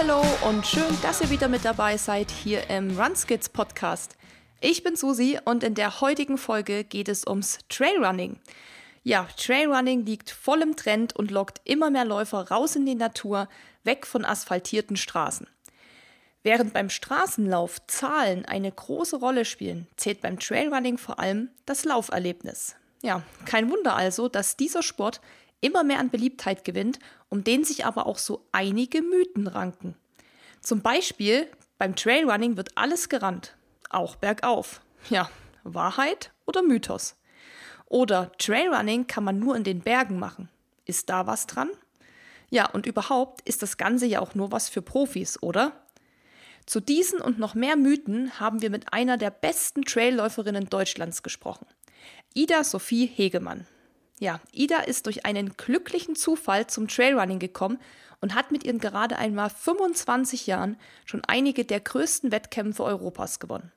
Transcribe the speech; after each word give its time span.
hallo 0.00 0.22
und 0.48 0.66
schön, 0.66 0.96
dass 1.02 1.20
ihr 1.20 1.28
wieder 1.28 1.48
mit 1.48 1.62
dabei 1.62 1.98
seid 1.98 2.30
hier 2.30 2.70
im 2.70 2.98
Runskits 2.98 3.50
Podcast. 3.50 4.16
Ich 4.62 4.82
bin 4.82 4.96
Susi 4.96 5.38
und 5.44 5.62
in 5.62 5.74
der 5.74 6.00
heutigen 6.00 6.38
Folge 6.38 6.84
geht 6.84 7.10
es 7.10 7.26
ums 7.26 7.58
Trailrunning. 7.68 8.40
Ja, 9.02 9.28
Trailrunning 9.36 10.06
liegt 10.06 10.30
voll 10.30 10.62
im 10.62 10.74
Trend 10.74 11.14
und 11.14 11.30
lockt 11.30 11.60
immer 11.64 11.90
mehr 11.90 12.06
Läufer 12.06 12.48
raus 12.48 12.76
in 12.76 12.86
die 12.86 12.94
Natur, 12.94 13.46
weg 13.84 14.06
von 14.06 14.24
asphaltierten 14.24 14.96
Straßen. 14.96 15.46
Während 16.42 16.72
beim 16.72 16.88
Straßenlauf 16.88 17.86
Zahlen 17.86 18.46
eine 18.46 18.72
große 18.72 19.16
Rolle 19.16 19.44
spielen, 19.44 19.86
zählt 19.98 20.22
beim 20.22 20.38
Trailrunning 20.38 20.96
vor 20.96 21.18
allem 21.18 21.50
das 21.66 21.84
Lauferlebnis. 21.84 22.74
Ja, 23.02 23.22
kein 23.44 23.70
Wunder 23.70 23.96
also, 23.96 24.28
dass 24.28 24.56
dieser 24.56 24.82
Sport 24.82 25.20
immer 25.60 25.84
mehr 25.84 25.98
an 25.98 26.10
Beliebtheit 26.10 26.64
gewinnt, 26.64 26.98
um 27.28 27.44
den 27.44 27.64
sich 27.64 27.84
aber 27.84 28.06
auch 28.06 28.18
so 28.18 28.46
einige 28.52 29.02
Mythen 29.02 29.46
ranken. 29.46 29.94
Zum 30.60 30.82
Beispiel 30.82 31.48
beim 31.78 31.96
Trailrunning 31.96 32.56
wird 32.56 32.76
alles 32.76 33.08
gerannt, 33.08 33.56
auch 33.88 34.16
bergauf. 34.16 34.80
Ja, 35.08 35.30
Wahrheit 35.64 36.32
oder 36.46 36.62
Mythos? 36.62 37.16
Oder 37.86 38.30
Trailrunning 38.38 39.06
kann 39.06 39.24
man 39.24 39.38
nur 39.38 39.56
in 39.56 39.64
den 39.64 39.80
Bergen 39.80 40.18
machen. 40.18 40.48
Ist 40.84 41.08
da 41.08 41.26
was 41.26 41.46
dran? 41.46 41.70
Ja, 42.50 42.68
und 42.68 42.86
überhaupt 42.86 43.40
ist 43.48 43.62
das 43.62 43.76
Ganze 43.76 44.06
ja 44.06 44.20
auch 44.20 44.34
nur 44.34 44.52
was 44.52 44.68
für 44.68 44.82
Profis, 44.82 45.42
oder? 45.42 45.72
Zu 46.66 46.80
diesen 46.80 47.20
und 47.20 47.38
noch 47.38 47.54
mehr 47.54 47.76
Mythen 47.76 48.38
haben 48.38 48.62
wir 48.62 48.70
mit 48.70 48.92
einer 48.92 49.16
der 49.16 49.30
besten 49.30 49.82
Trailläuferinnen 49.82 50.68
Deutschlands 50.68 51.22
gesprochen. 51.22 51.66
Ida 52.34 52.62
Sophie 52.62 53.06
Hegemann. 53.06 53.66
Ja, 54.18 54.40
Ida 54.52 54.80
ist 54.80 55.06
durch 55.06 55.24
einen 55.24 55.56
glücklichen 55.56 56.14
Zufall 56.14 56.66
zum 56.66 56.88
Trailrunning 56.88 57.38
gekommen 57.38 57.78
und 58.20 58.34
hat 58.34 58.52
mit 58.52 58.64
ihren 58.64 58.78
gerade 58.78 59.16
einmal 59.16 59.50
25 59.50 60.46
Jahren 60.46 60.76
schon 61.04 61.22
einige 61.26 61.64
der 61.64 61.80
größten 61.80 62.32
Wettkämpfe 62.32 62.84
Europas 62.84 63.40
gewonnen. 63.40 63.72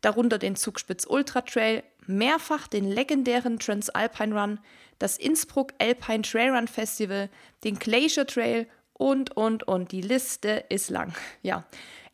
Darunter 0.00 0.38
den 0.38 0.56
Zugspitz 0.56 1.06
Ultra 1.06 1.40
Trail, 1.42 1.82
mehrfach 2.06 2.68
den 2.68 2.84
legendären 2.90 3.58
Transalpine 3.58 4.38
Run, 4.38 4.60
das 4.98 5.18
Innsbruck 5.18 5.72
Alpine 5.78 6.22
Trailrun 6.22 6.68
Festival, 6.68 7.28
den 7.64 7.78
Glacier 7.78 8.26
Trail 8.26 8.66
und, 8.92 9.36
und, 9.36 9.66
und. 9.66 9.92
Die 9.92 10.00
Liste 10.00 10.64
ist 10.68 10.90
lang. 10.90 11.14
Ja. 11.42 11.64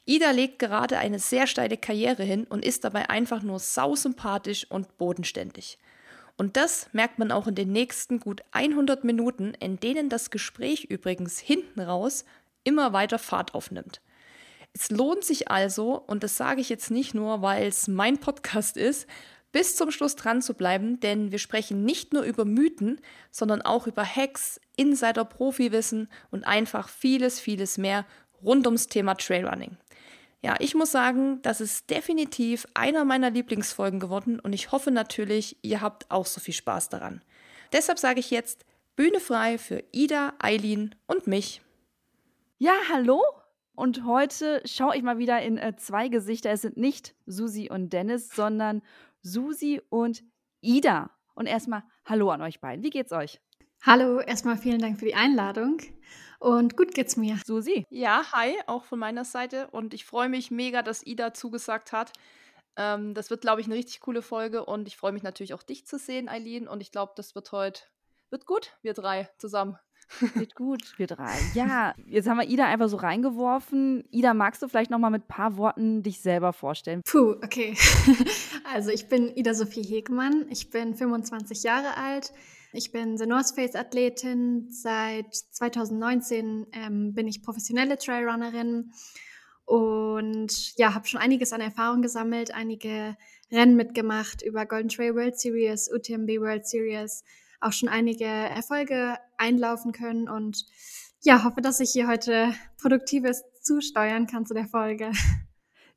Ida 0.04 0.32
legt 0.32 0.58
gerade 0.58 0.98
eine 0.98 1.20
sehr 1.20 1.46
steile 1.46 1.76
Karriere 1.76 2.24
hin 2.24 2.44
und 2.44 2.64
ist 2.64 2.84
dabei 2.84 3.08
einfach 3.08 3.42
nur 3.42 3.60
sausympathisch 3.60 4.66
und 4.68 4.98
bodenständig. 4.98 5.78
Und 6.36 6.56
das 6.56 6.88
merkt 6.92 7.18
man 7.18 7.30
auch 7.30 7.46
in 7.46 7.54
den 7.54 7.72
nächsten 7.72 8.18
gut 8.18 8.42
100 8.52 9.04
Minuten, 9.04 9.54
in 9.60 9.78
denen 9.78 10.08
das 10.08 10.30
Gespräch 10.30 10.84
übrigens 10.84 11.38
hinten 11.38 11.80
raus 11.80 12.24
immer 12.64 12.92
weiter 12.92 13.18
Fahrt 13.18 13.54
aufnimmt. 13.54 14.00
Es 14.72 14.90
lohnt 14.90 15.24
sich 15.24 15.50
also, 15.50 15.94
und 15.94 16.22
das 16.22 16.36
sage 16.36 16.60
ich 16.60 16.68
jetzt 16.68 16.90
nicht 16.90 17.14
nur, 17.14 17.42
weil 17.42 17.66
es 17.66 17.88
mein 17.88 18.18
Podcast 18.18 18.76
ist, 18.76 19.06
bis 19.52 19.76
zum 19.76 19.90
Schluss 19.90 20.16
dran 20.16 20.40
zu 20.40 20.54
bleiben, 20.54 20.98
denn 21.00 21.30
wir 21.30 21.38
sprechen 21.38 21.84
nicht 21.84 22.14
nur 22.14 22.22
über 22.22 22.46
Mythen, 22.46 23.00
sondern 23.30 23.60
auch 23.60 23.86
über 23.86 24.04
Hacks, 24.04 24.58
Insider, 24.76 25.26
Profiwissen 25.26 26.08
und 26.30 26.44
einfach 26.44 26.88
vieles, 26.88 27.38
vieles 27.38 27.76
mehr 27.76 28.06
rund 28.42 28.66
ums 28.66 28.88
Thema 28.88 29.14
Trailrunning. 29.14 29.76
Ja, 30.44 30.56
ich 30.58 30.74
muss 30.74 30.90
sagen, 30.90 31.40
das 31.42 31.60
ist 31.60 31.88
definitiv 31.88 32.66
einer 32.74 33.04
meiner 33.04 33.30
Lieblingsfolgen 33.30 34.00
geworden 34.00 34.40
und 34.40 34.52
ich 34.52 34.72
hoffe 34.72 34.90
natürlich, 34.90 35.56
ihr 35.62 35.80
habt 35.80 36.10
auch 36.10 36.26
so 36.26 36.40
viel 36.40 36.54
Spaß 36.54 36.88
daran. 36.88 37.22
Deshalb 37.72 37.98
sage 37.98 38.18
ich 38.18 38.30
jetzt 38.30 38.64
Bühne 38.96 39.20
frei 39.20 39.56
für 39.56 39.84
Ida, 39.92 40.34
Eileen 40.40 40.96
und 41.06 41.28
mich. 41.28 41.62
Ja, 42.58 42.74
hallo. 42.90 43.22
Und 43.74 44.04
heute 44.04 44.62
schaue 44.66 44.96
ich 44.96 45.02
mal 45.02 45.18
wieder 45.18 45.40
in 45.40 45.56
äh, 45.56 45.76
zwei 45.76 46.08
Gesichter. 46.08 46.50
Es 46.50 46.62
sind 46.62 46.76
nicht 46.76 47.14
Susi 47.24 47.70
und 47.70 47.92
Dennis, 47.92 48.28
sondern 48.28 48.82
Susi 49.22 49.80
und 49.88 50.22
Ida. 50.60 51.10
Und 51.34 51.46
erstmal 51.46 51.82
Hallo 52.04 52.30
an 52.30 52.42
euch 52.42 52.60
beiden. 52.60 52.84
Wie 52.84 52.90
geht's 52.90 53.12
euch? 53.12 53.40
Hallo, 53.80 54.20
erstmal 54.20 54.58
vielen 54.58 54.80
Dank 54.80 54.98
für 54.98 55.06
die 55.06 55.14
Einladung. 55.14 55.78
Und 56.42 56.76
gut 56.76 56.92
geht's 56.92 57.16
mir. 57.16 57.38
Susi. 57.46 57.86
Ja, 57.88 58.24
hi, 58.32 58.56
auch 58.66 58.84
von 58.84 58.98
meiner 58.98 59.24
Seite. 59.24 59.68
Und 59.70 59.94
ich 59.94 60.04
freue 60.04 60.28
mich 60.28 60.50
mega, 60.50 60.82
dass 60.82 61.06
Ida 61.06 61.32
zugesagt 61.32 61.92
hat. 61.92 62.12
Ähm, 62.74 63.14
das 63.14 63.30
wird, 63.30 63.42
glaube 63.42 63.60
ich, 63.60 63.68
eine 63.68 63.76
richtig 63.76 64.00
coole 64.00 64.22
Folge. 64.22 64.64
Und 64.64 64.88
ich 64.88 64.96
freue 64.96 65.12
mich 65.12 65.22
natürlich 65.22 65.54
auch, 65.54 65.62
dich 65.62 65.86
zu 65.86 65.98
sehen, 65.98 66.28
Eileen. 66.28 66.66
Und 66.66 66.80
ich 66.80 66.90
glaube, 66.90 67.12
das 67.14 67.36
wird 67.36 67.52
heute 67.52 67.82
wird 68.30 68.46
gut, 68.46 68.76
wir 68.82 68.94
drei 68.94 69.28
zusammen. 69.38 69.76
Wird 70.34 70.54
gut, 70.56 70.98
wir 70.98 71.06
drei. 71.06 71.32
Ja, 71.54 71.94
jetzt 72.06 72.28
haben 72.28 72.36
wir 72.36 72.46
Ida 72.46 72.66
einfach 72.66 72.88
so 72.88 72.98
reingeworfen. 72.98 74.04
Ida, 74.10 74.34
magst 74.34 74.60
du 74.60 74.68
vielleicht 74.68 74.90
noch 74.90 74.98
mal 74.98 75.08
mit 75.08 75.22
ein 75.22 75.28
paar 75.28 75.56
Worten 75.56 76.02
dich 76.02 76.20
selber 76.20 76.52
vorstellen? 76.52 77.00
Puh, 77.04 77.36
okay. 77.42 77.74
Also 78.74 78.90
ich 78.90 79.08
bin 79.08 79.34
Ida 79.34 79.54
Sophie 79.54 79.82
Hegmann. 79.82 80.46
Ich 80.50 80.70
bin 80.70 80.94
25 80.94 81.62
Jahre 81.62 81.96
alt. 81.96 82.32
Ich 82.74 82.90
bin 82.90 83.18
The 83.18 83.26
North 83.26 83.54
Face 83.54 83.74
Athletin. 83.74 84.68
Seit 84.70 85.34
2019 85.34 86.66
ähm, 86.72 87.12
bin 87.12 87.28
ich 87.28 87.42
professionelle 87.42 87.98
Trailrunnerin 87.98 88.92
und 89.66 90.76
ja, 90.78 90.94
habe 90.94 91.06
schon 91.06 91.20
einiges 91.20 91.52
an 91.52 91.60
Erfahrung 91.60 92.00
gesammelt, 92.00 92.54
einige 92.54 93.16
Rennen 93.50 93.76
mitgemacht 93.76 94.40
über 94.40 94.64
Golden 94.64 94.88
Trail 94.88 95.14
World 95.14 95.38
Series, 95.38 95.90
UTMB 95.92 96.40
World 96.40 96.66
Series, 96.66 97.24
auch 97.60 97.72
schon 97.72 97.90
einige 97.90 98.24
Erfolge 98.24 99.18
einlaufen 99.36 99.92
können 99.92 100.30
und 100.30 100.64
ja, 101.20 101.44
hoffe, 101.44 101.60
dass 101.60 101.78
ich 101.78 101.90
hier 101.90 102.08
heute 102.08 102.54
Produktives 102.80 103.44
zusteuern 103.60 104.26
kann 104.26 104.46
zu 104.46 104.54
der 104.54 104.66
Folge. 104.66 105.12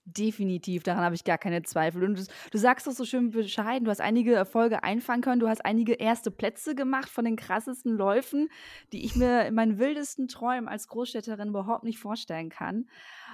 Definitiv, 0.07 0.83
daran 0.83 1.03
habe 1.03 1.15
ich 1.15 1.23
gar 1.23 1.39
keine 1.39 1.63
Zweifel. 1.63 2.03
Und 2.03 2.19
du, 2.19 2.23
du 2.51 2.57
sagst 2.59 2.85
das 2.85 2.95
so 2.95 3.05
schön 3.05 3.31
bescheiden, 3.31 3.85
du 3.85 3.91
hast 3.91 4.01
einige 4.01 4.35
Erfolge 4.35 4.83
einfangen 4.83 5.23
können, 5.23 5.39
du 5.39 5.49
hast 5.49 5.65
einige 5.65 5.93
erste 5.93 6.29
Plätze 6.29 6.75
gemacht 6.75 7.09
von 7.09 7.25
den 7.25 7.35
krassesten 7.35 7.91
Läufen, 7.97 8.49
die 8.93 9.03
ich 9.03 9.15
mir 9.15 9.47
in 9.47 9.55
meinen 9.55 9.79
wildesten 9.79 10.27
Träumen 10.27 10.69
als 10.69 10.87
Großstädterin 10.89 11.49
überhaupt 11.49 11.83
nicht 11.83 11.97
vorstellen 11.97 12.49
kann. 12.49 12.87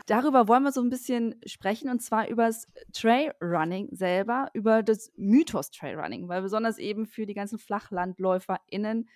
Darüber 0.05 0.47
wollen 0.47 0.63
wir 0.63 0.71
so 0.71 0.81
ein 0.81 0.89
bisschen 0.89 1.35
sprechen 1.45 1.89
und 1.89 2.01
zwar 2.01 2.29
über 2.29 2.47
das 2.47 2.67
Trailrunning 2.93 3.89
selber, 3.91 4.49
über 4.53 4.81
das 4.81 5.11
Mythos 5.17 5.71
Trailrunning, 5.71 6.29
weil 6.29 6.41
besonders 6.41 6.77
eben 6.77 7.05
für 7.05 7.25
die 7.25 7.33
ganzen 7.33 7.59
FlachlandläuferInnen 7.59 9.09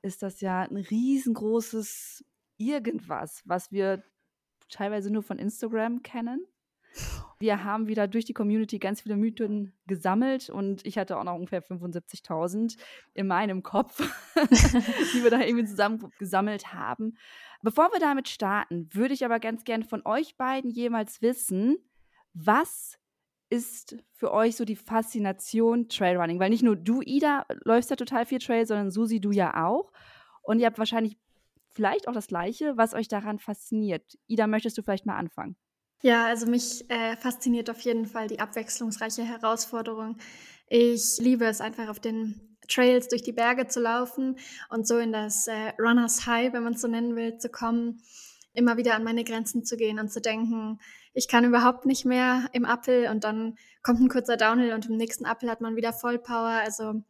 ist 0.00 0.22
das 0.22 0.40
ja 0.40 0.62
ein 0.62 0.78
riesengroßes 0.78 2.24
Irgendwas, 2.56 3.42
was 3.44 3.72
wir 3.72 4.02
teilweise 4.70 5.12
nur 5.12 5.22
von 5.22 5.38
Instagram 5.38 6.02
kennen 6.02 6.46
wir 7.44 7.62
haben 7.62 7.88
wieder 7.88 8.08
durch 8.08 8.24
die 8.24 8.32
Community 8.32 8.78
ganz 8.78 9.02
viele 9.02 9.16
Mythen 9.16 9.74
gesammelt 9.86 10.48
und 10.48 10.86
ich 10.86 10.96
hatte 10.96 11.18
auch 11.18 11.24
noch 11.24 11.34
ungefähr 11.34 11.62
75.000 11.62 12.78
in 13.12 13.26
meinem 13.26 13.62
Kopf, 13.62 13.98
die 15.14 15.22
wir 15.22 15.30
da 15.30 15.40
irgendwie 15.40 15.66
zusammen 15.66 16.10
gesammelt 16.18 16.72
haben. 16.72 17.18
Bevor 17.60 17.92
wir 17.92 18.00
damit 18.00 18.30
starten, 18.30 18.88
würde 18.94 19.12
ich 19.12 19.26
aber 19.26 19.40
ganz 19.40 19.64
gerne 19.64 19.84
von 19.84 20.00
euch 20.06 20.38
beiden 20.38 20.70
jemals 20.70 21.20
wissen, 21.20 21.76
was 22.32 22.98
ist 23.50 23.98
für 24.12 24.32
euch 24.32 24.56
so 24.56 24.64
die 24.64 24.74
Faszination 24.74 25.90
Trailrunning? 25.90 26.40
Weil 26.40 26.48
nicht 26.48 26.62
nur 26.62 26.76
du, 26.76 27.02
Ida, 27.02 27.44
läufst 27.64 27.90
ja 27.90 27.96
total 27.96 28.24
viel 28.24 28.38
Trail, 28.38 28.66
sondern 28.66 28.90
Susi, 28.90 29.20
du 29.20 29.32
ja 29.32 29.66
auch. 29.66 29.92
Und 30.42 30.60
ihr 30.60 30.66
habt 30.66 30.78
wahrscheinlich 30.78 31.18
vielleicht 31.68 32.08
auch 32.08 32.14
das 32.14 32.28
Gleiche, 32.28 32.78
was 32.78 32.94
euch 32.94 33.08
daran 33.08 33.38
fasziniert. 33.38 34.16
Ida, 34.28 34.46
möchtest 34.46 34.78
du 34.78 34.82
vielleicht 34.82 35.04
mal 35.04 35.18
anfangen? 35.18 35.56
Ja, 36.04 36.26
also 36.26 36.44
mich 36.44 36.84
äh, 36.90 37.16
fasziniert 37.16 37.70
auf 37.70 37.80
jeden 37.80 38.04
Fall 38.04 38.28
die 38.28 38.38
abwechslungsreiche 38.38 39.22
Herausforderung. 39.24 40.18
Ich 40.68 41.16
liebe 41.18 41.46
es 41.46 41.62
einfach 41.62 41.88
auf 41.88 41.98
den 41.98 42.58
Trails 42.68 43.08
durch 43.08 43.22
die 43.22 43.32
Berge 43.32 43.68
zu 43.68 43.80
laufen 43.80 44.36
und 44.68 44.86
so 44.86 44.98
in 44.98 45.12
das 45.12 45.46
äh, 45.46 45.72
Runners 45.78 46.26
High, 46.26 46.52
wenn 46.52 46.62
man 46.62 46.74
es 46.74 46.82
so 46.82 46.88
nennen 46.88 47.16
will, 47.16 47.38
zu 47.38 47.48
kommen, 47.48 48.02
immer 48.52 48.76
wieder 48.76 48.96
an 48.96 49.02
meine 49.02 49.24
Grenzen 49.24 49.64
zu 49.64 49.78
gehen 49.78 49.98
und 49.98 50.12
zu 50.12 50.20
denken, 50.20 50.78
ich 51.14 51.26
kann 51.26 51.46
überhaupt 51.46 51.86
nicht 51.86 52.04
mehr 52.04 52.50
im 52.52 52.66
Uphill 52.66 53.08
und 53.10 53.24
dann 53.24 53.56
kommt 53.82 54.00
ein 54.00 54.10
kurzer 54.10 54.36
Downhill 54.36 54.74
und 54.74 54.84
im 54.84 54.98
nächsten 54.98 55.24
Uphill 55.24 55.48
hat 55.48 55.62
man 55.62 55.74
wieder 55.74 55.94
Vollpower. 55.94 56.60
Also 56.62 57.02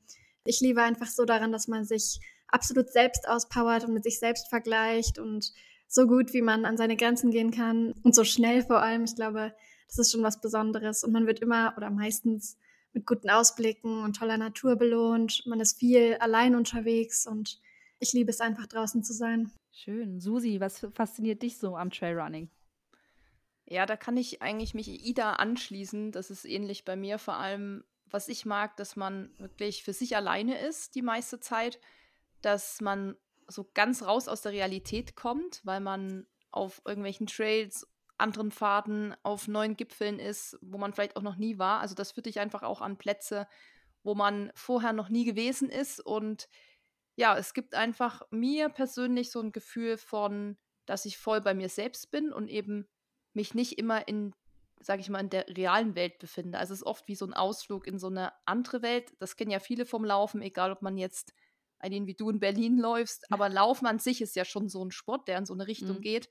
ich 0.45 0.61
liebe 0.61 0.85
einfach 0.85 1.09
so 1.09 1.25
daran, 1.25 1.51
dass 1.51 1.67
man 1.67 1.85
sich 1.85 2.21
absolut 2.47 2.91
selbst 2.91 3.27
auspowert 3.29 3.87
und 3.87 3.93
mit 3.95 4.05
sich 4.05 4.21
selbst 4.21 4.49
vergleicht 4.51 5.19
und 5.19 5.53
so 5.87 6.07
gut, 6.07 6.33
wie 6.33 6.43
man 6.43 6.65
an 6.65 6.77
seine 6.77 6.97
Grenzen 6.97 7.31
gehen 7.31 7.51
kann 7.51 7.93
und 8.03 8.15
so 8.15 8.25
schnell 8.25 8.63
vor 8.63 8.81
allem. 8.81 9.05
Ich 9.05 9.15
glaube, 9.15 9.55
das 9.89 9.99
ist 9.99 10.13
schon 10.13 10.23
was 10.23 10.41
Besonderes 10.41 11.05
und 11.05 11.13
man 11.13 11.27
wird 11.27 11.41
immer 11.41 11.75
oder 11.77 11.91
meistens 11.91 12.59
mit 12.93 13.07
guten 13.07 13.31
Ausblicken 13.31 14.03
und 14.03 14.17
toller 14.17 14.39
Natur 14.39 14.77
belohnt. 14.77 15.43
Man 15.47 15.61
ist 15.61 15.79
viel 15.79 16.15
allein 16.17 16.55
unterwegs 16.55 17.27
und 17.27 17.61
ich 17.99 18.13
liebe 18.13 18.31
es 18.31 18.41
einfach 18.41 18.67
draußen 18.67 19.03
zu 19.03 19.13
sein. 19.13 19.51
Schön. 19.73 20.21
Susi, 20.21 20.61
was 20.61 20.87
fasziniert 20.95 21.43
dich 21.43 21.59
so 21.59 21.77
am 21.77 21.91
Trailrunning? 21.91 22.49
Ja, 23.67 23.87
da 23.87 23.97
kann 23.97 24.17
ich 24.17 24.43
eigentlich 24.43 24.75
mich 24.75 24.89
Ida 25.07 25.35
anschließen. 25.35 26.13
Das 26.13 26.31
ist 26.31 26.45
ähnlich 26.45 26.85
bei 26.85 26.97
mir. 26.97 27.19
Vor 27.19 27.37
allem, 27.37 27.83
was 28.11 28.29
ich 28.29 28.45
mag, 28.47 28.77
dass 28.77 28.95
man 28.95 29.31
wirklich 29.39 29.83
für 29.83 29.93
sich 29.93 30.17
alleine 30.17 30.59
ist 30.59 30.95
die 30.95 31.03
meiste 31.03 31.41
Zeit, 31.41 31.81
dass 32.43 32.81
man 32.81 33.17
so 33.49 33.71
ganz 33.75 34.03
raus 34.03 34.29
aus 34.29 34.43
der 34.43 34.53
Realität 34.53 35.17
kommt, 35.17 35.61
weil 35.65 35.81
man 35.81 36.27
auf 36.51 36.83
irgendwelchen 36.85 37.27
Trails, 37.27 37.87
anderen 38.17 38.51
Pfaden, 38.51 39.15
auf 39.23 39.49
neuen 39.49 39.77
Gipfeln 39.77 40.19
ist, 40.19 40.59
wo 40.63 40.79
man 40.79 40.93
vielleicht 40.93 41.17
auch 41.17 41.23
noch 41.23 41.37
nie 41.37 41.59
war. 41.59 41.81
Also 41.81 41.95
das 41.95 42.13
führt 42.13 42.27
dich 42.27 42.41
einfach 42.41 42.63
auch 42.63 42.81
an 42.81 42.97
Plätze, 42.97 43.49
wo 44.03 44.15
man 44.15 44.53
vorher 44.55 44.93
noch 44.93 45.09
nie 45.09 45.25
gewesen 45.25 45.69
ist. 45.69 46.01
Und 46.01 46.49
ja, 47.17 47.37
es 47.37 47.55
gibt 47.55 47.75
einfach 47.75 48.23
mir 48.31 48.69
persönlich 48.69 49.31
so 49.31 49.41
ein 49.41 49.53
Gefühl 49.53 49.99
von, 49.99 50.57
dass 50.87 51.07
ich 51.07 51.19
voll 51.19 51.41
bei 51.41 51.55
mir 51.55 51.69
selbst 51.69 52.11
bin 52.11 52.33
und 52.33 52.49
eben 52.49 52.87
mich 53.33 53.55
nicht 53.55 53.79
immer 53.79 54.07
in, 54.07 54.33
sage 54.81 55.01
ich 55.01 55.09
mal, 55.09 55.21
in 55.21 55.31
der 55.31 55.49
realen 55.49 55.95
Welt 55.97 56.19
befinde. 56.19 56.59
Also 56.59 56.73
es 56.73 56.81
ist 56.81 56.87
oft 56.87 57.09
wie 57.09 57.17
so 57.17 57.27
ein 57.27 57.35
Ausflug 57.35 57.87
in 57.87 57.99
so 57.99 58.07
eine 58.07 58.33
andere 58.47 58.83
Welt. 58.83 59.13
Das 59.19 59.37
kennen 59.37 59.51
ja 59.51 59.59
viele 59.59 59.87
vom 59.87 60.05
Laufen, 60.05 60.43
egal 60.43 60.71
ob 60.71 60.83
man 60.83 60.97
jetzt 60.97 61.35
Eileen, 61.79 62.07
wie 62.07 62.15
du 62.15 62.31
in 62.31 62.41
Berlin 62.41 62.79
läufst. 62.79 63.31
Aber 63.31 63.49
Laufen 63.49 63.87
an 63.87 63.99
sich 63.99 64.21
ist 64.21 64.37
ja 64.37 64.45
schon 64.45 64.69
so 64.69 64.85
ein 64.85 64.91
Sport, 64.91 65.29
der 65.29 65.39
in 65.39 65.47
so 65.47 65.55
eine 65.55 65.67
Richtung 65.67 65.97
mhm. 65.97 66.03
geht. 66.03 66.29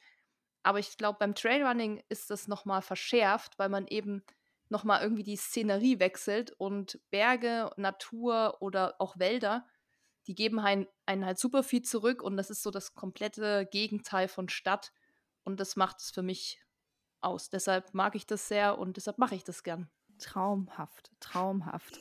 Aber 0.63 0.80
ich 0.80 0.98
glaube, 0.98 1.19
beim 1.19 1.36
Trailrunning 1.36 2.01
ist 2.10 2.30
das 2.30 2.48
nochmal 2.48 2.81
verschärft, 2.81 3.60
weil 3.60 3.69
man 3.69 3.86
eben 3.88 4.24
nochmal 4.69 5.01
irgendwie 5.01 5.24
die 5.24 5.36
Szenerie 5.36 6.00
wechselt 6.00 6.51
und 6.57 7.00
Berge, 7.12 7.69
Natur 7.78 8.57
oder 8.62 8.95
auch 9.00 9.19
Wälder, 9.19 9.68
die 10.25 10.36
geben 10.36 10.60
einen, 10.60 10.88
einen 11.06 11.25
halt 11.25 11.38
super 11.38 11.63
viel 11.63 11.81
zurück 11.81 12.22
und 12.22 12.38
das 12.38 12.50
ist 12.50 12.63
so 12.63 12.72
das 12.72 12.95
komplette 12.95 13.68
Gegenteil 13.72 14.28
von 14.28 14.50
Stadt 14.50 14.94
und 15.44 15.60
das 15.60 15.75
macht 15.75 16.00
es 16.00 16.12
für 16.12 16.24
mich 16.24 16.62
aus. 17.19 17.50
Deshalb 17.50 17.94
mag 17.94 18.16
ich 18.16 18.25
das 18.25 18.48
sehr 18.48 18.78
und 18.80 18.98
deshalb 18.98 19.18
mache 19.18 19.36
ich 19.36 19.44
das 19.44 19.63
gern. 19.63 19.90
Traumhaft, 20.18 21.12
traumhaft 21.19 22.00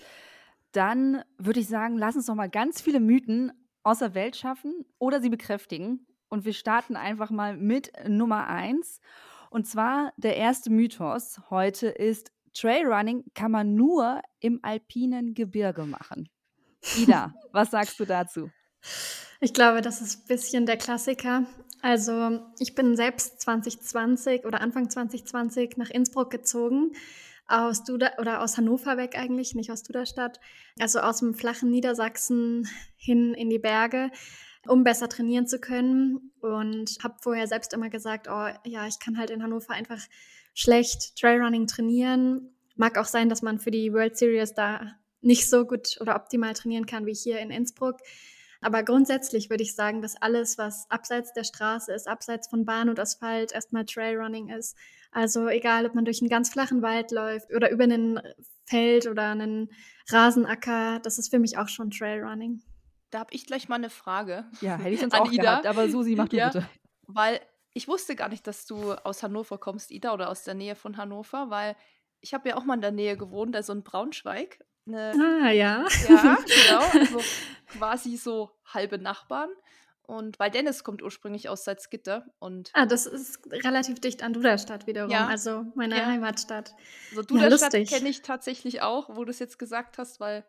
dann 0.72 1.22
würde 1.38 1.60
ich 1.60 1.68
sagen, 1.68 1.96
lass 1.96 2.16
uns 2.16 2.26
noch 2.26 2.34
mal 2.34 2.50
ganz 2.50 2.80
viele 2.80 3.00
Mythen 3.00 3.52
aus 3.82 3.98
der 3.98 4.14
Welt 4.14 4.36
schaffen 4.36 4.84
oder 4.98 5.20
sie 5.20 5.28
bekräftigen. 5.28 6.06
Und 6.28 6.44
wir 6.44 6.54
starten 6.54 6.96
einfach 6.96 7.30
mal 7.30 7.56
mit 7.56 7.92
Nummer 8.08 8.46
eins. 8.46 9.00
Und 9.50 9.66
zwar 9.66 10.12
der 10.16 10.36
erste 10.36 10.70
Mythos 10.70 11.40
heute 11.50 11.88
ist, 11.88 12.32
Trailrunning 12.54 13.24
kann 13.34 13.50
man 13.50 13.74
nur 13.74 14.22
im 14.40 14.60
alpinen 14.62 15.34
Gebirge 15.34 15.84
machen. 15.84 16.28
Ida, 16.96 17.34
was 17.52 17.70
sagst 17.70 18.00
du 18.00 18.04
dazu? 18.04 18.50
Ich 19.40 19.52
glaube, 19.52 19.82
das 19.82 20.00
ist 20.00 20.24
ein 20.24 20.28
bisschen 20.28 20.66
der 20.66 20.76
Klassiker. 20.76 21.44
Also 21.82 22.40
ich 22.58 22.74
bin 22.74 22.96
selbst 22.96 23.40
2020 23.40 24.44
oder 24.44 24.60
Anfang 24.60 24.88
2020 24.88 25.76
nach 25.76 25.90
Innsbruck 25.90 26.30
gezogen 26.30 26.92
aus 27.52 27.84
Duda 27.84 28.12
oder 28.18 28.42
aus 28.42 28.56
Hannover 28.56 28.96
weg 28.96 29.16
eigentlich, 29.16 29.54
nicht 29.54 29.70
aus 29.70 29.82
Duderstadt, 29.82 30.40
also 30.80 31.00
aus 31.00 31.18
dem 31.18 31.34
flachen 31.34 31.70
Niedersachsen 31.70 32.66
hin 32.96 33.34
in 33.34 33.50
die 33.50 33.58
Berge, 33.58 34.10
um 34.66 34.84
besser 34.84 35.08
trainieren 35.08 35.46
zu 35.46 35.60
können. 35.60 36.32
Und 36.40 36.96
habe 37.02 37.16
vorher 37.20 37.46
selbst 37.46 37.74
immer 37.74 37.90
gesagt, 37.90 38.26
oh 38.28 38.48
ja, 38.64 38.86
ich 38.86 38.98
kann 38.98 39.18
halt 39.18 39.30
in 39.30 39.42
Hannover 39.42 39.74
einfach 39.74 40.00
schlecht 40.54 41.16
Trailrunning 41.20 41.66
trainieren. 41.66 42.54
Mag 42.76 42.96
auch 42.96 43.06
sein, 43.06 43.28
dass 43.28 43.42
man 43.42 43.58
für 43.58 43.70
die 43.70 43.92
World 43.92 44.16
Series 44.16 44.54
da 44.54 44.94
nicht 45.20 45.48
so 45.48 45.66
gut 45.66 45.98
oder 46.00 46.16
optimal 46.16 46.54
trainieren 46.54 46.86
kann 46.86 47.04
wie 47.06 47.14
hier 47.14 47.38
in 47.38 47.50
Innsbruck. 47.50 47.98
Aber 48.62 48.82
grundsätzlich 48.84 49.50
würde 49.50 49.64
ich 49.64 49.74
sagen, 49.74 50.00
dass 50.00 50.20
alles, 50.20 50.56
was 50.56 50.88
abseits 50.88 51.32
der 51.32 51.44
Straße 51.44 51.92
ist, 51.92 52.08
abseits 52.08 52.48
von 52.48 52.64
Bahn 52.64 52.88
und 52.88 52.98
Asphalt, 52.98 53.52
erstmal 53.52 53.84
Trailrunning 53.84 54.48
ist. 54.48 54.76
Also 55.12 55.48
egal, 55.48 55.86
ob 55.86 55.94
man 55.94 56.04
durch 56.04 56.20
einen 56.20 56.30
ganz 56.30 56.50
flachen 56.50 56.82
Wald 56.82 57.10
läuft 57.10 57.54
oder 57.54 57.70
über 57.70 57.84
einen 57.84 58.20
Feld 58.64 59.06
oder 59.06 59.30
einen 59.30 59.70
Rasenacker, 60.08 61.00
das 61.00 61.18
ist 61.18 61.30
für 61.30 61.38
mich 61.38 61.58
auch 61.58 61.68
schon 61.68 61.90
Trailrunning. 61.90 62.62
Da 63.10 63.20
habe 63.20 63.34
ich 63.34 63.46
gleich 63.46 63.68
mal 63.68 63.76
eine 63.76 63.90
Frage. 63.90 64.46
Ja, 64.62 64.78
hätte 64.78 64.94
ich 64.94 65.00
sonst 65.00 65.14
auch 65.14 65.30
Ida. 65.30 65.42
gehabt, 65.42 65.66
aber 65.66 65.88
Susi, 65.88 66.16
mach 66.16 66.28
du 66.28 66.38
ja, 66.38 66.48
bitte. 66.48 66.66
Weil 67.06 67.40
ich 67.74 67.88
wusste 67.88 68.16
gar 68.16 68.30
nicht, 68.30 68.46
dass 68.46 68.64
du 68.64 68.92
aus 68.92 69.22
Hannover 69.22 69.58
kommst, 69.58 69.90
Ida, 69.90 70.14
oder 70.14 70.30
aus 70.30 70.44
der 70.44 70.54
Nähe 70.54 70.74
von 70.74 70.96
Hannover, 70.96 71.50
weil 71.50 71.76
ich 72.20 72.32
habe 72.32 72.48
ja 72.48 72.56
auch 72.56 72.64
mal 72.64 72.74
in 72.74 72.80
der 72.80 72.92
Nähe 72.92 73.16
gewohnt, 73.16 73.54
also 73.54 73.74
in 73.74 73.82
Braunschweig. 73.82 74.64
Eine, 74.86 75.12
ah, 75.12 75.50
ja. 75.50 75.86
Ja, 76.08 76.38
genau. 76.46 77.00
Also 77.00 77.20
quasi 77.68 78.16
so 78.16 78.50
halbe 78.64 78.98
Nachbarn. 78.98 79.50
Und 80.06 80.38
weil 80.38 80.50
Dennis 80.50 80.84
kommt 80.84 81.02
ursprünglich 81.02 81.48
aus 81.48 81.64
Salzgitter 81.64 82.26
und. 82.38 82.70
Ah, 82.74 82.86
das 82.86 83.06
ist 83.06 83.40
relativ 83.50 84.00
dicht 84.00 84.22
an 84.22 84.32
Duderstadt 84.32 84.86
wiederum, 84.86 85.10
ja. 85.10 85.26
also 85.26 85.64
meine 85.74 85.96
ja. 85.96 86.06
Heimatstadt. 86.06 86.74
Also 87.10 87.22
Duderstadt 87.22 87.74
ja, 87.74 87.84
kenne 87.84 88.08
ich 88.08 88.22
tatsächlich 88.22 88.82
auch, 88.82 89.14
wo 89.16 89.24
du 89.24 89.30
es 89.30 89.38
jetzt 89.38 89.58
gesagt 89.58 89.98
hast, 89.98 90.20
weil 90.20 90.44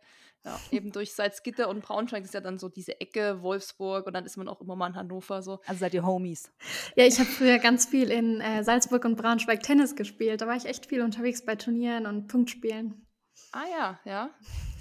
ja, 0.46 0.60
eben 0.72 0.92
durch 0.92 1.14
Salzgitter 1.14 1.70
und 1.70 1.82
Braunschweig 1.82 2.24
ist 2.24 2.34
ja 2.34 2.42
dann 2.42 2.60
so 2.60 2.68
diese 2.68 3.00
Ecke, 3.00 3.42
Wolfsburg 3.42 4.08
und 4.08 4.14
dann 4.14 4.26
ist 4.26 4.36
man 4.36 4.50
auch 4.50 4.60
immer 4.60 4.76
mal 4.76 4.88
in 4.88 4.96
Hannover 4.96 5.42
so. 5.42 5.62
Also 5.66 5.80
seid 5.80 5.94
ihr 5.94 6.06
Homies? 6.06 6.52
Ja, 6.96 7.06
ich 7.06 7.20
habe 7.20 7.30
früher 7.30 7.60
ganz 7.60 7.86
viel 7.86 8.12
in 8.12 8.42
äh, 8.42 8.64
Salzburg 8.64 9.06
und 9.06 9.16
Braunschweig 9.16 9.64
Tennis 9.64 9.96
gespielt. 9.96 10.42
Da 10.42 10.48
war 10.48 10.56
ich 10.56 10.66
echt 10.66 10.88
viel 10.88 11.02
unterwegs 11.02 11.46
bei 11.46 11.56
Turnieren 11.56 12.06
und 12.06 12.28
Punktspielen. 12.28 13.06
Ah 13.54 13.66
ja, 13.70 14.00
ja. 14.04 14.30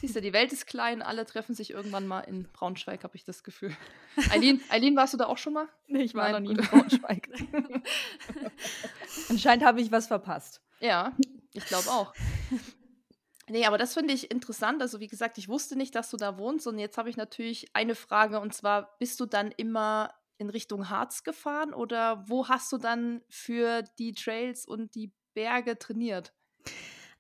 Siehst 0.00 0.16
du, 0.16 0.22
die 0.22 0.32
Welt 0.32 0.50
ist 0.50 0.66
klein, 0.66 1.02
alle 1.02 1.26
treffen 1.26 1.54
sich 1.54 1.70
irgendwann 1.70 2.06
mal 2.06 2.20
in 2.20 2.50
Braunschweig, 2.52 3.04
habe 3.04 3.14
ich 3.14 3.24
das 3.24 3.44
Gefühl. 3.44 3.76
Eileen, 4.30 4.62
Eileen, 4.70 4.96
warst 4.96 5.12
du 5.12 5.19
da 5.19 5.26
auch 5.26 5.36
schon 5.36 5.52
mal? 5.52 5.69
Nee, 5.86 6.02
ich 6.02 6.14
war 6.14 6.30
Nein, 6.30 6.42
noch 6.42 6.50
nie 6.50 6.58
in 6.58 6.66
Braunschweig. 6.66 7.28
Anscheinend 9.28 9.64
habe 9.64 9.82
ich 9.82 9.92
was 9.92 10.06
verpasst. 10.06 10.62
Ja, 10.80 11.12
ich 11.52 11.66
glaube 11.66 11.88
auch. 11.90 12.14
Nee, 13.48 13.66
aber 13.66 13.76
das 13.76 13.92
finde 13.92 14.14
ich 14.14 14.30
interessant. 14.30 14.80
Also, 14.80 15.00
wie 15.00 15.06
gesagt, 15.06 15.36
ich 15.36 15.48
wusste 15.48 15.76
nicht, 15.76 15.94
dass 15.94 16.08
du 16.08 16.16
da 16.16 16.38
wohnst. 16.38 16.66
Und 16.66 16.78
jetzt 16.78 16.96
habe 16.96 17.10
ich 17.10 17.18
natürlich 17.18 17.68
eine 17.75 17.94
Frage. 17.94 18.40
Und 18.40 18.54
zwar, 18.54 18.96
bist 18.98 19.20
du 19.20 19.26
dann 19.26 19.52
immer 19.52 20.14
in 20.38 20.48
Richtung 20.48 20.88
Harz 20.88 21.22
gefahren 21.25 21.75
oder 21.75 22.25
wo 22.26 22.48
hast 22.48 22.72
du 22.72 22.78
dann 22.78 23.20
für 23.28 23.82
die 23.98 24.14
Trails 24.14 24.66
und 24.66 24.94
die 24.94 25.12
Berge 25.34 25.78
trainiert? 25.78 26.32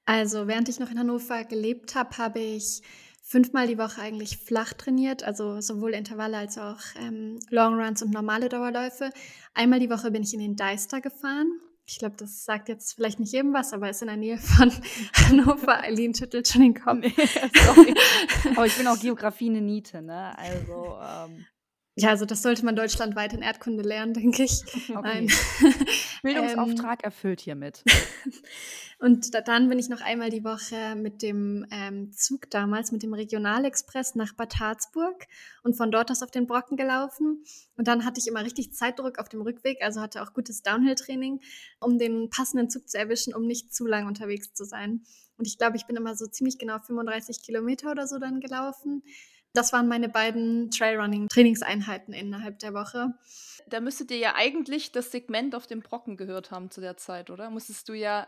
Also 0.04 0.46
während 0.48 0.68
ich 0.68 0.80
noch 0.80 0.90
in 0.90 0.98
Hannover 0.98 1.44
gelebt 1.44 1.94
habe, 1.94 2.16
habe 2.18 2.40
ich 2.40 2.82
fünfmal 3.22 3.66
die 3.66 3.78
Woche 3.78 4.00
eigentlich 4.00 4.36
flach 4.36 4.72
trainiert, 4.74 5.22
also 5.22 5.60
sowohl 5.60 5.94
Intervalle 5.94 6.36
als 6.36 6.58
auch 6.58 6.80
ähm, 7.00 7.38
Longruns 7.50 8.02
und 8.02 8.12
normale 8.12 8.48
Dauerläufe. 8.48 9.10
Einmal 9.54 9.80
die 9.80 9.90
Woche 9.90 10.10
bin 10.10 10.22
ich 10.22 10.34
in 10.34 10.40
den 10.40 10.56
Deister 10.56 11.00
gefahren. 11.00 11.50
Ich 11.84 11.98
glaube, 11.98 12.16
das 12.16 12.44
sagt 12.44 12.68
jetzt 12.68 12.94
vielleicht 12.94 13.20
nicht 13.20 13.32
jedem 13.32 13.52
was, 13.52 13.72
aber 13.72 13.90
ist 13.90 14.02
in 14.02 14.08
der 14.08 14.16
Nähe 14.16 14.38
von 14.38 14.70
Hannover. 15.14 15.82
Eileen 15.82 16.14
schüttelt 16.14 16.46
schon 16.48 16.62
den 16.62 16.74
Kopf. 16.74 16.98
Nee, 17.02 17.14
aber 18.56 18.66
ich 18.66 18.76
bin 18.76 18.86
auch 18.86 18.98
Geografie 18.98 19.50
eine 19.50 19.60
Niete, 19.60 20.02
ne? 20.02 20.36
Also 20.38 20.98
ähm, 21.00 21.46
ja, 21.94 22.08
also 22.08 22.24
das 22.24 22.40
sollte 22.40 22.64
man 22.64 22.74
deutschlandweit 22.74 23.34
in 23.34 23.42
Erdkunde 23.42 23.82
lernen, 23.82 24.14
denke 24.14 24.44
ich. 24.44 24.62
Okay. 24.94 25.26
Bildungsauftrag 26.22 27.00
ähm, 27.00 27.04
erfüllt 27.04 27.40
hiermit. 27.40 27.82
und 28.98 29.34
da, 29.34 29.40
dann 29.40 29.68
bin 29.68 29.78
ich 29.78 29.88
noch 29.88 30.00
einmal 30.00 30.30
die 30.30 30.44
Woche 30.44 30.94
mit 30.94 31.22
dem 31.22 31.66
ähm, 31.70 32.12
Zug 32.12 32.48
damals, 32.50 32.92
mit 32.92 33.02
dem 33.02 33.12
Regionalexpress 33.12 34.14
nach 34.14 34.32
Bad 34.34 34.60
Harzburg 34.60 35.26
und 35.62 35.76
von 35.76 35.90
dort 35.90 36.10
aus 36.10 36.22
auf 36.22 36.30
den 36.30 36.46
Brocken 36.46 36.76
gelaufen. 36.76 37.44
Und 37.76 37.88
dann 37.88 38.04
hatte 38.04 38.20
ich 38.20 38.28
immer 38.28 38.44
richtig 38.44 38.72
Zeitdruck 38.72 39.18
auf 39.18 39.28
dem 39.28 39.42
Rückweg, 39.42 39.82
also 39.82 40.00
hatte 40.00 40.22
auch 40.22 40.32
gutes 40.32 40.62
Downhill-Training, 40.62 41.40
um 41.80 41.98
den 41.98 42.30
passenden 42.30 42.70
Zug 42.70 42.88
zu 42.88 42.98
erwischen, 42.98 43.34
um 43.34 43.46
nicht 43.46 43.74
zu 43.74 43.86
lang 43.86 44.06
unterwegs 44.06 44.52
zu 44.52 44.64
sein. 44.64 45.02
Und 45.36 45.46
ich 45.46 45.58
glaube, 45.58 45.76
ich 45.76 45.86
bin 45.86 45.96
immer 45.96 46.14
so 46.14 46.26
ziemlich 46.26 46.58
genau 46.58 46.78
35 46.78 47.42
Kilometer 47.42 47.90
oder 47.90 48.06
so 48.06 48.18
dann 48.18 48.40
gelaufen. 48.40 49.02
Das 49.54 49.72
waren 49.72 49.88
meine 49.88 50.08
beiden 50.08 50.70
Trailrunning-Trainingseinheiten 50.70 52.14
innerhalb 52.14 52.58
der 52.58 52.72
Woche. 52.74 53.14
Da 53.66 53.80
müsstet 53.80 54.10
ihr 54.10 54.18
ja 54.18 54.34
eigentlich 54.34 54.92
das 54.92 55.10
Segment 55.10 55.54
auf 55.54 55.66
dem 55.66 55.80
Brocken 55.80 56.16
gehört 56.16 56.50
haben 56.50 56.70
zu 56.70 56.80
der 56.80 56.96
Zeit, 56.96 57.30
oder? 57.30 57.50
Musstest 57.50 57.88
du 57.88 57.92
ja 57.92 58.26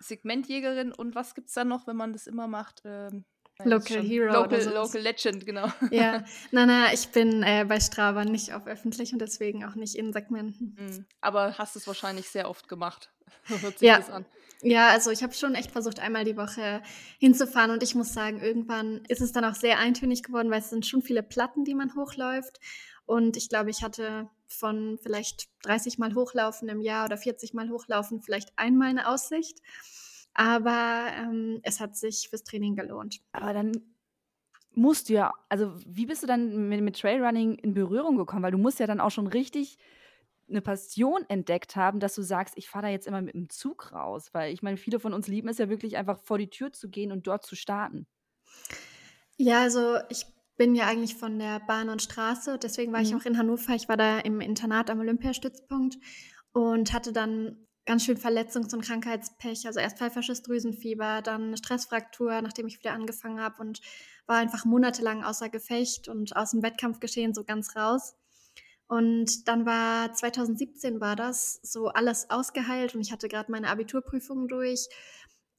Segmentjägerin 0.00 0.92
und 0.92 1.14
was 1.14 1.34
gibt 1.34 1.48
es 1.48 1.54
da 1.54 1.64
noch, 1.64 1.86
wenn 1.86 1.96
man 1.96 2.12
das 2.12 2.26
immer 2.26 2.46
macht? 2.46 2.82
Ähm, 2.84 3.24
Local 3.62 4.02
Hero. 4.02 4.32
Local, 4.32 4.64
Local 4.64 5.00
Legend, 5.00 5.46
genau. 5.46 5.68
Ja, 5.90 6.24
nein, 6.50 6.66
nein, 6.66 6.90
ich 6.92 7.08
bin 7.10 7.42
äh, 7.44 7.64
bei 7.66 7.78
Strava 7.78 8.24
nicht 8.24 8.52
auf 8.52 8.66
öffentlich 8.66 9.12
und 9.12 9.20
deswegen 9.20 9.64
auch 9.64 9.76
nicht 9.76 9.94
in 9.94 10.12
Segmenten. 10.12 10.76
Mhm. 10.76 11.06
Aber 11.20 11.56
hast 11.56 11.76
es 11.76 11.86
wahrscheinlich 11.86 12.28
sehr 12.28 12.50
oft 12.50 12.68
gemacht. 12.68 13.12
Hört 13.44 13.78
sich 13.78 13.86
ja. 13.86 13.98
das 13.98 14.10
an. 14.10 14.26
Ja, 14.66 14.88
also 14.88 15.10
ich 15.10 15.22
habe 15.22 15.34
schon 15.34 15.54
echt 15.54 15.72
versucht, 15.72 16.00
einmal 16.00 16.24
die 16.24 16.38
Woche 16.38 16.80
hinzufahren 17.18 17.70
und 17.70 17.82
ich 17.82 17.94
muss 17.94 18.14
sagen, 18.14 18.40
irgendwann 18.40 19.04
ist 19.08 19.20
es 19.20 19.30
dann 19.30 19.44
auch 19.44 19.54
sehr 19.54 19.78
eintönig 19.78 20.22
geworden, 20.22 20.50
weil 20.50 20.60
es 20.60 20.70
sind 20.70 20.86
schon 20.86 21.02
viele 21.02 21.22
Platten, 21.22 21.64
die 21.64 21.74
man 21.74 21.94
hochläuft. 21.94 22.60
Und 23.04 23.36
ich 23.36 23.50
glaube, 23.50 23.68
ich 23.68 23.82
hatte 23.82 24.30
von 24.48 24.98
vielleicht 25.02 25.50
30 25.64 25.98
Mal 25.98 26.14
hochlaufen 26.14 26.70
im 26.70 26.80
Jahr 26.80 27.04
oder 27.04 27.18
40 27.18 27.52
Mal 27.52 27.68
hochlaufen 27.68 28.22
vielleicht 28.22 28.52
einmal 28.56 28.88
eine 28.88 29.06
Aussicht. 29.06 29.58
Aber 30.32 31.08
ähm, 31.14 31.60
es 31.62 31.78
hat 31.80 31.94
sich 31.94 32.30
fürs 32.30 32.44
Training 32.44 32.74
gelohnt. 32.74 33.20
Aber 33.32 33.52
dann 33.52 33.72
musst 34.72 35.10
du 35.10 35.12
ja, 35.12 35.34
also 35.50 35.74
wie 35.84 36.06
bist 36.06 36.22
du 36.22 36.26
dann 36.26 36.70
mit, 36.70 36.80
mit 36.80 36.98
Trailrunning 36.98 37.56
in 37.56 37.74
Berührung 37.74 38.16
gekommen? 38.16 38.42
Weil 38.42 38.52
du 38.52 38.58
musst 38.58 38.80
ja 38.80 38.86
dann 38.86 39.00
auch 39.00 39.10
schon 39.10 39.26
richtig 39.26 39.76
eine 40.48 40.60
Passion 40.60 41.24
entdeckt 41.28 41.76
haben, 41.76 42.00
dass 42.00 42.14
du 42.14 42.22
sagst, 42.22 42.54
ich 42.56 42.68
fahre 42.68 42.86
da 42.86 42.90
jetzt 42.90 43.06
immer 43.06 43.22
mit 43.22 43.34
dem 43.34 43.48
Zug 43.48 43.92
raus. 43.92 44.30
Weil 44.32 44.52
ich 44.52 44.62
meine, 44.62 44.76
viele 44.76 45.00
von 45.00 45.12
uns 45.12 45.28
lieben 45.28 45.48
es 45.48 45.58
ja 45.58 45.68
wirklich 45.68 45.96
einfach 45.96 46.18
vor 46.18 46.38
die 46.38 46.50
Tür 46.50 46.72
zu 46.72 46.88
gehen 46.88 47.12
und 47.12 47.26
dort 47.26 47.44
zu 47.44 47.56
starten. 47.56 48.06
Ja, 49.36 49.62
also 49.62 49.98
ich 50.08 50.26
bin 50.56 50.74
ja 50.74 50.86
eigentlich 50.86 51.16
von 51.16 51.38
der 51.38 51.60
Bahn 51.60 51.88
und 51.88 52.02
Straße, 52.02 52.58
deswegen 52.58 52.92
war 52.92 53.00
mhm. 53.00 53.06
ich 53.06 53.14
auch 53.14 53.24
in 53.24 53.38
Hannover. 53.38 53.74
Ich 53.74 53.88
war 53.88 53.96
da 53.96 54.18
im 54.20 54.40
Internat 54.40 54.90
am 54.90 55.00
Olympiastützpunkt 55.00 55.98
und 56.52 56.92
hatte 56.92 57.12
dann 57.12 57.66
ganz 57.86 58.04
schön 58.04 58.16
Verletzungs- 58.16 58.74
und 58.74 58.82
Krankheitspech. 58.82 59.66
Also 59.66 59.80
erst 59.80 59.98
pfeifersches 59.98 60.42
Drüsenfieber, 60.42 61.22
dann 61.22 61.48
eine 61.48 61.56
Stressfraktur, 61.56 62.40
nachdem 62.40 62.66
ich 62.66 62.78
wieder 62.78 62.92
angefangen 62.92 63.40
habe 63.40 63.60
und 63.60 63.80
war 64.26 64.36
einfach 64.38 64.64
monatelang 64.64 65.22
außer 65.24 65.48
Gefecht 65.48 66.08
und 66.08 66.34
aus 66.36 66.52
dem 66.52 66.62
Wettkampfgeschehen 66.62 67.34
so 67.34 67.44
ganz 67.44 67.76
raus. 67.76 68.14
Und 68.94 69.48
dann 69.48 69.66
war 69.66 70.12
2017 70.12 71.00
war 71.00 71.16
das 71.16 71.58
so 71.64 71.88
alles 71.88 72.30
ausgeheilt 72.30 72.94
und 72.94 73.00
ich 73.00 73.10
hatte 73.10 73.26
gerade 73.26 73.50
meine 73.50 73.68
Abiturprüfung 73.68 74.46
durch, 74.46 74.88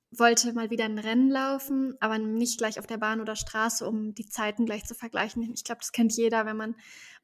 wollte 0.09 0.53
mal 0.53 0.69
wieder 0.69 0.85
ein 0.85 0.97
Rennen 0.97 1.29
laufen, 1.29 1.95
aber 1.99 2.17
nicht 2.17 2.59
gleich 2.59 2.79
auf 2.79 2.87
der 2.87 2.95
Bahn 2.95 3.19
oder 3.19 3.35
Straße, 3.35 3.85
um 3.85 4.15
die 4.15 4.25
Zeiten 4.25 4.65
gleich 4.65 4.85
zu 4.85 4.95
vergleichen. 4.95 5.51
Ich 5.53 5.65
glaube, 5.65 5.81
das 5.81 5.91
kennt 5.91 6.15
jeder, 6.15 6.45
wenn 6.45 6.55
man 6.55 6.75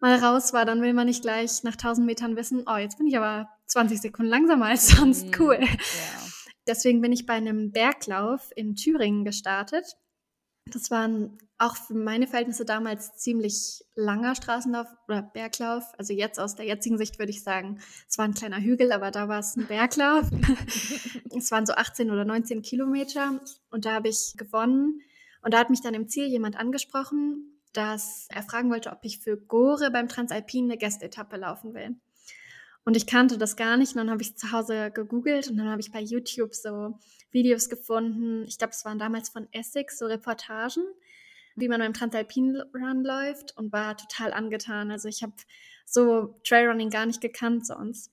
mal 0.01 0.17
raus 0.17 0.51
war, 0.51 0.65
dann 0.65 0.81
will 0.81 0.91
man 0.91 1.07
nicht 1.07 1.21
gleich 1.21 1.63
nach 1.63 1.77
1000 1.77 2.05
Metern 2.05 2.35
wissen, 2.35 2.65
oh, 2.67 2.75
jetzt 2.75 2.97
bin 2.97 3.07
ich 3.07 3.15
aber 3.15 3.47
20 3.67 4.01
Sekunden 4.01 4.31
langsamer 4.31 4.65
als 4.65 4.89
sonst. 4.89 5.27
Mhm, 5.27 5.31
cool. 5.39 5.59
Ja. 5.61 5.69
Deswegen 6.67 6.99
bin 6.99 7.13
ich 7.13 7.25
bei 7.25 7.35
einem 7.35 7.71
Berglauf 7.71 8.51
in 8.57 8.75
Thüringen 8.75 9.23
gestartet. 9.23 9.95
Das 10.65 10.91
war 10.91 11.09
auch 11.57 11.75
für 11.75 11.93
meine 11.93 12.27
Verhältnisse 12.27 12.65
damals 12.65 13.15
ziemlich 13.15 13.83
langer 13.95 14.35
Straßenlauf 14.35 14.87
oder 15.07 15.21
Berglauf. 15.21 15.83
Also 15.97 16.13
jetzt 16.13 16.39
aus 16.39 16.55
der 16.55 16.65
jetzigen 16.65 16.97
Sicht 16.97 17.19
würde 17.19 17.31
ich 17.31 17.43
sagen, 17.43 17.79
es 18.07 18.17
war 18.17 18.25
ein 18.25 18.33
kleiner 18.33 18.59
Hügel, 18.59 18.91
aber 18.91 19.11
da 19.11 19.27
war 19.27 19.39
es 19.39 19.55
ein 19.55 19.67
Berglauf. 19.67 20.29
es 21.37 21.51
waren 21.51 21.65
so 21.65 21.73
18 21.73 22.09
oder 22.09 22.25
19 22.25 22.61
Kilometer 22.61 23.41
und 23.69 23.85
da 23.85 23.93
habe 23.93 24.09
ich 24.09 24.33
gewonnen. 24.37 25.01
Und 25.43 25.53
da 25.53 25.59
hat 25.59 25.69
mich 25.69 25.81
dann 25.81 25.93
im 25.93 26.07
Ziel 26.07 26.27
jemand 26.27 26.57
angesprochen, 26.57 27.59
dass 27.73 28.27
er 28.29 28.43
fragen 28.43 28.69
wollte, 28.69 28.91
ob 28.91 28.99
ich 29.03 29.19
für 29.19 29.37
Gore 29.37 29.91
beim 29.91 30.07
Transalpin 30.07 30.65
eine 30.65 30.77
Gästetappe 30.77 31.37
laufen 31.37 31.73
will. 31.73 31.95
Und 32.83 32.97
ich 32.97 33.05
kannte 33.05 33.37
das 33.37 33.55
gar 33.55 33.77
nicht. 33.77 33.91
Und 33.91 33.97
dann 33.97 34.09
habe 34.09 34.21
ich 34.21 34.35
zu 34.35 34.51
Hause 34.51 34.91
gegoogelt 34.91 35.49
und 35.49 35.57
dann 35.57 35.69
habe 35.69 35.81
ich 35.81 35.91
bei 35.91 36.01
YouTube 36.01 36.55
so 36.55 36.97
Videos 37.31 37.69
gefunden. 37.69 38.45
Ich 38.47 38.57
glaube, 38.57 38.73
es 38.73 38.85
waren 38.85 38.99
damals 38.99 39.29
von 39.29 39.47
Essex, 39.51 39.99
so 39.99 40.05
Reportagen, 40.05 40.83
wie 41.55 41.67
man 41.67 41.79
beim 41.79 41.93
Transalpin 41.93 42.61
Run 42.73 43.03
läuft 43.03 43.55
und 43.57 43.71
war 43.71 43.97
total 43.97 44.33
angetan. 44.33 44.91
Also 44.91 45.07
ich 45.07 45.21
habe 45.21 45.33
so 45.85 46.39
Trailrunning 46.43 46.89
gar 46.89 47.05
nicht 47.05 47.21
gekannt 47.21 47.67
sonst 47.67 48.11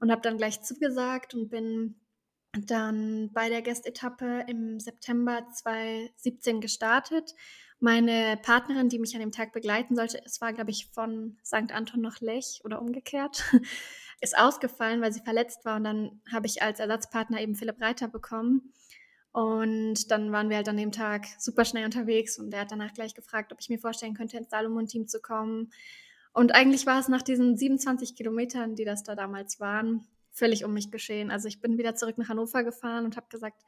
und 0.00 0.10
habe 0.10 0.22
dann 0.22 0.36
gleich 0.36 0.62
zugesagt 0.62 1.34
und 1.34 1.48
bin 1.48 1.96
dann 2.52 3.30
bei 3.32 3.48
der 3.48 3.62
Gästetappe 3.62 4.44
im 4.48 4.80
September 4.80 5.46
2017 5.52 6.60
gestartet. 6.60 7.34
Meine 7.78 8.38
Partnerin, 8.42 8.88
die 8.88 8.98
mich 8.98 9.14
an 9.14 9.20
dem 9.20 9.32
Tag 9.32 9.52
begleiten 9.52 9.94
sollte, 9.94 10.20
es 10.24 10.40
war, 10.40 10.52
glaube 10.52 10.70
ich, 10.70 10.88
von 10.92 11.38
St. 11.44 11.72
Anton 11.72 12.00
nach 12.00 12.20
Lech 12.20 12.60
oder 12.64 12.82
umgekehrt, 12.82 13.44
ist 14.20 14.36
ausgefallen, 14.36 15.00
weil 15.00 15.12
sie 15.12 15.20
verletzt 15.20 15.64
war. 15.64 15.76
Und 15.76 15.84
dann 15.84 16.20
habe 16.30 16.46
ich 16.46 16.62
als 16.62 16.80
Ersatzpartner 16.80 17.40
eben 17.40 17.54
Philipp 17.54 17.80
Reiter 17.80 18.08
bekommen. 18.08 18.72
Und 19.32 20.10
dann 20.10 20.32
waren 20.32 20.48
wir 20.48 20.56
halt 20.56 20.68
an 20.68 20.76
dem 20.76 20.92
Tag 20.92 21.26
super 21.38 21.64
schnell 21.64 21.84
unterwegs 21.84 22.38
und 22.38 22.52
er 22.52 22.62
hat 22.62 22.72
danach 22.72 22.92
gleich 22.92 23.14
gefragt, 23.14 23.52
ob 23.52 23.60
ich 23.60 23.68
mir 23.68 23.78
vorstellen 23.78 24.14
könnte, 24.14 24.36
ins 24.36 24.50
Salomon-Team 24.50 25.06
zu 25.06 25.20
kommen. 25.20 25.70
Und 26.32 26.54
eigentlich 26.54 26.84
war 26.86 26.98
es 26.98 27.08
nach 27.08 27.22
diesen 27.22 27.56
27 27.56 28.16
Kilometern, 28.16 28.74
die 28.74 28.84
das 28.84 29.04
da 29.04 29.14
damals 29.14 29.60
waren, 29.60 30.04
völlig 30.32 30.64
um 30.64 30.74
mich 30.74 30.90
geschehen. 30.90 31.30
Also 31.30 31.46
ich 31.46 31.60
bin 31.60 31.78
wieder 31.78 31.94
zurück 31.94 32.18
nach 32.18 32.28
Hannover 32.28 32.64
gefahren 32.64 33.04
und 33.04 33.16
habe 33.16 33.28
gesagt, 33.30 33.62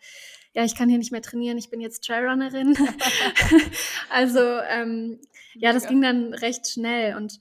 ja, 0.52 0.64
ich 0.64 0.74
kann 0.74 0.88
hier 0.88 0.98
nicht 0.98 1.12
mehr 1.12 1.22
trainieren, 1.22 1.58
ich 1.58 1.70
bin 1.70 1.80
jetzt 1.80 2.04
Trailrunnerin. 2.04 2.76
also 4.10 4.40
ähm, 4.40 5.20
ja, 5.54 5.72
das 5.72 5.86
ging 5.86 6.02
dann 6.02 6.34
recht 6.34 6.68
schnell 6.68 7.16
und 7.16 7.38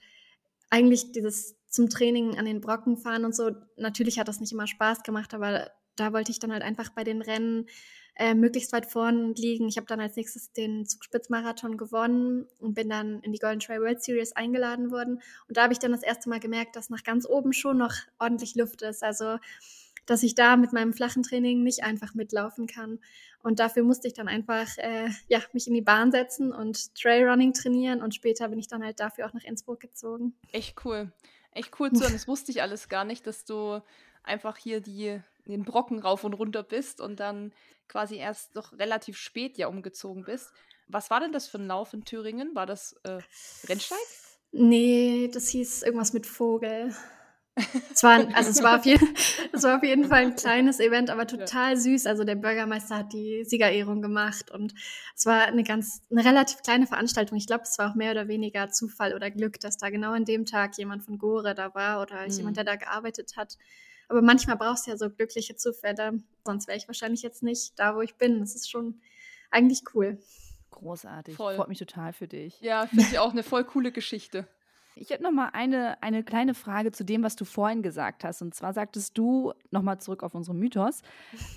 eigentlich 0.70 1.12
dieses 1.12 1.56
zum 1.72 1.90
Training 1.90 2.38
an 2.38 2.46
den 2.46 2.62
Brocken 2.62 2.98
fahren 2.98 3.26
und 3.26 3.36
so. 3.36 3.52
Natürlich 3.78 4.20
hat 4.20 4.28
das 4.28 4.40
nicht 4.40 4.52
immer 4.52 4.68
Spaß 4.68 5.04
gemacht, 5.04 5.34
aber 5.34 5.72
da 5.96 6.14
wollte 6.14 6.32
ich 6.32 6.40
dann 6.40 6.52
halt 6.52 6.64
einfach 6.64 6.90
bei 6.90 7.04
den 7.04 7.22
Rennen 7.22 7.68
äh, 8.16 8.34
möglichst 8.34 8.74
weit 8.74 8.86
vorn 8.86 9.34
liegen. 9.36 9.68
Ich 9.68 9.78
habe 9.78 9.88
dann 9.88 10.02
als 10.02 10.18
nächstes 10.18 10.52
den 10.52 10.86
Zugspitzmarathon 10.86 11.78
gewonnen 11.78 12.46
und 12.60 12.74
bin 12.74 12.90
dann 12.90 13.22
in 13.22 13.32
die 13.32 13.40
Golden 13.40 13.62
Trail 13.62 13.80
World 13.80 14.04
Series 14.04 14.34
eingeladen 14.34 14.92
worden. 14.92 15.22
Und 15.48 15.58
da 15.58 15.64
habe 15.64 15.74
ich 15.74 15.80
dann 15.80 15.92
das 15.92 16.04
erste 16.04 16.30
Mal 16.30 16.40
gemerkt, 16.40 16.76
dass 16.76 16.90
nach 16.90 17.04
ganz 17.04 17.26
oben 17.26 17.54
schon 17.54 17.78
noch 17.78 17.94
ordentlich 18.20 18.56
Luft 18.56 18.82
ist. 18.82 19.04
Also 19.04 19.38
dass 20.08 20.24
ich 20.24 20.36
da 20.36 20.58
mit 20.58 20.74
meinem 20.74 20.94
flachen 20.94 21.24
Training 21.24 21.64
nicht 21.64 21.84
einfach 21.84 22.16
mitlaufen 22.16 22.68
kann. 22.68 23.00
Und 23.44 23.60
dafür 23.60 23.84
musste 23.84 24.08
ich 24.08 24.14
dann 24.14 24.28
einfach 24.28 24.68
äh, 24.78 25.10
ja, 25.30 25.40
mich 25.54 25.68
in 25.68 25.74
die 25.74 25.82
Bahn 25.82 26.12
setzen 26.12 26.52
und 26.52 26.96
Trailrunning 26.96 27.54
trainieren. 27.54 28.02
Und 28.02 28.14
später 28.14 28.50
bin 28.50 28.60
ich 28.60 28.68
dann 28.68 28.84
halt 28.84 29.00
dafür 29.00 29.28
auch 29.28 29.34
nach 29.34 29.44
Innsbruck 29.44 29.80
gezogen. 29.80 30.34
Echt 30.52 30.84
cool 30.84 31.14
echt 31.52 31.80
cool 31.80 31.92
zu 31.92 32.04
hören. 32.04 32.14
Das 32.14 32.28
wusste 32.28 32.52
ich 32.52 32.62
alles 32.62 32.90
gar 32.90 33.06
nicht, 33.06 33.28
dass 33.28 33.46
du 33.46 33.82
einfach 34.24 34.58
hier 34.58 34.82
die, 34.82 35.22
den 35.46 35.64
Brocken 35.64 36.00
rauf 36.00 36.24
und 36.24 36.34
runter 36.34 36.64
bist 36.64 37.02
und 37.02 37.20
dann 37.20 37.54
quasi 37.88 38.16
erst 38.16 38.56
doch 38.56 38.74
relativ 38.74 39.18
spät 39.18 39.58
ja 39.58 39.68
umgezogen 39.68 40.24
bist. 40.24 40.52
Was 40.88 41.10
war 41.10 41.20
denn 41.20 41.32
das 41.32 41.48
für 41.48 41.58
ein 41.58 41.68
Lauf 41.68 41.94
in 41.94 42.06
Thüringen? 42.06 42.56
War 42.56 42.66
das 42.66 42.94
äh, 43.04 43.20
Rennsteig? 43.68 43.98
Nee, 44.52 45.30
das 45.34 45.48
hieß 45.50 45.84
irgendwas 45.84 46.14
mit 46.14 46.26
Vogel. 46.26 46.94
Es 47.94 48.04
war, 48.04 48.28
also 48.36 48.50
es 48.50 48.64
war, 48.64 48.80
auf 48.80 48.86
jeden, 48.86 49.08
es 49.52 49.64
war 49.64 49.78
auf 49.78 49.84
jeden 49.84 50.06
Fall 50.06 50.24
ein 50.24 50.36
kleines 50.36 50.80
Event, 50.80 51.10
aber 51.10 51.28
total 51.28 51.78
süß. 51.78 52.06
Also 52.06 52.24
der 52.24 52.36
Bürgermeister 52.36 52.98
hat 52.98 53.14
die 53.14 53.44
Siegerehrung 53.44 54.02
gemacht 54.02 54.52
und 54.52 54.74
es 55.16 55.26
war 55.26 55.44
eine 55.44 55.64
ganz, 55.64 56.02
eine 56.10 56.26
relativ 56.26 56.62
kleine 56.62 56.88
Veranstaltung. 56.88 57.38
Ich 57.38 57.48
glaube, 57.48 57.64
es 57.64 57.78
war 57.78 57.92
auch 57.92 57.96
mehr 57.96 58.12
oder 58.12 58.28
weniger 58.28 58.70
Zufall 58.70 59.14
oder 59.14 59.32
Glück, 59.32 59.60
dass 59.60 59.78
da 59.78 59.90
genau 59.90 60.12
an 60.12 60.26
dem 60.26 60.46
Tag 60.46 60.78
jemand 60.78 61.04
von 61.04 61.18
Gore 61.18 61.54
da 61.54 61.74
war 61.76 62.02
oder 62.02 62.24
mhm. 62.24 62.32
jemand, 62.32 62.58
der 62.58 62.64
da 62.64 62.76
gearbeitet 62.76 63.34
hat. 63.38 63.58
Aber 64.08 64.22
manchmal 64.22 64.58
brauchst 64.58 64.88
du 64.88 64.92
ja 64.92 64.98
so 64.98 65.10
glückliche 65.10 65.56
Zufälle, 65.56 66.22
sonst 66.46 66.68
wäre 66.68 66.78
ich 66.78 66.88
wahrscheinlich 66.88 67.22
jetzt 67.22 67.44
nicht 67.44 67.80
da, 67.80 67.96
wo 67.96 68.02
ich 68.02 68.16
bin. 68.16 68.40
Das 68.40 68.56
ist 68.56 68.70
schon 68.70 69.00
eigentlich 69.52 69.84
cool. 69.94 70.18
Großartig. 70.72 71.36
Voll. 71.36 71.56
Freut 71.56 71.70
mich 71.70 71.80
total 71.80 72.12
für 72.14 72.28
dich. 72.28 72.60
Ja, 72.62 72.88
finde 72.88 73.06
ich 73.10 73.20
auch 73.20 73.32
eine 73.32 73.44
voll 73.44 73.64
coole 73.64 73.92
Geschichte. 73.92 74.48
Ich 74.96 75.10
hätte 75.10 75.24
noch 75.24 75.32
mal 75.32 75.50
eine, 75.54 76.02
eine 76.04 76.24
kleine 76.24 76.54
Frage 76.54 76.92
zu 76.92 77.04
dem, 77.04 77.24
was 77.24 77.36
du 77.36 77.46
vorhin 77.46 77.82
gesagt 77.82 78.24
hast. 78.24 78.42
Und 78.42 78.54
zwar 78.54 78.74
sagtest 78.74 79.18
du, 79.18 79.54
noch 79.72 79.82
mal 79.82 80.00
zurück 80.00 80.24
auf 80.24 80.36
unseren 80.36 80.58
Mythos, 80.58 81.02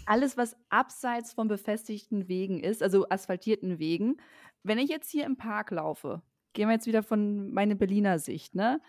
alles, 0.06 0.36
was 0.36 0.56
abseits 0.68 1.32
von 1.32 1.48
befestigten 1.48 2.28
Wegen 2.28 2.60
ist, 2.60 2.82
also 2.82 3.08
asphaltierten 3.08 3.78
Wegen, 3.78 4.16
wenn 4.62 4.78
ich 4.78 4.88
jetzt 4.88 5.10
hier 5.10 5.24
im 5.24 5.36
Park 5.36 5.70
laufe, 5.70 6.22
gehen 6.52 6.68
wir 6.68 6.74
jetzt 6.74 6.86
wieder 6.86 7.02
von 7.02 7.52
meiner 7.52 7.74
Berliner 7.74 8.18
Sicht, 8.18 8.54
ne? 8.54 8.80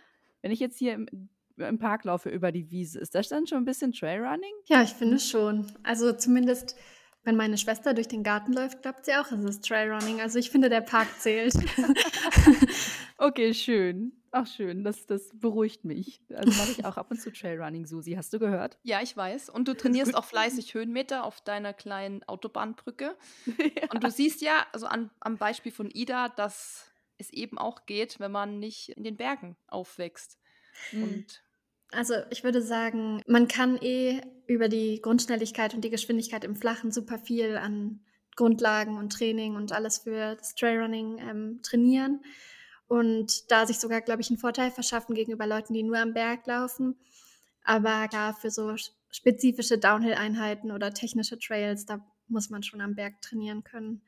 Wenn 0.42 0.52
ich 0.52 0.60
jetzt 0.60 0.78
hier 0.78 0.94
im, 0.94 1.30
im 1.58 1.80
Park 1.80 2.06
laufe 2.06 2.30
über 2.30 2.52
die 2.52 2.70
Wiese, 2.70 3.00
ist 3.00 3.16
das 3.16 3.28
dann 3.30 3.48
schon 3.48 3.58
ein 3.58 3.66
bisschen 3.66 3.92
Trailrunning? 3.92 4.54
Ja, 4.68 4.84
ich 4.84 4.92
finde 4.92 5.20
schon. 5.20 5.66
Also 5.84 6.14
zumindest 6.14 6.76
wenn 7.26 7.36
meine 7.36 7.58
Schwester 7.58 7.94
durch 7.94 8.08
den 8.08 8.24
Garten 8.24 8.54
läuft, 8.54 8.84
glaubt 8.84 9.06
sie 9.06 9.14
auch, 9.16 9.32
es 9.32 9.44
ist 9.44 9.68
Trailrunning. 9.68 10.22
Also 10.22 10.38
ich 10.38 10.52
finde, 10.52 10.70
der 10.70 10.82
Park 10.82 11.08
zählt. 11.20 11.56
okay, 13.18 13.54
schön. 13.54 14.14
Ach 14.38 14.48
schön, 14.48 14.84
das, 14.84 15.06
das 15.06 15.30
beruhigt 15.34 15.86
mich. 15.86 16.20
Also 16.36 16.52
mache 16.60 16.72
ich 16.72 16.84
auch 16.84 16.98
ab 16.98 17.10
und 17.10 17.22
zu 17.22 17.32
Trailrunning, 17.32 17.86
Susi. 17.86 18.16
Hast 18.16 18.34
du 18.34 18.40
gehört? 18.40 18.78
Ja, 18.84 19.02
ich 19.02 19.16
weiß. 19.16 19.50
Und 19.50 19.70
du 19.70 19.78
trainierst 19.78 20.14
auch 20.14 20.26
fleißig 20.26 20.74
Höhenmeter 20.74 21.24
auf 21.24 21.40
deiner 21.40 21.74
kleinen 21.74 22.22
Autobahnbrücke. 22.24 23.16
Ja. 23.58 23.92
Und 23.94 24.04
du 24.04 24.12
siehst 24.12 24.42
ja, 24.42 24.66
also 24.74 24.88
an, 24.88 25.10
am 25.22 25.38
Beispiel 25.38 25.72
von 25.72 25.90
Ida, 25.90 26.28
dass 26.28 26.92
es 27.18 27.30
eben 27.30 27.58
auch 27.58 27.86
geht, 27.86 28.20
wenn 28.20 28.32
man 28.32 28.60
nicht 28.60 28.90
in 28.90 29.06
den 29.06 29.16
Bergen 29.16 29.56
aufwächst. 29.68 30.38
Mhm. 30.92 31.04
Und 31.04 31.44
also 31.92 32.16
ich 32.30 32.44
würde 32.44 32.62
sagen, 32.62 33.22
man 33.28 33.48
kann 33.48 33.78
eh 33.78 34.22
über 34.48 34.68
die 34.68 35.02
Grundschnelligkeit 35.02 35.74
und 35.74 35.82
die 35.82 35.90
Geschwindigkeit 35.90 36.44
im 36.44 36.58
Flachen 36.58 36.92
super 36.92 37.20
viel 37.20 37.56
an 37.56 38.02
Grundlagen 38.36 38.98
und 38.98 39.14
Training 39.14 39.56
und 39.56 39.72
alles 39.72 40.00
für 40.00 40.36
das 40.36 40.56
Trailrunning 40.56 41.20
ähm, 41.20 41.60
trainieren 41.64 42.20
und 42.88 43.52
da 43.52 43.66
sich 43.66 43.80
sogar, 43.80 44.02
glaube 44.02 44.22
ich, 44.22 44.30
einen 44.30 44.38
Vorteil 44.38 44.72
verschaffen 44.72 45.16
gegenüber 45.16 45.48
Leuten, 45.48 45.74
die 45.74 45.84
nur 45.84 45.98
am 45.98 46.14
Berg 46.14 46.46
laufen. 46.46 46.96
Aber 47.64 48.08
klar, 48.08 48.34
für 48.34 48.52
so 48.52 48.76
spezifische 49.10 49.78
Downhill-Einheiten 49.78 50.72
oder 50.72 50.94
technische 50.94 51.40
Trails, 51.40 51.86
da 51.86 52.06
muss 52.28 52.50
man 52.50 52.64
schon 52.64 52.82
am 52.82 52.96
Berg 52.96 53.22
trainieren 53.22 53.64
können. 53.64 54.02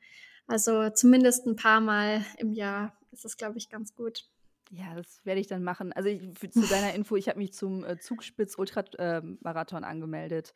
Also 0.46 0.90
zumindest 0.90 1.46
ein 1.46 1.56
paar 1.56 1.80
Mal 1.80 2.24
im 2.38 2.52
Jahr 2.52 2.96
ist 3.12 3.24
das, 3.24 3.36
glaube 3.36 3.58
ich, 3.58 3.68
ganz 3.68 3.94
gut. 3.94 4.24
Ja, 4.70 4.94
das 4.94 5.24
werde 5.24 5.40
ich 5.40 5.46
dann 5.46 5.64
machen. 5.64 5.92
Also 5.92 6.08
ich, 6.08 6.22
für, 6.38 6.50
zu 6.50 6.66
deiner 6.66 6.94
Info, 6.94 7.16
ich 7.16 7.28
habe 7.28 7.38
mich 7.38 7.52
zum 7.52 7.84
äh, 7.84 7.98
Zugspitz-Ultramarathon 7.98 9.82
ähm, 9.82 9.88
angemeldet 9.88 10.52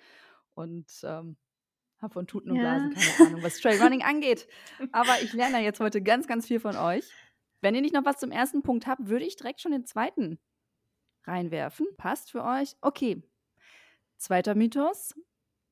und 0.54 0.86
ähm, 1.02 1.36
habe 2.00 2.12
von 2.12 2.26
Tuten 2.26 2.50
und 2.50 2.56
ja. 2.56 2.62
Blasen 2.62 2.94
keine 2.94 3.30
Ahnung, 3.30 3.42
was 3.42 3.58
Trailrunning 3.58 4.02
angeht. 4.02 4.48
Aber 4.92 5.20
ich 5.22 5.32
lerne 5.32 5.62
jetzt 5.62 5.80
heute 5.80 6.02
ganz, 6.02 6.26
ganz 6.26 6.46
viel 6.46 6.60
von 6.60 6.76
euch. 6.76 7.04
Wenn 7.62 7.74
ihr 7.74 7.80
nicht 7.80 7.94
noch 7.94 8.04
was 8.04 8.18
zum 8.18 8.32
ersten 8.32 8.62
Punkt 8.62 8.86
habt, 8.86 9.08
würde 9.08 9.24
ich 9.24 9.36
direkt 9.36 9.60
schon 9.60 9.72
den 9.72 9.86
zweiten 9.86 10.38
reinwerfen. 11.24 11.86
Passt 11.96 12.30
für 12.30 12.44
euch? 12.44 12.76
Okay. 12.80 13.22
Zweiter 14.18 14.54
Mythos. 14.54 15.14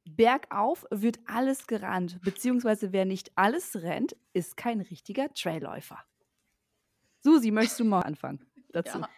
Bergauf 0.05 0.87
wird 0.91 1.19
alles 1.27 1.67
gerannt, 1.67 2.21
beziehungsweise 2.23 2.93
wer 2.93 3.05
nicht 3.05 3.33
alles 3.37 3.77
rennt, 3.77 4.17
ist 4.33 4.57
kein 4.57 4.81
richtiger 4.81 5.33
Trailläufer. 5.35 6.03
Susi, 7.23 7.51
möchtest 7.51 7.81
du 7.81 7.85
mal 7.85 8.01
anfangen 8.01 8.47
dazu? 8.71 8.99
Ja. 8.99 9.09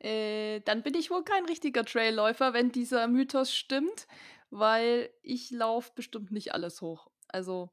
äh, 0.00 0.60
dann 0.60 0.82
bin 0.82 0.94
ich 0.94 1.10
wohl 1.10 1.22
kein 1.22 1.44
richtiger 1.44 1.84
Trailläufer, 1.84 2.52
wenn 2.54 2.72
dieser 2.72 3.06
Mythos 3.06 3.54
stimmt, 3.54 4.08
weil 4.50 5.10
ich 5.22 5.50
laufe 5.50 5.92
bestimmt 5.94 6.32
nicht 6.32 6.52
alles 6.54 6.80
hoch. 6.80 7.10
Also 7.28 7.70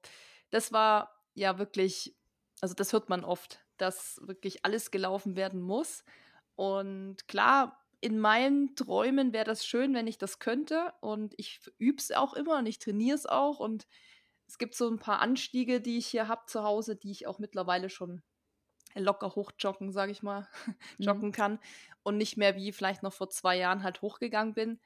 das 0.52 0.72
war 0.72 1.24
ja 1.34 1.58
wirklich, 1.58 2.16
also 2.62 2.76
das 2.76 2.94
hört 2.94 3.10
man 3.10 3.24
oft, 3.24 3.66
dass 3.78 4.20
wirklich 4.24 4.66
alles 4.66 4.92
gelaufen 4.92 5.36
werden 5.36 5.62
muss. 5.62 6.04
Und 6.56 7.28
klar, 7.28 7.84
in 8.00 8.20
meinen 8.20 8.76
Träumen 8.76 9.34
wäre 9.34 9.46
das 9.46 9.66
schön, 9.66 9.94
wenn 9.94 10.08
ich 10.08 10.18
das 10.18 10.40
könnte. 10.40 10.94
Und 11.02 11.34
ich 11.38 11.60
übe 11.78 11.98
es 11.98 12.12
auch 12.12 12.34
immer 12.34 12.58
und 12.60 12.66
ich 12.66 12.80
trainiere 12.80 13.16
es 13.16 13.26
auch. 13.26 13.60
Und 13.60 13.88
es 14.48 14.58
gibt 14.58 14.76
so 14.76 14.90
ein 14.90 15.00
paar 15.00 15.20
Anstiege, 15.20 15.82
die 15.82 15.98
ich 15.98 16.08
hier 16.08 16.28
habe 16.28 16.46
zu 16.48 16.64
Hause, 16.64 16.96
die 16.96 17.12
ich 17.12 17.28
auch 17.28 17.40
mittlerweile 17.40 17.90
schon 17.90 18.22
locker 18.96 19.36
hochjoggen, 19.36 19.92
sage 19.92 20.12
ich 20.12 20.24
mal, 20.24 20.48
joggen 20.98 21.30
mhm. 21.30 21.34
kann. 21.34 21.60
Und 22.04 22.18
nicht 22.18 22.38
mehr 22.38 22.56
wie 22.56 22.72
vielleicht 22.72 23.04
noch 23.04 23.14
vor 23.14 23.30
zwei 23.30 23.58
Jahren 23.58 23.84
halt 23.84 24.02
hochgegangen 24.02 24.54
bin. 24.54 24.80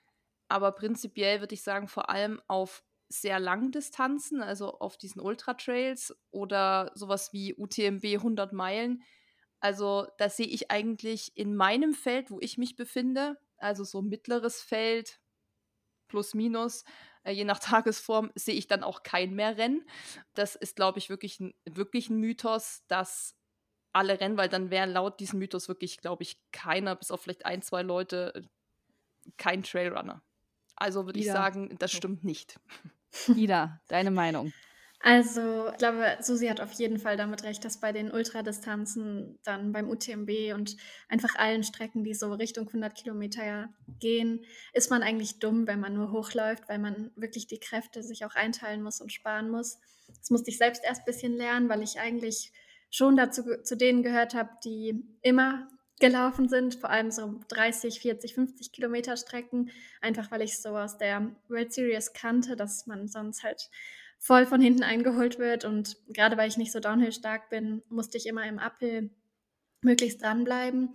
Aber 0.47 0.71
prinzipiell 0.71 1.39
würde 1.39 1.53
ich 1.53 1.63
sagen, 1.63 1.87
vor 1.87 2.09
allem 2.09 2.41
auf 2.47 2.83
sehr 3.11 3.39
langen 3.39 3.71
Distanzen, 3.71 4.41
also 4.41 4.79
auf 4.79 4.97
diesen 4.97 5.21
Ultra-Trails 5.21 6.15
oder 6.31 6.91
sowas 6.95 7.33
wie 7.33 7.53
UTMB 7.55 8.03
100 8.05 8.53
Meilen. 8.53 9.03
Also 9.59 10.07
da 10.17 10.29
sehe 10.29 10.47
ich 10.47 10.71
eigentlich 10.71 11.31
in 11.35 11.55
meinem 11.55 11.93
Feld, 11.93 12.31
wo 12.31 12.39
ich 12.39 12.57
mich 12.57 12.75
befinde, 12.75 13.37
also 13.57 13.83
so 13.83 14.01
mittleres 14.01 14.61
Feld, 14.61 15.19
plus 16.07 16.33
minus, 16.33 16.83
äh, 17.23 17.31
je 17.31 17.45
nach 17.45 17.59
Tagesform, 17.59 18.31
sehe 18.35 18.55
ich 18.55 18.67
dann 18.67 18.83
auch 18.83 19.03
kein 19.03 19.33
mehr 19.33 19.57
Rennen. 19.57 19.85
Das 20.33 20.55
ist, 20.55 20.75
glaube 20.75 20.99
ich, 20.99 21.09
wirklich 21.09 21.39
ein, 21.39 21.53
wirklich 21.65 22.09
ein 22.09 22.17
Mythos, 22.17 22.83
dass 22.87 23.35
alle 23.93 24.19
rennen, 24.19 24.37
weil 24.37 24.49
dann 24.49 24.71
wäre 24.71 24.89
laut 24.89 25.19
diesem 25.19 25.39
Mythos 25.39 25.67
wirklich, 25.67 25.99
glaube 25.99 26.23
ich, 26.23 26.37
keiner, 26.51 26.95
bis 26.95 27.11
auf 27.11 27.21
vielleicht 27.21 27.45
ein, 27.45 27.61
zwei 27.61 27.81
Leute, 27.81 28.33
äh, 28.35 28.41
kein 29.37 29.63
Trailrunner. 29.63 30.23
Also 30.75 31.05
würde 31.05 31.19
ich 31.19 31.27
sagen, 31.27 31.77
das 31.77 31.91
stimmt 31.91 32.23
nicht. 32.23 32.59
Ida, 33.35 33.79
deine 33.87 34.11
Meinung? 34.11 34.53
Also, 35.03 35.69
ich 35.71 35.77
glaube, 35.77 36.17
Susi 36.21 36.45
hat 36.47 36.61
auf 36.61 36.73
jeden 36.73 36.99
Fall 36.99 37.17
damit 37.17 37.43
recht, 37.43 37.65
dass 37.65 37.79
bei 37.79 37.91
den 37.91 38.11
Ultradistanzen 38.11 39.39
dann 39.43 39.71
beim 39.71 39.89
UTMB 39.89 40.53
und 40.53 40.77
einfach 41.09 41.35
allen 41.35 41.63
Strecken, 41.63 42.03
die 42.03 42.13
so 42.13 42.31
Richtung 42.33 42.67
100 42.67 42.93
Kilometer 42.93 43.69
gehen, 43.99 44.45
ist 44.73 44.91
man 44.91 45.01
eigentlich 45.01 45.39
dumm, 45.39 45.65
wenn 45.65 45.79
man 45.79 45.95
nur 45.95 46.11
hochläuft, 46.11 46.69
weil 46.69 46.77
man 46.77 47.09
wirklich 47.15 47.47
die 47.47 47.59
Kräfte 47.59 48.03
sich 48.03 48.25
auch 48.25 48.35
einteilen 48.35 48.83
muss 48.83 49.01
und 49.01 49.11
sparen 49.11 49.49
muss. 49.49 49.79
Das 50.19 50.29
musste 50.29 50.51
ich 50.51 50.59
selbst 50.59 50.83
erst 50.83 51.01
ein 51.01 51.05
bisschen 51.05 51.35
lernen, 51.35 51.67
weil 51.67 51.81
ich 51.81 51.99
eigentlich 51.99 52.51
schon 52.91 53.15
dazu 53.15 53.43
zu 53.63 53.75
denen 53.75 54.03
gehört 54.03 54.35
habe, 54.35 54.51
die 54.63 55.03
immer 55.23 55.67
gelaufen 56.01 56.49
sind, 56.49 56.75
vor 56.75 56.89
allem 56.89 57.11
so 57.11 57.39
30, 57.47 58.01
40, 58.01 58.33
50 58.33 58.71
Kilometer 58.73 59.15
Strecken, 59.15 59.71
einfach 60.01 60.29
weil 60.31 60.41
ich 60.41 60.61
so 60.61 60.77
aus 60.77 60.97
der 60.97 61.33
World 61.47 61.71
Series 61.71 62.11
kannte, 62.11 62.57
dass 62.57 62.87
man 62.87 63.07
sonst 63.07 63.43
halt 63.43 63.69
voll 64.19 64.45
von 64.45 64.61
hinten 64.61 64.83
eingeholt 64.83 65.39
wird 65.39 65.63
und 65.63 65.97
gerade 66.09 66.37
weil 66.37 66.49
ich 66.49 66.57
nicht 66.57 66.71
so 66.71 66.79
downhill 66.79 67.11
stark 67.11 67.49
bin, 67.49 67.81
musste 67.89 68.17
ich 68.17 68.27
immer 68.27 68.45
im 68.45 68.59
Uphill 68.59 69.09
möglichst 69.81 70.21
dranbleiben. 70.21 70.93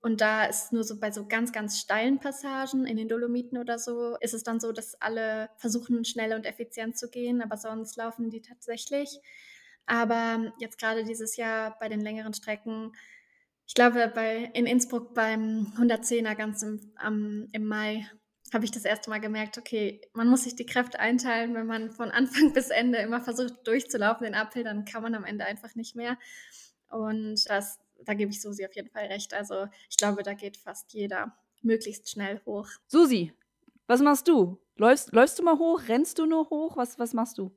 Und 0.00 0.20
da 0.20 0.44
ist 0.44 0.72
nur 0.72 0.84
so 0.84 1.00
bei 1.00 1.10
so 1.10 1.26
ganz, 1.26 1.50
ganz 1.52 1.80
steilen 1.80 2.18
Passagen 2.18 2.84
in 2.84 2.98
den 2.98 3.08
Dolomiten 3.08 3.56
oder 3.56 3.78
so, 3.78 4.16
ist 4.20 4.34
es 4.34 4.42
dann 4.42 4.60
so, 4.60 4.70
dass 4.70 5.00
alle 5.00 5.48
versuchen, 5.56 6.04
schnell 6.04 6.34
und 6.34 6.44
effizient 6.44 6.98
zu 6.98 7.08
gehen, 7.08 7.40
aber 7.40 7.56
sonst 7.56 7.96
laufen 7.96 8.28
die 8.28 8.42
tatsächlich. 8.42 9.18
Aber 9.86 10.52
jetzt 10.58 10.78
gerade 10.78 11.04
dieses 11.04 11.36
Jahr 11.36 11.78
bei 11.78 11.88
den 11.88 12.00
längeren 12.00 12.34
Strecken 12.34 12.92
ich 13.66 13.74
glaube, 13.74 14.10
bei, 14.14 14.50
in 14.54 14.66
Innsbruck 14.66 15.14
beim 15.14 15.72
110er 15.78 16.34
ganz 16.34 16.62
im, 16.62 16.92
am, 16.96 17.48
im 17.52 17.66
Mai 17.66 18.06
habe 18.52 18.64
ich 18.64 18.70
das 18.70 18.84
erste 18.84 19.10
Mal 19.10 19.20
gemerkt, 19.20 19.58
okay, 19.58 20.00
man 20.12 20.28
muss 20.28 20.44
sich 20.44 20.54
die 20.54 20.66
Kräfte 20.66 21.00
einteilen. 21.00 21.54
Wenn 21.54 21.66
man 21.66 21.90
von 21.90 22.10
Anfang 22.10 22.52
bis 22.54 22.70
Ende 22.70 22.98
immer 22.98 23.20
versucht 23.20 23.66
durchzulaufen, 23.66 24.24
den 24.24 24.34
Uphill, 24.34 24.64
dann 24.64 24.84
kann 24.84 25.02
man 25.02 25.14
am 25.14 25.24
Ende 25.24 25.44
einfach 25.44 25.74
nicht 25.74 25.96
mehr. 25.96 26.18
Und 26.88 27.48
das, 27.48 27.80
da 28.04 28.14
gebe 28.14 28.30
ich 28.30 28.40
Susi 28.40 28.64
auf 28.64 28.74
jeden 28.76 28.90
Fall 28.90 29.06
recht. 29.06 29.34
Also 29.34 29.66
ich 29.90 29.96
glaube, 29.96 30.22
da 30.22 30.34
geht 30.34 30.56
fast 30.56 30.92
jeder 30.92 31.36
möglichst 31.62 32.10
schnell 32.10 32.40
hoch. 32.46 32.68
Susi, 32.86 33.32
was 33.86 34.00
machst 34.00 34.28
du? 34.28 34.58
Läufst, 34.76 35.12
läufst 35.12 35.38
du 35.38 35.42
mal 35.42 35.58
hoch? 35.58 35.82
Rennst 35.88 36.18
du 36.18 36.26
nur 36.26 36.50
hoch? 36.50 36.76
Was, 36.76 36.98
was 36.98 37.14
machst 37.14 37.38
du? 37.38 37.56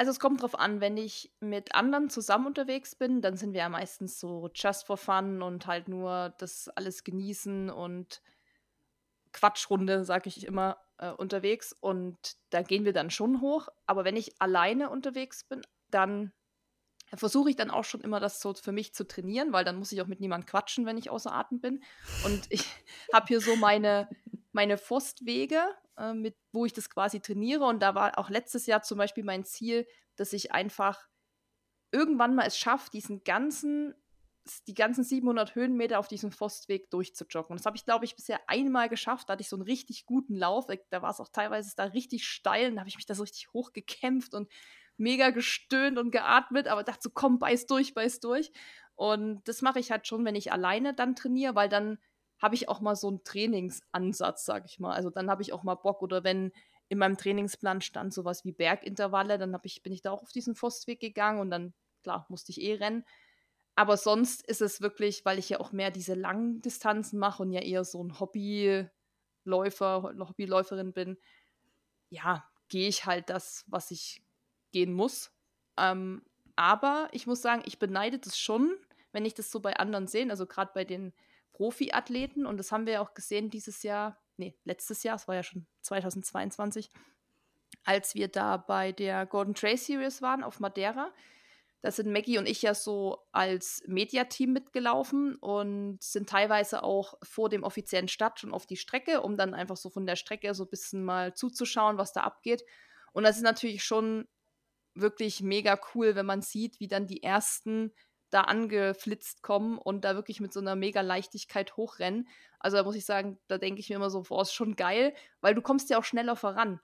Also 0.00 0.12
es 0.12 0.18
kommt 0.18 0.40
drauf 0.40 0.58
an, 0.58 0.80
wenn 0.80 0.96
ich 0.96 1.30
mit 1.40 1.74
anderen 1.74 2.08
zusammen 2.08 2.46
unterwegs 2.46 2.94
bin, 2.94 3.20
dann 3.20 3.36
sind 3.36 3.52
wir 3.52 3.60
ja 3.60 3.68
meistens 3.68 4.18
so 4.18 4.48
just 4.54 4.86
for 4.86 4.96
fun 4.96 5.42
und 5.42 5.66
halt 5.66 5.88
nur 5.88 6.32
das 6.38 6.70
alles 6.70 7.04
genießen 7.04 7.68
und 7.68 8.22
Quatschrunde, 9.34 10.06
sage 10.06 10.30
ich 10.30 10.46
immer, 10.46 10.78
äh, 10.96 11.10
unterwegs. 11.10 11.76
Und 11.78 12.16
da 12.48 12.62
gehen 12.62 12.86
wir 12.86 12.94
dann 12.94 13.10
schon 13.10 13.42
hoch. 13.42 13.68
Aber 13.86 14.06
wenn 14.06 14.16
ich 14.16 14.40
alleine 14.40 14.88
unterwegs 14.88 15.44
bin, 15.44 15.60
dann 15.90 16.32
versuche 17.12 17.50
ich 17.50 17.56
dann 17.56 17.70
auch 17.70 17.84
schon 17.84 18.00
immer 18.00 18.20
das 18.20 18.40
so 18.40 18.54
für 18.54 18.72
mich 18.72 18.94
zu 18.94 19.06
trainieren, 19.06 19.52
weil 19.52 19.66
dann 19.66 19.76
muss 19.76 19.92
ich 19.92 20.00
auch 20.00 20.06
mit 20.06 20.20
niemandem 20.20 20.46
quatschen, 20.46 20.86
wenn 20.86 20.96
ich 20.96 21.10
außer 21.10 21.30
Atem 21.30 21.60
bin. 21.60 21.82
Und 22.24 22.46
ich 22.48 22.64
habe 23.12 23.26
hier 23.26 23.42
so 23.42 23.54
meine, 23.54 24.08
meine 24.52 24.78
Forstwege, 24.78 25.62
äh, 26.00 26.14
mit, 26.14 26.36
wo 26.52 26.64
ich 26.64 26.72
das 26.72 26.90
quasi 26.90 27.20
trainiere. 27.20 27.64
Und 27.64 27.80
da 27.80 27.94
war 27.94 28.18
auch 28.18 28.30
letztes 28.30 28.66
Jahr 28.66 28.82
zum 28.82 28.98
Beispiel 28.98 29.24
mein 29.24 29.44
Ziel, 29.44 29.86
dass 30.16 30.32
ich 30.32 30.52
einfach 30.52 31.06
irgendwann 31.92 32.34
mal 32.34 32.46
es 32.46 32.56
schaffe, 32.56 32.90
diesen 32.90 33.22
ganzen, 33.24 33.94
die 34.66 34.74
ganzen 34.74 35.04
700 35.04 35.54
Höhenmeter 35.54 35.98
auf 35.98 36.08
diesem 36.08 36.32
Forstweg 36.32 36.90
durchzujoggen. 36.90 37.52
Und 37.52 37.60
das 37.60 37.66
habe 37.66 37.76
ich, 37.76 37.84
glaube 37.84 38.04
ich, 38.04 38.16
bisher 38.16 38.40
einmal 38.48 38.88
geschafft. 38.88 39.28
Da 39.28 39.34
hatte 39.34 39.42
ich 39.42 39.48
so 39.48 39.56
einen 39.56 39.64
richtig 39.64 40.06
guten 40.06 40.36
Lauf. 40.36 40.66
Da 40.90 41.02
war 41.02 41.10
es 41.10 41.20
auch 41.20 41.28
teilweise 41.28 41.74
da 41.76 41.84
richtig 41.84 42.26
steil. 42.26 42.70
Und 42.70 42.76
da 42.76 42.80
habe 42.80 42.88
ich 42.88 42.96
mich 42.96 43.06
da 43.06 43.14
so 43.14 43.22
richtig 43.22 43.52
hochgekämpft 43.52 44.34
und 44.34 44.50
mega 44.96 45.30
gestöhnt 45.30 45.98
und 45.98 46.10
geatmet, 46.10 46.68
aber 46.68 46.84
dachte 46.84 47.00
so, 47.04 47.10
komm, 47.12 47.38
beiß 47.38 47.66
durch, 47.66 47.94
beiß 47.94 48.20
durch. 48.20 48.52
Und 48.94 49.48
das 49.48 49.62
mache 49.62 49.80
ich 49.80 49.90
halt 49.90 50.06
schon, 50.06 50.24
wenn 50.26 50.34
ich 50.34 50.52
alleine 50.52 50.94
dann 50.94 51.16
trainiere, 51.16 51.54
weil 51.54 51.70
dann 51.70 51.98
habe 52.40 52.54
ich 52.54 52.68
auch 52.68 52.80
mal 52.80 52.96
so 52.96 53.08
einen 53.08 53.22
Trainingsansatz, 53.24 54.44
sag 54.44 54.64
ich 54.66 54.80
mal. 54.80 54.94
Also 54.94 55.10
dann 55.10 55.30
habe 55.30 55.42
ich 55.42 55.52
auch 55.52 55.62
mal 55.62 55.74
Bock 55.74 56.02
oder 56.02 56.24
wenn 56.24 56.52
in 56.88 56.98
meinem 56.98 57.16
Trainingsplan 57.16 57.82
stand 57.82 58.12
sowas 58.12 58.44
wie 58.44 58.52
Bergintervalle, 58.52 59.38
dann 59.38 59.56
ich, 59.62 59.82
bin 59.82 59.92
ich 59.92 60.02
da 60.02 60.10
auch 60.10 60.22
auf 60.22 60.32
diesen 60.32 60.56
Forstweg 60.56 60.98
gegangen 60.98 61.40
und 61.40 61.50
dann, 61.50 61.72
klar, 62.02 62.26
musste 62.28 62.50
ich 62.50 62.60
eh 62.60 62.74
rennen. 62.74 63.04
Aber 63.76 63.96
sonst 63.96 64.42
ist 64.46 64.60
es 64.60 64.80
wirklich, 64.80 65.24
weil 65.24 65.38
ich 65.38 65.48
ja 65.48 65.60
auch 65.60 65.70
mehr 65.70 65.92
diese 65.92 66.14
langen 66.14 66.60
Distanzen 66.60 67.18
mache 67.18 67.42
und 67.42 67.52
ja 67.52 67.60
eher 67.60 67.84
so 67.84 68.02
ein 68.02 68.18
Hobbyläufer, 68.18 68.90
Hobbyläuferin 70.18 70.92
bin, 70.92 71.16
ja, 72.08 72.44
gehe 72.68 72.88
ich 72.88 73.06
halt 73.06 73.30
das, 73.30 73.64
was 73.68 73.90
ich 73.92 74.22
gehen 74.72 74.92
muss. 74.92 75.32
Ähm, 75.78 76.22
aber 76.56 77.08
ich 77.12 77.26
muss 77.26 77.40
sagen, 77.40 77.62
ich 77.66 77.78
beneide 77.78 78.18
das 78.18 78.38
schon, 78.38 78.76
wenn 79.12 79.24
ich 79.24 79.34
das 79.34 79.50
so 79.50 79.60
bei 79.60 79.76
anderen 79.76 80.08
sehe, 80.08 80.28
also 80.28 80.46
gerade 80.46 80.72
bei 80.74 80.84
den 80.84 81.12
Profiathleten. 81.60 82.46
Und 82.46 82.56
das 82.56 82.72
haben 82.72 82.86
wir 82.86 83.02
auch 83.02 83.12
gesehen 83.12 83.50
dieses 83.50 83.82
Jahr, 83.82 84.18
nee, 84.38 84.56
letztes 84.64 85.02
Jahr, 85.02 85.16
es 85.16 85.28
war 85.28 85.34
ja 85.34 85.42
schon 85.42 85.66
2022, 85.82 86.90
als 87.84 88.14
wir 88.14 88.28
da 88.28 88.56
bei 88.56 88.92
der 88.92 89.26
Gordon 89.26 89.54
Trace 89.54 89.84
Series 89.84 90.22
waren 90.22 90.42
auf 90.42 90.58
Madeira. 90.58 91.12
Da 91.82 91.90
sind 91.90 92.10
Maggie 92.12 92.38
und 92.38 92.48
ich 92.48 92.62
ja 92.62 92.72
so 92.72 93.26
als 93.30 93.82
Mediateam 93.86 94.54
mitgelaufen 94.54 95.36
und 95.36 96.02
sind 96.02 96.30
teilweise 96.30 96.82
auch 96.82 97.12
vor 97.22 97.50
dem 97.50 97.62
offiziellen 97.62 98.08
Start 98.08 98.40
schon 98.40 98.54
auf 98.54 98.64
die 98.64 98.78
Strecke, 98.78 99.20
um 99.20 99.36
dann 99.36 99.52
einfach 99.52 99.76
so 99.76 99.90
von 99.90 100.06
der 100.06 100.16
Strecke 100.16 100.54
so 100.54 100.64
ein 100.64 100.70
bisschen 100.70 101.04
mal 101.04 101.34
zuzuschauen, 101.34 101.98
was 101.98 102.14
da 102.14 102.22
abgeht. 102.22 102.64
Und 103.12 103.24
das 103.24 103.36
ist 103.36 103.42
natürlich 103.42 103.84
schon 103.84 104.26
wirklich 104.94 105.42
mega 105.42 105.78
cool, 105.94 106.14
wenn 106.14 106.26
man 106.26 106.40
sieht, 106.40 106.80
wie 106.80 106.88
dann 106.88 107.06
die 107.06 107.22
ersten 107.22 107.92
da 108.30 108.42
angeflitzt 108.42 109.42
kommen 109.42 109.78
und 109.78 110.04
da 110.04 110.14
wirklich 110.14 110.40
mit 110.40 110.52
so 110.52 110.60
einer 110.60 110.76
mega 110.76 111.00
Leichtigkeit 111.00 111.76
hochrennen. 111.76 112.28
Also 112.58 112.76
da 112.76 112.84
muss 112.84 112.96
ich 112.96 113.04
sagen, 113.04 113.38
da 113.48 113.58
denke 113.58 113.80
ich 113.80 113.88
mir 113.88 113.96
immer 113.96 114.10
so, 114.10 114.22
boah, 114.22 114.42
ist 114.42 114.52
schon 114.52 114.76
geil, 114.76 115.14
weil 115.40 115.54
du 115.54 115.62
kommst 115.62 115.90
ja 115.90 115.98
auch 115.98 116.04
schneller 116.04 116.36
voran. 116.36 116.80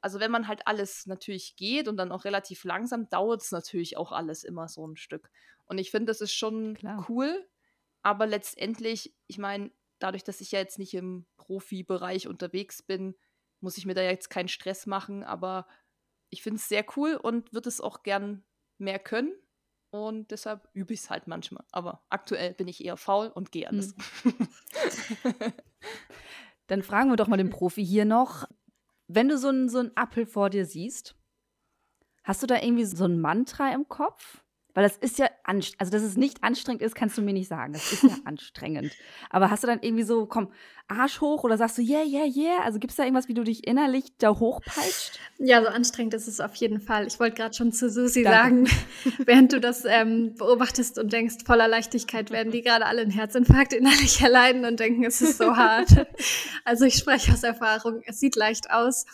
Also 0.00 0.18
wenn 0.20 0.30
man 0.30 0.48
halt 0.48 0.66
alles 0.66 1.06
natürlich 1.06 1.56
geht 1.56 1.88
und 1.88 1.96
dann 1.96 2.12
auch 2.12 2.24
relativ 2.24 2.64
langsam, 2.64 3.08
dauert 3.08 3.42
es 3.42 3.52
natürlich 3.52 3.96
auch 3.96 4.12
alles 4.12 4.44
immer 4.44 4.68
so 4.68 4.86
ein 4.86 4.96
Stück. 4.96 5.30
Und 5.66 5.78
ich 5.78 5.90
finde, 5.90 6.10
das 6.10 6.20
ist 6.20 6.34
schon 6.34 6.74
Klar. 6.74 7.06
cool, 7.08 7.48
aber 8.02 8.26
letztendlich, 8.26 9.14
ich 9.28 9.38
meine, 9.38 9.70
dadurch, 10.00 10.24
dass 10.24 10.40
ich 10.40 10.52
ja 10.52 10.58
jetzt 10.58 10.78
nicht 10.78 10.94
im 10.94 11.24
Profibereich 11.36 12.26
unterwegs 12.26 12.82
bin, 12.82 13.14
muss 13.60 13.78
ich 13.78 13.86
mir 13.86 13.94
da 13.94 14.02
jetzt 14.02 14.28
keinen 14.28 14.48
Stress 14.48 14.86
machen, 14.86 15.22
aber 15.22 15.68
ich 16.30 16.42
finde 16.42 16.56
es 16.56 16.68
sehr 16.68 16.84
cool 16.96 17.14
und 17.14 17.52
würde 17.52 17.68
es 17.68 17.80
auch 17.80 18.02
gern 18.02 18.44
mehr 18.78 18.98
können. 18.98 19.32
Und 19.92 20.30
deshalb 20.30 20.70
übe 20.72 20.94
ich 20.94 21.00
es 21.00 21.10
halt 21.10 21.28
manchmal. 21.28 21.64
Aber 21.70 22.02
aktuell 22.08 22.54
bin 22.54 22.66
ich 22.66 22.82
eher 22.82 22.96
faul 22.96 23.28
und 23.28 23.52
gehe 23.52 23.68
alles. 23.68 23.94
Hm. 24.22 24.34
Dann 26.66 26.82
fragen 26.82 27.10
wir 27.10 27.16
doch 27.16 27.28
mal 27.28 27.36
den 27.36 27.50
Profi 27.50 27.84
hier 27.84 28.06
noch. 28.06 28.48
Wenn 29.06 29.28
du 29.28 29.36
so 29.36 29.48
einen 29.48 29.68
so 29.68 29.84
Apfel 29.94 30.24
vor 30.24 30.48
dir 30.48 30.64
siehst, 30.64 31.14
hast 32.24 32.42
du 32.42 32.46
da 32.46 32.56
irgendwie 32.56 32.86
so 32.86 33.04
ein 33.04 33.20
Mantra 33.20 33.70
im 33.74 33.86
Kopf? 33.86 34.41
Weil 34.74 34.84
das 34.84 34.96
ist 34.96 35.18
ja 35.18 35.28
anstrengend. 35.44 35.80
Also, 35.80 35.92
dass 35.92 36.02
es 36.02 36.16
nicht 36.16 36.42
anstrengend 36.42 36.82
ist, 36.82 36.94
kannst 36.94 37.18
du 37.18 37.22
mir 37.22 37.32
nicht 37.32 37.48
sagen. 37.48 37.72
Das 37.72 37.92
ist 37.92 38.02
ja 38.02 38.16
anstrengend. 38.24 38.92
Aber 39.30 39.50
hast 39.50 39.62
du 39.62 39.66
dann 39.66 39.80
irgendwie 39.82 40.04
so, 40.04 40.26
komm, 40.26 40.50
Arsch 40.88 41.20
hoch 41.20 41.44
oder 41.44 41.56
sagst 41.56 41.78
du, 41.78 41.82
yeah, 41.82 42.04
yeah, 42.04 42.26
yeah? 42.26 42.62
Also 42.64 42.78
gibt 42.78 42.90
es 42.90 42.96
da 42.96 43.04
irgendwas, 43.04 43.28
wie 43.28 43.34
du 43.34 43.44
dich 43.44 43.66
innerlich 43.66 44.16
da 44.18 44.30
hochpeitscht? 44.30 45.18
Ja, 45.38 45.62
so 45.62 45.68
anstrengend 45.68 46.14
ist 46.14 46.26
es 46.26 46.40
auf 46.40 46.54
jeden 46.56 46.80
Fall. 46.80 47.06
Ich 47.06 47.20
wollte 47.20 47.36
gerade 47.36 47.54
schon 47.54 47.72
zu 47.72 47.90
Susi 47.90 48.22
Danke. 48.22 48.70
sagen, 48.70 48.84
während 49.26 49.52
du 49.52 49.60
das 49.60 49.84
ähm, 49.84 50.34
beobachtest 50.36 50.98
und 50.98 51.12
denkst, 51.12 51.44
voller 51.44 51.68
Leichtigkeit 51.68 52.30
werden 52.30 52.52
die 52.52 52.62
gerade 52.62 52.86
alle 52.86 53.02
einen 53.02 53.10
Herzinfarkt 53.10 53.72
innerlich 53.72 54.20
erleiden 54.22 54.64
und 54.64 54.80
denken, 54.80 55.04
es 55.04 55.20
ist 55.20 55.38
so 55.38 55.56
hart. 55.56 56.06
also 56.64 56.84
ich 56.84 56.94
spreche 56.94 57.32
aus 57.32 57.42
Erfahrung. 57.42 58.02
Es 58.06 58.20
sieht 58.20 58.36
leicht 58.36 58.70
aus, 58.70 59.04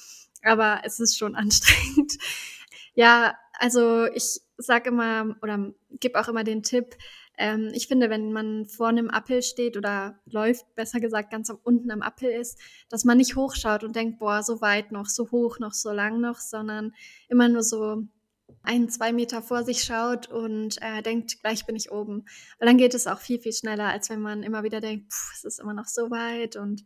aber 0.43 0.81
es 0.85 1.01
ist 1.01 1.19
schon 1.19 1.35
anstrengend. 1.35 2.19
Ja, 2.95 3.37
also 3.59 4.07
ich 4.07 4.41
sage 4.59 4.91
immer 4.91 5.37
oder 5.43 5.73
gebe 6.01 6.21
auch 6.21 6.29
immer 6.29 6.45
den 6.45 6.63
Tipp, 6.63 6.97
ähm, 7.39 7.71
ich 7.73 7.87
finde, 7.87 8.11
wenn 8.11 8.33
man 8.33 8.67
vor 8.67 8.89
einem 8.89 9.09
Appel 9.11 9.43
steht 9.43 9.77
oder 9.77 10.19
läuft, 10.27 10.75
besser 10.75 10.99
gesagt, 10.99 11.31
ganz 11.31 11.51
unten 11.63 11.91
am 11.93 12.03
Appel 12.03 12.31
ist, 12.31 12.59
dass 12.91 13.05
man 13.05 13.17
nicht 13.17 13.37
hochschaut 13.37 13.85
und 13.85 13.95
denkt, 13.95 14.19
boah, 14.19 14.43
so 14.43 14.61
weit 14.61 14.91
noch, 14.91 15.07
so 15.07 15.31
hoch 15.31 15.61
noch, 15.61 15.73
so 15.73 15.93
lang 15.93 16.21
noch, 16.21 16.41
sondern 16.41 16.93
immer 17.29 17.49
nur 17.49 17.63
so 17.63 18.03
ein, 18.63 18.89
zwei 18.89 19.13
Meter 19.13 19.41
vor 19.41 19.63
sich 19.63 19.85
schaut 19.85 20.27
und 20.29 20.83
äh, 20.83 21.01
denkt, 21.03 21.41
gleich 21.41 21.65
bin 21.65 21.77
ich 21.77 21.93
oben. 21.93 22.27
Weil 22.59 22.67
dann 22.67 22.79
geht 22.79 22.95
es 22.95 23.07
auch 23.07 23.21
viel, 23.21 23.39
viel 23.41 23.53
schneller, 23.53 23.87
als 23.87 24.11
wenn 24.11 24.21
man 24.21 24.43
immer 24.43 24.65
wieder 24.65 24.81
denkt, 24.81 25.13
es 25.35 25.45
ist 25.45 25.61
immer 25.61 25.75
noch 25.75 25.87
so 25.87 26.11
weit. 26.11 26.57
Und 26.57 26.85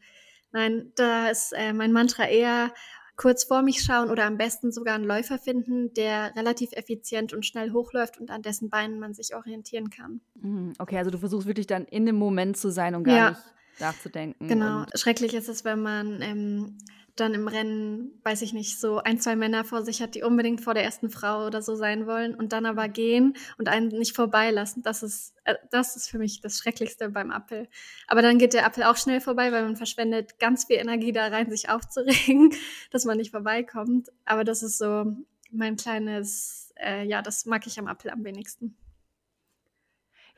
nein, 0.52 0.92
da 0.96 1.28
ist 1.28 1.52
äh, 1.54 1.72
mein 1.72 1.92
Mantra 1.92 2.28
eher, 2.28 2.74
kurz 3.16 3.44
vor 3.44 3.62
mich 3.62 3.83
schauen 3.83 4.11
oder 4.11 4.25
am 4.25 4.38
besten 4.38 4.72
sogar 4.72 4.94
einen 4.94 5.05
Läufer 5.05 5.38
finden, 5.38 5.92
der 5.94 6.35
relativ 6.37 6.72
effizient 6.72 7.33
und 7.33 7.46
schnell 7.46 7.72
hochläuft 7.72 8.18
und 8.18 8.31
an 8.31 8.42
dessen 8.42 8.70
Beinen 8.70 8.98
man 8.98 9.14
sich 9.14 9.35
orientieren 9.35 9.90
kann. 9.90 10.20
Mhm, 10.35 10.72
okay, 10.79 10.98
also 10.98 11.11
du 11.11 11.18
versuchst 11.18 11.46
wirklich 11.46 11.66
dann 11.66 11.85
in 11.85 12.07
dem 12.07 12.16
Moment 12.16 12.57
zu 12.57 12.70
sein 12.70 12.94
und 12.94 13.05
gar 13.05 13.16
ja. 13.16 13.31
nicht 13.31 13.42
nachzudenken. 13.81 14.48
Genau. 14.48 14.85
Schrecklich 14.94 15.35
ist 15.35 15.48
es, 15.48 15.64
wenn 15.64 15.81
man 15.81 16.20
ähm, 16.22 16.79
dann 17.16 17.35
im 17.35 17.46
Rennen, 17.46 18.18
weiß 18.25 18.40
ich 18.42 18.53
nicht, 18.53 18.81
so 18.81 18.98
ein, 18.98 19.20
zwei 19.20 19.37
Männer 19.37 19.64
vor 19.64 19.83
sich 19.83 20.01
hat, 20.01 20.14
die 20.14 20.22
unbedingt 20.22 20.62
vor 20.62 20.72
der 20.72 20.85
ersten 20.85 21.11
Frau 21.11 21.46
oder 21.46 21.61
so 21.61 21.75
sein 21.75 22.07
wollen 22.07 22.35
und 22.35 22.53
dann 22.53 22.64
aber 22.64 22.88
gehen 22.88 23.35
und 23.59 23.68
einen 23.68 23.88
nicht 23.88 24.16
vorbeilassen. 24.16 24.83
Das 24.83 25.03
ist, 25.03 25.35
äh, 25.44 25.55
das 25.70 25.96
ist 25.96 26.09
für 26.09 26.18
mich 26.18 26.40
das 26.40 26.57
Schrecklichste 26.59 27.11
beim 27.11 27.31
Appel. 27.31 27.68
Aber 28.07 28.22
dann 28.22 28.38
geht 28.38 28.55
der 28.55 28.64
Appel 28.64 28.85
auch 28.85 28.96
schnell 28.96 29.20
vorbei, 29.20 29.53
weil 29.53 29.64
man 29.64 29.77
verschwendet 29.77 30.38
ganz 30.38 30.64
viel 30.64 30.77
Energie 30.77 31.12
da 31.12 31.27
rein, 31.27 31.51
sich 31.51 31.68
aufzuregen, 31.68 32.55
dass 32.90 33.05
man 33.05 33.18
nicht 33.18 33.31
vorbeikommt. 33.31 34.09
Aber 34.25 34.44
das 34.44 34.62
ist 34.62 34.79
so 34.79 35.05
mein 35.51 35.77
kleines, 35.77 36.72
äh, 36.77 37.07
ja, 37.07 37.20
das 37.20 37.44
mag 37.44 37.66
ich 37.66 37.79
am 37.79 37.88
Appel 37.88 38.11
am 38.11 38.25
wenigsten. 38.25 38.77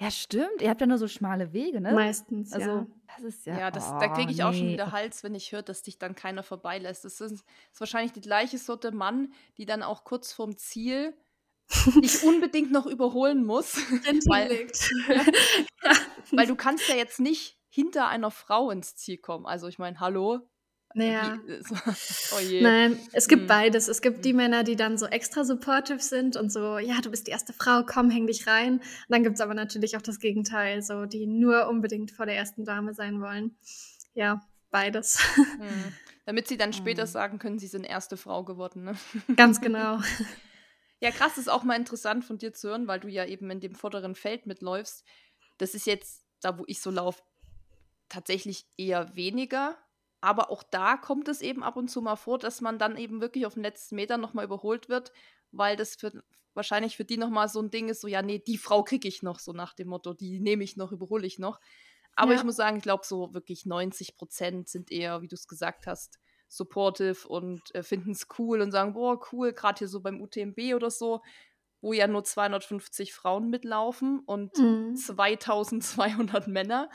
Ja, 0.00 0.11
stimmt. 0.11 0.61
Ihr 0.61 0.70
habt 0.70 0.80
ja 0.80 0.87
nur 0.87 0.98
so 0.98 1.07
schmale 1.07 1.52
Wege, 1.52 1.80
ne? 1.80 1.92
Meistens, 1.92 2.52
also, 2.52 2.68
ja. 2.68 2.87
Das 3.14 3.22
ist 3.22 3.46
ja. 3.46 3.59
Ja, 3.59 3.70
das, 3.70 3.90
da 3.90 4.09
kriege 4.09 4.33
ich 4.33 4.42
oh, 4.42 4.46
auch 4.46 4.52
schon 4.52 4.68
wieder 4.68 4.90
Hals, 4.90 5.22
wenn 5.22 5.35
ich 5.35 5.52
höre, 5.52 5.62
dass 5.62 5.83
dich 5.83 5.98
dann 5.98 6.14
keiner 6.16 6.42
vorbeilässt. 6.42 7.04
Das 7.04 7.20
ist, 7.20 7.33
ist 7.33 7.80
wahrscheinlich 7.80 8.12
die 8.12 8.20
gleiche 8.20 8.59
Sorte 8.59 8.90
Mann, 8.90 9.33
die 9.57 9.66
dann 9.66 9.83
auch 9.83 10.04
kurz 10.04 10.33
vorm 10.33 10.57
Ziel 10.57 11.16
dich 12.02 12.22
unbedingt 12.24 12.72
noch 12.72 12.87
überholen 12.87 13.44
muss. 13.44 13.76
weil, 14.26 14.66
weil 16.33 16.46
du 16.46 16.57
kannst 16.57 16.88
ja 16.88 16.96
jetzt 16.96 17.20
nicht 17.20 17.59
hinter 17.68 18.09
einer 18.09 18.30
Frau 18.30 18.70
ins 18.70 18.96
Ziel 18.96 19.18
kommen. 19.18 19.46
Also 19.46 19.68
ich 19.68 19.78
meine, 19.78 20.00
hallo, 20.00 20.40
naja. 20.94 21.40
oh 22.33 22.40
Nein, 22.61 22.98
es 23.12 23.26
gibt 23.26 23.42
hm. 23.42 23.48
beides. 23.48 23.88
Es 23.88 24.00
gibt 24.00 24.24
die 24.24 24.33
Männer, 24.33 24.62
die 24.62 24.76
dann 24.76 24.96
so 24.96 25.07
extra 25.07 25.44
supportive 25.44 26.00
sind 26.00 26.37
und 26.37 26.50
so, 26.50 26.78
ja, 26.78 27.00
du 27.00 27.11
bist 27.11 27.26
die 27.26 27.33
erste 27.33 27.52
Frau, 27.52 27.83
komm, 27.85 28.11
häng 28.11 28.28
dich 28.28 28.46
rein. 28.46 28.74
Und 28.74 28.83
dann 29.09 29.24
gibt 29.24 29.35
es 29.35 29.40
aber 29.40 29.54
natürlich 29.54 29.96
auch 29.96 30.02
das 30.02 30.20
Gegenteil, 30.20 30.83
so 30.83 31.04
die 31.04 31.26
nur 31.26 31.68
unbedingt 31.68 32.12
vor 32.12 32.26
der 32.26 32.37
ersten 32.37 32.64
Dame 32.64 32.94
sein 32.94 33.20
wollen. 33.20 33.57
Ja, 34.14 34.40
beides. 34.70 35.18
Hm. 35.35 35.92
Damit 36.26 36.46
sie 36.48 36.57
dann 36.57 36.72
später 36.72 37.02
hm. 37.02 37.09
sagen 37.09 37.38
können, 37.40 37.59
sie 37.59 37.66
sind 37.66 37.85
erste 37.85 38.16
Frau 38.16 38.44
geworden, 38.44 38.85
ne? 38.85 38.94
Ganz 39.37 39.61
genau. 39.61 39.98
Ja, 41.00 41.11
krass, 41.11 41.37
ist 41.38 41.50
auch 41.50 41.64
mal 41.64 41.76
interessant 41.76 42.24
von 42.24 42.38
dir 42.38 42.54
zu 42.54 42.68
hören, 42.68 42.87
weil 42.87 43.00
du 43.00 43.09
ja 43.09 43.26
eben 43.26 43.50
in 43.50 43.61
dem 43.61 43.74
vorderen 43.74 44.14
Feld 44.14 44.46
mitläufst. 44.46 45.04
Das 45.59 45.74
ist 45.74 45.87
jetzt, 45.87 46.24
da 46.40 46.57
wo 46.57 46.64
ich 46.68 46.80
so 46.80 46.90
laufe, 46.90 47.20
tatsächlich 48.09 48.64
eher 48.76 49.14
weniger 49.16 49.76
aber 50.25 50.51
auch 50.51 50.63
da 50.63 50.97
kommt 50.97 51.29
es 51.29 51.43
eben 51.43 51.63
ab 51.63 51.77
und 51.77 51.89
zu 51.89 52.01
mal 52.01 52.17
vor, 52.17 52.39
dass 52.39 52.63
man 52.63 52.79
dann 52.79 52.97
eben 52.97 53.21
wirklich 53.21 53.45
auf 53.45 53.55
den 53.55 53.63
letzten 53.63 53.97
Meter 53.97 54.17
nochmal 54.17 54.47
überholt 54.47 54.89
wird, 54.89 55.13
weil 55.53 55.77
das 55.77 55.97
für, 55.97 56.25
wahrscheinlich 56.55 56.97
für 56.97 57.05
die 57.05 57.19
nochmal 57.19 57.49
so 57.49 57.61
ein 57.61 57.71
Ding 57.71 57.91
ist, 57.91 58.01
so, 58.01 58.09
ja, 58.09 58.23
nee, 58.23 58.39
die 58.39 58.57
Frau 58.57 58.83
kriege 58.83 59.07
ich 59.07 59.23
noch, 59.23 59.39
so 59.39 59.53
nach 59.53 59.75
dem 59.75 59.89
Motto, 59.89 60.15
die 60.15 60.41
nehme 60.41 60.65
ich 60.65 60.79
noch, 60.79 60.93
überhole 60.93 61.27
ich 61.27 61.39
noch. 61.39 61.61
Aber 62.17 62.33
ja. 62.33 62.39
ich 62.39 62.45
muss 62.45 62.57
sagen, 62.57 62.79
ich 62.79 62.83
glaube, 62.83 63.05
so 63.05 63.35
wirklich 63.35 63.67
90 63.67 64.17
Prozent 64.17 64.69
sind 64.69 64.91
eher, 64.91 65.21
wie 65.21 65.29
du 65.29 65.35
es 65.35 65.47
gesagt 65.47 65.87
hast, 65.87 66.19
supportive 66.49 67.29
und 67.29 67.75
äh, 67.75 67.83
finden 67.83 68.13
es 68.13 68.27
cool 68.39 68.63
und 68.63 68.71
sagen, 68.71 68.95
boah, 68.95 69.21
cool, 69.31 69.53
gerade 69.53 69.81
hier 69.81 69.89
so 69.89 70.01
beim 70.01 70.23
UTMB 70.23 70.75
oder 70.75 70.91
so, 70.91 71.21
wo 71.83 71.93
ja 71.93 72.07
nur 72.07 72.25
250 72.25 73.13
Frauen 73.13 73.51
mitlaufen 73.51 74.21
und 74.21 74.57
mhm. 74.57 74.97
2200 74.97 76.49
Männer 76.49 76.89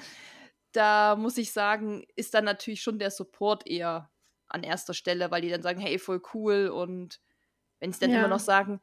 da 0.72 1.16
muss 1.16 1.38
ich 1.38 1.52
sagen, 1.52 2.06
ist 2.16 2.34
dann 2.34 2.46
natürlich 2.46 2.82
schon 2.82 3.00
der 3.00 3.12
Support 3.12 3.68
eher 3.68 4.10
an 4.48 4.64
erster 4.64 4.94
Stelle, 4.94 5.32
weil 5.32 5.42
die 5.42 5.50
dann 5.50 5.62
sagen, 5.62 5.80
hey, 5.80 6.00
voll 6.00 6.22
cool 6.34 6.68
und 6.68 7.20
wenn 7.80 7.94
sie 7.94 8.00
dann 8.00 8.12
ja. 8.12 8.20
immer 8.20 8.28
noch 8.28 8.40
sagen, 8.40 8.82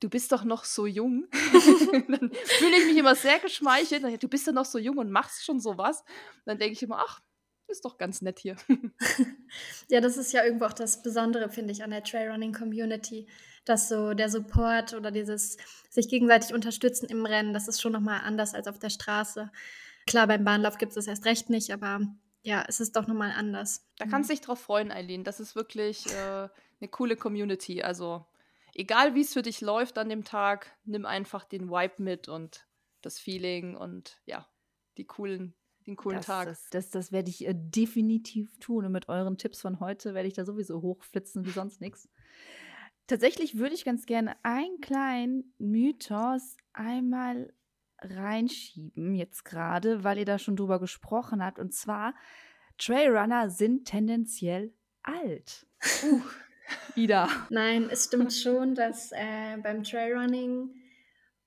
du 0.00 0.08
bist 0.08 0.32
doch 0.32 0.44
noch 0.44 0.64
so 0.64 0.86
jung, 0.86 1.26
dann 1.32 2.32
fühle 2.32 2.76
ich 2.78 2.86
mich 2.86 2.96
immer 2.96 3.14
sehr 3.14 3.38
geschmeichelt. 3.38 4.22
Du 4.22 4.28
bist 4.28 4.46
ja 4.46 4.52
noch 4.52 4.64
so 4.64 4.78
jung 4.78 4.98
und 4.98 5.10
machst 5.10 5.44
schon 5.44 5.60
sowas. 5.60 6.04
dann 6.44 6.58
denke 6.58 6.72
ich 6.72 6.82
immer, 6.82 6.98
ach, 7.06 7.20
ist 7.68 7.84
doch 7.84 7.98
ganz 7.98 8.22
nett 8.22 8.38
hier. 8.38 8.56
ja, 9.90 10.00
das 10.00 10.16
ist 10.16 10.32
ja 10.32 10.44
irgendwo 10.44 10.64
auch 10.64 10.72
das 10.72 11.02
Besondere, 11.02 11.50
finde 11.50 11.72
ich, 11.72 11.84
an 11.84 11.90
der 11.90 12.02
Trailrunning-Community, 12.02 13.28
dass 13.64 13.88
so 13.88 14.14
der 14.14 14.30
Support 14.30 14.94
oder 14.94 15.10
dieses 15.10 15.58
sich 15.90 16.08
gegenseitig 16.08 16.54
unterstützen 16.54 17.06
im 17.06 17.26
Rennen, 17.26 17.52
das 17.52 17.68
ist 17.68 17.82
schon 17.82 17.92
nochmal 17.92 18.22
anders 18.24 18.54
als 18.54 18.68
auf 18.68 18.78
der 18.78 18.90
Straße. 18.90 19.50
Klar, 20.08 20.26
beim 20.26 20.44
Bahnlauf 20.44 20.78
gibt 20.78 20.90
es 20.90 20.94
das 20.94 21.06
erst 21.06 21.24
recht 21.24 21.50
nicht, 21.50 21.70
aber 21.70 22.00
ja, 22.42 22.64
es 22.66 22.80
ist 22.80 22.96
doch 22.96 23.06
nochmal 23.06 23.32
anders. 23.32 23.86
Da 23.98 24.06
kannst 24.06 24.30
du 24.30 24.34
dich 24.34 24.40
drauf 24.40 24.60
freuen, 24.60 24.90
Eileen. 24.90 25.24
Das 25.24 25.40
ist 25.40 25.54
wirklich 25.54 26.06
äh, 26.06 26.48
eine 26.80 26.88
coole 26.90 27.16
Community. 27.16 27.82
Also, 27.82 28.24
egal 28.74 29.14
wie 29.14 29.20
es 29.20 29.32
für 29.32 29.42
dich 29.42 29.60
läuft 29.60 29.98
an 29.98 30.08
dem 30.08 30.24
Tag, 30.24 30.74
nimm 30.84 31.04
einfach 31.04 31.44
den 31.44 31.68
Vibe 31.68 32.02
mit 32.02 32.28
und 32.28 32.66
das 33.02 33.18
Feeling 33.18 33.76
und 33.76 34.20
ja, 34.24 34.48
die 34.96 35.04
coolen, 35.04 35.54
den 35.86 35.96
coolen 35.96 36.18
das, 36.18 36.26
Tag. 36.26 36.46
Das, 36.46 36.70
das, 36.70 36.90
das 36.90 37.12
werde 37.12 37.30
ich 37.30 37.46
äh, 37.46 37.54
definitiv 37.54 38.58
tun. 38.58 38.86
Und 38.86 38.92
mit 38.92 39.08
euren 39.08 39.36
Tipps 39.36 39.60
von 39.60 39.80
heute 39.80 40.14
werde 40.14 40.28
ich 40.28 40.34
da 40.34 40.44
sowieso 40.44 40.80
hochflitzen 40.80 41.44
wie 41.44 41.50
sonst 41.50 41.80
nichts. 41.80 42.08
Tatsächlich 43.08 43.56
würde 43.56 43.74
ich 43.74 43.84
ganz 43.84 44.04
gerne 44.06 44.36
einen 44.42 44.80
kleinen 44.80 45.54
Mythos 45.58 46.56
einmal 46.72 47.52
reinschieben 48.00 49.14
jetzt 49.14 49.44
gerade, 49.44 50.04
weil 50.04 50.18
ihr 50.18 50.24
da 50.24 50.38
schon 50.38 50.56
drüber 50.56 50.78
gesprochen 50.78 51.44
habt. 51.44 51.58
Und 51.58 51.74
zwar, 51.74 52.14
Trailrunner 52.78 53.50
sind 53.50 53.86
tendenziell 53.86 54.72
alt. 55.02 55.66
Uh, 56.04 56.20
Ida. 56.94 57.28
Nein, 57.50 57.88
es 57.90 58.04
stimmt 58.04 58.32
schon, 58.34 58.74
dass 58.74 59.12
äh, 59.12 59.56
beim 59.62 59.82
Trailrunning, 59.82 60.70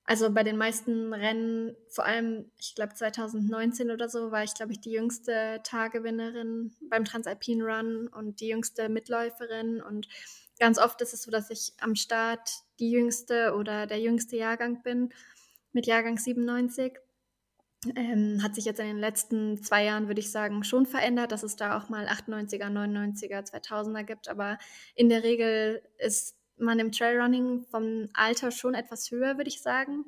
also 0.04 0.30
bei 0.30 0.42
den 0.42 0.56
meisten 0.56 1.14
Rennen, 1.14 1.76
vor 1.88 2.04
allem, 2.04 2.50
ich 2.58 2.74
glaube 2.74 2.94
2019 2.94 3.90
oder 3.90 4.08
so, 4.08 4.30
war 4.30 4.44
ich, 4.44 4.54
glaube 4.54 4.72
ich, 4.72 4.80
die 4.80 4.92
jüngste 4.92 5.60
Tagewinnerin 5.62 6.74
beim 6.90 7.04
Transalpine 7.04 7.64
Run 7.64 8.08
und 8.08 8.40
die 8.40 8.48
jüngste 8.48 8.88
Mitläuferin. 8.88 9.80
Und 9.80 10.08
ganz 10.58 10.78
oft 10.78 11.00
ist 11.00 11.14
es 11.14 11.22
so, 11.22 11.30
dass 11.30 11.50
ich 11.50 11.72
am 11.80 11.94
Start 11.94 12.50
die 12.80 12.90
jüngste 12.90 13.54
oder 13.54 13.86
der 13.86 14.00
jüngste 14.00 14.36
Jahrgang 14.36 14.82
bin 14.82 15.12
mit 15.72 15.86
Jahrgang 15.86 16.18
97. 16.18 16.98
Ähm, 17.96 18.40
hat 18.42 18.54
sich 18.54 18.64
jetzt 18.64 18.78
in 18.78 18.86
den 18.86 18.98
letzten 18.98 19.60
zwei 19.60 19.84
Jahren, 19.84 20.06
würde 20.06 20.20
ich 20.20 20.30
sagen, 20.30 20.62
schon 20.62 20.86
verändert, 20.86 21.32
dass 21.32 21.42
es 21.42 21.56
da 21.56 21.76
auch 21.76 21.88
mal 21.88 22.06
98er, 22.06 22.70
99er, 22.70 23.50
2000er 23.50 24.04
gibt. 24.04 24.28
Aber 24.28 24.58
in 24.94 25.08
der 25.08 25.24
Regel 25.24 25.82
ist 25.98 26.36
man 26.56 26.78
im 26.78 26.92
Trailrunning 26.92 27.64
vom 27.70 28.08
Alter 28.14 28.52
schon 28.52 28.74
etwas 28.74 29.10
höher, 29.10 29.36
würde 29.36 29.48
ich 29.48 29.62
sagen. 29.62 30.04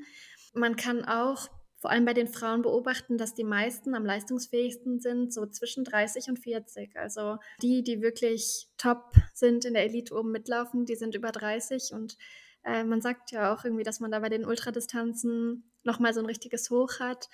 Man 0.52 0.76
kann 0.76 1.04
auch 1.04 1.48
vor 1.84 1.90
allem 1.90 2.06
bei 2.06 2.14
den 2.14 2.28
Frauen 2.28 2.62
beobachten, 2.62 3.18
dass 3.18 3.34
die 3.34 3.44
meisten 3.44 3.94
am 3.94 4.06
leistungsfähigsten 4.06 5.00
sind, 5.00 5.34
so 5.34 5.44
zwischen 5.44 5.84
30 5.84 6.28
und 6.28 6.38
40. 6.38 6.96
Also 6.96 7.36
die, 7.60 7.82
die 7.82 8.00
wirklich 8.00 8.68
top 8.78 9.12
sind 9.34 9.66
in 9.66 9.74
der 9.74 9.84
Elite 9.84 10.14
oben 10.14 10.32
mitlaufen, 10.32 10.86
die 10.86 10.94
sind 10.94 11.14
über 11.14 11.30
30 11.30 11.92
und 11.92 12.16
äh, 12.64 12.84
man 12.84 13.00
sagt 13.00 13.30
ja 13.30 13.54
auch 13.54 13.64
irgendwie, 13.64 13.84
dass 13.84 14.00
man 14.00 14.10
da 14.10 14.20
bei 14.20 14.28
den 14.28 14.44
Ultradistanzen 14.44 15.70
nochmal 15.82 16.14
so 16.14 16.20
ein 16.20 16.26
richtiges 16.26 16.70
Hoch 16.70 17.00
hat. 17.00 17.28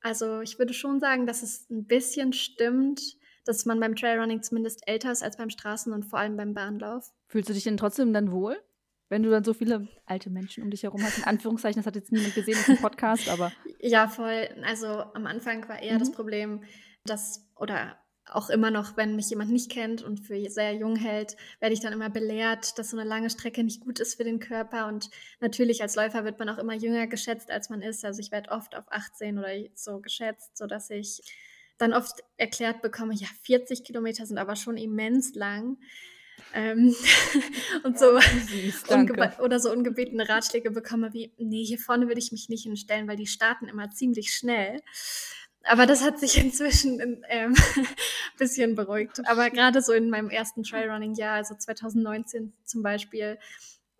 Also 0.00 0.40
ich 0.40 0.58
würde 0.58 0.74
schon 0.74 1.00
sagen, 1.00 1.26
dass 1.26 1.42
es 1.42 1.68
ein 1.70 1.86
bisschen 1.86 2.32
stimmt, 2.32 3.00
dass 3.44 3.64
man 3.64 3.80
beim 3.80 3.96
Trailrunning 3.96 4.42
zumindest 4.42 4.86
älter 4.86 5.10
ist 5.10 5.22
als 5.22 5.36
beim 5.36 5.48
Straßen- 5.48 5.92
und 5.92 6.04
vor 6.04 6.18
allem 6.18 6.36
beim 6.36 6.54
Bahnlauf. 6.54 7.12
Fühlst 7.26 7.48
du 7.48 7.54
dich 7.54 7.64
denn 7.64 7.76
trotzdem 7.76 8.12
dann 8.12 8.30
wohl? 8.30 8.56
wenn 9.08 9.22
du 9.22 9.30
dann 9.30 9.44
so 9.44 9.54
viele 9.54 9.88
alte 10.06 10.30
Menschen 10.30 10.62
um 10.62 10.70
dich 10.70 10.82
herum 10.82 11.02
hast. 11.02 11.18
In 11.18 11.24
Anführungszeichen, 11.24 11.80
das 11.80 11.86
hat 11.86 11.96
jetzt 11.96 12.12
niemand 12.12 12.34
gesehen 12.34 12.58
im 12.66 12.76
Podcast, 12.76 13.28
aber. 13.28 13.52
Ja, 13.80 14.08
voll. 14.08 14.48
Also 14.64 14.86
am 14.86 15.26
Anfang 15.26 15.66
war 15.68 15.80
eher 15.80 15.94
mhm. 15.94 16.00
das 16.00 16.12
Problem, 16.12 16.62
dass, 17.04 17.48
oder 17.56 17.96
auch 18.30 18.50
immer 18.50 18.70
noch, 18.70 18.96
wenn 18.96 19.16
mich 19.16 19.30
jemand 19.30 19.50
nicht 19.50 19.70
kennt 19.70 20.02
und 20.02 20.20
für 20.20 20.38
sehr 20.50 20.74
jung 20.74 20.96
hält, 20.96 21.36
werde 21.60 21.74
ich 21.74 21.80
dann 21.80 21.92
immer 21.92 22.10
belehrt, 22.10 22.78
dass 22.78 22.90
so 22.90 22.98
eine 22.98 23.08
lange 23.08 23.30
Strecke 23.30 23.64
nicht 23.64 23.80
gut 23.80 24.00
ist 24.00 24.16
für 24.16 24.24
den 24.24 24.38
Körper. 24.38 24.86
Und 24.86 25.10
natürlich 25.40 25.82
als 25.82 25.96
Läufer 25.96 26.24
wird 26.24 26.38
man 26.38 26.48
auch 26.48 26.58
immer 26.58 26.74
jünger 26.74 27.06
geschätzt, 27.06 27.50
als 27.50 27.70
man 27.70 27.82
ist. 27.82 28.04
Also 28.04 28.20
ich 28.20 28.30
werde 28.30 28.50
oft 28.50 28.76
auf 28.76 28.84
18 28.90 29.38
oder 29.38 29.52
so 29.74 30.00
geschätzt, 30.00 30.56
sodass 30.56 30.90
ich 30.90 31.20
dann 31.78 31.92
oft 31.92 32.24
erklärt 32.36 32.82
bekomme, 32.82 33.14
ja, 33.14 33.28
40 33.42 33.84
Kilometer 33.84 34.26
sind 34.26 34.38
aber 34.38 34.56
schon 34.56 34.76
immens 34.76 35.34
lang. 35.34 35.78
Ähm, 36.54 36.94
und 37.84 37.98
so 37.98 38.18
süß, 38.20 38.84
oder 39.40 39.60
so 39.60 39.72
ungebetene 39.72 40.28
Ratschläge 40.28 40.70
bekomme 40.70 41.12
wie, 41.12 41.32
nee, 41.38 41.64
hier 41.64 41.78
vorne 41.78 42.06
würde 42.06 42.20
ich 42.20 42.32
mich 42.32 42.48
nicht 42.48 42.64
hinstellen, 42.64 43.08
weil 43.08 43.16
die 43.16 43.26
starten 43.26 43.68
immer 43.68 43.90
ziemlich 43.90 44.32
schnell. 44.32 44.80
Aber 45.64 45.86
das 45.86 46.02
hat 46.02 46.18
sich 46.18 46.38
inzwischen 46.38 47.00
ein 47.00 47.24
ähm, 47.28 47.54
bisschen 48.38 48.74
beruhigt. 48.74 49.20
Aber 49.26 49.50
gerade 49.50 49.82
so 49.82 49.92
in 49.92 50.10
meinem 50.10 50.30
ersten 50.30 50.62
Trailrunning-Jahr, 50.62 51.36
also 51.36 51.54
2019 51.54 52.52
zum 52.64 52.82
Beispiel, 52.82 53.38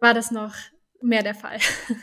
war 0.01 0.15
das 0.15 0.31
noch 0.31 0.55
mehr 1.01 1.23
der 1.23 1.35
Fall. 1.35 1.59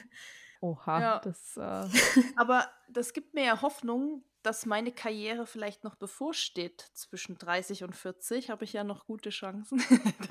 Oha, 0.62 1.02
ja. 1.02 1.20
das. 1.20 1.58
Äh... 1.58 2.22
Aber 2.36 2.70
das 2.90 3.14
gibt 3.14 3.34
mir 3.34 3.46
ja 3.46 3.62
Hoffnung, 3.62 4.24
dass 4.44 4.66
meine 4.66 4.92
Karriere 4.92 5.46
vielleicht 5.46 5.84
noch 5.84 5.96
bevorsteht. 5.96 6.90
Zwischen 6.94 7.38
30 7.38 7.84
und 7.84 7.96
40 7.96 8.50
habe 8.50 8.64
ich 8.64 8.74
ja 8.74 8.84
noch 8.84 9.08
gute 9.08 9.30
Chancen. 9.32 9.82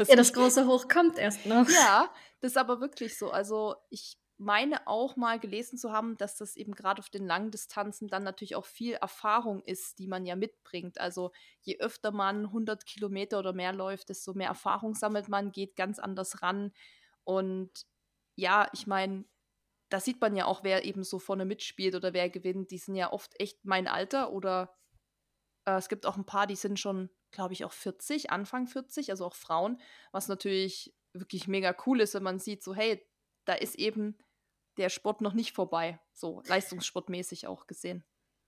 ja, 0.06 0.16
das 0.16 0.32
große 0.32 0.66
Hoch 0.66 0.88
kommt 0.88 1.18
erst 1.18 1.46
noch. 1.46 1.68
Ja, 1.68 2.10
das 2.40 2.52
ist 2.52 2.56
aber 2.56 2.80
wirklich 2.80 3.18
so. 3.18 3.30
Also 3.30 3.74
ich 3.90 4.18
meine 4.36 4.86
auch 4.86 5.16
mal 5.16 5.38
gelesen 5.38 5.78
zu 5.78 5.92
haben, 5.92 6.16
dass 6.16 6.36
das 6.36 6.56
eben 6.56 6.74
gerade 6.74 7.00
auf 7.00 7.08
den 7.08 7.26
langen 7.26 7.50
Distanzen 7.50 8.08
dann 8.08 8.24
natürlich 8.24 8.56
auch 8.56 8.64
viel 8.64 8.94
Erfahrung 8.94 9.62
ist, 9.62 9.98
die 9.98 10.08
man 10.08 10.26
ja 10.26 10.34
mitbringt. 10.34 11.00
Also 11.00 11.30
je 11.60 11.78
öfter 11.78 12.10
man 12.10 12.46
100 12.46 12.84
Kilometer 12.84 13.38
oder 13.38 13.52
mehr 13.52 13.72
läuft, 13.72 14.08
desto 14.08 14.34
mehr 14.34 14.48
Erfahrung 14.48 14.94
sammelt 14.94 15.28
man, 15.28 15.52
geht 15.52 15.76
ganz 15.76 15.98
anders 15.98 16.42
ran. 16.42 16.72
Und 17.22 17.70
ja, 18.34 18.68
ich 18.72 18.86
meine, 18.86 19.24
da 19.88 20.00
sieht 20.00 20.20
man 20.20 20.34
ja 20.34 20.46
auch, 20.46 20.64
wer 20.64 20.84
eben 20.84 21.04
so 21.04 21.20
vorne 21.20 21.44
mitspielt 21.44 21.94
oder 21.94 22.12
wer 22.12 22.28
gewinnt. 22.28 22.72
Die 22.72 22.78
sind 22.78 22.96
ja 22.96 23.12
oft 23.12 23.38
echt 23.40 23.64
mein 23.64 23.86
Alter 23.86 24.32
oder 24.32 24.76
äh, 25.66 25.76
es 25.76 25.88
gibt 25.88 26.06
auch 26.06 26.16
ein 26.16 26.26
paar, 26.26 26.48
die 26.48 26.56
sind 26.56 26.80
schon, 26.80 27.10
glaube 27.30 27.52
ich, 27.52 27.64
auch 27.64 27.72
40, 27.72 28.30
Anfang 28.30 28.66
40, 28.66 29.10
also 29.10 29.26
auch 29.26 29.34
Frauen, 29.34 29.80
was 30.10 30.26
natürlich 30.26 30.92
wirklich 31.12 31.46
mega 31.46 31.76
cool 31.86 32.00
ist, 32.00 32.14
wenn 32.14 32.24
man 32.24 32.40
sieht, 32.40 32.64
so 32.64 32.74
hey, 32.74 33.06
da 33.44 33.54
ist 33.54 33.76
eben 33.76 34.16
der 34.76 34.88
Sport 34.88 35.20
noch 35.20 35.34
nicht 35.34 35.52
vorbei, 35.52 35.98
so 36.12 36.42
leistungssportmäßig 36.46 37.46
auch 37.46 37.66
gesehen. 37.66 38.04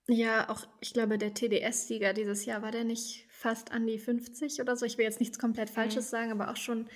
Ja, 0.09 0.49
auch 0.49 0.65
ich 0.79 0.93
glaube, 0.93 1.17
der 1.17 1.33
TDS-Sieger 1.33 2.13
dieses 2.13 2.45
Jahr 2.45 2.61
war 2.61 2.71
der 2.71 2.85
nicht 2.85 3.25
fast 3.29 3.71
an 3.71 3.85
die 3.85 3.99
50 3.99 4.61
oder 4.61 4.75
so. 4.77 4.85
Ich 4.85 4.97
will 4.97 5.05
jetzt 5.05 5.19
nichts 5.19 5.37
komplett 5.37 5.69
Falsches 5.69 6.07
mhm. 6.07 6.09
sagen, 6.09 6.31
aber 6.31 6.49
auch 6.49 6.55
schon 6.55 6.87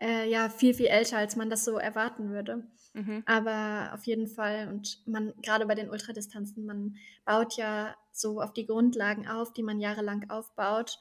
äh, 0.00 0.28
ja 0.28 0.48
viel, 0.48 0.72
viel 0.72 0.86
älter, 0.86 1.18
als 1.18 1.34
man 1.34 1.50
das 1.50 1.64
so 1.64 1.76
erwarten 1.76 2.30
würde. 2.30 2.64
Mhm. 2.92 3.24
Aber 3.26 3.90
auf 3.94 4.04
jeden 4.04 4.28
Fall, 4.28 4.68
und 4.68 5.02
man, 5.06 5.32
gerade 5.42 5.66
bei 5.66 5.74
den 5.74 5.90
Ultradistanzen, 5.90 6.64
man 6.64 6.96
baut 7.24 7.56
ja 7.56 7.96
so 8.12 8.40
auf 8.40 8.52
die 8.52 8.66
Grundlagen 8.66 9.26
auf, 9.26 9.52
die 9.52 9.62
man 9.62 9.80
jahrelang 9.80 10.30
aufbaut. 10.30 10.98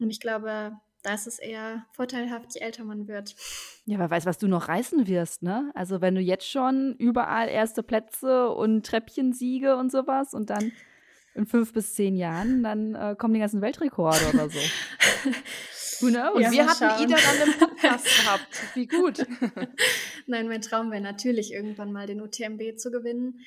Und 0.00 0.10
ich 0.10 0.20
glaube, 0.20 0.72
da 1.04 1.14
ist 1.14 1.26
es 1.26 1.38
eher 1.38 1.84
vorteilhaft, 1.92 2.54
je 2.54 2.60
älter 2.60 2.82
man 2.82 3.06
wird. 3.06 3.36
Ja, 3.84 3.98
wer 3.98 4.10
weiß, 4.10 4.26
was 4.26 4.38
du 4.38 4.48
noch 4.48 4.68
reißen 4.68 5.06
wirst, 5.06 5.42
ne? 5.42 5.70
Also 5.74 6.00
wenn 6.00 6.14
du 6.14 6.20
jetzt 6.20 6.48
schon 6.48 6.96
überall 6.98 7.48
erste 7.48 7.82
Plätze 7.82 8.48
und 8.48 8.84
Treppchensiege 8.86 9.76
und 9.76 9.92
sowas 9.92 10.34
und 10.34 10.50
dann 10.50 10.72
in 11.34 11.46
fünf 11.46 11.72
bis 11.72 11.94
zehn 11.94 12.16
Jahren, 12.16 12.62
dann 12.62 12.94
äh, 12.94 13.14
kommen 13.18 13.34
die 13.34 13.40
ganzen 13.40 13.60
Weltrekorde 13.60 14.30
oder 14.32 14.48
so. 14.48 14.58
Who 16.00 16.08
knows? 16.08 16.40
Ja, 16.40 16.50
wir 16.50 16.66
hatten 16.66 17.02
Ida 17.02 17.16
dann 17.16 17.48
im 17.48 17.58
Podcast 17.58 18.04
gehabt. 18.24 18.74
Wie 18.74 18.86
gut. 18.86 19.26
Nein, 20.26 20.48
mein 20.48 20.62
Traum 20.62 20.90
wäre 20.90 21.02
natürlich 21.02 21.52
irgendwann 21.52 21.92
mal 21.92 22.06
den 22.06 22.20
UTMB 22.20 22.78
zu 22.78 22.90
gewinnen. 22.90 23.40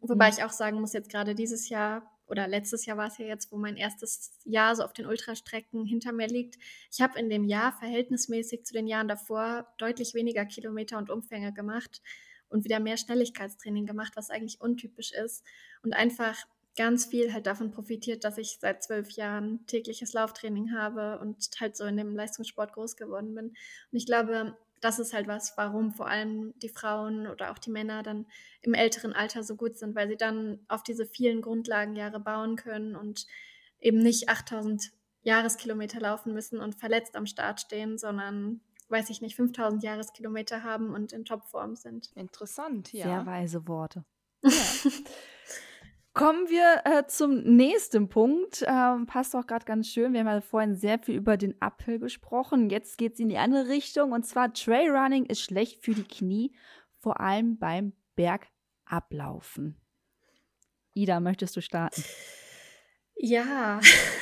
Wobei 0.00 0.26
mhm. 0.26 0.34
ich 0.36 0.44
auch 0.44 0.50
sagen 0.50 0.80
muss, 0.80 0.92
jetzt 0.92 1.10
gerade 1.10 1.34
dieses 1.34 1.68
Jahr 1.68 2.13
oder 2.26 2.48
letztes 2.48 2.86
Jahr 2.86 2.96
war 2.96 3.08
es 3.08 3.18
ja 3.18 3.26
jetzt, 3.26 3.52
wo 3.52 3.56
mein 3.56 3.76
erstes 3.76 4.32
Jahr 4.44 4.74
so 4.74 4.82
auf 4.82 4.92
den 4.92 5.06
Ultrastrecken 5.06 5.84
hinter 5.84 6.12
mir 6.12 6.26
liegt. 6.26 6.56
Ich 6.90 7.00
habe 7.00 7.18
in 7.18 7.28
dem 7.28 7.44
Jahr 7.44 7.72
verhältnismäßig 7.72 8.64
zu 8.64 8.72
den 8.72 8.86
Jahren 8.86 9.08
davor 9.08 9.66
deutlich 9.78 10.14
weniger 10.14 10.44
Kilometer 10.44 10.98
und 10.98 11.10
Umfänge 11.10 11.52
gemacht 11.52 12.02
und 12.48 12.64
wieder 12.64 12.80
mehr 12.80 12.96
Schnelligkeitstraining 12.96 13.86
gemacht, 13.86 14.12
was 14.16 14.30
eigentlich 14.30 14.60
untypisch 14.60 15.12
ist 15.12 15.44
und 15.82 15.92
einfach 15.92 16.46
ganz 16.76 17.06
viel 17.06 17.32
halt 17.32 17.46
davon 17.46 17.70
profitiert, 17.70 18.24
dass 18.24 18.38
ich 18.38 18.58
seit 18.60 18.82
zwölf 18.82 19.10
Jahren 19.10 19.64
tägliches 19.66 20.12
Lauftraining 20.12 20.72
habe 20.72 21.18
und 21.20 21.48
halt 21.60 21.76
so 21.76 21.84
in 21.84 21.96
dem 21.96 22.16
Leistungssport 22.16 22.72
groß 22.72 22.96
geworden 22.96 23.34
bin. 23.34 23.46
Und 23.46 23.56
ich 23.92 24.06
glaube, 24.06 24.56
das 24.84 24.98
ist 24.98 25.14
halt 25.14 25.26
was, 25.26 25.56
warum 25.56 25.92
vor 25.92 26.08
allem 26.08 26.52
die 26.58 26.68
Frauen 26.68 27.26
oder 27.26 27.50
auch 27.50 27.58
die 27.58 27.70
Männer 27.70 28.02
dann 28.02 28.26
im 28.60 28.74
älteren 28.74 29.14
Alter 29.14 29.42
so 29.42 29.56
gut 29.56 29.78
sind, 29.78 29.94
weil 29.94 30.08
sie 30.08 30.16
dann 30.16 30.58
auf 30.68 30.82
diese 30.82 31.06
vielen 31.06 31.40
Grundlagenjahre 31.40 32.20
bauen 32.20 32.56
können 32.56 32.94
und 32.94 33.26
eben 33.80 33.98
nicht 33.98 34.28
8000 34.28 34.92
Jahreskilometer 35.22 36.00
laufen 36.00 36.34
müssen 36.34 36.60
und 36.60 36.74
verletzt 36.74 37.16
am 37.16 37.24
Start 37.24 37.62
stehen, 37.62 37.96
sondern 37.96 38.60
weiß 38.88 39.08
ich 39.08 39.22
nicht, 39.22 39.36
5000 39.36 39.82
Jahreskilometer 39.82 40.62
haben 40.62 40.92
und 40.92 41.14
in 41.14 41.24
Topform 41.24 41.76
sind. 41.76 42.12
Interessant, 42.14 42.92
ja. 42.92 43.06
Sehr 43.06 43.26
weise 43.26 43.66
Worte. 43.66 44.04
Ja. 44.44 44.50
Kommen 46.14 46.48
wir 46.48 46.82
äh, 46.84 47.08
zum 47.08 47.42
nächsten 47.42 48.08
Punkt. 48.08 48.64
Ähm, 48.68 49.06
passt 49.06 49.34
auch 49.34 49.48
gerade 49.48 49.64
ganz 49.64 49.88
schön. 49.88 50.12
Wir 50.12 50.20
haben 50.20 50.28
ja 50.28 50.40
vorhin 50.40 50.76
sehr 50.76 51.00
viel 51.00 51.16
über 51.16 51.36
den 51.36 51.60
Uphill 51.60 51.98
gesprochen. 51.98 52.70
Jetzt 52.70 52.98
geht 52.98 53.14
es 53.14 53.18
in 53.18 53.28
die 53.28 53.36
andere 53.36 53.66
Richtung. 53.66 54.12
Und 54.12 54.24
zwar 54.24 54.54
Trailrunning 54.54 55.26
ist 55.26 55.40
schlecht 55.40 55.84
für 55.84 55.92
die 55.92 56.04
Knie, 56.04 56.54
vor 57.00 57.20
allem 57.20 57.58
beim 57.58 57.94
Bergablaufen. 58.14 59.76
Ida, 60.92 61.18
möchtest 61.18 61.56
du 61.56 61.60
starten? 61.60 62.04
Ja, 63.16 63.80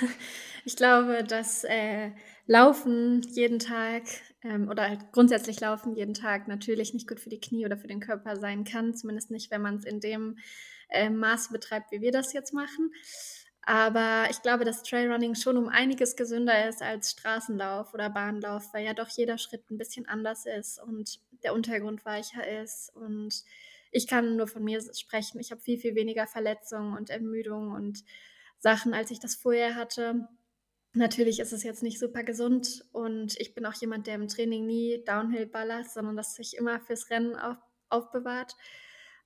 ich 0.65 0.77
glaube, 0.77 1.25
dass 1.25 1.63
äh, 1.65 2.13
Laufen 2.47 3.21
jeden 3.21 3.59
Tag 3.59 4.05
ähm, 4.43 4.71
oder 4.71 4.89
halt 4.89 5.13
grundsätzlich 5.13 5.61
Laufen 5.61 5.95
jeden 5.95 6.15
Tag 6.15 6.49
natürlich 6.49 6.95
nicht 6.95 7.07
gut 7.07 7.21
für 7.21 7.29
die 7.29 7.41
Knie 7.41 7.67
oder 7.67 7.77
für 7.77 7.87
den 7.87 8.01
Körper 8.01 8.37
sein 8.37 8.65
kann. 8.65 8.95
Zumindest 8.95 9.31
nicht, 9.31 9.51
wenn 9.51 9.61
man 9.61 9.77
es 9.77 9.85
in 9.85 10.01
dem 10.01 10.39
äh, 10.93 11.11
Maße 11.11 11.53
betreibt, 11.53 11.91
wie 11.91 12.01
wir 12.01 12.13
das 12.13 12.33
jetzt 12.33 12.53
machen. 12.53 12.93
Aber 13.65 14.27
ich 14.31 14.43
glaube, 14.43 14.65
dass 14.65 14.83
Trailrunning 14.83 15.37
schon 15.37 15.57
um 15.57 15.69
einiges 15.69 16.17
gesünder 16.17 16.69
ist 16.69 16.83
als 16.83 17.13
Straßenlauf 17.13 17.95
oder 17.95 18.11
Bahnlauf, 18.11 18.73
weil 18.73 18.85
ja 18.85 18.93
doch 18.93 19.09
jeder 19.09 19.39
Schritt 19.39 19.71
ein 19.71 19.79
bisschen 19.79 20.09
anders 20.09 20.47
ist 20.47 20.83
und 20.83 21.21
der 21.45 21.55
Untergrund 21.55 22.05
weicher 22.05 22.47
ist. 22.63 22.91
Und 22.97 23.45
ich 23.93 24.09
kann 24.09 24.37
nur 24.37 24.49
von 24.49 24.65
mir 24.65 24.81
sprechen. 24.95 25.39
Ich 25.39 25.53
habe 25.53 25.61
viel, 25.61 25.79
viel 25.79 25.95
weniger 25.95 26.27
Verletzungen 26.27 26.97
und 26.97 27.11
Ermüdungen 27.11 27.73
und 27.73 28.03
Sachen, 28.59 28.95
als 28.95 29.13
ich 29.13 29.21
das 29.21 29.37
vorher 29.37 29.77
hatte. 29.77 30.29
Natürlich 30.95 31.39
ist 31.39 31.53
es 31.53 31.63
jetzt 31.63 31.83
nicht 31.83 31.99
super 31.99 32.23
gesund 32.23 32.85
und 32.93 33.39
ich 33.41 33.55
bin 33.55 33.65
auch 33.65 33.75
jemand, 33.75 34.07
der 34.07 34.17
im 34.17 34.29
Training 34.29 34.67
nie 34.67 35.03
Downhill 35.07 35.47
ballert, 35.47 35.91
sondern 35.91 36.17
das 36.17 36.35
sich 36.35 36.57
immer 36.57 36.81
fürs 36.81 37.11
Rennen 37.11 37.37
auf, 37.37 37.57
aufbewahrt. 37.89 38.57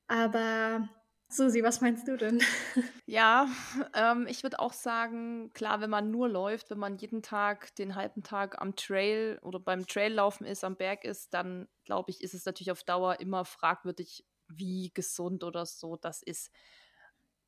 Aber 0.06 0.88
Susi, 1.28 1.62
was 1.62 1.80
meinst 1.80 2.06
du 2.08 2.16
denn? 2.16 2.40
Ja, 3.08 3.48
ähm, 3.94 4.26
ich 4.28 4.42
würde 4.42 4.58
auch 4.58 4.72
sagen, 4.72 5.52
klar, 5.52 5.80
wenn 5.80 5.90
man 5.90 6.10
nur 6.10 6.28
läuft, 6.28 6.70
wenn 6.70 6.78
man 6.78 6.96
jeden 6.96 7.22
Tag 7.22 7.72
den 7.76 7.94
halben 7.94 8.24
Tag 8.24 8.60
am 8.60 8.74
Trail 8.74 9.38
oder 9.42 9.60
beim 9.60 9.86
Traillaufen 9.86 10.44
ist, 10.44 10.64
am 10.64 10.76
Berg 10.76 11.04
ist, 11.04 11.32
dann 11.32 11.68
glaube 11.84 12.10
ich, 12.10 12.20
ist 12.20 12.34
es 12.34 12.44
natürlich 12.44 12.72
auf 12.72 12.82
Dauer 12.82 13.20
immer 13.20 13.44
fragwürdig, 13.44 14.26
wie 14.48 14.90
gesund 14.92 15.44
oder 15.44 15.66
so 15.66 15.94
das 15.96 16.20
ist. 16.20 16.50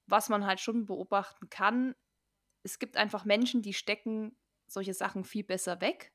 Was 0.07 0.29
man 0.29 0.47
halt 0.47 0.61
schon 0.61 0.87
beobachten 0.87 1.51
kann, 1.51 1.95
es 2.63 2.79
gibt 2.79 2.97
einfach 2.97 3.25
Menschen, 3.25 3.63
die 3.63 3.75
stecken 3.75 4.37
solche 4.69 4.95
Sachen 4.95 5.25
viel 5.25 5.45
besser 5.45 5.81
weg. 5.81 6.13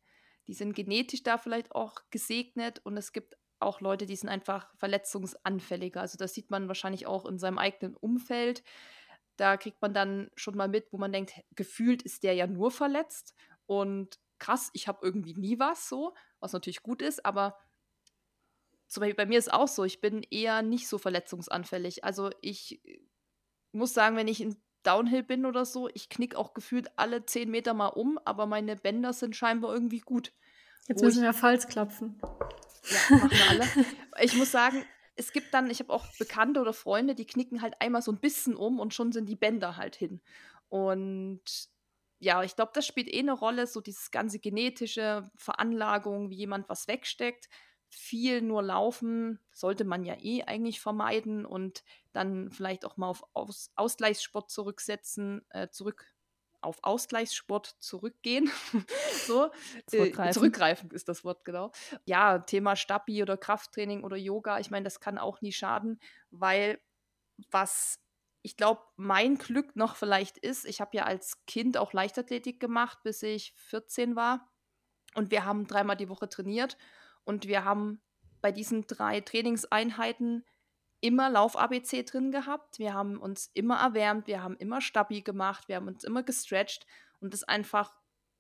Die 0.48 0.54
sind 0.54 0.74
genetisch 0.74 1.24
da 1.24 1.38
vielleicht 1.38 1.74
auch 1.74 1.96
gesegnet 2.12 2.80
und 2.86 2.98
es 2.98 3.14
gibt 3.14 3.36
auch 3.64 3.82
Leute, 3.82 4.06
die 4.06 4.16
sind 4.16 4.30
einfach 4.30 4.74
verletzungsanfälliger. 4.78 6.02
Also 6.02 6.18
das 6.18 6.34
sieht 6.34 6.52
man 6.52 6.68
wahrscheinlich 6.68 7.08
auch 7.08 7.26
in 7.26 7.40
seinem 7.40 7.58
eigenen 7.58 7.96
Umfeld. 7.96 8.64
Da 9.38 9.58
kriegt 9.58 9.82
man 9.82 9.94
dann 9.94 10.30
schon 10.36 10.56
mal 10.56 10.68
mit, 10.68 10.92
wo 10.92 10.98
man 10.98 11.12
denkt, 11.12 11.34
gefühlt 11.56 12.04
ist 12.04 12.24
der 12.24 12.34
ja 12.34 12.48
nur 12.48 12.72
verletzt 12.72 13.34
und 13.66 14.20
krass, 14.40 14.70
ich 14.74 14.88
habe 14.88 15.00
irgendwie 15.02 15.34
nie 15.34 15.58
was 15.58 15.88
so, 15.90 16.14
was 16.40 16.54
natürlich 16.54 16.84
gut 16.84 17.02
ist, 17.02 17.26
aber 17.26 17.58
zum 18.88 19.02
Beispiel 19.02 19.16
bei 19.16 19.26
mir 19.26 19.40
ist 19.40 19.52
auch 19.52 19.68
so, 19.68 19.84
ich 19.86 20.02
bin 20.02 20.22
eher 20.30 20.62
nicht 20.62 20.88
so 20.88 20.98
verletzungsanfällig. 20.98 22.04
Also 22.04 22.30
ich 22.42 22.82
muss 23.72 23.94
sagen, 23.94 24.16
wenn 24.16 24.28
ich 24.28 24.42
in 24.42 24.62
Downhill 24.84 25.24
bin 25.24 25.46
oder 25.46 25.66
so, 25.66 25.90
ich 25.94 26.10
knick 26.10 26.36
auch 26.36 26.54
gefühlt 26.54 26.92
alle 26.98 27.26
zehn 27.26 27.50
Meter 27.50 27.74
mal 27.74 27.88
um, 27.88 28.20
aber 28.26 28.46
meine 28.46 28.76
Bänder 28.76 29.14
sind 29.14 29.36
scheinbar 29.36 29.74
irgendwie 29.74 30.02
gut. 30.02 30.34
Jetzt 30.88 31.02
müssen 31.02 31.24
wir 31.24 31.42
Holz 31.42 31.68
klopfen. 31.68 32.20
Ja, 32.22 33.18
machen 33.18 33.32
wir 33.32 33.50
alle. 33.50 33.66
Ich 34.22 34.36
muss 34.36 34.52
sagen, 34.52 34.86
es 35.16 35.32
gibt 35.32 35.54
dann, 35.54 35.70
ich 35.70 35.80
habe 35.80 35.92
auch 35.92 36.06
Bekannte 36.18 36.62
oder 36.62 36.74
Freunde, 36.74 37.16
die 37.16 37.26
knicken 37.26 37.62
halt 37.62 37.76
einmal 37.80 38.02
so 38.02 38.12
ein 38.12 38.20
bisschen 38.20 38.56
um 38.56 38.80
und 38.80 38.94
schon 38.94 39.12
sind 39.12 39.28
die 39.28 39.36
Bänder 39.36 39.78
halt 39.78 39.96
hin. 39.96 40.22
Und 40.70 41.42
ja, 42.20 42.44
ich 42.44 42.56
glaube, 42.56 42.72
das 42.74 42.88
spielt 42.88 43.08
eh 43.08 43.20
eine 43.20 43.34
Rolle, 43.34 43.68
so 43.68 43.82
dieses 43.82 44.12
ganze 44.12 44.40
genetische 44.40 45.30
Veranlagung, 45.36 46.30
wie 46.30 46.38
jemand 46.38 46.70
was 46.70 46.88
wegsteckt. 46.88 47.50
Viel 47.90 48.42
nur 48.42 48.64
laufen 48.64 49.40
sollte 49.52 49.84
man 49.84 50.04
ja 50.04 50.16
eh 50.20 50.44
eigentlich 50.44 50.80
vermeiden 50.80 51.46
und 51.46 51.84
dann 52.12 52.50
vielleicht 52.50 52.86
auch 52.86 52.98
mal 52.98 53.10
auf 53.10 53.24
Aus 53.34 53.72
Ausgleichssport 53.76 54.50
zurücksetzen, 54.50 55.46
äh, 55.50 55.70
zurück 55.70 56.13
auf 56.64 56.80
Ausgleichssport 56.84 57.76
zurückgehen. 57.80 58.52
so, 59.26 59.46
äh, 59.46 59.50
zurückgreifen. 59.88 60.30
Äh, 60.30 60.34
zurückgreifen 60.34 60.92
ist 60.92 61.10
das 61.10 61.24
Wort, 61.24 61.46
genau. 61.46 61.72
Ja, 62.06 62.40
Thema 62.40 62.76
Stabi 62.76 63.22
oder 63.22 63.38
Krafttraining 63.38 64.04
oder 64.04 64.18
Yoga, 64.18 64.60
ich 64.60 64.72
meine, 64.72 64.84
das 64.84 65.00
kann 65.00 65.18
auch 65.18 65.42
nie 65.42 65.52
schaden, 65.52 66.00
weil 66.32 66.80
was 67.52 68.00
ich 68.44 68.58
glaube, 68.58 68.82
mein 68.98 69.38
Glück 69.38 69.76
noch 69.76 69.96
vielleicht 69.96 70.38
ist, 70.38 70.66
ich 70.66 70.82
habe 70.82 70.98
ja 70.98 71.06
als 71.06 71.46
Kind 71.46 71.78
auch 71.78 71.94
Leichtathletik 71.94 72.60
gemacht, 72.60 73.00
bis 73.02 73.24
ich 73.24 73.54
14 73.56 74.18
war. 74.18 74.52
Und 75.16 75.32
wir 75.32 75.46
haben 75.46 75.66
dreimal 75.66 75.96
die 75.96 76.10
Woche 76.10 76.28
trainiert. 76.28 76.78
Und 77.24 77.48
wir 77.48 77.64
haben 77.64 78.02
bei 78.42 78.52
diesen 78.52 78.86
drei 78.86 79.22
Trainingseinheiten 79.22 80.44
immer 81.04 81.30
Lauf-ABC 81.30 82.04
drin 82.04 82.32
gehabt. 82.32 82.80
Wir 82.80 82.94
haben 82.94 83.18
uns 83.18 83.52
immer 83.54 83.82
erwärmt, 83.82 84.26
wir 84.26 84.42
haben 84.42 84.56
immer 84.56 84.80
Stabi 84.80 85.22
gemacht, 85.22 85.68
wir 85.68 85.76
haben 85.76 85.90
uns 85.90 86.06
immer 86.06 86.24
gestretcht 86.24 86.88
und 87.20 87.34
das 87.34 87.44
einfach, 87.44 87.92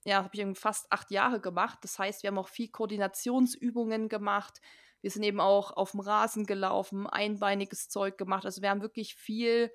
ja, 0.06 0.24
habe 0.24 0.30
ich 0.32 0.58
fast 0.58 0.90
acht 0.90 1.12
Jahre 1.12 1.42
gemacht. 1.42 1.80
Das 1.82 2.00
heißt, 2.00 2.24
wir 2.24 2.30
haben 2.30 2.38
auch 2.38 2.48
viel 2.48 2.70
Koordinationsübungen 2.70 4.08
gemacht. 4.08 4.62
Wir 5.02 5.12
sind 5.12 5.24
eben 5.24 5.42
auch 5.42 5.72
auf 5.72 5.92
dem 5.92 6.00
Rasen 6.00 6.46
gelaufen, 6.46 7.06
einbeiniges 7.06 7.90
Zeug 7.90 8.18
gemacht. 8.18 8.46
Also 8.46 8.62
wir 8.62 8.70
haben 8.70 8.82
wirklich 8.82 9.16
viel 9.16 9.70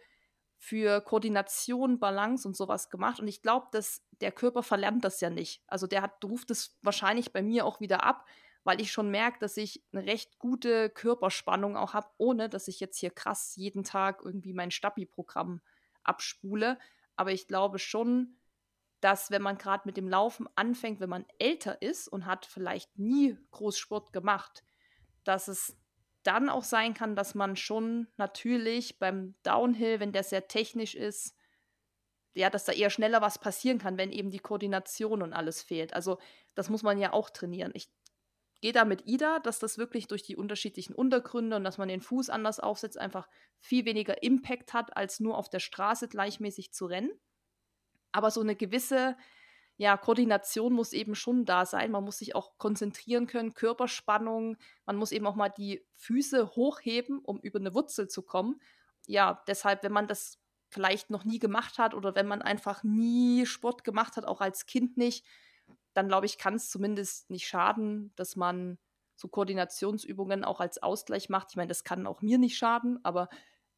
für 0.57 1.03
Koordination, 1.03 2.01
Balance 2.01 2.49
und 2.49 2.57
sowas 2.57 2.89
gemacht. 2.89 3.21
Und 3.21 3.29
ich 3.29 3.43
glaube, 3.43 3.67
dass 3.71 4.03
der 4.23 4.33
Körper 4.33 4.63
verlernt 4.63 5.05
das 5.05 5.21
ja 5.21 5.29
nicht. 5.29 5.63
Also 5.67 5.87
der 5.87 6.01
hat, 6.01 6.25
ruft 6.25 6.51
es 6.51 6.79
wahrscheinlich 6.81 7.35
bei 7.35 7.43
mir 7.43 7.67
auch 7.67 7.81
wieder 7.81 8.03
ab, 8.03 8.25
weil 8.69 8.83
ich 8.83 8.93
schon 8.93 9.11
merke, 9.11 9.39
dass 9.39 9.57
ich 9.57 9.83
eine 9.93 10.05
recht 10.05 10.39
gute 10.39 10.91
Körperspannung 10.91 11.75
auch 11.75 11.95
habe, 11.95 12.11
ohne 12.19 12.51
dass 12.51 12.69
ich 12.69 12.81
jetzt 12.81 12.99
hier 12.99 13.09
krass 13.09 13.57
jeden 13.57 13.83
Tag 13.83 14.21
irgendwie 14.23 14.53
mein 14.53 14.71
Stabi-Programm 14.71 15.63
abspule. 16.03 16.79
Aber 17.17 17.33
ich 17.33 17.49
glaube 17.49 17.79
schon, 17.79 18.37
dass 19.01 19.31
wenn 19.31 19.41
man 19.41 19.57
gerade 19.57 19.85
mit 19.87 19.97
dem 19.97 20.07
Laufen 20.07 20.51
anfängt, 20.55 21.01
wenn 21.01 21.09
man 21.09 21.25
älter 21.39 21.81
ist 21.81 22.09
und 22.09 22.27
hat 22.27 22.45
vielleicht 22.45 22.99
nie 22.99 23.39
Großsport 23.53 24.13
gemacht, 24.13 24.63
dass 25.25 25.49
es 25.49 25.75
dann 26.23 26.51
auch 26.51 26.65
sein 26.65 26.93
kann, 26.93 27.17
dass 27.17 27.35
man 27.35 27.57
schon 27.57 28.07
natürlich 28.19 28.99
beim 28.99 29.35
Downhill, 29.45 29.99
wenn 29.99 30.13
der 30.13 30.25
sehr 30.25 30.47
technisch 30.47 30.95
ist, 30.95 31.35
ja, 32.35 32.51
dass 32.51 32.67
da 32.67 32.73
eher 32.73 32.91
schneller 32.91 33.23
was 33.23 33.39
passieren 33.39 33.79
kann, 33.79 33.97
wenn 33.97 34.13
eben 34.13 34.31
die 34.31 34.39
Koordination 34.39 35.23
und 35.23 35.33
alles 35.33 35.63
fehlt. 35.63 35.95
Also 35.95 36.19
das 36.55 36.69
muss 36.69 36.83
man 36.83 36.99
ja 36.99 37.13
auch 37.13 37.31
trainieren. 37.31 37.73
Ich 37.75 37.89
gehe 38.61 38.73
da 38.73 38.85
mit 38.85 39.07
Ida, 39.07 39.39
dass 39.39 39.59
das 39.59 39.79
wirklich 39.79 40.09
durch 40.09 40.23
die 40.23 40.37
unterschiedlichen 40.37 40.95
Untergründe 40.95 41.57
und 41.57 41.65
dass 41.65 41.79
man 41.79 41.89
den 41.89 42.01
Fuß 42.01 42.31
anders 42.31 42.61
aufsetzt, 42.61 42.99
einfach 42.99 43.29
viel 43.59 43.85
weniger 43.85 44.23
Impact 44.23 44.73
hat, 44.73 44.97
als 44.97 45.21
nur 45.21 45.39
auf 45.39 45.49
der 45.49 45.61
Straße 45.61 46.09
gleichmäßig 46.09 46.73
zu 46.73 46.87
rennen. 46.87 47.11
Aber 48.13 48.31
so 48.31 48.41
eine 48.41 48.57
gewisse 48.57 49.17
ja, 49.77 49.97
Koordination 49.97 50.73
muss 50.73 50.93
eben 50.93 51.15
schon 51.15 51.45
da 51.45 51.65
sein. 51.65 51.93
Man 51.93 52.03
muss 52.03 52.19
sich 52.19 52.35
auch 52.35 52.59
konzentrieren 52.59 53.29
können, 53.29 53.55
Körperspannung. 53.55 54.57
Man 54.87 54.97
muss 54.97 55.13
eben 55.13 55.27
auch 55.27 55.37
mal 55.37 55.51
die 55.51 55.87
Füße 55.95 56.57
hochheben, 56.57 57.21
um 57.21 57.39
über 57.39 57.61
eine 57.61 57.75
Wurzel 57.75 58.09
zu 58.09 58.23
kommen. 58.23 58.61
Ja, 59.07 59.45
deshalb, 59.47 59.85
wenn 59.85 59.93
man 59.93 60.09
das 60.09 60.41
vielleicht 60.69 61.11
noch 61.11 61.25
nie 61.25 61.39
gemacht 61.39 61.79
hat 61.79 61.95
oder 61.95 62.17
wenn 62.17 62.27
man 62.27 62.43
einfach 62.43 62.83
nie 62.83 63.47
Sport 63.47 63.85
gemacht 63.85 64.17
hat, 64.17 64.27
auch 64.27 64.41
als 64.41 64.67
Kind 64.67 64.97
nicht, 64.97 65.25
dann 65.99 66.07
glaube 66.07 66.27
ich, 66.27 66.39
kann 66.39 66.55
es 66.55 66.71
zumindest 66.71 67.29
nicht 67.29 67.49
schaden, 67.49 68.13
dass 68.15 68.37
man 68.37 68.79
so 69.17 69.27
Koordinationsübungen 69.27 70.45
auch 70.45 70.61
als 70.61 70.81
Ausgleich 70.81 71.29
macht. 71.29 71.49
Ich 71.51 71.57
meine, 71.57 71.67
das 71.67 71.83
kann 71.83 72.07
auch 72.07 72.23
mir 72.23 72.39
nicht 72.39 72.57
schaden, 72.57 73.01
aber 73.05 73.29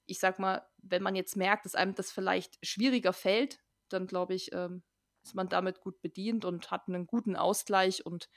ich 0.04 0.18
sag 0.18 0.38
mal, 0.38 0.66
wenn 0.76 1.02
man 1.02 1.14
jetzt 1.14 1.35
merkt, 1.35 1.64
dass 1.64 1.74
einem 1.74 1.94
das 1.94 2.12
vielleicht 2.12 2.59
schwieriger 2.62 3.14
fällt, 3.14 3.64
dann 3.88 4.06
glaube 4.06 4.35
ich, 4.35 4.52
ähm, 4.52 4.83
ist 5.22 5.35
man 5.35 5.48
damit 5.48 5.80
gut 5.80 6.02
bedient 6.02 6.44
und 6.44 6.70
hat 6.70 6.88
einen 6.88 7.06
guten 7.06 7.37
Ausgleich 7.37 8.04
und 8.04 8.28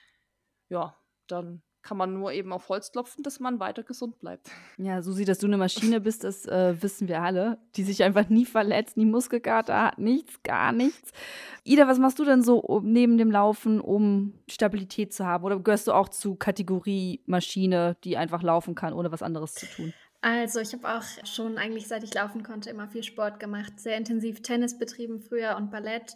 ja, 0.69 0.97
dann 1.27 1.61
kann 1.83 1.97
man 1.97 2.13
nur 2.13 2.31
eben 2.31 2.51
auf 2.53 2.69
Holz 2.69 2.91
klopfen, 2.91 3.23
dass 3.23 3.39
man 3.39 3.59
weiter 3.59 3.83
gesund 3.83 4.19
bleibt. 4.19 4.49
Ja, 4.77 5.01
Susi, 5.01 5.23
dass 5.23 5.37
du 5.37 5.47
eine 5.47 5.57
Maschine 5.57 6.01
bist, 6.01 6.23
das 6.23 6.45
äh, 6.45 6.81
wissen 6.81 7.07
wir 7.07 7.21
alle, 7.21 7.59
die 7.75 7.83
sich 7.83 8.03
einfach 8.03 8.27
nie 8.29 8.45
verletzt, 8.45 8.97
nie 8.97 9.05
Muskelkater 9.05 9.83
hat, 9.83 9.99
nichts, 9.99 10.41
gar 10.43 10.71
nichts. 10.71 11.11
Ida, 11.63 11.87
was 11.87 11.99
machst 11.99 12.19
du 12.19 12.25
denn 12.25 12.41
so 12.41 12.59
um, 12.59 12.91
neben 12.91 13.17
dem 13.17 13.31
Laufen, 13.31 13.79
um 13.79 14.33
Stabilität 14.49 15.13
zu 15.13 15.25
haben? 15.25 15.43
Oder 15.43 15.59
gehörst 15.59 15.87
du 15.87 15.93
auch 15.93 16.09
zu 16.09 16.35
Kategorie 16.35 17.21
Maschine, 17.25 17.95
die 18.03 18.17
einfach 18.17 18.41
laufen 18.41 18.75
kann, 18.75 18.93
ohne 18.93 19.11
was 19.11 19.21
anderes 19.21 19.53
zu 19.53 19.67
tun? 19.67 19.93
Also 20.21 20.61
ich 20.61 20.71
habe 20.71 20.87
auch 20.87 21.03
schon 21.25 21.57
eigentlich, 21.57 21.89
seit 21.89 22.03
ich 22.03 22.13
laufen 22.13 22.43
konnte, 22.43 22.69
immer 22.69 22.87
viel 22.87 23.03
Sport 23.03 23.41
gemacht, 23.41 23.73
sehr 23.77 23.97
intensiv 23.97 24.41
Tennis 24.41 24.77
betrieben 24.77 25.19
früher 25.19 25.57
und 25.57 25.69
Ballett. 25.69 26.15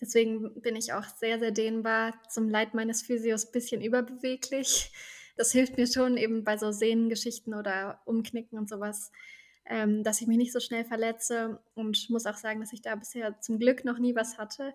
Deswegen 0.00 0.60
bin 0.60 0.76
ich 0.76 0.92
auch 0.92 1.04
sehr, 1.04 1.38
sehr 1.38 1.50
dehnbar, 1.50 2.14
zum 2.28 2.48
Leid 2.48 2.74
meines 2.74 3.02
Physios 3.02 3.46
ein 3.46 3.52
bisschen 3.52 3.82
überbeweglich. 3.82 4.92
Das 5.36 5.52
hilft 5.52 5.76
mir 5.76 5.86
schon 5.86 6.16
eben 6.16 6.44
bei 6.44 6.56
so 6.56 6.70
Sehnengeschichten 6.72 7.54
oder 7.54 8.00
Umknicken 8.04 8.58
und 8.58 8.68
sowas, 8.68 9.12
ähm, 9.64 10.02
dass 10.02 10.20
ich 10.20 10.26
mich 10.26 10.38
nicht 10.38 10.52
so 10.52 10.60
schnell 10.60 10.84
verletze 10.84 11.60
und 11.74 12.10
muss 12.10 12.26
auch 12.26 12.36
sagen, 12.36 12.60
dass 12.60 12.72
ich 12.72 12.82
da 12.82 12.94
bisher 12.94 13.40
zum 13.40 13.58
Glück 13.58 13.84
noch 13.84 13.98
nie 13.98 14.14
was 14.14 14.38
hatte. 14.38 14.72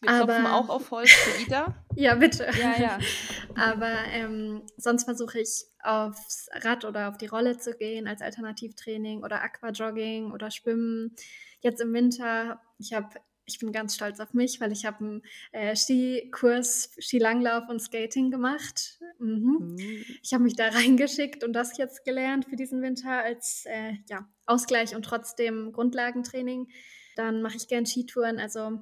Wir 0.00 0.10
Aber, 0.10 0.34
klopfen 0.34 0.46
auch 0.46 0.68
auf 0.68 0.90
Holz 0.90 1.10
für 1.10 1.42
Ida. 1.42 1.84
ja, 1.94 2.16
bitte. 2.16 2.48
Ja, 2.60 2.80
ja. 2.80 2.98
Aber 3.54 3.92
ähm, 4.10 4.62
sonst 4.76 5.04
versuche 5.04 5.40
ich 5.40 5.64
aufs 5.80 6.48
Rad 6.52 6.84
oder 6.84 7.08
auf 7.08 7.18
die 7.18 7.26
Rolle 7.26 7.56
zu 7.58 7.74
gehen 7.74 8.08
als 8.08 8.20
Alternativtraining 8.20 9.22
oder 9.22 9.42
Aquajogging 9.42 10.32
oder 10.32 10.50
Schwimmen. 10.50 11.14
Jetzt 11.60 11.80
im 11.80 11.94
Winter, 11.94 12.60
ich 12.78 12.92
habe 12.92 13.20
ich 13.44 13.58
bin 13.58 13.72
ganz 13.72 13.94
stolz 13.94 14.20
auf 14.20 14.34
mich, 14.34 14.60
weil 14.60 14.72
ich 14.72 14.84
habe 14.84 14.98
einen 14.98 15.22
äh, 15.52 15.74
Skikurs, 15.74 16.90
Skilanglauf 16.98 17.68
und 17.68 17.80
Skating 17.80 18.30
gemacht. 18.30 19.00
Mhm. 19.18 19.76
Mhm. 19.76 20.04
Ich 20.22 20.32
habe 20.32 20.44
mich 20.44 20.56
da 20.56 20.68
reingeschickt 20.70 21.44
und 21.44 21.52
das 21.52 21.76
jetzt 21.78 22.04
gelernt 22.04 22.46
für 22.46 22.56
diesen 22.56 22.82
Winter 22.82 23.22
als 23.22 23.64
äh, 23.66 23.94
ja, 24.08 24.28
Ausgleich 24.46 24.94
und 24.94 25.04
trotzdem 25.04 25.72
Grundlagentraining. 25.72 26.68
Dann 27.16 27.42
mache 27.42 27.56
ich 27.56 27.68
gern 27.68 27.86
Skitouren. 27.86 28.38
Also 28.38 28.80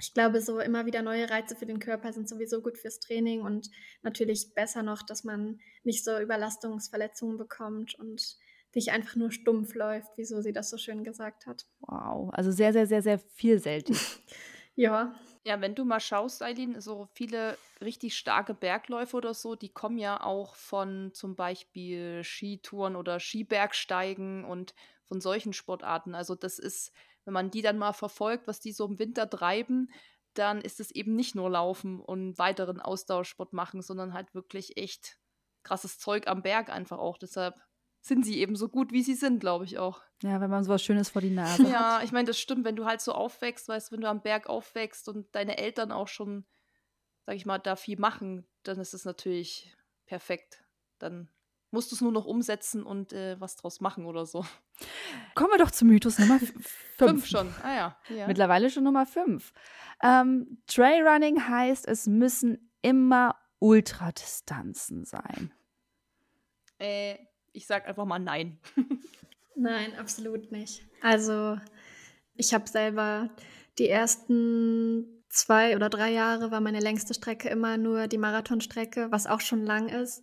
ich 0.00 0.14
glaube, 0.14 0.40
so 0.40 0.58
immer 0.58 0.84
wieder 0.86 1.02
neue 1.02 1.30
Reize 1.30 1.54
für 1.54 1.66
den 1.66 1.78
Körper 1.78 2.12
sind 2.12 2.28
sowieso 2.28 2.60
gut 2.60 2.76
fürs 2.76 2.98
Training 2.98 3.42
und 3.42 3.70
natürlich 4.02 4.52
besser 4.54 4.82
noch, 4.82 5.02
dass 5.02 5.22
man 5.22 5.60
nicht 5.84 6.04
so 6.04 6.18
Überlastungsverletzungen 6.18 7.36
bekommt 7.36 7.94
und 7.94 8.36
dich 8.74 8.90
einfach 8.92 9.16
nur 9.16 9.30
stumpf 9.30 9.74
läuft, 9.74 10.10
wieso 10.16 10.40
sie 10.40 10.52
das 10.52 10.70
so 10.70 10.76
schön 10.76 11.04
gesagt 11.04 11.46
hat. 11.46 11.66
Wow, 11.80 12.30
also 12.32 12.50
sehr, 12.50 12.72
sehr, 12.72 12.86
sehr, 12.86 13.02
sehr 13.02 13.18
vielseitig. 13.18 13.98
ja. 14.74 15.14
Ja, 15.44 15.60
wenn 15.60 15.74
du 15.74 15.84
mal 15.84 15.98
schaust, 15.98 16.40
Eileen, 16.40 16.80
so 16.80 17.08
viele 17.14 17.58
richtig 17.80 18.16
starke 18.16 18.54
Bergläufe 18.54 19.16
oder 19.16 19.34
so, 19.34 19.56
die 19.56 19.72
kommen 19.72 19.98
ja 19.98 20.22
auch 20.22 20.54
von 20.54 21.10
zum 21.14 21.34
Beispiel 21.34 22.22
Skitouren 22.22 22.94
oder 22.94 23.18
Skibergsteigen 23.18 24.44
und 24.44 24.72
von 25.08 25.20
solchen 25.20 25.52
Sportarten. 25.52 26.14
Also 26.14 26.36
das 26.36 26.60
ist, 26.60 26.92
wenn 27.24 27.34
man 27.34 27.50
die 27.50 27.60
dann 27.60 27.76
mal 27.76 27.92
verfolgt, 27.92 28.46
was 28.46 28.60
die 28.60 28.70
so 28.70 28.86
im 28.86 29.00
Winter 29.00 29.28
treiben, 29.28 29.90
dann 30.34 30.60
ist 30.60 30.78
es 30.78 30.92
eben 30.92 31.16
nicht 31.16 31.34
nur 31.34 31.50
Laufen 31.50 31.98
und 32.00 32.38
weiteren 32.38 32.80
Ausdauersport 32.80 33.52
machen, 33.52 33.82
sondern 33.82 34.14
halt 34.14 34.34
wirklich 34.34 34.76
echt 34.76 35.18
krasses 35.64 35.98
Zeug 35.98 36.28
am 36.28 36.42
Berg 36.42 36.70
einfach 36.70 36.98
auch. 36.98 37.18
Deshalb 37.18 37.60
sind 38.02 38.26
sie 38.26 38.40
eben 38.40 38.56
so 38.56 38.68
gut, 38.68 38.92
wie 38.92 39.02
sie 39.02 39.14
sind, 39.14 39.38
glaube 39.38 39.64
ich 39.64 39.78
auch. 39.78 40.02
Ja, 40.22 40.40
wenn 40.40 40.50
man 40.50 40.64
sowas 40.64 40.82
Schönes 40.82 41.08
vor 41.08 41.22
die 41.22 41.30
Nase 41.34 41.62
hat. 41.62 41.72
Ja, 41.72 42.02
ich 42.02 42.12
meine, 42.12 42.26
das 42.26 42.38
stimmt, 42.38 42.64
wenn 42.64 42.76
du 42.76 42.84
halt 42.84 43.00
so 43.00 43.12
aufwächst, 43.12 43.68
weißt 43.68 43.88
du, 43.88 43.92
wenn 43.94 44.00
du 44.00 44.08
am 44.08 44.22
Berg 44.22 44.48
aufwächst 44.48 45.08
und 45.08 45.32
deine 45.34 45.56
Eltern 45.56 45.92
auch 45.92 46.08
schon, 46.08 46.44
sag 47.24 47.36
ich 47.36 47.46
mal, 47.46 47.58
da 47.58 47.76
viel 47.76 47.98
machen, 47.98 48.46
dann 48.64 48.78
ist 48.78 48.92
es 48.92 49.04
natürlich 49.04 49.74
perfekt. 50.04 50.64
Dann 50.98 51.30
musst 51.70 51.92
du 51.92 51.94
es 51.94 52.00
nur 52.00 52.12
noch 52.12 52.26
umsetzen 52.26 52.82
und 52.82 53.12
äh, 53.12 53.40
was 53.40 53.56
draus 53.56 53.80
machen 53.80 54.04
oder 54.04 54.26
so. 54.26 54.44
Kommen 55.36 55.50
wir 55.52 55.58
doch 55.58 55.70
zum 55.70 55.88
Mythos 55.88 56.18
Nummer 56.18 56.40
5. 56.40 56.68
fünf 56.98 57.26
schon, 57.26 57.54
ah 57.62 57.74
ja. 57.74 57.96
ja. 58.14 58.26
Mittlerweile 58.26 58.68
schon 58.68 58.84
Nummer 58.84 59.06
5. 59.06 59.52
Ähm, 60.02 60.62
Trailrunning 60.66 61.48
heißt, 61.48 61.86
es 61.86 62.06
müssen 62.08 62.72
immer 62.82 63.36
Ultradistanzen 63.60 65.04
sein. 65.04 65.54
Äh, 66.78 67.16
ich 67.52 67.66
sage 67.66 67.86
einfach 67.86 68.04
mal 68.04 68.18
nein. 68.18 68.58
nein, 69.56 69.94
absolut 69.98 70.52
nicht. 70.52 70.82
Also 71.00 71.58
ich 72.36 72.54
habe 72.54 72.68
selber 72.68 73.30
die 73.78 73.88
ersten 73.88 75.06
zwei 75.28 75.76
oder 75.76 75.88
drei 75.88 76.10
Jahre 76.10 76.50
war 76.50 76.60
meine 76.60 76.80
längste 76.80 77.14
Strecke 77.14 77.48
immer 77.48 77.78
nur 77.78 78.06
die 78.06 78.18
Marathonstrecke, 78.18 79.08
was 79.10 79.26
auch 79.26 79.40
schon 79.40 79.64
lang 79.64 79.88
ist. 79.88 80.22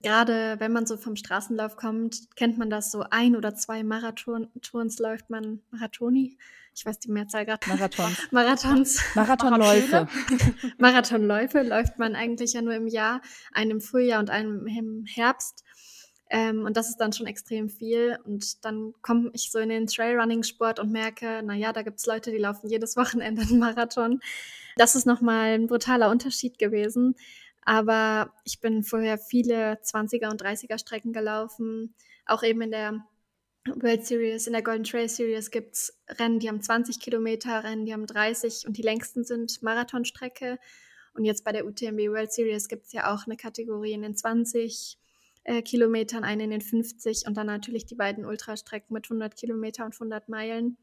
Gerade 0.00 0.56
wenn 0.60 0.72
man 0.72 0.86
so 0.86 0.96
vom 0.96 1.16
Straßenlauf 1.16 1.76
kommt, 1.76 2.36
kennt 2.36 2.56
man 2.56 2.70
das 2.70 2.92
so 2.92 3.04
ein 3.10 3.34
oder 3.34 3.56
zwei 3.56 3.82
Marathons 3.82 4.98
läuft 5.00 5.28
man 5.28 5.60
Marathoni. 5.72 6.38
Ich 6.72 6.86
weiß 6.86 7.00
die 7.00 7.10
Mehrzahl 7.10 7.44
gerade. 7.44 7.68
Marathons. 7.68 8.16
Marathons. 8.30 9.00
Marathonläufe. 9.16 10.06
Marathonläufe 10.78 11.62
läuft 11.62 11.98
man 11.98 12.14
eigentlich 12.14 12.52
ja 12.52 12.62
nur 12.62 12.74
im 12.74 12.86
Jahr, 12.86 13.20
einem 13.52 13.72
im 13.72 13.80
Frühjahr 13.80 14.20
und 14.20 14.30
einem 14.30 14.68
im 14.68 15.04
Herbst. 15.04 15.64
Ähm, 16.30 16.64
und 16.66 16.76
das 16.76 16.88
ist 16.88 16.98
dann 16.98 17.12
schon 17.12 17.26
extrem 17.26 17.68
viel. 17.70 18.18
Und 18.24 18.64
dann 18.64 18.94
komme 19.02 19.30
ich 19.32 19.50
so 19.50 19.58
in 19.58 19.70
den 19.70 19.86
Trailrunning-Sport 19.86 20.78
und 20.78 20.92
merke, 20.92 21.42
naja, 21.42 21.72
da 21.72 21.82
gibt 21.82 21.98
es 21.98 22.06
Leute, 22.06 22.30
die 22.30 22.38
laufen 22.38 22.68
jedes 22.68 22.96
Wochenende 22.96 23.42
einen 23.42 23.58
Marathon. 23.58 24.20
Das 24.76 24.94
ist 24.94 25.06
nochmal 25.06 25.54
ein 25.54 25.66
brutaler 25.66 26.10
Unterschied 26.10 26.58
gewesen. 26.58 27.16
Aber 27.62 28.32
ich 28.44 28.60
bin 28.60 28.82
vorher 28.82 29.18
viele 29.18 29.74
20er 29.82 30.30
und 30.30 30.42
30er 30.42 30.78
Strecken 30.78 31.12
gelaufen. 31.12 31.94
Auch 32.26 32.42
eben 32.42 32.62
in 32.62 32.70
der 32.70 33.04
World 33.66 34.06
Series, 34.06 34.46
in 34.46 34.54
der 34.54 34.62
Golden 34.62 34.84
Trail 34.84 35.08
Series 35.08 35.50
gibt 35.50 35.74
es 35.74 35.98
Rennen, 36.08 36.38
die 36.38 36.48
haben 36.48 36.62
20 36.62 37.00
Kilometer, 37.00 37.64
Rennen, 37.64 37.84
die 37.84 37.92
haben 37.92 38.06
30 38.06 38.66
und 38.66 38.76
die 38.78 38.82
längsten 38.82 39.24
sind 39.24 39.62
Marathonstrecke. 39.62 40.58
Und 41.12 41.24
jetzt 41.24 41.44
bei 41.44 41.52
der 41.52 41.66
UTMB 41.66 41.98
World 42.10 42.32
Series 42.32 42.68
gibt 42.68 42.86
es 42.86 42.92
ja 42.92 43.12
auch 43.12 43.26
eine 43.26 43.36
Kategorie 43.36 43.92
in 43.92 44.02
den 44.02 44.16
20 44.16 44.98
äh, 45.48 45.62
Kilometern, 45.62 46.24
eine 46.24 46.44
in 46.44 46.50
den 46.50 46.60
50 46.60 47.26
und 47.26 47.34
dann 47.36 47.46
natürlich 47.46 47.86
die 47.86 47.94
beiden 47.94 48.26
Ultrastrecken 48.26 48.92
mit 48.92 49.06
100 49.06 49.34
Kilometer 49.34 49.86
und 49.86 49.94
100 49.94 50.28
Meilen. 50.28 50.76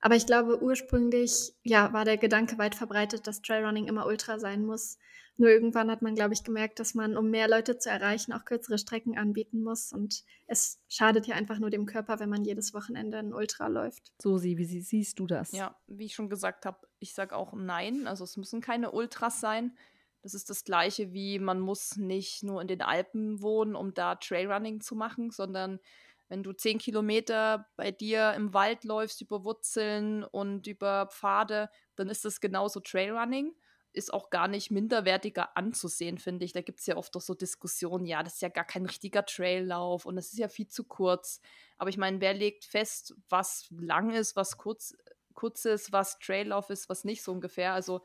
Aber 0.00 0.16
ich 0.16 0.26
glaube, 0.26 0.60
ursprünglich 0.62 1.54
ja, 1.62 1.92
war 1.92 2.04
der 2.04 2.16
Gedanke 2.16 2.58
weit 2.58 2.74
verbreitet, 2.74 3.26
dass 3.26 3.42
Trailrunning 3.42 3.86
immer 3.86 4.06
Ultra 4.06 4.38
sein 4.38 4.64
muss. 4.64 4.98
Nur 5.36 5.50
irgendwann 5.50 5.90
hat 5.90 6.02
man, 6.02 6.14
glaube 6.14 6.34
ich, 6.34 6.42
gemerkt, 6.42 6.80
dass 6.80 6.94
man, 6.94 7.16
um 7.16 7.30
mehr 7.30 7.48
Leute 7.48 7.78
zu 7.78 7.88
erreichen, 7.88 8.32
auch 8.32 8.44
kürzere 8.44 8.78
Strecken 8.78 9.16
anbieten 9.16 9.62
muss. 9.62 9.92
Und 9.92 10.24
es 10.46 10.80
schadet 10.88 11.26
ja 11.26 11.36
einfach 11.36 11.58
nur 11.58 11.70
dem 11.70 11.86
Körper, 11.86 12.18
wenn 12.18 12.30
man 12.30 12.44
jedes 12.44 12.74
Wochenende 12.74 13.18
ein 13.18 13.32
Ultra 13.32 13.68
läuft. 13.68 14.12
Susi, 14.20 14.56
wie 14.56 14.80
siehst 14.80 15.18
du 15.18 15.26
das? 15.26 15.52
Ja, 15.52 15.76
wie 15.86 16.06
ich 16.06 16.14
schon 16.14 16.28
gesagt 16.28 16.66
habe, 16.66 16.86
ich 16.98 17.14
sage 17.14 17.36
auch 17.36 17.52
nein. 17.52 18.06
Also 18.06 18.24
es 18.24 18.36
müssen 18.36 18.60
keine 18.60 18.90
Ultras 18.90 19.40
sein. 19.40 19.76
Das 20.22 20.34
ist 20.34 20.50
das 20.50 20.64
gleiche 20.64 21.12
wie 21.12 21.38
man 21.38 21.60
muss 21.60 21.96
nicht 21.96 22.42
nur 22.42 22.62
in 22.62 22.68
den 22.68 22.80
Alpen 22.80 23.42
wohnen, 23.42 23.74
um 23.74 23.92
da 23.92 24.14
Trailrunning 24.14 24.80
zu 24.80 24.94
machen, 24.94 25.30
sondern 25.30 25.80
wenn 26.28 26.42
du 26.42 26.54
zehn 26.54 26.78
Kilometer 26.78 27.68
bei 27.76 27.90
dir 27.90 28.32
im 28.32 28.54
Wald 28.54 28.84
läufst 28.84 29.20
über 29.20 29.44
Wurzeln 29.44 30.24
und 30.24 30.66
über 30.66 31.08
Pfade, 31.12 31.68
dann 31.94 32.08
ist 32.08 32.24
das 32.24 32.40
genauso 32.40 32.80
Trailrunning. 32.80 33.54
Ist 33.92 34.14
auch 34.14 34.30
gar 34.30 34.48
nicht 34.48 34.70
minderwertiger 34.70 35.54
anzusehen, 35.58 36.16
finde 36.16 36.46
ich. 36.46 36.54
Da 36.54 36.62
gibt 36.62 36.80
es 36.80 36.86
ja 36.86 36.96
oft 36.96 37.14
doch 37.14 37.20
so 37.20 37.34
Diskussionen, 37.34 38.06
ja, 38.06 38.22
das 38.22 38.36
ist 38.36 38.40
ja 38.40 38.48
gar 38.48 38.64
kein 38.64 38.86
richtiger 38.86 39.26
Traillauf 39.26 40.06
und 40.06 40.16
das 40.16 40.32
ist 40.32 40.38
ja 40.38 40.48
viel 40.48 40.68
zu 40.68 40.84
kurz. 40.84 41.42
Aber 41.76 41.90
ich 41.90 41.98
meine, 41.98 42.22
wer 42.22 42.32
legt 42.32 42.64
fest, 42.64 43.14
was 43.28 43.66
lang 43.70 44.14
ist, 44.14 44.34
was 44.34 44.56
kurz, 44.56 44.96
kurz 45.34 45.66
ist, 45.66 45.92
was 45.92 46.18
Traillauf 46.18 46.70
ist, 46.70 46.88
was 46.88 47.04
nicht 47.04 47.22
so 47.22 47.32
ungefähr. 47.32 47.74
Also 47.74 48.00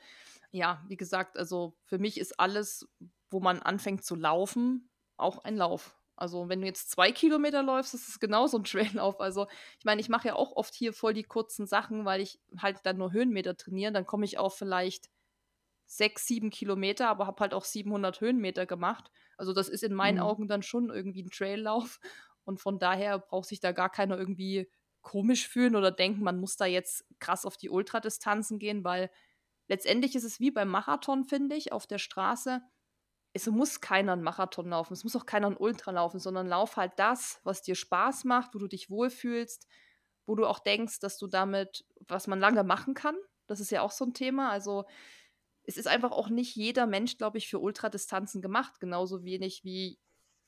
ja, 0.58 0.84
wie 0.88 0.98
gesagt, 0.98 1.38
also 1.38 1.78
für 1.86 2.00
mich 2.00 2.20
ist 2.20 2.40
alles, 2.40 2.90
wo 3.30 3.40
man 3.40 3.62
anfängt 3.62 4.04
zu 4.04 4.16
laufen, 4.16 4.90
auch 5.16 5.44
ein 5.44 5.56
Lauf. 5.56 5.98
Also 6.16 6.50
wenn 6.50 6.62
du 6.62 6.68
jetzt 6.68 6.90
zwei 6.90 7.12
Kilometer 7.12 7.62
läufst, 7.62 7.94
ist 7.94 8.10
es 8.10 8.20
genauso 8.20 8.58
ein 8.58 8.64
Traillauf. 8.66 9.22
Also 9.22 9.48
ich 9.78 9.86
meine, 9.86 10.02
ich 10.02 10.10
mache 10.10 10.30
ja 10.30 10.36
auch 10.36 10.56
oft 10.56 10.74
hier 10.74 10.92
voll 10.92 11.14
die 11.14 11.24
kurzen 11.24 11.68
Sachen, 11.68 12.06
weil 12.06 12.22
ich 12.22 12.40
halt 12.58 12.80
dann 12.84 12.98
nur 12.98 13.12
Höhenmeter 13.12 13.56
trainiere. 13.56 13.94
Dann 13.94 14.06
komme 14.06 14.26
ich 14.26 14.38
auf 14.38 14.58
vielleicht 14.58 15.10
sechs, 15.86 16.26
sieben 16.26 16.50
Kilometer, 16.50 17.08
aber 17.08 17.28
habe 17.28 17.40
halt 17.40 17.54
auch 17.54 17.64
700 17.64 18.20
Höhenmeter 18.20 18.66
gemacht. 18.66 19.12
Also 19.38 19.54
das 19.54 19.70
ist 19.70 19.84
in 19.84 19.94
meinen 19.94 20.18
mhm. 20.18 20.24
Augen 20.24 20.48
dann 20.48 20.64
schon 20.64 20.90
irgendwie 20.90 21.24
ein 21.24 21.30
Traillauf. 21.30 22.00
Und 22.44 22.60
von 22.60 22.80
daher 22.80 23.20
braucht 23.20 23.48
sich 23.48 23.60
da 23.60 23.72
gar 23.72 23.90
keiner 23.90 24.18
irgendwie 24.18 24.70
komisch 25.02 25.48
fühlen 25.48 25.76
oder 25.76 25.92
denken, 25.92 26.24
man 26.24 26.40
muss 26.40 26.58
da 26.58 26.66
jetzt 26.66 27.06
krass 27.20 27.46
auf 27.46 27.58
die 27.58 27.70
Ultradistanzen 27.70 28.60
gehen, 28.60 28.84
weil 28.84 29.10
letztendlich 29.68 30.16
ist 30.16 30.24
es 30.24 30.40
wie 30.40 30.52
beim 30.52 30.70
Marathon, 30.70 31.24
finde 31.26 31.56
ich, 31.56 31.72
auf 31.72 31.88
der 31.88 31.98
Straße. 31.98 32.62
Es 33.34 33.46
muss 33.48 33.82
keiner 33.82 34.14
einen 34.14 34.24
Marathon 34.24 34.70
laufen, 34.70 34.94
es 34.94 35.04
muss 35.04 35.16
auch 35.16 35.26
keiner 35.26 35.48
einen 35.48 35.58
Ultra 35.58 35.92
laufen, 35.92 36.20
sondern 36.20 36.48
lauf 36.48 36.78
halt 36.78 36.94
das, 36.98 37.40
was 37.44 37.62
dir 37.62 37.76
Spaß 37.76 38.24
macht, 38.24 38.56
wo 38.56 38.60
du 38.60 38.68
dich 38.68 38.90
wohlfühlst, 38.90 39.68
wo 40.26 40.36
du 40.36 40.46
auch 40.46 40.60
denkst, 40.60 41.00
dass 41.00 41.18
du 41.18 41.28
damit, 41.28 41.86
was 42.08 42.28
man 42.28 42.40
lange 42.40 42.64
machen 42.64 42.94
kann. 42.94 43.16
Das 43.46 43.60
ist 43.60 43.72
ja 43.72 43.82
auch 43.82 43.92
so 43.92 44.06
ein 44.06 44.14
Thema. 44.14 44.50
Also 44.50 44.86
es 45.64 45.78
ist 45.78 45.88
einfach 45.88 46.12
auch 46.12 46.30
nicht 46.30 46.56
jeder 46.56 46.88
Mensch, 46.88 47.18
glaube 47.18 47.38
ich, 47.38 47.48
für 47.48 47.60
Ultradistanzen 47.60 48.42
gemacht, 48.42 48.80
genauso 48.80 49.24
wenig 49.24 49.64
wie 49.64 50.00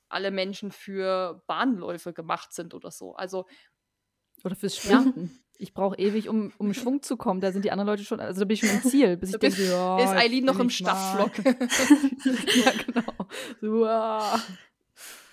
alle 0.07 0.31
Menschen 0.31 0.71
für 0.71 1.43
Bahnläufe 1.45 2.13
gemacht 2.13 2.53
sind 2.53 2.73
oder 2.73 2.89
so. 2.89 3.15
Also 3.15 3.45
oder 4.43 4.55
fürs 4.55 4.77
Sprinten. 4.77 5.43
Ich 5.61 5.73
brauche 5.73 5.97
ewig, 5.97 6.29
um, 6.29 6.53
um 6.57 6.73
Schwung 6.73 7.01
zu 7.01 7.17
kommen. 7.17 7.41
Da 7.41 7.51
sind 7.51 7.65
die 7.65 7.71
anderen 7.71 7.87
Leute 7.87 8.05
schon, 8.05 8.21
also 8.21 8.39
da 8.39 8.45
bin 8.45 8.53
ich 8.53 8.61
schon 8.61 8.69
im 8.69 8.81
Ziel. 8.81 9.17
Bis 9.17 9.33
ich 9.33 9.39
denke, 9.39 9.61
ja, 9.65 9.99
ist 9.99 10.11
Eileen 10.11 10.45
noch 10.45 10.57
im 10.57 10.69
Stadtflock. 10.69 11.37
ja, 11.45 12.71
genau. 12.85 13.27
So, 13.59 13.85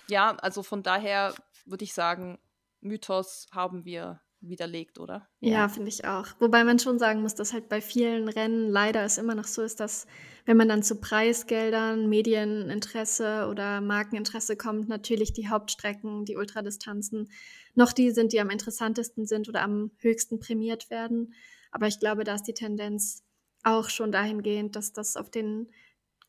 ja, 0.09 0.35
also 0.35 0.63
von 0.63 0.83
daher 0.83 1.33
würde 1.65 1.85
ich 1.85 1.93
sagen, 1.93 2.39
Mythos 2.81 3.47
haben 3.51 3.85
wir 3.85 4.19
widerlegt, 4.41 4.99
oder? 4.99 5.27
Ja, 5.39 5.67
finde 5.67 5.89
ich 5.89 6.05
auch. 6.05 6.27
Wobei 6.39 6.63
man 6.63 6.79
schon 6.79 6.99
sagen 6.99 7.21
muss, 7.21 7.35
dass 7.35 7.53
halt 7.53 7.69
bei 7.69 7.81
vielen 7.81 8.29
Rennen 8.29 8.69
leider 8.69 9.03
es 9.03 9.17
immer 9.17 9.35
noch 9.35 9.45
so 9.45 9.61
ist, 9.61 9.79
dass 9.79 10.07
wenn 10.45 10.57
man 10.57 10.69
dann 10.69 10.83
zu 10.83 10.95
Preisgeldern, 10.95 12.07
Medieninteresse 12.07 13.47
oder 13.49 13.81
Markeninteresse 13.81 14.55
kommt, 14.55 14.89
natürlich 14.89 15.33
die 15.33 15.49
Hauptstrecken, 15.49 16.25
die 16.25 16.37
Ultradistanzen 16.37 17.29
noch 17.75 17.93
die 17.93 18.11
sind, 18.11 18.33
die 18.33 18.39
am 18.39 18.49
interessantesten 18.49 19.25
sind 19.25 19.49
oder 19.49 19.61
am 19.61 19.91
höchsten 19.97 20.39
prämiert 20.39 20.89
werden. 20.89 21.33
Aber 21.71 21.87
ich 21.87 21.99
glaube, 21.99 22.23
da 22.23 22.35
ist 22.35 22.47
die 22.47 22.53
Tendenz 22.53 23.23
auch 23.63 23.89
schon 23.89 24.11
dahingehend, 24.11 24.75
dass 24.75 24.93
das 24.93 25.17
auf 25.17 25.29
den 25.29 25.69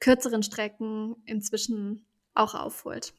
kürzeren 0.00 0.42
Strecken 0.42 1.16
inzwischen 1.24 2.06
auch 2.34 2.54
aufholt 2.54 3.14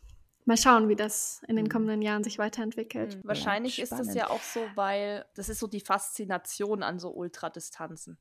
mal 0.46 0.58
schauen, 0.58 0.90
wie 0.90 0.96
das 0.96 1.44
in 1.48 1.56
den 1.56 1.66
mhm. 1.66 1.70
kommenden 1.70 2.02
Jahren 2.02 2.24
sich 2.24 2.40
weiterentwickelt. 2.40 3.18
Mhm. 3.18 3.28
Wahrscheinlich 3.28 3.78
ja, 3.78 3.84
ist 3.84 3.92
das 3.92 4.14
ja 4.14 4.30
auch 4.30 4.42
so, 4.42 4.62
weil 4.76 5.26
das 5.36 5.50
ist 5.50 5.60
so 5.60 5.68
die 5.68 5.82
Faszination 5.82 6.84
an 6.84 7.00
so 7.00 7.12
Ultradistanzen. 7.12 8.18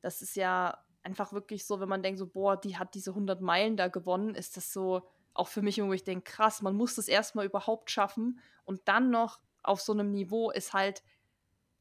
Das 0.00 0.22
ist 0.22 0.36
ja 0.36 0.78
einfach 1.02 1.32
wirklich 1.32 1.66
so, 1.66 1.80
wenn 1.80 1.88
man 1.88 2.02
denkt 2.02 2.18
so, 2.18 2.26
boah, 2.26 2.56
die 2.56 2.76
hat 2.76 2.94
diese 2.94 3.10
100 3.10 3.40
Meilen 3.40 3.76
da 3.76 3.88
gewonnen, 3.88 4.34
ist 4.34 4.56
das 4.56 4.72
so 4.72 5.08
auch 5.34 5.48
für 5.48 5.62
mich, 5.62 5.80
wo 5.82 5.92
ich 5.92 6.04
denke, 6.04 6.30
krass, 6.30 6.62
man 6.62 6.74
muss 6.74 6.96
das 6.96 7.08
erstmal 7.08 7.46
überhaupt 7.46 7.90
schaffen 7.90 8.40
und 8.64 8.80
dann 8.86 9.10
noch 9.10 9.40
auf 9.62 9.80
so 9.80 9.92
einem 9.92 10.10
Niveau 10.10 10.50
ist 10.50 10.72
halt, 10.72 11.02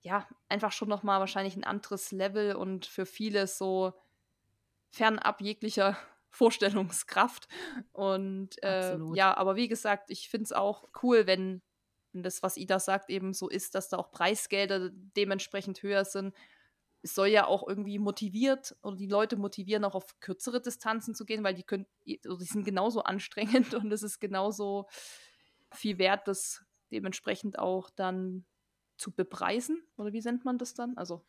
ja, 0.01 0.27
einfach 0.47 0.71
schon 0.71 0.89
nochmal 0.89 1.19
wahrscheinlich 1.19 1.55
ein 1.55 1.63
anderes 1.63 2.11
Level 2.11 2.55
und 2.55 2.85
für 2.85 3.05
viele 3.05 3.47
so 3.47 3.93
fernab 4.89 5.41
jeglicher 5.41 5.97
Vorstellungskraft. 6.29 7.47
Und 7.91 8.61
äh, 8.63 8.97
ja, 9.13 9.35
aber 9.35 9.55
wie 9.55 9.67
gesagt, 9.67 10.09
ich 10.09 10.29
finde 10.29 10.45
es 10.45 10.53
auch 10.53 10.87
cool, 11.01 11.27
wenn, 11.27 11.61
wenn 12.11 12.23
das, 12.23 12.43
was 12.43 12.57
Ida 12.57 12.79
sagt, 12.79 13.09
eben 13.09 13.33
so 13.33 13.49
ist, 13.49 13.75
dass 13.75 13.89
da 13.89 13.97
auch 13.97 14.11
Preisgelder 14.11 14.89
dementsprechend 14.91 15.81
höher 15.83 16.05
sind. 16.05 16.35
Es 17.01 17.13
soll 17.15 17.27
ja 17.27 17.45
auch 17.45 17.67
irgendwie 17.67 17.99
motiviert 17.99 18.75
oder 18.81 18.97
die 18.97 19.07
Leute 19.07 19.37
motivieren, 19.37 19.85
auch 19.85 19.95
auf 19.95 20.19
kürzere 20.19 20.61
Distanzen 20.61 21.15
zu 21.15 21.25
gehen, 21.25 21.43
weil 21.43 21.53
die 21.53 21.63
können, 21.63 21.85
also 22.25 22.37
die 22.37 22.45
sind 22.45 22.65
genauso 22.65 23.03
anstrengend 23.03 23.73
und 23.73 23.91
es 23.91 24.03
ist 24.03 24.19
genauso 24.19 24.87
viel 25.71 25.97
wert, 25.97 26.27
das 26.27 26.63
dementsprechend 26.91 27.59
auch 27.59 27.89
dann 27.89 28.45
zu 28.97 29.11
bepreisen. 29.11 29.83
Oder 29.97 30.13
wie 30.13 30.21
nennt 30.21 30.45
man 30.45 30.57
das 30.57 30.73
dann? 30.73 30.97
Also, 30.97 31.23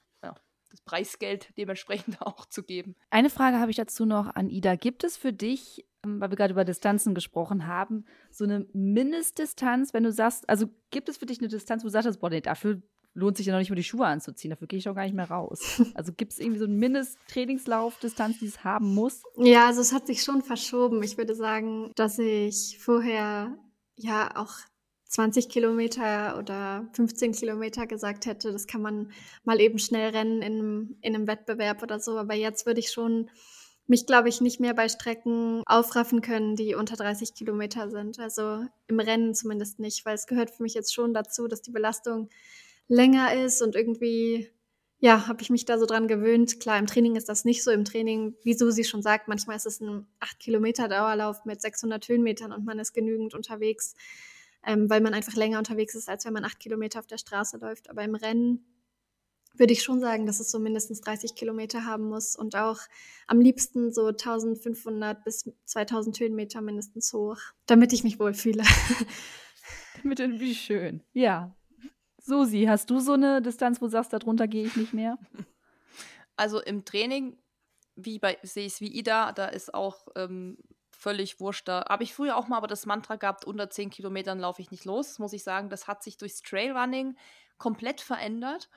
das 0.71 0.81
Preisgeld 0.81 1.51
dementsprechend 1.57 2.21
auch 2.23 2.47
zu 2.47 2.63
geben. 2.63 2.97
Eine 3.11 3.31
Frage 3.31 3.59
habe 3.59 3.71
ich 3.71 3.77
dazu 3.77 4.07
noch 4.07 4.35
an 4.35 4.49
Ida. 4.49 4.77
Gibt 4.77 5.05
es 5.05 5.17
für 5.17 5.33
dich, 5.33 5.87
ähm, 6.05 6.21
weil 6.21 6.31
wir 6.31 6.37
gerade 6.37 6.53
über 6.53 6.65
Distanzen 6.65 7.15
gesprochen 7.15 7.67
haben, 7.67 8.05
so 8.31 8.45
eine 8.45 8.67
Mindestdistanz, 8.73 9.95
wenn 9.95 10.05
du 10.05 10.13
sagst, 10.13 10.49
also 10.49 10.67
gibt 10.91 11.09
es 11.09 11.19
für 11.19 11.27
dich 11.27 11.39
eine 11.39 11.49
Distanz, 11.49 11.83
wo 11.83 11.87
du 11.87 11.93
sagst, 11.93 12.21
boah, 12.21 12.31
nee, 12.31 12.41
dafür 12.41 12.83
lohnt 13.15 13.37
sich 13.37 13.47
ja 13.47 13.53
noch 13.53 13.59
nicht 13.59 13.71
mal 13.71 13.77
die 13.77 13.85
Schuhe 13.85 14.07
anzuziehen, 14.07 14.51
dafür 14.51 14.69
gehe 14.69 14.79
ich 14.79 14.89
auch 14.89 14.95
gar 14.95 15.05
nicht 15.05 15.15
mehr 15.15 15.31
raus. 15.31 15.83
Also 15.95 16.13
gibt 16.13 16.33
es 16.33 16.39
irgendwie 16.39 16.61
so 16.61 16.67
eine 16.67 16.75
Mindesttrainingslaufdistanz, 16.75 18.39
die 18.39 18.47
es 18.47 18.63
haben 18.63 18.95
muss? 18.95 19.23
Ja, 19.37 19.67
also 19.67 19.81
es 19.81 19.93
hat 19.93 20.07
sich 20.07 20.23
schon 20.23 20.43
verschoben. 20.43 21.03
Ich 21.03 21.19
würde 21.19 21.35
sagen, 21.35 21.91
dass 21.97 22.19
ich 22.19 22.79
vorher 22.79 23.57
ja 23.97 24.37
auch 24.37 24.55
20 25.09 25.49
Kilometer 25.49 26.39
oder 26.39 26.87
15 26.93 27.33
Kilometer 27.33 27.87
gesagt 27.87 28.27
hätte, 28.27 28.53
das 28.53 28.67
kann 28.67 28.83
man 28.83 29.11
mal 29.43 29.61
eben 29.61 29.79
schnell 29.79 30.11
rennen 30.11 30.43
in 30.43 30.53
einem, 30.53 30.97
in 31.01 31.15
einem 31.15 31.27
Wettbewerb 31.27 31.83
oder 31.83 31.99
so. 31.99 32.19
Aber 32.19 32.35
jetzt 32.35 32.67
würde 32.67 32.81
ich 32.81 32.91
schon 32.91 33.31
mich, 33.87 34.05
glaube 34.05 34.29
ich, 34.29 34.43
nicht 34.43 34.61
mehr 34.61 34.75
bei 34.75 34.89
Strecken 34.89 35.63
aufraffen 35.65 36.21
können, 36.21 36.57
die 36.57 36.75
unter 36.75 36.95
30 36.95 37.33
Kilometer 37.35 37.91
sind. 37.91 38.19
Also 38.19 38.67
im 38.87 39.01
Rennen 39.01 39.35
zumindest 39.35 39.79
nicht, 39.79 40.05
weil 40.05 40.15
es 40.15 40.27
gehört 40.27 40.51
für 40.51 40.63
mich 40.63 40.75
jetzt 40.75 40.95
schon 40.95 41.15
dazu, 41.15 41.49
dass 41.49 41.63
die 41.63 41.71
Belastung 41.71 42.29
länger 42.87 43.33
ist 43.33 43.63
und 43.63 43.77
irgendwie, 43.77 44.51
ja, 44.99 45.27
habe 45.27 45.41
ich 45.41 45.49
mich 45.49 45.65
da 45.65 45.79
so 45.79 45.87
dran 45.87 46.07
gewöhnt. 46.07 46.61
Klar, 46.61 46.79
im 46.79 46.87
Training 46.87 47.17
ist 47.17 47.31
das 47.31 47.47
nicht 47.47 47.65
so. 47.65 47.71
Im 47.71 47.87
Training, 47.87 48.35
wie 48.43 48.53
Susi 48.53 48.85
schon 48.85 49.01
sagt, 49.01 49.27
manchmal 49.27 49.57
ist 49.57 49.67
es 49.67 49.81
ein 49.81 50.07
8 50.21 50.39
Kilometer 50.39 50.87
Dauerlauf 50.89 51.47
mit 51.47 51.63
600 51.63 52.07
Höhenmetern 52.09 52.53
und 52.53 52.67
man 52.67 52.79
ist 52.79 52.93
genügend 52.93 53.33
unterwegs, 53.33 53.95
ähm, 54.67 54.91
weil 54.91 55.01
man 55.01 55.15
einfach 55.15 55.35
länger 55.35 55.59
unterwegs 55.59 55.95
ist, 55.95 56.09
als 56.09 56.25
wenn 56.25 56.33
man 56.33 56.45
8 56.45 56.59
Kilometer 56.59 56.99
auf 56.99 57.07
der 57.07 57.19
Straße 57.19 57.59
läuft. 57.59 57.91
Aber 57.91 58.03
im 58.03 58.15
Rennen 58.15 58.65
würde 59.55 59.73
ich 59.73 59.83
schon 59.83 60.01
sagen, 60.01 60.27
dass 60.27 60.41
es 60.41 60.51
so 60.51 60.59
mindestens 60.59 61.01
30 61.01 61.35
Kilometer 61.35 61.85
haben 61.85 62.09
muss 62.09 62.37
und 62.37 62.55
auch 62.57 62.79
am 63.27 63.41
liebsten 63.41 63.93
so 63.93 64.07
1500 64.07 65.25
bis 65.25 65.51
2000 65.65 66.21
Höhenmeter 66.21 66.61
mindestens 66.61 67.13
hoch, 67.13 67.39
damit 67.67 67.93
ich 67.93 68.05
mich 68.05 68.19
wohlfühle. 68.21 68.63
Damit 70.03 70.21
wie 70.21 70.55
schön. 70.55 71.03
Ja, 71.13 71.57
Susi, 72.19 72.67
hast 72.69 72.89
du 72.91 73.01
so 73.01 73.15
eine 73.15 73.43
Distanz, 73.43 73.81
wo 73.81 73.87
du 73.87 73.93
sagst, 73.93 74.13
darunter 74.13 74.47
gehe 74.47 74.67
ich 74.67 74.77
nicht 74.77 74.95
mehr? 74.95 75.19
Also 76.37 76.61
im 76.61 76.85
Training, 76.85 77.37
wie 77.97 78.19
bei 78.19 78.39
sehe 78.43 78.67
ich 78.67 78.75
es 78.75 78.81
wie 78.81 78.97
Ida, 78.97 79.33
da 79.33 79.47
ist 79.47 79.75
auch 79.75 80.07
ähm, 80.15 80.57
völlig 80.99 81.41
wurscht. 81.41 81.69
Da 81.69 81.87
habe 81.89 82.03
ich 82.05 82.13
früher 82.15 82.37
auch 82.37 82.49
mal 82.49 82.57
aber 82.59 82.67
das 82.67 82.85
Mantra 82.87 83.17
gehabt, 83.17 83.45
unter 83.45 83.71
10 83.71 83.91
Kilometern 83.91 84.39
laufe 84.41 84.61
ich 84.61 84.71
nicht 84.71 84.85
los. 84.85 85.09
Das 85.09 85.19
muss 85.19 85.33
ich 85.33 85.45
sagen, 85.45 85.71
das 85.71 85.87
hat 85.87 86.03
sich 86.03 86.17
durchs 86.19 86.43
Trailrunning 86.43 87.17
komplett 87.57 88.01
verändert, 88.01 88.69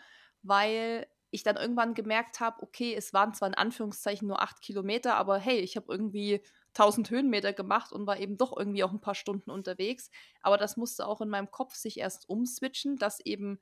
weil 0.43 1.07
ich 1.31 1.43
dann 1.43 1.55
irgendwann 1.55 1.93
gemerkt 1.93 2.39
habe, 2.41 2.61
okay, 2.61 2.93
es 2.93 3.13
waren 3.13 3.33
zwar 3.33 3.47
in 3.47 3.55
Anführungszeichen 3.55 4.27
nur 4.27 4.41
8 4.41 4.61
Kilometer, 4.61 5.15
aber 5.15 5.37
hey, 5.39 5.59
ich 5.59 5.75
habe 5.77 5.87
irgendwie 5.89 6.41
1000 6.73 7.09
Höhenmeter 7.09 7.53
gemacht 7.53 7.91
und 7.91 8.05
war 8.05 8.19
eben 8.19 8.37
doch 8.37 8.55
irgendwie 8.55 8.83
auch 8.83 8.91
ein 8.91 9.01
paar 9.01 9.15
Stunden 9.15 9.49
unterwegs. 9.49 10.09
Aber 10.41 10.57
das 10.57 10.77
musste 10.77 11.07
auch 11.07 11.21
in 11.21 11.29
meinem 11.29 11.49
Kopf 11.49 11.73
sich 11.75 11.99
erst 11.99 12.29
umswitchen, 12.29 12.97
dass 12.97 13.19
eben 13.21 13.59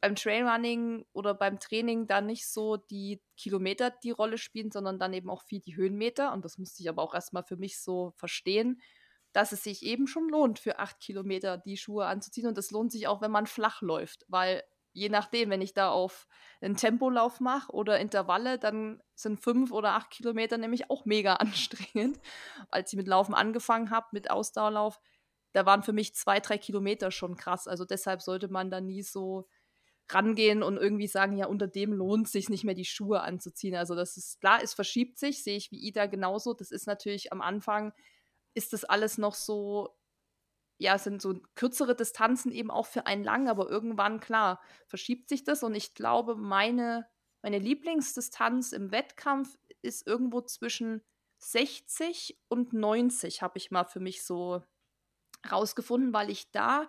beim 0.00 0.14
Trailrunning 0.14 1.04
oder 1.12 1.34
beim 1.34 1.58
Training 1.58 2.06
da 2.06 2.20
nicht 2.20 2.48
so 2.48 2.76
die 2.76 3.22
Kilometer 3.36 3.90
die 3.90 4.10
Rolle 4.10 4.38
spielen, 4.38 4.70
sondern 4.70 4.98
dann 4.98 5.12
eben 5.12 5.28
auch 5.28 5.42
viel 5.42 5.60
die 5.60 5.76
Höhenmeter. 5.76 6.32
Und 6.32 6.44
das 6.44 6.58
musste 6.58 6.82
ich 6.82 6.88
aber 6.88 7.02
auch 7.02 7.14
erstmal 7.14 7.44
für 7.44 7.56
mich 7.56 7.80
so 7.80 8.12
verstehen, 8.16 8.80
dass 9.32 9.52
es 9.52 9.62
sich 9.62 9.84
eben 9.84 10.06
schon 10.06 10.28
lohnt, 10.28 10.58
für 10.58 10.78
acht 10.78 11.00
Kilometer 11.00 11.58
die 11.58 11.76
Schuhe 11.76 12.06
anzuziehen. 12.06 12.48
Und 12.48 12.56
das 12.56 12.70
lohnt 12.70 12.92
sich 12.92 13.06
auch, 13.08 13.20
wenn 13.20 13.30
man 13.30 13.46
flach 13.46 13.82
läuft, 13.82 14.24
weil 14.28 14.62
je 14.92 15.08
nachdem, 15.08 15.50
wenn 15.50 15.60
ich 15.60 15.74
da 15.74 15.90
auf 15.90 16.26
einen 16.60 16.76
Tempolauf 16.76 17.38
mache 17.40 17.72
oder 17.72 18.00
Intervalle, 18.00 18.58
dann 18.58 19.02
sind 19.14 19.40
fünf 19.40 19.70
oder 19.70 19.92
acht 19.92 20.10
Kilometer 20.10 20.58
nämlich 20.58 20.90
auch 20.90 21.04
mega 21.04 21.34
anstrengend. 21.36 22.18
Als 22.70 22.92
ich 22.92 22.96
mit 22.96 23.06
Laufen 23.06 23.34
angefangen 23.34 23.90
habe, 23.90 24.08
mit 24.12 24.30
Ausdauerlauf, 24.30 24.98
da 25.52 25.66
waren 25.66 25.82
für 25.82 25.92
mich 25.92 26.14
zwei, 26.14 26.40
drei 26.40 26.58
Kilometer 26.58 27.10
schon 27.10 27.36
krass. 27.36 27.68
Also 27.68 27.84
deshalb 27.84 28.22
sollte 28.22 28.48
man 28.48 28.70
da 28.70 28.80
nie 28.80 29.02
so 29.02 29.48
rangehen 30.14 30.62
und 30.62 30.76
irgendwie 30.76 31.06
sagen, 31.06 31.36
ja, 31.36 31.46
unter 31.46 31.66
dem 31.68 31.92
lohnt 31.92 32.26
es 32.26 32.32
sich 32.32 32.48
nicht 32.48 32.64
mehr 32.64 32.74
die 32.74 32.84
Schuhe 32.84 33.20
anzuziehen. 33.22 33.74
Also 33.74 33.94
das 33.94 34.16
ist 34.16 34.40
klar, 34.40 34.60
es 34.62 34.74
verschiebt 34.74 35.18
sich, 35.18 35.42
sehe 35.42 35.56
ich 35.56 35.70
wie 35.70 35.86
Ida 35.86 36.06
genauso. 36.06 36.54
Das 36.54 36.70
ist 36.70 36.86
natürlich 36.86 37.32
am 37.32 37.40
Anfang, 37.40 37.92
ist 38.54 38.72
das 38.72 38.84
alles 38.84 39.18
noch 39.18 39.34
so 39.34 39.96
ja, 40.80 40.96
sind 40.96 41.20
so 41.20 41.34
kürzere 41.56 41.94
Distanzen 41.94 42.50
eben 42.52 42.70
auch 42.70 42.86
für 42.86 43.04
einen 43.04 43.22
lang, 43.22 43.48
aber 43.50 43.68
irgendwann, 43.68 44.18
klar, 44.18 44.62
verschiebt 44.86 45.28
sich 45.28 45.44
das 45.44 45.62
und 45.62 45.74
ich 45.74 45.92
glaube, 45.92 46.36
meine, 46.36 47.06
meine 47.42 47.58
Lieblingsdistanz 47.58 48.72
im 48.72 48.90
Wettkampf 48.90 49.58
ist 49.82 50.06
irgendwo 50.06 50.40
zwischen 50.40 51.02
60 51.38 52.38
und 52.48 52.72
90, 52.72 53.42
habe 53.42 53.58
ich 53.58 53.70
mal 53.70 53.84
für 53.84 54.00
mich 54.00 54.24
so 54.24 54.62
rausgefunden, 55.50 56.14
weil 56.14 56.30
ich 56.30 56.50
da 56.50 56.88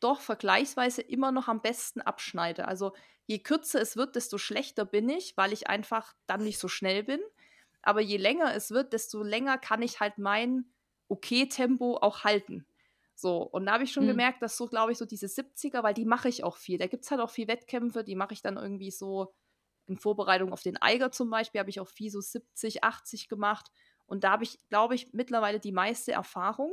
doch 0.00 0.20
vergleichsweise 0.20 1.02
immer 1.02 1.32
noch 1.32 1.48
am 1.48 1.62
besten 1.62 2.00
abschneide. 2.00 2.66
Also 2.66 2.92
je 3.26 3.38
kürzer 3.38 3.80
es 3.80 3.96
wird, 3.96 4.16
desto 4.16 4.38
schlechter 4.38 4.84
bin 4.84 5.08
ich, 5.08 5.36
weil 5.36 5.52
ich 5.52 5.68
einfach 5.68 6.14
dann 6.26 6.42
nicht 6.42 6.58
so 6.58 6.68
schnell 6.68 7.04
bin. 7.04 7.20
Aber 7.82 8.00
je 8.00 8.16
länger 8.16 8.54
es 8.54 8.70
wird, 8.70 8.92
desto 8.92 9.22
länger 9.22 9.58
kann 9.58 9.82
ich 9.82 10.00
halt 10.00 10.18
mein 10.18 10.64
Okay-Tempo 11.08 11.98
auch 12.00 12.24
halten. 12.24 12.66
So, 13.14 13.42
und 13.42 13.66
da 13.66 13.72
habe 13.72 13.84
ich 13.84 13.92
schon 13.92 14.04
mhm. 14.04 14.08
gemerkt, 14.08 14.42
dass 14.42 14.56
so, 14.56 14.66
glaube 14.66 14.92
ich, 14.92 14.98
so 14.98 15.04
diese 15.04 15.26
70er, 15.26 15.82
weil 15.82 15.94
die 15.94 16.06
mache 16.06 16.28
ich 16.28 16.42
auch 16.42 16.56
viel. 16.56 16.78
Da 16.78 16.86
gibt 16.86 17.04
es 17.04 17.10
halt 17.10 17.20
auch 17.20 17.30
viel 17.30 17.48
Wettkämpfe, 17.48 18.02
die 18.02 18.14
mache 18.16 18.32
ich 18.32 18.40
dann 18.40 18.56
irgendwie 18.56 18.90
so 18.90 19.34
in 19.86 19.98
Vorbereitung 19.98 20.52
auf 20.52 20.62
den 20.62 20.80
Eiger 20.80 21.12
zum 21.12 21.28
Beispiel, 21.28 21.58
habe 21.58 21.70
ich 21.70 21.80
auch 21.80 21.88
viel 21.88 22.10
so 22.10 22.20
70, 22.20 22.82
80 22.82 23.28
gemacht. 23.28 23.70
Und 24.06 24.24
da 24.24 24.30
habe 24.32 24.44
ich, 24.44 24.58
glaube 24.68 24.94
ich, 24.94 25.12
mittlerweile 25.12 25.60
die 25.60 25.72
meiste 25.72 26.12
Erfahrung, 26.12 26.72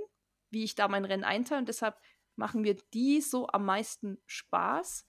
wie 0.49 0.63
ich 0.63 0.75
da 0.75 0.87
mein 0.87 1.03
Rennen 1.03 1.23
einteile. 1.23 1.59
Und 1.59 1.67
deshalb 1.67 1.97
machen 2.37 2.61
mir 2.61 2.75
die 2.93 3.21
so 3.21 3.47
am 3.47 3.65
meisten 3.65 4.17
Spaß. 4.25 5.05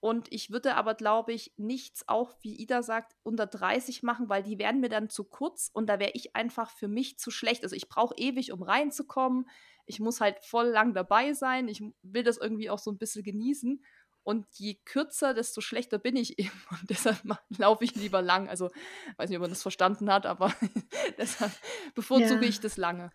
Und 0.00 0.32
ich 0.32 0.50
würde 0.50 0.76
aber, 0.76 0.94
glaube 0.94 1.32
ich, 1.32 1.52
nichts 1.56 2.04
auch, 2.06 2.36
wie 2.40 2.56
Ida 2.56 2.82
sagt, 2.82 3.16
unter 3.24 3.46
30 3.46 4.04
machen, 4.04 4.28
weil 4.28 4.44
die 4.44 4.58
werden 4.58 4.80
mir 4.80 4.88
dann 4.88 5.10
zu 5.10 5.24
kurz 5.24 5.70
und 5.72 5.88
da 5.88 5.98
wäre 5.98 6.12
ich 6.14 6.36
einfach 6.36 6.70
für 6.70 6.86
mich 6.86 7.18
zu 7.18 7.32
schlecht. 7.32 7.64
Also 7.64 7.74
ich 7.74 7.88
brauche 7.88 8.14
ewig, 8.16 8.52
um 8.52 8.62
reinzukommen 8.62 9.46
ich 9.88 9.98
muss 10.00 10.20
halt 10.20 10.38
voll 10.44 10.68
lang 10.68 10.92
dabei 10.94 11.32
sein. 11.32 11.66
Ich 11.66 11.82
will 12.02 12.22
das 12.22 12.36
irgendwie 12.36 12.70
auch 12.70 12.78
so 12.78 12.92
ein 12.92 12.98
bisschen 12.98 13.24
genießen. 13.24 13.82
Und 14.22 14.46
je 14.52 14.74
kürzer, 14.84 15.32
desto 15.32 15.62
schlechter 15.62 15.98
bin 15.98 16.14
ich 16.14 16.38
eben. 16.38 16.62
Und 16.70 16.90
deshalb 16.90 17.18
laufe 17.56 17.84
ich 17.84 17.94
lieber 17.94 18.22
lang. 18.22 18.48
Also, 18.48 18.70
weiß 19.16 19.30
nicht, 19.30 19.38
ob 19.38 19.42
man 19.42 19.50
das 19.50 19.62
verstanden 19.62 20.12
hat, 20.12 20.26
aber 20.26 20.54
deshalb 21.18 21.52
bevorzuge 21.94 22.42
ja. 22.42 22.48
ich 22.48 22.60
das 22.60 22.76
lange. 22.76 23.10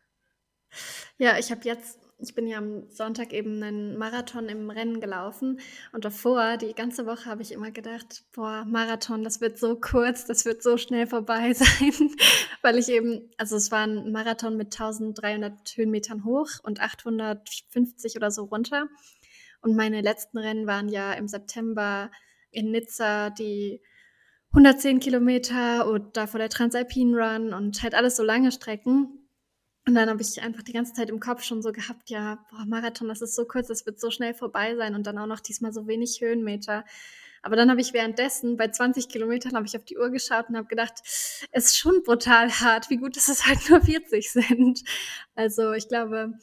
Ja, 1.19 1.37
ich 1.37 1.51
habe 1.51 1.61
jetzt 1.65 1.99
ich 2.23 2.35
bin 2.35 2.47
ja 2.47 2.57
am 2.57 2.89
Sonntag 2.89 3.33
eben 3.33 3.61
einen 3.61 3.97
Marathon 3.97 4.47
im 4.49 4.69
Rennen 4.69 4.99
gelaufen 4.99 5.59
und 5.91 6.05
davor, 6.05 6.57
die 6.57 6.73
ganze 6.73 7.05
Woche, 7.05 7.25
habe 7.25 7.41
ich 7.41 7.51
immer 7.51 7.71
gedacht, 7.71 8.23
boah, 8.33 8.65
Marathon, 8.65 9.23
das 9.23 9.41
wird 9.41 9.59
so 9.59 9.75
kurz, 9.79 10.25
das 10.25 10.45
wird 10.45 10.63
so 10.63 10.77
schnell 10.77 11.05
vorbei 11.05 11.53
sein, 11.53 12.11
weil 12.61 12.77
ich 12.77 12.89
eben, 12.89 13.29
also 13.37 13.57
es 13.57 13.71
war 13.71 13.85
ein 13.85 14.11
Marathon 14.11 14.57
mit 14.57 14.73
1300 14.73 15.75
Höhenmetern 15.75 16.23
hoch 16.23 16.49
und 16.63 16.79
850 16.79 18.15
oder 18.15 18.31
so 18.31 18.45
runter. 18.45 18.87
Und 19.61 19.75
meine 19.75 20.01
letzten 20.01 20.37
Rennen 20.37 20.67
waren 20.67 20.89
ja 20.89 21.13
im 21.13 21.27
September 21.27 22.09
in 22.51 22.71
Nizza, 22.71 23.29
die 23.29 23.81
110 24.51 24.99
Kilometer 24.99 25.87
und 25.87 26.15
davor 26.15 26.37
der 26.39 26.49
Transalpine 26.49 27.17
Run 27.17 27.53
und 27.53 27.81
halt 27.81 27.95
alles 27.95 28.15
so 28.15 28.23
lange 28.23 28.51
Strecken. 28.51 29.22
Und 29.85 29.95
dann 29.95 30.09
habe 30.09 30.21
ich 30.21 30.41
einfach 30.41 30.63
die 30.63 30.71
ganze 30.71 30.93
Zeit 30.93 31.09
im 31.09 31.19
Kopf 31.19 31.43
schon 31.43 31.61
so 31.61 31.73
gehabt, 31.73 32.09
ja, 32.09 32.43
boah, 32.49 32.65
Marathon, 32.65 33.09
das 33.09 33.21
ist 33.21 33.35
so 33.35 33.45
kurz, 33.45 33.67
das 33.67 33.85
wird 33.85 33.99
so 33.99 34.11
schnell 34.11 34.33
vorbei 34.33 34.75
sein 34.75 34.95
und 34.95 35.05
dann 35.05 35.17
auch 35.17 35.27
noch 35.27 35.41
diesmal 35.41 35.73
so 35.73 35.87
wenig 35.87 36.21
Höhenmeter. 36.21 36.85
Aber 37.41 37.57
dann 37.57 37.69
habe 37.69 37.81
ich 37.81 37.91
währenddessen 37.91 38.55
bei 38.55 38.69
20 38.69 39.09
Kilometern 39.09 39.55
habe 39.55 39.65
ich 39.65 39.75
auf 39.75 39.83
die 39.83 39.97
Uhr 39.97 40.09
geschaut 40.09 40.47
und 40.47 40.55
habe 40.55 40.67
gedacht, 40.67 40.93
es 41.51 41.65
ist 41.65 41.77
schon 41.77 42.01
brutal 42.03 42.49
hart, 42.49 42.89
wie 42.89 42.95
gut, 42.95 43.17
dass 43.17 43.27
es 43.27 43.45
halt 43.45 43.69
nur 43.69 43.81
40 43.81 44.31
sind. 44.31 44.83
Also 45.35 45.73
ich 45.73 45.89
glaube, 45.89 46.33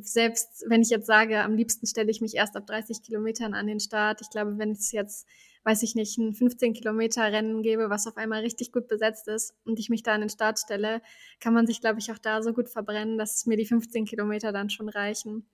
selbst 0.00 0.64
wenn 0.66 0.82
ich 0.82 0.90
jetzt 0.90 1.06
sage, 1.06 1.40
am 1.40 1.56
liebsten 1.56 1.86
stelle 1.86 2.10
ich 2.10 2.20
mich 2.20 2.34
erst 2.34 2.56
ab 2.56 2.66
30 2.66 3.02
Kilometern 3.02 3.54
an 3.54 3.66
den 3.66 3.80
Start. 3.80 4.20
Ich 4.20 4.28
glaube, 4.28 4.58
wenn 4.58 4.72
es 4.72 4.92
jetzt 4.92 5.26
weiß 5.64 5.82
ich 5.82 5.94
nicht, 5.94 6.18
ein 6.18 6.34
15 6.34 6.74
Kilometer 6.74 7.22
Rennen 7.32 7.62
gebe, 7.62 7.90
was 7.90 8.06
auf 8.06 8.16
einmal 8.16 8.40
richtig 8.40 8.72
gut 8.72 8.88
besetzt 8.88 9.28
ist 9.28 9.54
und 9.64 9.78
ich 9.78 9.90
mich 9.90 10.02
da 10.02 10.14
an 10.14 10.20
den 10.20 10.30
Start 10.30 10.58
stelle, 10.58 11.02
kann 11.40 11.54
man 11.54 11.66
sich, 11.66 11.80
glaube 11.80 11.98
ich, 11.98 12.10
auch 12.12 12.18
da 12.18 12.42
so 12.42 12.52
gut 12.52 12.68
verbrennen, 12.68 13.18
dass 13.18 13.46
mir 13.46 13.56
die 13.56 13.66
15 13.66 14.04
Kilometer 14.04 14.52
dann 14.52 14.70
schon 14.70 14.88
reichen. 14.88 15.46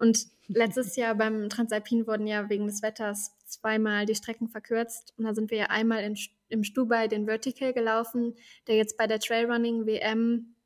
Und 0.00 0.26
letztes 0.48 0.96
Jahr 0.96 1.14
beim 1.14 1.48
Transalpin 1.48 2.06
wurden 2.06 2.26
ja 2.26 2.48
wegen 2.48 2.66
des 2.66 2.82
Wetters 2.82 3.36
zweimal 3.46 4.06
die 4.06 4.14
Strecken 4.14 4.48
verkürzt. 4.48 5.14
Und 5.16 5.24
da 5.24 5.34
sind 5.34 5.50
wir 5.50 5.58
ja 5.58 5.66
einmal 5.66 6.02
in, 6.02 6.16
im 6.48 6.64
Stubai 6.64 7.06
den 7.06 7.26
Vertical 7.26 7.72
gelaufen, 7.72 8.34
der 8.66 8.76
jetzt 8.76 8.96
bei 8.96 9.06
der 9.06 9.20
Trailrunning 9.20 9.86
WM 9.86 10.56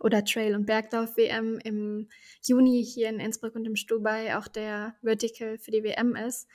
oder 0.00 0.24
Trail- 0.24 0.54
und 0.54 0.66
Berglauf 0.66 1.16
WM 1.16 1.58
im 1.64 2.08
Juni 2.42 2.84
hier 2.84 3.08
in 3.08 3.18
Innsbruck 3.18 3.56
und 3.56 3.64
im 3.64 3.76
Stubai 3.76 4.36
auch 4.38 4.46
der 4.46 4.94
Vertical 5.02 5.58
für 5.58 5.72
die 5.72 5.82
WM 5.82 6.14
ist. 6.14 6.46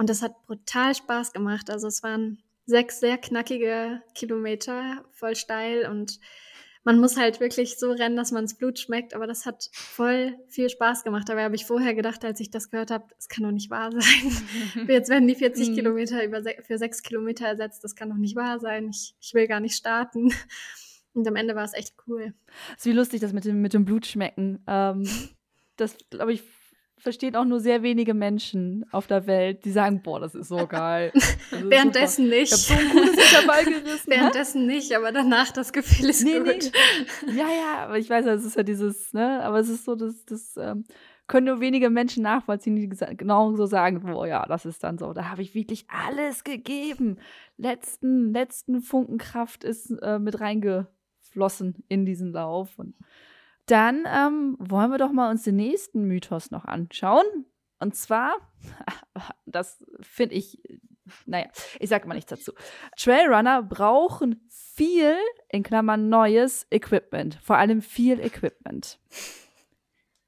Und 0.00 0.08
das 0.08 0.22
hat 0.22 0.46
brutal 0.46 0.94
Spaß 0.94 1.34
gemacht. 1.34 1.68
Also 1.68 1.86
es 1.86 2.02
waren 2.02 2.42
sechs 2.64 3.00
sehr 3.00 3.18
knackige 3.18 4.00
Kilometer, 4.14 5.04
voll 5.10 5.36
steil 5.36 5.86
und 5.90 6.20
man 6.84 6.98
muss 6.98 7.18
halt 7.18 7.38
wirklich 7.38 7.78
so 7.78 7.92
rennen, 7.92 8.16
dass 8.16 8.32
man 8.32 8.44
das 8.44 8.54
Blut 8.54 8.78
schmeckt, 8.78 9.12
aber 9.12 9.26
das 9.26 9.44
hat 9.44 9.68
voll 9.74 10.38
viel 10.48 10.70
Spaß 10.70 11.04
gemacht. 11.04 11.28
Dabei 11.28 11.44
habe 11.44 11.54
ich 11.54 11.66
vorher 11.66 11.94
gedacht, 11.94 12.24
als 12.24 12.40
ich 12.40 12.50
das 12.50 12.70
gehört 12.70 12.90
habe, 12.90 13.12
es 13.18 13.28
kann 13.28 13.44
doch 13.44 13.50
nicht 13.50 13.68
wahr 13.68 13.92
sein. 13.92 14.86
Jetzt 14.88 15.10
werden 15.10 15.28
die 15.28 15.34
40 15.34 15.68
mhm. 15.68 15.74
Kilometer 15.74 16.24
über 16.24 16.42
für 16.62 16.78
sechs 16.78 17.02
Kilometer 17.02 17.46
ersetzt, 17.46 17.84
das 17.84 17.94
kann 17.94 18.08
doch 18.08 18.16
nicht 18.16 18.36
wahr 18.36 18.58
sein. 18.58 18.88
Ich, 18.88 19.14
ich 19.20 19.34
will 19.34 19.48
gar 19.48 19.60
nicht 19.60 19.76
starten. 19.76 20.32
Und 21.12 21.28
am 21.28 21.36
Ende 21.36 21.54
war 21.54 21.64
es 21.64 21.74
echt 21.74 21.92
cool. 22.06 22.32
Es 22.70 22.86
ist 22.86 22.86
wie 22.86 22.96
lustig, 22.96 23.20
das 23.20 23.34
mit 23.34 23.44
dem, 23.44 23.60
mit 23.60 23.74
dem 23.74 23.84
Blutschmecken. 23.84 24.64
Ähm, 24.66 25.06
das, 25.76 25.94
glaube 26.08 26.32
ich, 26.32 26.42
verstehen 27.00 27.34
auch 27.36 27.44
nur 27.44 27.60
sehr 27.60 27.82
wenige 27.82 28.14
Menschen 28.14 28.84
auf 28.92 29.06
der 29.06 29.26
Welt, 29.26 29.64
die 29.64 29.70
sagen, 29.70 30.02
boah, 30.02 30.20
das 30.20 30.34
ist 30.34 30.48
so 30.48 30.66
geil. 30.68 31.10
Ist 31.14 31.38
Währenddessen 31.50 32.26
super. 32.26 32.36
nicht. 32.36 32.52
Ich 32.52 32.70
habe 32.70 32.82
so 32.82 32.88
ein 32.88 32.90
cooles 32.92 33.10
Intervall 33.10 33.64
gerissen. 33.82 34.10
Währenddessen 34.10 34.66
nicht, 34.66 34.94
aber 34.94 35.12
danach 35.12 35.50
das 35.52 35.72
Gefühl 35.72 36.10
ist 36.10 36.24
nee, 36.24 36.38
gut. 36.38 36.72
Nee. 37.26 37.32
Ja, 37.32 37.48
ja, 37.48 37.84
aber 37.84 37.98
ich 37.98 38.08
weiß, 38.08 38.26
es 38.26 38.44
ist 38.44 38.56
ja 38.56 38.62
dieses, 38.62 39.12
ne, 39.12 39.42
aber 39.42 39.58
es 39.58 39.68
ist 39.68 39.84
so, 39.84 39.94
das, 39.94 40.24
das 40.24 40.56
ähm, 40.56 40.84
können 41.30 41.46
nur 41.46 41.60
wenige 41.60 41.90
Menschen 41.90 42.24
nachvollziehen, 42.24 42.74
die 42.74 42.88
genau 42.88 43.54
so 43.54 43.64
sagen, 43.64 44.00
boah, 44.00 44.26
ja, 44.26 44.44
das 44.46 44.66
ist 44.66 44.82
dann 44.82 44.98
so. 44.98 45.12
Da 45.12 45.30
habe 45.30 45.42
ich 45.42 45.54
wirklich 45.54 45.86
alles 45.88 46.42
gegeben. 46.42 47.18
Letzten, 47.56 48.32
letzten 48.32 48.80
Funken 48.80 49.18
Kraft 49.18 49.62
ist 49.62 49.90
äh, 50.02 50.18
mit 50.18 50.40
reingeflossen 50.40 51.84
in 51.88 52.04
diesen 52.04 52.32
Lauf. 52.32 52.78
Und 52.80 52.96
dann 53.70 54.04
ähm, 54.06 54.56
wollen 54.58 54.90
wir 54.90 54.98
doch 54.98 55.12
mal 55.12 55.30
uns 55.30 55.44
den 55.44 55.56
nächsten 55.56 56.04
Mythos 56.06 56.50
noch 56.50 56.64
anschauen. 56.64 57.24
Und 57.78 57.94
zwar, 57.94 58.34
das 59.46 59.84
finde 60.00 60.34
ich, 60.34 60.60
naja, 61.26 61.46
ich 61.78 61.88
sage 61.88 62.06
mal 62.06 62.14
nichts 62.14 62.30
dazu. 62.30 62.52
Trailrunner 62.96 63.62
brauchen 63.62 64.46
viel, 64.48 65.16
in 65.48 65.62
Klammern 65.62 66.08
neues 66.08 66.66
Equipment. 66.70 67.38
Vor 67.42 67.56
allem 67.56 67.82
viel 67.82 68.20
Equipment. 68.20 68.98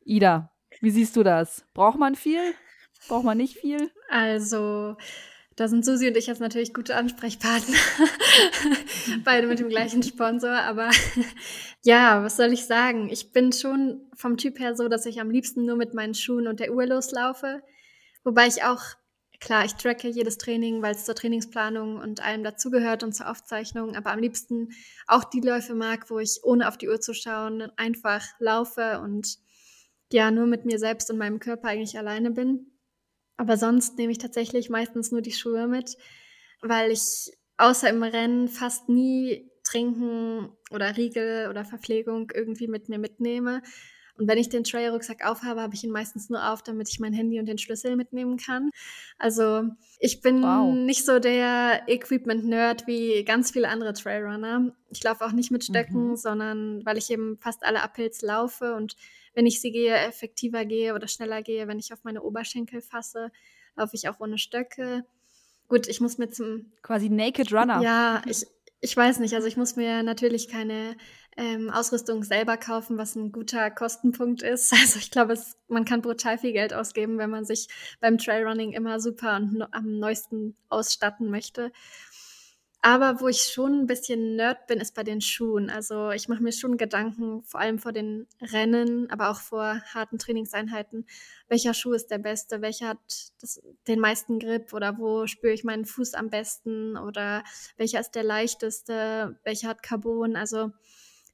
Ida, 0.04 0.52
wie 0.80 0.90
siehst 0.90 1.16
du 1.16 1.22
das? 1.22 1.64
Braucht 1.74 1.98
man 1.98 2.14
viel? 2.14 2.54
Braucht 3.08 3.24
man 3.24 3.38
nicht 3.38 3.58
viel? 3.58 3.90
Also, 4.08 4.96
da 5.56 5.68
sind 5.68 5.84
Susi 5.84 6.08
und 6.08 6.16
ich 6.16 6.26
jetzt 6.26 6.40
natürlich 6.40 6.72
gute 6.72 6.96
Ansprechpartner. 6.96 7.76
Beide 9.24 9.46
mit 9.46 9.58
dem 9.58 9.68
gleichen 9.68 10.02
Sponsor. 10.02 10.52
Aber 10.52 10.90
ja, 11.82 12.22
was 12.24 12.36
soll 12.36 12.52
ich 12.52 12.64
sagen? 12.64 13.10
Ich 13.10 13.32
bin 13.32 13.52
schon 13.52 14.00
vom 14.14 14.36
Typ 14.36 14.58
her 14.58 14.74
so, 14.74 14.88
dass 14.88 15.04
ich 15.04 15.20
am 15.20 15.30
liebsten 15.30 15.66
nur 15.66 15.76
mit 15.76 15.94
meinen 15.94 16.14
Schuhen 16.14 16.46
und 16.46 16.60
der 16.60 16.72
Uhr 16.72 16.86
loslaufe. 16.86 17.62
Wobei 18.24 18.46
ich 18.46 18.64
auch, 18.64 18.82
klar, 19.40 19.64
ich 19.64 19.74
tracke 19.74 20.08
jedes 20.08 20.38
Training, 20.38 20.80
weil 20.80 20.94
es 20.94 21.04
zur 21.04 21.14
Trainingsplanung 21.14 21.96
und 21.96 22.24
allem 22.24 22.44
dazugehört 22.44 23.02
und 23.02 23.12
zur 23.12 23.28
Aufzeichnung. 23.28 23.94
Aber 23.94 24.12
am 24.12 24.20
liebsten 24.20 24.70
auch 25.06 25.24
die 25.24 25.40
Läufe 25.40 25.74
mag, 25.74 26.08
wo 26.08 26.18
ich 26.18 26.40
ohne 26.44 26.66
auf 26.66 26.78
die 26.78 26.88
Uhr 26.88 27.00
zu 27.00 27.12
schauen 27.12 27.70
einfach 27.76 28.24
laufe 28.38 29.00
und 29.00 29.38
ja, 30.12 30.30
nur 30.30 30.46
mit 30.46 30.64
mir 30.64 30.78
selbst 30.78 31.10
und 31.10 31.18
meinem 31.18 31.40
Körper 31.40 31.68
eigentlich 31.68 31.98
alleine 31.98 32.30
bin. 32.30 32.71
Aber 33.42 33.56
sonst 33.56 33.98
nehme 33.98 34.12
ich 34.12 34.18
tatsächlich 34.18 34.70
meistens 34.70 35.10
nur 35.10 35.20
die 35.20 35.32
Schuhe 35.32 35.66
mit, 35.66 35.96
weil 36.60 36.92
ich 36.92 37.32
außer 37.56 37.90
im 37.90 38.04
Rennen 38.04 38.46
fast 38.46 38.88
nie 38.88 39.50
Trinken 39.64 40.50
oder 40.70 40.96
Riegel 40.96 41.48
oder 41.50 41.64
Verpflegung 41.64 42.30
irgendwie 42.32 42.68
mit 42.68 42.88
mir 42.88 43.00
mitnehme. 43.00 43.60
Und 44.18 44.28
wenn 44.28 44.38
ich 44.38 44.48
den 44.48 44.64
Trail-Rucksack 44.64 45.24
aufhabe, 45.24 45.62
habe 45.62 45.74
ich 45.74 45.84
ihn 45.84 45.90
meistens 45.90 46.28
nur 46.28 46.52
auf, 46.52 46.62
damit 46.62 46.88
ich 46.90 47.00
mein 47.00 47.12
Handy 47.12 47.40
und 47.40 47.46
den 47.46 47.58
Schlüssel 47.58 47.96
mitnehmen 47.96 48.36
kann. 48.36 48.70
Also 49.18 49.64
ich 49.98 50.20
bin 50.20 50.42
wow. 50.42 50.74
nicht 50.74 51.04
so 51.04 51.18
der 51.18 51.82
Equipment-Nerd 51.86 52.86
wie 52.86 53.24
ganz 53.24 53.50
viele 53.50 53.68
andere 53.68 53.94
Trailrunner. 53.94 54.74
Ich 54.90 55.02
laufe 55.02 55.24
auch 55.24 55.32
nicht 55.32 55.50
mit 55.50 55.64
Stöcken, 55.64 56.10
mhm. 56.10 56.16
sondern 56.16 56.84
weil 56.84 56.98
ich 56.98 57.10
eben 57.10 57.38
fast 57.38 57.64
alle 57.64 57.80
Uphills 57.84 58.22
laufe 58.22 58.74
und 58.74 58.96
wenn 59.34 59.46
ich 59.46 59.60
sie 59.60 59.72
gehe, 59.72 59.94
effektiver 59.94 60.64
gehe 60.64 60.94
oder 60.94 61.08
schneller 61.08 61.42
gehe, 61.42 61.66
wenn 61.66 61.78
ich 61.78 61.92
auf 61.92 62.04
meine 62.04 62.22
Oberschenkel 62.22 62.82
fasse, 62.82 63.30
laufe 63.76 63.96
ich 63.96 64.08
auch 64.08 64.20
ohne 64.20 64.38
Stöcke. 64.38 65.06
Gut, 65.68 65.88
ich 65.88 66.00
muss 66.02 66.18
mir 66.18 66.28
zum. 66.28 66.72
Quasi 66.82 67.08
Naked 67.08 67.50
Runner. 67.50 67.80
Ja, 67.80 68.22
ich, 68.26 68.46
ich 68.80 68.94
weiß 68.94 69.20
nicht. 69.20 69.34
Also 69.34 69.46
ich 69.46 69.56
muss 69.56 69.76
mir 69.76 70.02
natürlich 70.02 70.48
keine 70.48 70.96
ähm, 71.36 71.70
Ausrüstung 71.70 72.22
selber 72.22 72.56
kaufen, 72.56 72.98
was 72.98 73.16
ein 73.16 73.32
guter 73.32 73.70
Kostenpunkt 73.70 74.42
ist. 74.42 74.72
Also 74.82 74.98
ich 74.98 75.10
glaube, 75.10 75.38
man 75.68 75.84
kann 75.84 76.02
brutal 76.02 76.38
viel 76.38 76.52
Geld 76.52 76.74
ausgeben, 76.74 77.18
wenn 77.18 77.30
man 77.30 77.44
sich 77.44 77.68
beim 78.00 78.18
Trailrunning 78.18 78.72
immer 78.72 79.00
super 79.00 79.36
und 79.36 79.54
no, 79.54 79.66
am 79.70 79.98
neuesten 79.98 80.56
ausstatten 80.68 81.30
möchte. 81.30 81.72
Aber 82.84 83.20
wo 83.20 83.28
ich 83.28 83.42
schon 83.42 83.82
ein 83.82 83.86
bisschen 83.86 84.34
Nerd 84.34 84.66
bin, 84.66 84.80
ist 84.80 84.96
bei 84.96 85.04
den 85.04 85.20
Schuhen. 85.20 85.70
Also 85.70 86.10
ich 86.10 86.28
mache 86.28 86.42
mir 86.42 86.50
schon 86.50 86.76
Gedanken, 86.76 87.44
vor 87.44 87.60
allem 87.60 87.78
vor 87.78 87.92
den 87.92 88.26
Rennen, 88.40 89.08
aber 89.08 89.30
auch 89.30 89.40
vor 89.40 89.80
harten 89.94 90.18
Trainingseinheiten. 90.18 91.06
Welcher 91.46 91.74
Schuh 91.74 91.92
ist 91.92 92.10
der 92.10 92.18
beste? 92.18 92.60
Welcher 92.60 92.88
hat 92.88 92.98
das, 93.40 93.62
den 93.86 94.00
meisten 94.00 94.40
Grip? 94.40 94.72
Oder 94.72 94.98
wo 94.98 95.28
spüre 95.28 95.52
ich 95.52 95.62
meinen 95.62 95.84
Fuß 95.84 96.14
am 96.14 96.28
besten? 96.28 96.96
Oder 96.96 97.44
welcher 97.76 98.00
ist 98.00 98.16
der 98.16 98.24
leichteste? 98.24 99.38
Welcher 99.44 99.68
hat 99.68 99.84
Carbon? 99.84 100.34
Also 100.34 100.72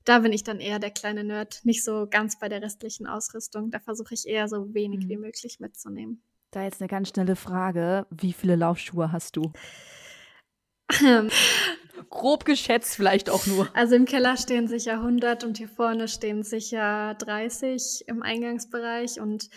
da 0.08 0.20
bin 0.20 0.32
ich 0.32 0.42
dann 0.42 0.58
eher 0.58 0.78
der 0.78 0.90
kleine 0.90 1.22
Nerd, 1.22 1.60
nicht 1.64 1.84
so 1.84 2.06
ganz 2.10 2.38
bei 2.38 2.48
der 2.48 2.62
restlichen 2.62 3.06
Ausrüstung. 3.06 3.70
Da 3.70 3.78
versuche 3.78 4.14
ich 4.14 4.26
eher 4.26 4.48
so 4.48 4.72
wenig 4.72 5.04
mhm. 5.04 5.08
wie 5.10 5.16
möglich 5.18 5.60
mitzunehmen. 5.60 6.22
Da 6.50 6.64
jetzt 6.64 6.80
eine 6.80 6.88
ganz 6.88 7.10
schnelle 7.10 7.36
Frage. 7.36 8.06
Wie 8.10 8.32
viele 8.32 8.56
Laufschuhe 8.56 9.12
hast 9.12 9.36
du? 9.36 9.52
Grob 12.08 12.46
geschätzt 12.46 12.94
vielleicht 12.94 13.28
auch 13.28 13.46
nur. 13.46 13.68
Also 13.74 13.96
im 13.96 14.06
Keller 14.06 14.38
stehen 14.38 14.66
sicher 14.66 14.94
100 14.94 15.44
und 15.44 15.58
hier 15.58 15.68
vorne 15.68 16.08
stehen 16.08 16.42
sicher 16.42 17.14
30 17.14 18.04
im 18.06 18.22
Eingangsbereich 18.22 19.20
und 19.20 19.50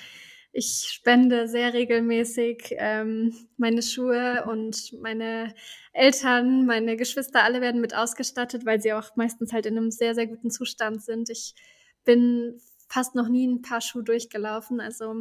ich 0.53 0.87
spende 0.89 1.47
sehr 1.47 1.73
regelmäßig 1.73 2.75
ähm, 2.77 3.33
meine 3.57 3.81
Schuhe 3.81 4.45
und 4.47 4.93
meine 5.01 5.53
Eltern, 5.93 6.65
meine 6.65 6.97
Geschwister, 6.97 7.43
alle 7.43 7.61
werden 7.61 7.79
mit 7.79 7.95
ausgestattet, 7.95 8.65
weil 8.65 8.81
sie 8.81 8.93
auch 8.93 9.15
meistens 9.15 9.53
halt 9.53 9.65
in 9.65 9.77
einem 9.77 9.91
sehr, 9.91 10.13
sehr 10.13 10.27
guten 10.27 10.51
Zustand 10.51 11.03
sind. 11.03 11.29
Ich 11.29 11.55
bin 12.03 12.59
fast 12.89 13.15
noch 13.15 13.29
nie 13.29 13.47
ein 13.47 13.61
paar 13.61 13.81
Schuhe 13.81 14.03
durchgelaufen. 14.03 14.81
Also 14.81 15.15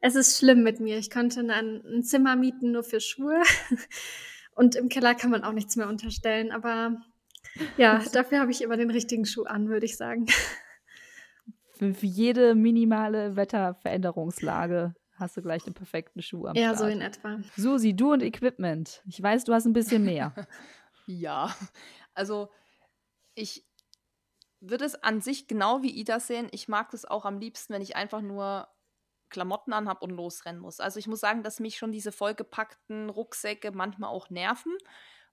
es 0.00 0.14
ist 0.14 0.38
schlimm 0.38 0.62
mit 0.62 0.78
mir. 0.78 0.98
Ich 0.98 1.10
könnte 1.10 1.40
ein, 1.40 1.82
ein 1.84 2.02
Zimmer 2.04 2.36
mieten 2.36 2.70
nur 2.72 2.84
für 2.84 3.00
Schuhe. 3.00 3.42
Und 4.54 4.76
im 4.76 4.88
Keller 4.88 5.14
kann 5.14 5.30
man 5.30 5.42
auch 5.42 5.52
nichts 5.52 5.76
mehr 5.76 5.88
unterstellen. 5.88 6.52
Aber 6.52 7.00
ja, 7.76 8.02
dafür 8.12 8.40
habe 8.40 8.50
ich 8.52 8.62
immer 8.62 8.76
den 8.76 8.90
richtigen 8.90 9.26
Schuh 9.26 9.44
an, 9.44 9.68
würde 9.68 9.86
ich 9.86 9.96
sagen. 9.96 10.26
Für, 11.80 12.06
jede 12.06 12.54
minimale 12.54 13.36
Wetterveränderungslage 13.36 14.94
hast 15.14 15.36
du 15.38 15.42
gleich 15.42 15.64
den 15.64 15.72
perfekten 15.72 16.20
Schuh 16.20 16.46
am 16.46 16.54
Ja, 16.54 16.74
Start. 16.74 16.78
so 16.78 16.86
in 16.86 17.00
etwa. 17.00 17.40
Susi, 17.56 17.94
du 17.96 18.12
und 18.12 18.22
Equipment. 18.22 19.02
Ich 19.06 19.22
weiß, 19.22 19.44
du 19.44 19.54
hast 19.54 19.64
ein 19.64 19.72
bisschen 19.72 20.04
mehr. 20.04 20.34
ja, 21.06 21.54
also 22.12 22.50
ich 23.34 23.66
würde 24.60 24.84
es 24.84 24.94
an 24.94 25.22
sich 25.22 25.46
genau 25.46 25.82
wie 25.82 25.90
Ida 25.90 26.20
sehen. 26.20 26.48
Ich 26.52 26.68
mag 26.68 26.92
es 26.92 27.06
auch 27.06 27.24
am 27.24 27.38
liebsten, 27.38 27.72
wenn 27.72 27.80
ich 27.80 27.96
einfach 27.96 28.20
nur 28.20 28.68
Klamotten 29.30 29.72
anhabe 29.72 30.04
und 30.04 30.10
losrennen 30.10 30.60
muss. 30.60 30.80
Also 30.80 30.98
ich 30.98 31.06
muss 31.06 31.20
sagen, 31.20 31.42
dass 31.42 31.60
mich 31.60 31.78
schon 31.78 31.92
diese 31.92 32.12
vollgepackten 32.12 33.08
Rucksäcke 33.08 33.72
manchmal 33.72 34.10
auch 34.10 34.28
nerven, 34.28 34.76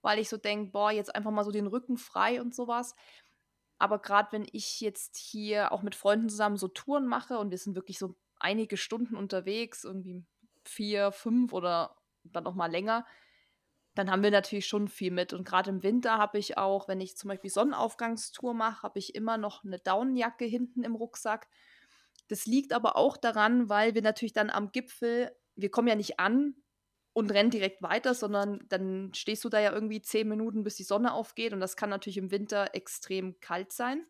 weil 0.01 0.19
ich 0.19 0.29
so 0.29 0.37
denke, 0.37 0.71
boah, 0.71 0.91
jetzt 0.91 1.13
einfach 1.13 1.31
mal 1.31 1.43
so 1.43 1.51
den 1.51 1.67
Rücken 1.67 1.97
frei 1.97 2.39
und 2.39 2.55
sowas. 2.55 2.95
Aber 3.79 3.99
gerade 3.99 4.31
wenn 4.31 4.47
ich 4.51 4.81
jetzt 4.81 5.17
hier 5.17 5.71
auch 5.71 5.83
mit 5.83 5.95
Freunden 5.95 6.29
zusammen 6.29 6.57
so 6.57 6.67
Touren 6.67 7.07
mache 7.07 7.37
und 7.37 7.51
wir 7.51 7.57
sind 7.57 7.75
wirklich 7.75 7.99
so 7.99 8.15
einige 8.39 8.77
Stunden 8.77 9.15
unterwegs, 9.15 9.83
irgendwie 9.83 10.25
vier, 10.63 11.11
fünf 11.11 11.53
oder 11.53 11.95
dann 12.23 12.43
noch 12.43 12.55
mal 12.55 12.71
länger, 12.71 13.05
dann 13.95 14.11
haben 14.11 14.23
wir 14.23 14.31
natürlich 14.31 14.67
schon 14.67 14.87
viel 14.87 15.11
mit. 15.11 15.33
Und 15.33 15.47
gerade 15.47 15.69
im 15.69 15.83
Winter 15.83 16.17
habe 16.17 16.37
ich 16.37 16.57
auch, 16.57 16.87
wenn 16.87 17.01
ich 17.01 17.17
zum 17.17 17.29
Beispiel 17.29 17.49
Sonnenaufgangstour 17.49 18.53
mache, 18.53 18.83
habe 18.83 18.99
ich 18.99 19.15
immer 19.15 19.37
noch 19.37 19.63
eine 19.63 19.79
Daunenjacke 19.79 20.45
hinten 20.45 20.83
im 20.83 20.95
Rucksack 20.95 21.47
das 22.27 22.45
liegt 22.45 22.73
aber 22.73 22.95
auch 22.95 23.17
daran, 23.17 23.69
weil 23.69 23.95
wir 23.95 24.01
natürlich 24.01 24.33
dann 24.33 24.49
am 24.49 24.71
Gipfel, 24.71 25.31
wir 25.55 25.71
kommen 25.71 25.87
ja 25.87 25.95
nicht 25.95 26.19
an 26.19 26.55
und 27.17 27.31
rennen 27.31 27.49
direkt 27.49 27.81
weiter, 27.81 28.13
sondern 28.13 28.63
dann 28.69 29.11
stehst 29.15 29.43
du 29.43 29.49
da 29.49 29.59
ja 29.59 29.71
irgendwie 29.73 30.03
zehn 30.03 30.27
Minuten, 30.29 30.63
bis 30.63 30.75
die 30.75 30.83
Sonne 30.83 31.15
aufgeht 31.15 31.51
und 31.51 31.59
das 31.59 31.75
kann 31.75 31.89
natürlich 31.89 32.17
im 32.17 32.29
Winter 32.29 32.75
extrem 32.75 33.39
kalt 33.39 33.71
sein. 33.71 34.05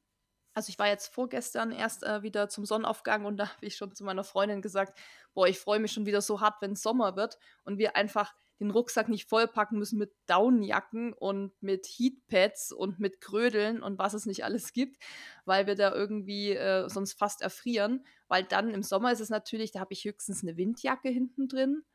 Also 0.54 0.72
ich 0.72 0.78
war 0.78 0.88
jetzt 0.90 1.08
vorgestern 1.14 1.72
erst 1.72 2.04
äh, 2.04 2.22
wieder 2.22 2.50
zum 2.50 2.66
Sonnenaufgang 2.66 3.24
und 3.24 3.38
da 3.38 3.48
habe 3.56 3.66
ich 3.66 3.78
schon 3.78 3.96
zu 3.96 4.04
meiner 4.04 4.26
Freundin 4.26 4.62
gesagt, 4.62 5.00
boah, 5.34 5.48
ich 5.48 5.58
freue 5.58 5.80
mich 5.80 5.94
schon 5.94 6.06
wieder 6.06 6.20
so 6.20 6.42
hart, 6.42 6.62
wenn 6.62 6.74
es 6.74 6.82
Sommer 6.82 7.16
wird 7.16 7.40
und 7.64 7.78
wir 7.78 7.96
einfach 7.96 8.36
den 8.60 8.72
Rucksack 8.72 9.08
nicht 9.08 9.30
vollpacken 9.30 9.80
müssen 9.80 10.00
mit 10.00 10.12
Daunenjacken 10.26 11.14
und 11.14 11.54
mit 11.62 11.88
Heatpads 11.88 12.74
und 12.74 13.00
mit 13.00 13.22
Krödeln 13.22 13.84
und 13.84 14.00
was 14.00 14.16
es 14.16 14.26
nicht 14.26 14.44
alles 14.44 14.74
gibt, 14.74 15.02
weil 15.46 15.66
wir 15.66 15.76
da 15.76 15.94
irgendwie 15.94 16.52
äh, 16.52 16.90
sonst 16.90 17.14
fast 17.14 17.42
erfrieren. 17.42 18.06
Weil 18.28 18.44
dann 18.44 18.74
im 18.74 18.84
Sommer 18.84 19.14
ist 19.14 19.22
es 19.22 19.30
natürlich, 19.30 19.72
da 19.72 19.80
habe 19.80 19.94
ich 19.94 20.04
höchstens 20.04 20.44
eine 20.44 20.58
Windjacke 20.58 21.08
hinten 21.08 21.48
drin 21.48 21.86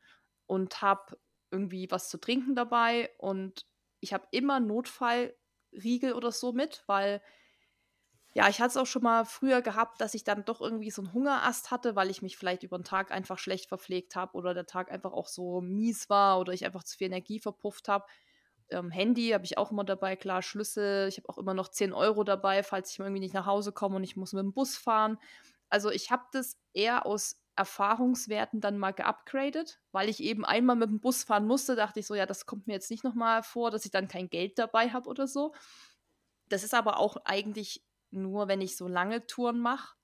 und 0.53 0.81
habe 0.83 1.17
irgendwie 1.49 1.89
was 1.89 2.09
zu 2.09 2.19
trinken 2.19 2.55
dabei 2.55 3.11
und 3.17 3.65
ich 4.01 4.13
habe 4.13 4.27
immer 4.31 4.59
Notfallriegel 4.59 6.13
oder 6.13 6.31
so 6.31 6.53
mit, 6.53 6.83
weil 6.85 7.21
ja, 8.35 8.49
ich 8.49 8.59
hatte 8.59 8.69
es 8.69 8.77
auch 8.77 8.87
schon 8.87 9.03
mal 9.03 9.25
früher 9.25 9.61
gehabt, 9.61 10.01
dass 10.01 10.13
ich 10.13 10.23
dann 10.23 10.45
doch 10.45 10.61
irgendwie 10.61 10.91
so 10.91 11.01
einen 11.03 11.13
Hungerast 11.13 11.71
hatte, 11.71 11.95
weil 11.95 12.09
ich 12.09 12.21
mich 12.21 12.37
vielleicht 12.37 12.63
über 12.63 12.77
den 12.77 12.83
Tag 12.83 13.11
einfach 13.11 13.37
schlecht 13.37 13.69
verpflegt 13.69 14.15
habe 14.15 14.35
oder 14.35 14.53
der 14.53 14.65
Tag 14.65 14.91
einfach 14.91 15.13
auch 15.13 15.27
so 15.27 15.61
mies 15.61 16.09
war 16.09 16.39
oder 16.39 16.53
ich 16.53 16.65
einfach 16.65 16.83
zu 16.83 16.97
viel 16.97 17.07
Energie 17.07 17.39
verpufft 17.39 17.87
habe. 17.87 18.05
Ähm, 18.69 18.89
Handy 18.91 19.29
habe 19.29 19.45
ich 19.45 19.57
auch 19.57 19.71
immer 19.71 19.83
dabei, 19.83 20.15
klar, 20.15 20.41
Schlüssel. 20.41 21.07
Ich 21.07 21.17
habe 21.17 21.29
auch 21.29 21.37
immer 21.37 21.53
noch 21.53 21.69
10 21.69 21.93
Euro 21.93 22.23
dabei, 22.23 22.63
falls 22.63 22.91
ich 22.91 22.99
irgendwie 22.99 23.19
nicht 23.19 23.35
nach 23.35 23.45
Hause 23.45 23.71
komme 23.71 23.97
und 23.97 24.03
ich 24.03 24.15
muss 24.15 24.33
mit 24.33 24.43
dem 24.43 24.53
Bus 24.53 24.77
fahren. 24.77 25.19
Also 25.69 25.91
ich 25.91 26.11
habe 26.11 26.23
das 26.31 26.57
eher 26.73 27.05
aus 27.05 27.42
Erfahrungswerten 27.55 28.61
dann 28.61 28.77
mal 28.77 28.91
geupgradet, 28.91 29.79
weil 29.91 30.09
ich 30.09 30.21
eben 30.21 30.43
einmal 30.45 30.75
mit 30.75 30.89
dem 30.89 30.99
Bus 30.99 31.23
fahren 31.23 31.45
musste, 31.45 31.75
dachte 31.75 31.99
ich 31.99 32.07
so, 32.07 32.15
ja, 32.15 32.25
das 32.25 32.45
kommt 32.45 32.67
mir 32.67 32.73
jetzt 32.73 32.89
nicht 32.89 33.03
nochmal 33.03 33.43
vor, 33.43 33.71
dass 33.71 33.85
ich 33.85 33.91
dann 33.91 34.07
kein 34.07 34.29
Geld 34.29 34.57
dabei 34.57 34.89
habe 34.89 35.09
oder 35.09 35.27
so. 35.27 35.53
Das 36.49 36.63
ist 36.63 36.73
aber 36.73 36.99
auch 36.99 37.17
eigentlich 37.25 37.83
nur, 38.11 38.47
wenn 38.47 38.61
ich 38.61 38.77
so 38.77 38.87
lange 38.87 39.25
Touren 39.27 39.59
mache. 39.59 39.95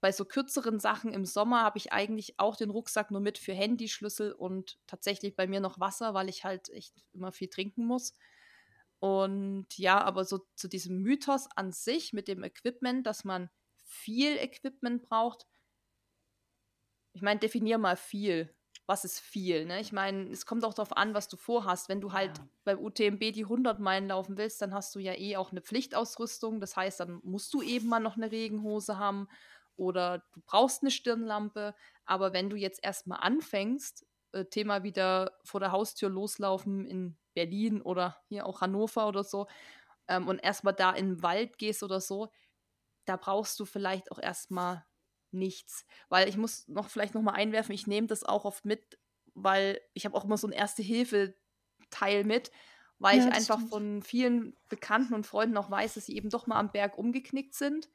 Bei 0.00 0.10
so 0.10 0.24
kürzeren 0.24 0.80
Sachen 0.80 1.12
im 1.12 1.24
Sommer 1.24 1.62
habe 1.62 1.78
ich 1.78 1.92
eigentlich 1.92 2.38
auch 2.40 2.56
den 2.56 2.70
Rucksack 2.70 3.12
nur 3.12 3.20
mit 3.20 3.38
für 3.38 3.52
Handyschlüssel 3.52 4.32
und 4.32 4.78
tatsächlich 4.88 5.36
bei 5.36 5.46
mir 5.46 5.60
noch 5.60 5.78
Wasser, 5.78 6.14
weil 6.14 6.28
ich 6.28 6.44
halt 6.44 6.70
echt 6.70 7.04
immer 7.12 7.30
viel 7.30 7.48
trinken 7.48 7.86
muss. 7.86 8.14
Und 8.98 9.66
ja, 9.78 10.00
aber 10.00 10.24
so 10.24 10.46
zu 10.56 10.68
diesem 10.68 11.02
Mythos 11.02 11.48
an 11.54 11.72
sich 11.72 12.12
mit 12.12 12.26
dem 12.26 12.42
Equipment, 12.42 13.06
dass 13.06 13.24
man 13.24 13.50
viel 13.82 14.36
Equipment 14.36 15.02
braucht, 15.02 15.46
ich 17.12 17.22
meine, 17.22 17.40
definier 17.40 17.78
mal 17.78 17.96
viel. 17.96 18.54
Was 18.86 19.04
ist 19.04 19.20
viel? 19.20 19.64
Ne? 19.64 19.80
Ich 19.80 19.92
meine, 19.92 20.30
es 20.30 20.44
kommt 20.44 20.64
auch 20.64 20.74
darauf 20.74 20.96
an, 20.96 21.14
was 21.14 21.28
du 21.28 21.36
vorhast. 21.36 21.88
Wenn 21.88 22.00
du 22.00 22.12
halt 22.12 22.38
ja. 22.38 22.48
beim 22.64 22.78
UTMB 22.78 23.20
die 23.32 23.44
100 23.44 23.78
Meilen 23.78 24.08
laufen 24.08 24.36
willst, 24.36 24.60
dann 24.60 24.74
hast 24.74 24.94
du 24.94 24.98
ja 24.98 25.14
eh 25.14 25.36
auch 25.36 25.52
eine 25.52 25.62
Pflichtausrüstung. 25.62 26.60
Das 26.60 26.76
heißt, 26.76 27.00
dann 27.00 27.20
musst 27.22 27.54
du 27.54 27.62
eben 27.62 27.88
mal 27.88 28.00
noch 28.00 28.16
eine 28.16 28.32
Regenhose 28.32 28.98
haben 28.98 29.28
oder 29.76 30.24
du 30.32 30.40
brauchst 30.44 30.82
eine 30.82 30.90
Stirnlampe. 30.90 31.74
Aber 32.04 32.32
wenn 32.32 32.50
du 32.50 32.56
jetzt 32.56 32.82
erstmal 32.82 33.20
anfängst, 33.20 34.04
äh, 34.32 34.46
Thema 34.46 34.82
wieder 34.82 35.38
vor 35.44 35.60
der 35.60 35.72
Haustür 35.72 36.10
loslaufen 36.10 36.86
in 36.86 37.16
Berlin 37.34 37.82
oder 37.82 38.18
hier 38.28 38.46
auch 38.46 38.60
Hannover 38.60 39.06
oder 39.06 39.22
so, 39.22 39.46
ähm, 40.08 40.28
und 40.28 40.38
erstmal 40.38 40.74
da 40.74 40.90
in 40.90 41.14
den 41.14 41.22
Wald 41.22 41.58
gehst 41.58 41.82
oder 41.82 42.00
so, 42.00 42.30
da 43.04 43.16
brauchst 43.16 43.58
du 43.60 43.64
vielleicht 43.64 44.10
auch 44.12 44.18
erstmal 44.18 44.84
nichts. 45.32 45.84
Weil 46.08 46.28
ich 46.28 46.36
muss 46.36 46.66
noch 46.68 46.88
vielleicht 46.88 47.14
noch 47.14 47.22
mal 47.22 47.32
einwerfen, 47.32 47.74
ich 47.74 47.86
nehme 47.86 48.06
das 48.06 48.24
auch 48.24 48.44
oft 48.44 48.64
mit, 48.64 48.98
weil 49.34 49.80
ich 49.94 50.04
habe 50.04 50.16
auch 50.16 50.24
immer 50.24 50.36
so 50.36 50.46
ein 50.46 50.52
Erste-Hilfe-Teil 50.52 52.24
mit, 52.24 52.50
weil 52.98 53.18
ja, 53.18 53.26
ich 53.26 53.34
einfach 53.34 53.56
stimmt. 53.56 53.70
von 53.70 54.02
vielen 54.02 54.56
Bekannten 54.68 55.14
und 55.14 55.26
Freunden 55.26 55.56
auch 55.56 55.70
weiß, 55.70 55.94
dass 55.94 56.06
sie 56.06 56.16
eben 56.16 56.30
doch 56.30 56.46
mal 56.46 56.58
am 56.58 56.70
Berg 56.70 56.98
umgeknickt 56.98 57.54
sind. 57.54 57.88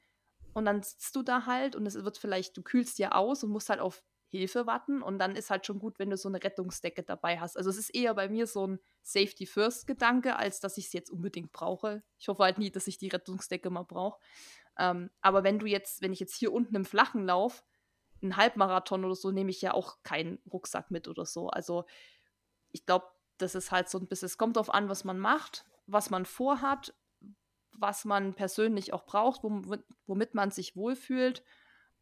Und 0.54 0.66
dann 0.66 0.82
sitzt 0.82 1.16
du 1.16 1.22
da 1.22 1.46
halt 1.46 1.76
und 1.76 1.86
es 1.86 2.04
wird 2.04 2.18
vielleicht, 2.18 2.58
du 2.58 2.64
kühlst 2.64 2.98
dir 2.98 3.16
aus 3.16 3.44
und 3.44 3.52
musst 3.52 3.70
halt 3.70 3.80
auf 3.80 4.04
Hilfe 4.30 4.68
warten. 4.68 5.02
Und 5.02 5.20
dann 5.20 5.36
ist 5.36 5.50
halt 5.50 5.66
schon 5.66 5.80
gut, 5.80 6.00
wenn 6.00 6.10
du 6.10 6.18
so 6.18 6.28
eine 6.28 6.44
Rettungsdecke 6.44 7.04
dabei 7.04 7.40
hast. 7.40 7.58
Also 7.58 7.70
es 7.70 7.78
ist 7.78 7.96
eher 7.96 8.14
bei 8.14 8.28
mir 8.28 8.48
so 8.48 8.68
ein 8.68 8.80
Safety-First-Gedanke, 9.04 10.36
als 10.36 10.60
dass 10.60 10.78
ich 10.78 10.88
es 10.88 10.94
jetzt 10.94 11.10
unbedingt 11.10 11.52
brauche. 11.52 12.04
Ich 12.20 12.28
hoffe 12.28 12.44
halt 12.44 12.58
nie, 12.58 12.72
dass 12.72 12.88
ich 12.88 12.98
die 12.98 13.08
Rettungsdecke 13.08 13.70
mal 13.70 13.84
brauche. 13.84 14.20
Ähm, 14.78 15.10
aber 15.22 15.44
wenn 15.44 15.60
du 15.60 15.66
jetzt, 15.66 16.02
wenn 16.02 16.14
ich 16.14 16.20
jetzt 16.20 16.36
hier 16.36 16.54
unten 16.54 16.76
im 16.76 16.86
Flachen 16.86 17.26
laufe, 17.26 17.64
einen 18.22 18.38
Halbmarathon 18.38 19.06
oder 19.06 19.16
so, 19.16 19.32
nehme 19.32 19.50
ich 19.50 19.62
ja 19.62 19.74
auch 19.74 19.98
keinen 20.04 20.40
Rucksack 20.52 20.92
mit 20.92 21.08
oder 21.08 21.26
so. 21.26 21.50
Also 21.50 21.86
ich 22.72 22.86
glaube, 22.86 23.06
das 23.38 23.56
ist 23.56 23.72
halt 23.72 23.90
so 23.90 24.00
ein 24.00 24.08
bisschen, 24.08 24.26
es 24.26 24.38
kommt 24.38 24.56
darauf 24.56 24.74
an, 24.74 24.90
was 24.90 25.04
man 25.04 25.20
macht, 25.20 25.66
was 25.86 26.10
man 26.10 26.26
vorhat, 26.26 26.94
was 27.72 28.06
man 28.06 28.34
persönlich 28.34 28.94
auch 28.94 29.06
braucht, 29.06 29.44
womit, 29.44 29.84
womit 30.08 30.34
man 30.34 30.52
sich 30.52 30.76
wohlfühlt 30.76 31.44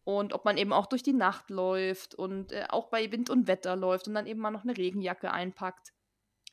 und 0.05 0.34
ob 0.34 0.45
man 0.45 0.57
eben 0.57 0.71
auch 0.71 0.86
durch 0.86 1.03
die 1.03 1.13
Nacht 1.13 1.49
läuft 1.49 2.15
und 2.15 2.51
äh, 2.51 2.67
auch 2.69 2.89
bei 2.89 3.11
Wind 3.11 3.30
und 3.30 3.47
Wetter 3.47 3.76
läuft 3.76 4.07
und 4.07 4.13
dann 4.13 4.28
eben 4.28 4.39
mal 4.39 4.51
noch 4.51 4.63
eine 4.63 4.78
Regenjacke 4.78 5.32
einpackt. 5.32 5.93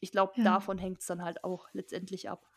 Ich 0.01 0.11
glaube, 0.11 0.33
ja. 0.37 0.45
davon 0.45 0.79
hängt 0.79 1.01
es 1.01 1.07
dann 1.07 1.23
halt 1.23 1.45
auch 1.45 1.69
letztendlich 1.73 2.29
ab. 2.29 2.49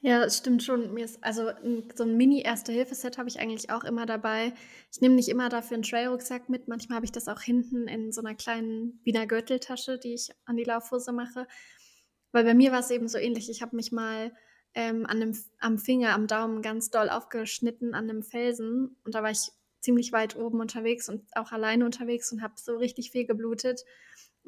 Ja, 0.00 0.24
es 0.24 0.38
stimmt 0.38 0.62
schon. 0.62 0.94
Mir 0.94 1.04
ist, 1.04 1.22
also 1.22 1.50
so 1.94 2.04
ein 2.04 2.16
Mini-Erste-Hilfe-Set 2.16 3.18
habe 3.18 3.28
ich 3.28 3.40
eigentlich 3.40 3.70
auch 3.70 3.84
immer 3.84 4.06
dabei. 4.06 4.52
Ich 4.92 5.00
nehme 5.00 5.14
nicht 5.14 5.28
immer 5.28 5.48
dafür 5.48 5.74
einen 5.74 5.82
Trailrucksack 5.82 6.48
mit. 6.48 6.68
Manchmal 6.68 6.96
habe 6.96 7.06
ich 7.06 7.12
das 7.12 7.28
auch 7.28 7.40
hinten 7.40 7.88
in 7.88 8.12
so 8.12 8.20
einer 8.20 8.34
kleinen 8.34 9.00
Wiener 9.04 9.26
Gürteltasche, 9.26 9.98
die 9.98 10.14
ich 10.14 10.30
an 10.44 10.56
die 10.56 10.64
Laufhose 10.64 11.12
mache. 11.12 11.46
Weil 12.32 12.44
bei 12.44 12.54
mir 12.54 12.72
war 12.72 12.80
es 12.80 12.90
eben 12.90 13.08
so 13.08 13.18
ähnlich. 13.18 13.50
Ich 13.50 13.62
habe 13.62 13.76
mich 13.76 13.92
mal 13.92 14.32
ähm, 14.74 15.06
an 15.06 15.20
dem, 15.20 15.36
am 15.58 15.78
Finger, 15.78 16.14
am 16.14 16.26
Daumen 16.26 16.62
ganz 16.62 16.90
doll 16.90 17.08
aufgeschnitten 17.08 17.94
an 17.94 18.08
einem 18.08 18.22
Felsen. 18.22 18.96
Und 19.04 19.14
da 19.14 19.22
war 19.22 19.30
ich 19.30 19.50
ziemlich 19.80 20.12
weit 20.12 20.36
oben 20.36 20.60
unterwegs 20.60 21.08
und 21.08 21.24
auch 21.36 21.52
alleine 21.52 21.84
unterwegs 21.84 22.32
und 22.32 22.42
habe 22.42 22.54
so 22.56 22.76
richtig 22.76 23.10
viel 23.10 23.26
geblutet. 23.26 23.84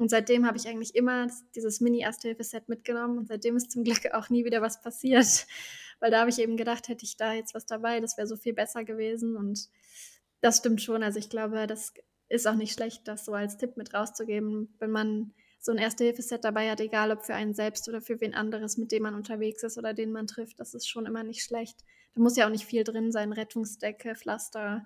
Und 0.01 0.09
seitdem 0.09 0.47
habe 0.47 0.57
ich 0.57 0.67
eigentlich 0.67 0.95
immer 0.95 1.27
dieses 1.53 1.79
Mini-Erste-Hilfe-Set 1.79 2.69
mitgenommen 2.69 3.19
und 3.19 3.27
seitdem 3.27 3.55
ist 3.55 3.69
zum 3.69 3.83
Glück 3.83 4.11
auch 4.13 4.29
nie 4.31 4.45
wieder 4.45 4.59
was 4.59 4.81
passiert. 4.81 5.45
Weil 5.99 6.09
da 6.09 6.21
habe 6.21 6.31
ich 6.31 6.39
eben 6.39 6.57
gedacht, 6.57 6.87
hätte 6.87 7.05
ich 7.05 7.17
da 7.17 7.33
jetzt 7.33 7.53
was 7.53 7.67
dabei, 7.67 7.99
das 7.99 8.17
wäre 8.17 8.25
so 8.25 8.35
viel 8.35 8.53
besser 8.53 8.83
gewesen. 8.83 9.37
Und 9.37 9.69
das 10.39 10.57
stimmt 10.57 10.81
schon. 10.81 11.03
Also 11.03 11.19
ich 11.19 11.29
glaube, 11.29 11.67
das 11.67 11.93
ist 12.29 12.47
auch 12.47 12.55
nicht 12.55 12.73
schlecht, 12.73 13.07
das 13.07 13.25
so 13.25 13.33
als 13.33 13.57
Tipp 13.57 13.77
mit 13.77 13.93
rauszugeben, 13.93 14.73
wenn 14.79 14.89
man 14.89 15.35
so 15.59 15.71
ein 15.71 15.77
Erste-Hilfe-Set 15.77 16.45
dabei 16.45 16.71
hat, 16.71 16.81
egal 16.81 17.11
ob 17.11 17.23
für 17.23 17.35
einen 17.35 17.53
selbst 17.53 17.87
oder 17.87 18.01
für 18.01 18.19
wen 18.21 18.33
anderes, 18.33 18.77
mit 18.77 18.91
dem 18.91 19.03
man 19.03 19.13
unterwegs 19.13 19.61
ist 19.61 19.77
oder 19.77 19.93
den 19.93 20.11
man 20.11 20.25
trifft. 20.25 20.59
Das 20.59 20.73
ist 20.73 20.89
schon 20.89 21.05
immer 21.05 21.21
nicht 21.21 21.43
schlecht. 21.43 21.77
Da 22.15 22.21
muss 22.21 22.35
ja 22.35 22.47
auch 22.47 22.51
nicht 22.51 22.65
viel 22.65 22.83
drin 22.83 23.11
sein. 23.11 23.33
Rettungsdecke, 23.33 24.15
Pflaster. 24.15 24.83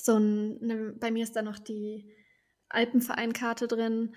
So 0.00 0.16
ein, 0.16 0.64
ne, 0.64 0.94
bei 0.98 1.10
mir 1.10 1.24
ist 1.24 1.36
da 1.36 1.42
noch 1.42 1.58
die 1.58 2.10
Alpenvereinkarte 2.74 3.68
drin. 3.68 4.14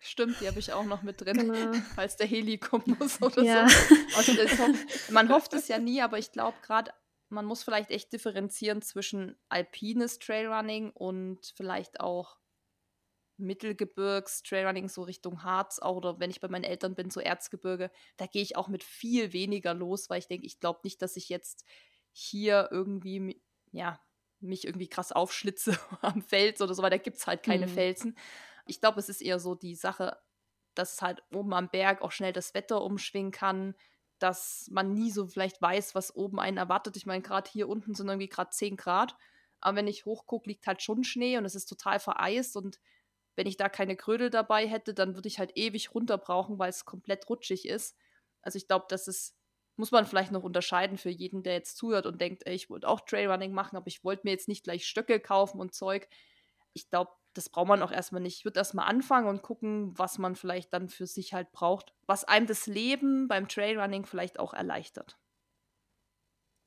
Stimmt, 0.00 0.40
die 0.40 0.48
habe 0.48 0.58
ich 0.58 0.72
auch 0.72 0.84
noch 0.84 1.02
mit 1.02 1.22
drin, 1.22 1.50
genau. 1.50 1.72
falls 1.94 2.16
der 2.16 2.26
Heli 2.26 2.58
kommen 2.58 2.96
muss 2.98 3.22
oder 3.22 3.42
ja. 3.42 3.68
so. 3.68 3.94
Also 4.16 4.32
hofft, 4.34 5.10
man 5.10 5.30
hofft 5.30 5.54
es 5.54 5.68
ja 5.68 5.78
nie, 5.78 6.02
aber 6.02 6.18
ich 6.18 6.30
glaube 6.32 6.58
gerade, 6.62 6.92
man 7.30 7.46
muss 7.46 7.62
vielleicht 7.62 7.90
echt 7.90 8.12
differenzieren 8.12 8.82
zwischen 8.82 9.36
alpines 9.48 10.18
Trailrunning 10.18 10.90
und 10.90 11.54
vielleicht 11.56 12.00
auch 12.00 12.38
Mittelgebirgs 13.36 14.42
Trailrunning 14.42 14.88
so 14.88 15.02
Richtung 15.02 15.42
Harz 15.42 15.78
auch 15.78 15.96
oder 15.96 16.20
wenn 16.20 16.30
ich 16.30 16.40
bei 16.40 16.48
meinen 16.48 16.64
Eltern 16.64 16.94
bin 16.94 17.10
so 17.10 17.20
Erzgebirge, 17.20 17.90
da 18.16 18.26
gehe 18.26 18.42
ich 18.42 18.56
auch 18.56 18.68
mit 18.68 18.84
viel 18.84 19.32
weniger 19.32 19.74
los, 19.74 20.10
weil 20.10 20.18
ich 20.18 20.28
denke, 20.28 20.46
ich 20.46 20.60
glaube 20.60 20.80
nicht, 20.84 21.02
dass 21.02 21.16
ich 21.16 21.28
jetzt 21.28 21.64
hier 22.12 22.68
irgendwie 22.70 23.42
ja 23.72 24.00
mich 24.46 24.64
irgendwie 24.66 24.88
krass 24.88 25.12
aufschlitze 25.12 25.78
am 26.02 26.22
Fels 26.22 26.60
oder 26.60 26.74
so, 26.74 26.82
weil 26.82 26.90
da 26.90 26.98
gibt 26.98 27.16
es 27.16 27.26
halt 27.26 27.42
keine 27.42 27.66
mhm. 27.66 27.70
Felsen. 27.70 28.18
Ich 28.66 28.80
glaube, 28.80 29.00
es 29.00 29.08
ist 29.08 29.20
eher 29.20 29.38
so 29.38 29.54
die 29.54 29.74
Sache, 29.74 30.18
dass 30.74 31.02
halt 31.02 31.22
oben 31.32 31.52
am 31.54 31.68
Berg 31.68 32.02
auch 32.02 32.12
schnell 32.12 32.32
das 32.32 32.54
Wetter 32.54 32.82
umschwingen 32.82 33.32
kann, 33.32 33.74
dass 34.18 34.68
man 34.70 34.94
nie 34.94 35.10
so 35.10 35.26
vielleicht 35.26 35.60
weiß, 35.60 35.94
was 35.94 36.14
oben 36.14 36.40
einen 36.40 36.56
erwartet. 36.56 36.96
Ich 36.96 37.06
meine, 37.06 37.22
gerade 37.22 37.50
hier 37.50 37.68
unten 37.68 37.94
sind 37.94 38.08
irgendwie 38.08 38.28
gerade 38.28 38.50
10 38.50 38.76
Grad, 38.76 39.16
aber 39.60 39.76
wenn 39.76 39.86
ich 39.86 40.04
hochgucke, 40.04 40.48
liegt 40.48 40.66
halt 40.66 40.82
schon 40.82 41.04
Schnee 41.04 41.36
und 41.38 41.44
es 41.44 41.54
ist 41.54 41.66
total 41.66 41.98
vereist 41.98 42.56
und 42.56 42.80
wenn 43.36 43.46
ich 43.46 43.56
da 43.56 43.68
keine 43.68 43.96
Krödel 43.96 44.30
dabei 44.30 44.66
hätte, 44.68 44.94
dann 44.94 45.14
würde 45.14 45.28
ich 45.28 45.38
halt 45.38 45.52
ewig 45.56 45.94
runter 45.94 46.18
brauchen, 46.18 46.58
weil 46.58 46.70
es 46.70 46.84
komplett 46.84 47.28
rutschig 47.28 47.66
ist. 47.66 47.96
Also 48.42 48.56
ich 48.56 48.68
glaube, 48.68 48.86
das 48.88 49.08
ist 49.08 49.36
muss 49.76 49.90
man 49.90 50.06
vielleicht 50.06 50.32
noch 50.32 50.42
unterscheiden 50.42 50.98
für 50.98 51.10
jeden, 51.10 51.42
der 51.42 51.54
jetzt 51.54 51.76
zuhört 51.76 52.06
und 52.06 52.20
denkt, 52.20 52.46
ey, 52.46 52.54
ich 52.54 52.70
wollte 52.70 52.88
auch 52.88 53.00
Trailrunning 53.00 53.52
machen, 53.52 53.76
aber 53.76 53.88
ich 53.88 54.04
wollte 54.04 54.22
mir 54.24 54.30
jetzt 54.30 54.48
nicht 54.48 54.64
gleich 54.64 54.86
Stöcke 54.86 55.20
kaufen 55.20 55.60
und 55.60 55.74
Zeug. 55.74 56.08
Ich 56.72 56.88
glaube, 56.90 57.12
das 57.34 57.48
braucht 57.48 57.68
man 57.68 57.82
auch 57.82 57.92
erstmal 57.92 58.22
nicht. 58.22 58.38
Ich 58.38 58.44
würde 58.44 58.60
erstmal 58.60 58.88
anfangen 58.88 59.28
und 59.28 59.42
gucken, 59.42 59.92
was 59.98 60.18
man 60.18 60.36
vielleicht 60.36 60.72
dann 60.72 60.88
für 60.88 61.06
sich 61.06 61.34
halt 61.34 61.50
braucht, 61.52 61.92
was 62.06 62.24
einem 62.24 62.46
das 62.46 62.66
Leben 62.66 63.28
beim 63.28 63.48
Trailrunning 63.48 64.06
vielleicht 64.06 64.38
auch 64.38 64.54
erleichtert. 64.54 65.18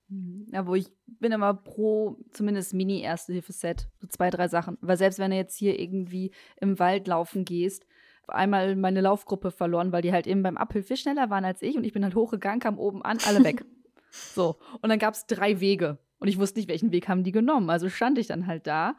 Mhm. 0.09 0.47
Ja, 0.51 0.67
wo 0.67 0.75
ich 0.75 0.89
bin 1.05 1.31
immer 1.31 1.53
pro 1.53 2.17
zumindest 2.31 2.73
Mini-Erste-Hilfe-Set. 2.73 3.87
So 3.99 4.07
zwei, 4.07 4.29
drei 4.29 4.47
Sachen. 4.47 4.77
Weil 4.81 4.97
selbst 4.97 5.19
wenn 5.19 5.31
du 5.31 5.37
jetzt 5.37 5.57
hier 5.57 5.79
irgendwie 5.79 6.31
im 6.57 6.79
Wald 6.79 7.07
laufen 7.07 7.45
gehst, 7.45 7.85
einmal 8.27 8.75
meine 8.75 9.01
Laufgruppe 9.01 9.51
verloren, 9.51 9.91
weil 9.91 10.01
die 10.01 10.11
halt 10.11 10.27
eben 10.27 10.43
beim 10.43 10.57
viel 10.69 10.97
schneller 10.97 11.29
waren 11.29 11.45
als 11.45 11.61
ich 11.61 11.77
und 11.77 11.83
ich 11.83 11.93
bin 11.93 12.03
halt 12.03 12.15
hochgegangen, 12.15 12.59
kam 12.59 12.79
oben 12.79 13.01
an, 13.01 13.17
alle 13.25 13.43
weg. 13.43 13.65
so. 14.11 14.57
Und 14.81 14.89
dann 14.89 14.99
gab 14.99 15.13
es 15.13 15.25
drei 15.25 15.59
Wege 15.59 15.97
und 16.19 16.27
ich 16.27 16.37
wusste 16.37 16.59
nicht, 16.59 16.69
welchen 16.69 16.91
Weg 16.91 17.07
haben 17.07 17.23
die 17.23 17.31
genommen. 17.31 17.69
Also 17.69 17.89
stand 17.89 18.17
ich 18.17 18.27
dann 18.27 18.47
halt 18.47 18.67
da 18.67 18.95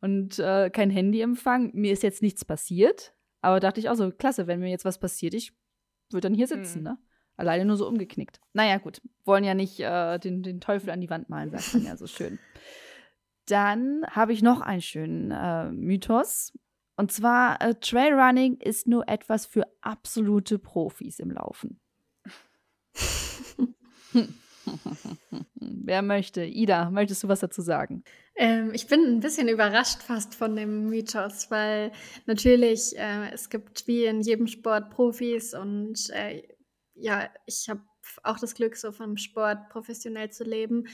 und 0.00 0.38
äh, 0.38 0.70
kein 0.70 0.90
Handyempfang. 0.90 1.70
Mir 1.74 1.92
ist 1.92 2.02
jetzt 2.02 2.22
nichts 2.22 2.44
passiert, 2.44 3.14
aber 3.40 3.60
dachte 3.60 3.80
ich 3.80 3.88
auch 3.88 3.94
so, 3.94 4.10
klasse, 4.10 4.46
wenn 4.46 4.60
mir 4.60 4.70
jetzt 4.70 4.84
was 4.84 4.98
passiert, 4.98 5.34
ich 5.34 5.52
würde 6.10 6.28
dann 6.28 6.34
hier 6.34 6.46
sitzen, 6.46 6.78
hm. 6.78 6.82
ne? 6.84 6.98
Alleine 7.36 7.64
nur 7.64 7.76
so 7.76 7.86
umgeknickt. 7.86 8.40
Naja, 8.52 8.78
gut. 8.78 9.00
Wollen 9.24 9.44
ja 9.44 9.54
nicht 9.54 9.78
äh, 9.78 10.18
den, 10.18 10.42
den 10.42 10.60
Teufel 10.60 10.90
an 10.90 11.00
die 11.00 11.08
Wand 11.08 11.28
malen, 11.28 11.50
sagt 11.50 11.72
man 11.72 11.84
ja 11.84 11.96
so 11.96 12.08
schön. 12.08 12.40
Dann 13.46 14.04
habe 14.10 14.32
ich 14.32 14.42
noch 14.42 14.60
einen 14.60 14.82
schönen 14.82 15.30
äh, 15.30 15.70
Mythos. 15.70 16.52
Und 16.98 17.12
zwar, 17.12 17.62
äh, 17.62 17.76
Trailrunning 17.76 18.56
ist 18.56 18.88
nur 18.88 19.08
etwas 19.08 19.46
für 19.46 19.64
absolute 19.82 20.58
Profis 20.58 21.20
im 21.20 21.30
Laufen. 21.30 21.78
Wer 25.54 26.02
möchte? 26.02 26.44
Ida, 26.44 26.90
möchtest 26.90 27.22
du 27.22 27.28
was 27.28 27.38
dazu 27.38 27.62
sagen? 27.62 28.02
Ähm, 28.34 28.72
ich 28.74 28.88
bin 28.88 29.04
ein 29.04 29.20
bisschen 29.20 29.46
überrascht 29.48 30.02
fast 30.02 30.34
von 30.34 30.56
dem 30.56 30.86
Mythos, 30.86 31.52
weil 31.52 31.92
natürlich 32.26 32.98
äh, 32.98 33.30
es 33.32 33.48
gibt 33.48 33.86
wie 33.86 34.06
in 34.06 34.20
jedem 34.20 34.48
Sport 34.48 34.90
Profis 34.90 35.54
und 35.54 36.10
äh, 36.10 36.42
ja, 36.94 37.30
ich 37.46 37.68
habe 37.68 37.82
auch 38.24 38.40
das 38.40 38.56
Glück, 38.56 38.76
so 38.76 38.90
vom 38.90 39.16
Sport 39.16 39.68
professionell 39.68 40.30
zu 40.30 40.42
leben. 40.42 40.88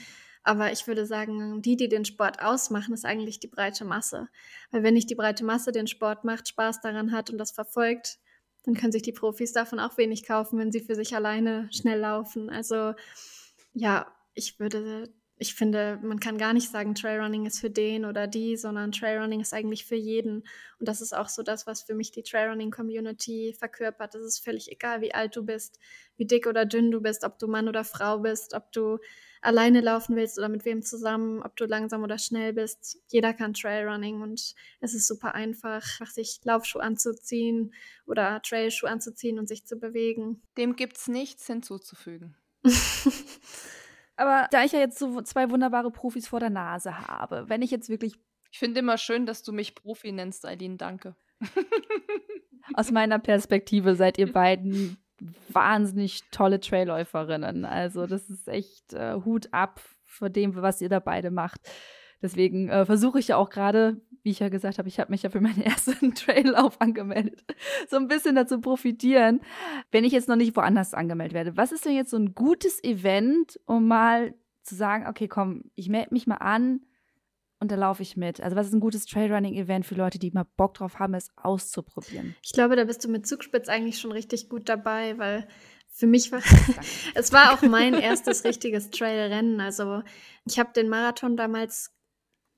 Aber 0.45 0.71
ich 0.71 0.85
würde 0.85 1.07
sagen, 1.07 1.63
die, 1.63 1.75
die 1.75 1.89
den 1.89 2.05
Sport 2.05 2.39
ausmachen, 2.39 2.93
ist 2.93 3.03
eigentlich 3.03 3.39
die 3.39 3.47
breite 3.47 3.83
Masse. 3.83 4.29
Weil 4.69 4.83
wenn 4.83 4.93
nicht 4.93 5.09
die 5.09 5.15
breite 5.15 5.43
Masse 5.43 5.71
den 5.71 5.87
Sport 5.87 6.23
macht, 6.23 6.47
Spaß 6.47 6.81
daran 6.81 7.11
hat 7.11 7.31
und 7.31 7.39
das 7.39 7.51
verfolgt, 7.51 8.19
dann 8.63 8.75
können 8.75 8.91
sich 8.91 9.01
die 9.01 9.11
Profis 9.11 9.53
davon 9.53 9.79
auch 9.79 9.97
wenig 9.97 10.23
kaufen, 10.23 10.59
wenn 10.59 10.71
sie 10.71 10.81
für 10.81 10.93
sich 10.93 11.15
alleine 11.15 11.67
schnell 11.71 11.99
laufen. 11.99 12.51
Also 12.51 12.93
ja, 13.73 14.07
ich 14.35 14.59
würde 14.59 15.11
ich 15.37 15.53
finde, 15.53 15.99
man 16.01 16.21
kann 16.21 16.37
gar 16.37 16.53
nicht 16.53 16.71
sagen, 16.71 16.95
Trailrunning 16.95 17.45
ist 17.45 17.59
für 17.59 17.69
den 17.69 18.05
oder 18.05 18.25
die, 18.25 18.55
sondern 18.55 18.93
Trailrunning 18.93 19.41
ist 19.41 19.53
eigentlich 19.53 19.85
für 19.85 19.95
jeden. 19.95 20.43
Und 20.79 20.87
das 20.87 21.01
ist 21.01 21.13
auch 21.13 21.27
so 21.27 21.43
das, 21.43 21.67
was 21.67 21.81
für 21.81 21.93
mich 21.93 22.11
die 22.11 22.23
Trailrunning-Community 22.23 23.53
verkörpert. 23.59 24.15
Es 24.15 24.23
ist 24.23 24.43
völlig 24.43 24.71
egal, 24.71 25.01
wie 25.01 25.13
alt 25.13 25.35
du 25.35 25.43
bist, 25.43 25.77
wie 26.15 26.25
dick 26.25 26.47
oder 26.47 26.65
dünn 26.65 26.89
du 26.89 27.01
bist, 27.01 27.25
ob 27.25 27.37
du 27.37 27.47
Mann 27.47 27.67
oder 27.67 27.83
Frau 27.83 28.19
bist, 28.19 28.53
ob 28.53 28.71
du 28.71 28.97
alleine 29.41 29.81
laufen 29.81 30.15
willst 30.15 30.37
oder 30.37 30.47
mit 30.47 30.63
wem 30.63 30.81
zusammen, 30.81 31.41
ob 31.43 31.57
du 31.57 31.65
langsam 31.65 32.01
oder 32.01 32.17
schnell 32.17 32.53
bist. 32.53 32.97
Jeder 33.09 33.33
kann 33.33 33.53
Trailrunning 33.53 34.21
und 34.21 34.55
es 34.79 34.93
ist 34.93 35.05
super 35.05 35.35
einfach, 35.35 35.83
sich 36.07 36.39
Laufschuh 36.45 36.79
anzuziehen 36.79 37.73
oder 38.05 38.41
Trailschuh 38.41 38.87
anzuziehen 38.87 39.37
und 39.37 39.49
sich 39.49 39.65
zu 39.65 39.75
bewegen. 39.75 40.41
Dem 40.57 40.77
gibt's 40.77 41.09
nichts 41.09 41.45
hinzuzufügen. 41.47 42.37
Aber 44.17 44.47
da 44.51 44.63
ich 44.63 44.71
ja 44.71 44.79
jetzt 44.79 44.97
so 44.97 45.21
zwei 45.21 45.49
wunderbare 45.49 45.91
Profis 45.91 46.27
vor 46.27 46.39
der 46.39 46.49
Nase 46.49 47.07
habe, 47.07 47.49
wenn 47.49 47.61
ich 47.61 47.71
jetzt 47.71 47.89
wirklich. 47.89 48.15
Ich 48.51 48.59
finde 48.59 48.79
immer 48.79 48.97
schön, 48.97 49.25
dass 49.25 49.43
du 49.43 49.51
mich 49.51 49.75
Profi 49.75 50.11
nennst, 50.11 50.45
Eileen, 50.45 50.77
danke. 50.77 51.15
Aus 52.73 52.91
meiner 52.91 53.19
Perspektive 53.19 53.95
seid 53.95 54.17
ihr 54.17 54.31
beiden 54.31 54.97
wahnsinnig 55.49 56.21
tolle 56.31 56.59
Trailläuferinnen. 56.59 57.65
Also, 57.65 58.07
das 58.07 58.29
ist 58.29 58.47
echt 58.47 58.93
äh, 58.93 59.15
Hut 59.25 59.49
ab 59.51 59.81
vor 60.03 60.29
dem, 60.29 60.55
was 60.55 60.81
ihr 60.81 60.89
da 60.89 60.99
beide 60.99 61.31
macht. 61.31 61.59
Deswegen 62.25 62.69
äh, 62.69 62.87
versuche 62.87 63.19
ich 63.19 63.27
ja 63.27 63.37
auch 63.37 63.51
gerade, 63.51 64.01
wie 64.23 64.31
ich 64.31 64.39
ja 64.39 64.49
gesagt 64.49 64.79
habe, 64.79 64.87
ich 64.87 64.99
habe 64.99 65.11
mich 65.11 65.21
ja 65.21 65.29
für 65.29 65.41
meinen 65.41 65.61
ersten 65.61 66.15
Traillauf 66.15 66.81
angemeldet, 66.81 67.45
so 67.87 67.97
ein 67.97 68.07
bisschen 68.07 68.33
dazu 68.33 68.59
profitieren, 68.59 69.41
wenn 69.91 70.03
ich 70.03 70.11
jetzt 70.11 70.27
noch 70.27 70.35
nicht 70.35 70.55
woanders 70.55 70.95
angemeldet 70.95 71.35
werde. 71.35 71.55
Was 71.55 71.71
ist 71.71 71.85
denn 71.85 71.95
jetzt 71.95 72.09
so 72.09 72.17
ein 72.17 72.33
gutes 72.33 72.83
Event, 72.83 73.59
um 73.67 73.87
mal 73.87 74.33
zu 74.63 74.73
sagen, 74.73 75.05
okay, 75.05 75.27
komm, 75.27 75.65
ich 75.75 75.87
melde 75.87 76.15
mich 76.15 76.25
mal 76.25 76.37
an 76.37 76.81
und 77.59 77.71
da 77.71 77.75
laufe 77.75 78.01
ich 78.01 78.17
mit. 78.17 78.41
Also 78.41 78.55
was 78.55 78.65
ist 78.65 78.73
ein 78.73 78.79
gutes 78.79 79.05
Trailrunning-Event 79.05 79.85
für 79.85 79.93
Leute, 79.93 80.17
die 80.17 80.31
mal 80.31 80.47
Bock 80.57 80.73
drauf 80.73 80.97
haben, 80.97 81.13
es 81.13 81.29
auszuprobieren? 81.35 82.35
Ich 82.41 82.53
glaube, 82.53 82.75
da 82.75 82.85
bist 82.85 83.05
du 83.05 83.07
mit 83.07 83.27
Zugspitz 83.27 83.69
eigentlich 83.69 83.99
schon 83.99 84.11
richtig 84.11 84.49
gut 84.49 84.67
dabei, 84.67 85.19
weil 85.19 85.47
für 85.91 86.07
mich 86.07 86.31
war 86.31 86.41
es 87.13 87.31
war 87.31 87.53
auch 87.53 87.61
mein 87.61 87.93
erstes 87.93 88.45
richtiges 88.45 88.89
Trailrennen. 88.89 89.61
Also 89.61 90.01
ich 90.45 90.57
habe 90.57 90.73
den 90.73 90.89
Marathon 90.89 91.37
damals 91.37 91.95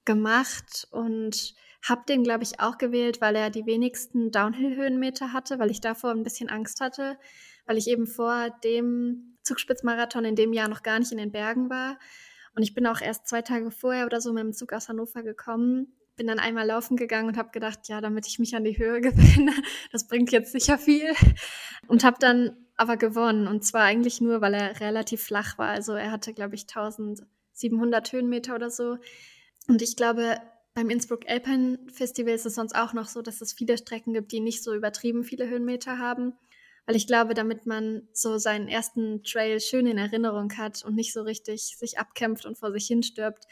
gemacht 0.08 0.88
und 0.90 1.54
habe 1.88 2.02
den, 2.10 2.24
glaube 2.24 2.44
ich, 2.44 2.60
auch 2.60 2.80
gewählt, 2.80 3.22
weil 3.22 3.36
er 3.36 3.52
die 3.52 3.68
wenigsten 3.68 4.32
Downhill-Höhenmeter 4.32 5.32
hatte, 5.32 5.60
weil 5.60 5.70
ich 5.70 5.82
davor 5.82 6.10
ein 6.10 6.24
bisschen 6.24 6.50
Angst 6.50 6.82
hatte, 6.82 7.20
weil 7.68 7.78
ich 7.78 7.88
eben 7.88 8.08
vor 8.08 8.50
dem 8.64 9.38
Zugspitzmarathon 9.44 10.26
in 10.26 10.36
dem 10.36 10.54
Jahr 10.54 10.68
noch 10.68 10.82
gar 10.82 10.98
nicht 10.98 11.12
in 11.12 11.20
den 11.20 11.32
Bergen 11.32 11.70
war. 11.70 12.00
Und 12.56 12.64
ich 12.64 12.74
bin 12.74 12.88
auch 12.88 13.02
erst 13.02 13.28
zwei 13.28 13.44
Tage 13.44 13.70
vorher 13.70 14.08
oder 14.08 14.20
so 14.20 14.34
mit 14.34 14.44
dem 14.44 14.54
Zug 14.54 14.74
aus 14.74 14.90
Hannover 14.90 15.22
gekommen, 15.22 15.94
bin 16.16 16.26
dann 16.26 16.40
einmal 16.40 16.66
laufen 16.66 16.98
gegangen 16.98 17.28
und 17.28 17.38
habe 17.38 17.52
gedacht, 17.52 17.88
ja, 17.88 18.02
damit 18.02 18.26
ich 18.26 18.40
mich 18.40 18.56
an 18.56 18.64
die 18.64 18.78
Höhe 18.78 19.00
gewinne, 19.02 19.54
das 19.92 20.08
bringt 20.08 20.32
jetzt 20.32 20.52
sicher 20.52 20.80
viel. 20.80 21.14
Und 21.88 22.04
habe 22.04 22.18
dann 22.20 22.58
aber 22.76 22.98
gewonnen. 22.98 23.48
Und 23.48 23.64
zwar 23.64 23.84
eigentlich 23.84 24.20
nur, 24.20 24.42
weil 24.42 24.56
er 24.56 24.80
relativ 24.80 25.24
flach 25.24 25.58
war. 25.58 25.70
Also 25.70 25.94
er 25.94 26.12
hatte, 26.12 26.34
glaube 26.34 26.56
ich, 26.56 26.64
1700 26.64 28.12
Höhenmeter 28.12 28.56
oder 28.56 28.70
so. 28.70 28.98
Und 29.68 29.82
ich 29.82 29.96
glaube, 29.96 30.38
beim 30.74 30.90
Innsbruck 30.90 31.28
Alpine 31.28 31.80
Festival 31.92 32.34
ist 32.34 32.46
es 32.46 32.56
sonst 32.56 32.76
auch 32.76 32.94
noch 32.94 33.08
so, 33.08 33.22
dass 33.22 33.42
es 33.42 33.54
viele 33.54 33.78
Strecken 33.78 34.14
gibt, 34.14 34.32
die 34.32 34.40
nicht 34.40 34.64
so 34.64 34.74
übertrieben 34.74 35.24
viele 35.24 35.50
Höhenmeter 35.50 35.98
haben. 35.98 36.34
Weil 36.86 36.96
ich 36.96 37.08
glaube, 37.08 37.34
damit 37.34 37.66
man 37.66 38.08
so 38.14 38.38
seinen 38.38 38.70
ersten 38.70 39.24
Trail 39.24 39.60
schön 39.60 39.88
in 39.88 39.98
Erinnerung 39.98 40.56
hat 40.58 40.86
und 40.86 40.96
nicht 40.96 41.12
so 41.12 41.22
richtig 41.22 41.76
sich 41.78 42.00
abkämpft 42.00 42.46
und 42.46 42.58
vor 42.58 42.72
sich 42.72 42.88
hin 42.88 43.04
stirbt, 43.04 43.46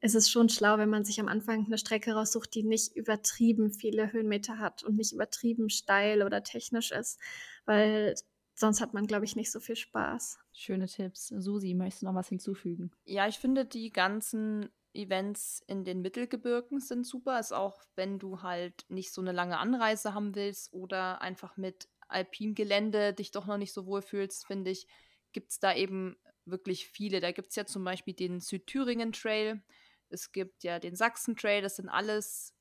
ist 0.00 0.14
es 0.14 0.30
schon 0.30 0.48
schlau, 0.48 0.78
wenn 0.78 0.88
man 0.88 1.04
sich 1.04 1.20
am 1.20 1.28
Anfang 1.28 1.66
eine 1.66 1.76
Strecke 1.76 2.12
raussucht, 2.12 2.54
die 2.54 2.62
nicht 2.62 2.96
übertrieben 2.96 3.72
viele 3.72 4.12
Höhenmeter 4.12 4.58
hat 4.58 4.82
und 4.82 4.96
nicht 4.96 5.12
übertrieben 5.12 5.68
steil 5.68 6.22
oder 6.22 6.42
technisch 6.42 6.90
ist. 6.90 7.18
Weil 7.66 8.14
sonst 8.54 8.80
hat 8.80 8.94
man, 8.94 9.06
glaube 9.06 9.26
ich, 9.26 9.36
nicht 9.36 9.50
so 9.50 9.60
viel 9.60 9.76
Spaß. 9.76 10.38
Schöne 10.52 10.86
Tipps. 10.86 11.28
Susi, 11.28 11.74
möchtest 11.74 12.02
du 12.02 12.06
noch 12.06 12.14
was 12.14 12.28
hinzufügen? 12.28 12.92
Ja, 13.04 13.28
ich 13.28 13.38
finde 13.38 13.66
die 13.66 13.90
ganzen 13.90 14.70
Events 14.92 15.62
in 15.66 15.84
den 15.84 16.02
Mittelgebirgen 16.02 16.80
sind 16.80 17.06
super. 17.06 17.38
Ist 17.38 17.52
auch, 17.52 17.82
wenn 17.96 18.18
du 18.18 18.42
halt 18.42 18.84
nicht 18.88 19.12
so 19.12 19.20
eine 19.20 19.32
lange 19.32 19.58
Anreise 19.58 20.14
haben 20.14 20.34
willst 20.34 20.72
oder 20.72 21.20
einfach 21.22 21.56
mit 21.56 21.88
Alpingelände 22.08 23.14
dich 23.14 23.30
doch 23.30 23.46
noch 23.46 23.56
nicht 23.56 23.72
so 23.72 23.86
wohl 23.86 24.02
fühlst, 24.02 24.46
finde 24.46 24.70
ich, 24.70 24.86
gibt 25.32 25.52
es 25.52 25.60
da 25.60 25.74
eben 25.74 26.16
wirklich 26.44 26.88
viele. 26.88 27.20
Da 27.20 27.32
gibt 27.32 27.50
es 27.50 27.56
ja 27.56 27.66
zum 27.66 27.84
Beispiel 27.84 28.14
den 28.14 28.40
Südthüringen 28.40 29.12
Trail, 29.12 29.62
es 30.08 30.32
gibt 30.32 30.64
ja 30.64 30.78
den 30.78 30.96
Sachsen 30.96 31.36
Trail, 31.36 31.62
das 31.62 31.76
sind 31.76 31.88
alles 31.88 32.54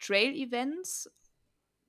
Trail-Events, 0.00 1.10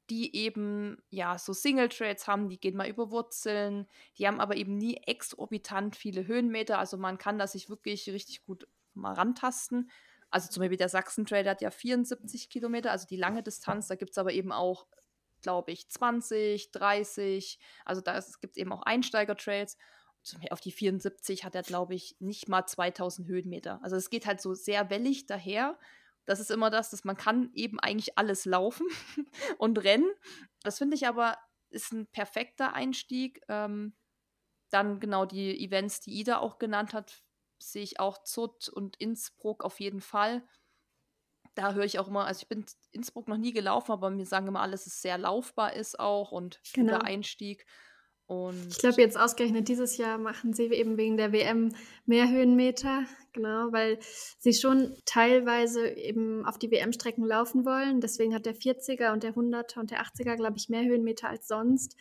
die 0.10 0.36
eben 0.36 0.98
ja 1.10 1.38
so 1.38 1.54
Single-Trails 1.54 2.28
haben, 2.28 2.50
die 2.50 2.60
gehen 2.60 2.76
mal 2.76 2.90
über 2.90 3.12
Wurzeln, 3.12 3.88
die 4.18 4.28
haben 4.28 4.42
aber 4.42 4.58
eben 4.58 4.78
nie 4.78 4.98
exorbitant 5.06 5.96
viele 5.96 6.28
Höhenmeter, 6.28 6.80
also 6.80 6.98
man 6.98 7.18
kann 7.18 7.40
da 7.40 7.48
sich 7.48 7.70
wirklich 7.70 8.10
richtig 8.10 8.44
gut 8.44 8.68
mal 9.00 9.14
rantasten. 9.14 9.90
Also 10.30 10.50
zum 10.50 10.62
Beispiel 10.62 10.78
der 10.78 10.90
Sachsen-Trail 10.90 11.48
hat 11.50 11.62
ja 11.62 11.72
74 11.72 12.50
Kilometer, 12.50 12.92
also 12.92 13.08
die 13.08 13.18
lange 13.18 13.44
Distanz. 13.44 13.88
Da 13.88 13.96
gibt 13.96 14.12
es 14.12 14.18
aber 14.18 14.32
eben 14.32 14.52
auch, 14.52 14.88
glaube 15.42 15.72
ich, 15.72 15.90
20, 15.90 16.72
30. 16.72 17.60
Also 17.86 18.02
da 18.02 18.20
gibt 18.42 18.56
es 18.56 18.58
eben 18.58 18.72
auch 18.72 18.84
Einsteiger-Trails. 18.84 19.78
Auf 20.52 20.62
die 20.62 20.72
74 20.72 21.46
hat 21.46 21.56
er, 21.56 21.64
glaube 21.64 21.96
ich, 21.96 22.16
nicht 22.20 22.50
mal 22.50 22.66
2000 22.66 23.28
Höhenmeter. 23.28 23.80
Also 23.82 23.96
es 23.96 24.10
geht 24.10 24.26
halt 24.26 24.42
so 24.42 24.54
sehr 24.54 24.90
wellig 24.90 25.26
daher. 25.26 25.80
Das 26.26 26.40
ist 26.40 26.52
immer 26.52 26.70
das, 26.70 26.92
dass 26.92 27.06
man 27.06 27.18
kann 27.18 27.50
eben 27.54 27.80
eigentlich 27.80 28.18
alles 28.18 28.46
laufen 28.46 28.86
und 29.58 29.84
rennen. 29.84 30.12
Das 30.62 30.78
finde 30.78 30.96
ich 30.96 31.08
aber 31.08 31.38
ist 31.72 31.94
ein 31.94 32.08
perfekter 32.08 32.74
Einstieg. 32.74 33.42
Ähm, 33.48 33.96
dann 34.70 35.00
genau 35.00 35.26
die 35.26 35.64
Events, 35.64 36.02
die 36.02 36.20
Ida 36.20 36.38
auch 36.38 36.60
genannt 36.60 36.94
hat, 36.94 37.24
sehe 37.60 37.84
ich 37.84 38.00
auch 38.00 38.24
Zut 38.24 38.70
und 38.70 38.96
Innsbruck 38.98 39.64
auf 39.64 39.80
jeden 39.80 40.02
Fall. 40.02 40.44
Da 41.56 41.74
höre 41.74 41.86
ich 41.86 42.00
auch 42.00 42.08
immer, 42.08 42.26
also 42.26 42.42
ich 42.42 42.48
bin 42.48 42.66
Innsbruck 42.92 43.28
noch 43.28 43.38
nie 43.38 43.54
gelaufen, 43.54 43.92
aber 43.92 44.10
mir 44.10 44.26
sagen 44.26 44.48
immer 44.48 44.62
alle, 44.62 44.72
dass 44.72 44.88
es 44.88 45.02
sehr 45.02 45.18
laufbar 45.18 45.74
ist 45.74 46.00
auch 46.00 46.32
und 46.32 46.60
genau. 46.74 46.94
guter 46.94 47.06
Einstieg. 47.06 47.66
Und 48.30 48.68
ich 48.68 48.78
glaube, 48.78 49.02
jetzt 49.02 49.18
ausgerechnet 49.18 49.68
dieses 49.68 49.98
Jahr 49.98 50.20
machen 50.20 50.54
sie 50.54 50.66
eben 50.66 50.98
wegen 50.98 51.18
der 51.18 51.32
WM 51.32 51.74
mehr 52.06 52.30
Höhenmeter, 52.30 53.06
genau, 53.34 53.72
weil 53.72 53.98
sie 54.38 54.54
schon 54.54 54.96
teilweise 55.06 55.90
eben 55.90 56.46
auf 56.46 56.60
die 56.60 56.70
WM-Strecken 56.70 57.26
laufen 57.26 57.66
wollen. 57.66 58.02
Deswegen 58.02 58.36
hat 58.36 58.46
der 58.46 58.56
40er 58.56 59.14
und 59.14 59.24
der 59.24 59.34
100er 59.34 59.80
und 59.80 59.90
der 59.90 60.04
80er, 60.04 60.36
glaube 60.36 60.58
ich, 60.58 60.70
mehr 60.70 60.84
Höhenmeter 60.84 61.28
als 61.28 61.48
sonst. 61.48 61.96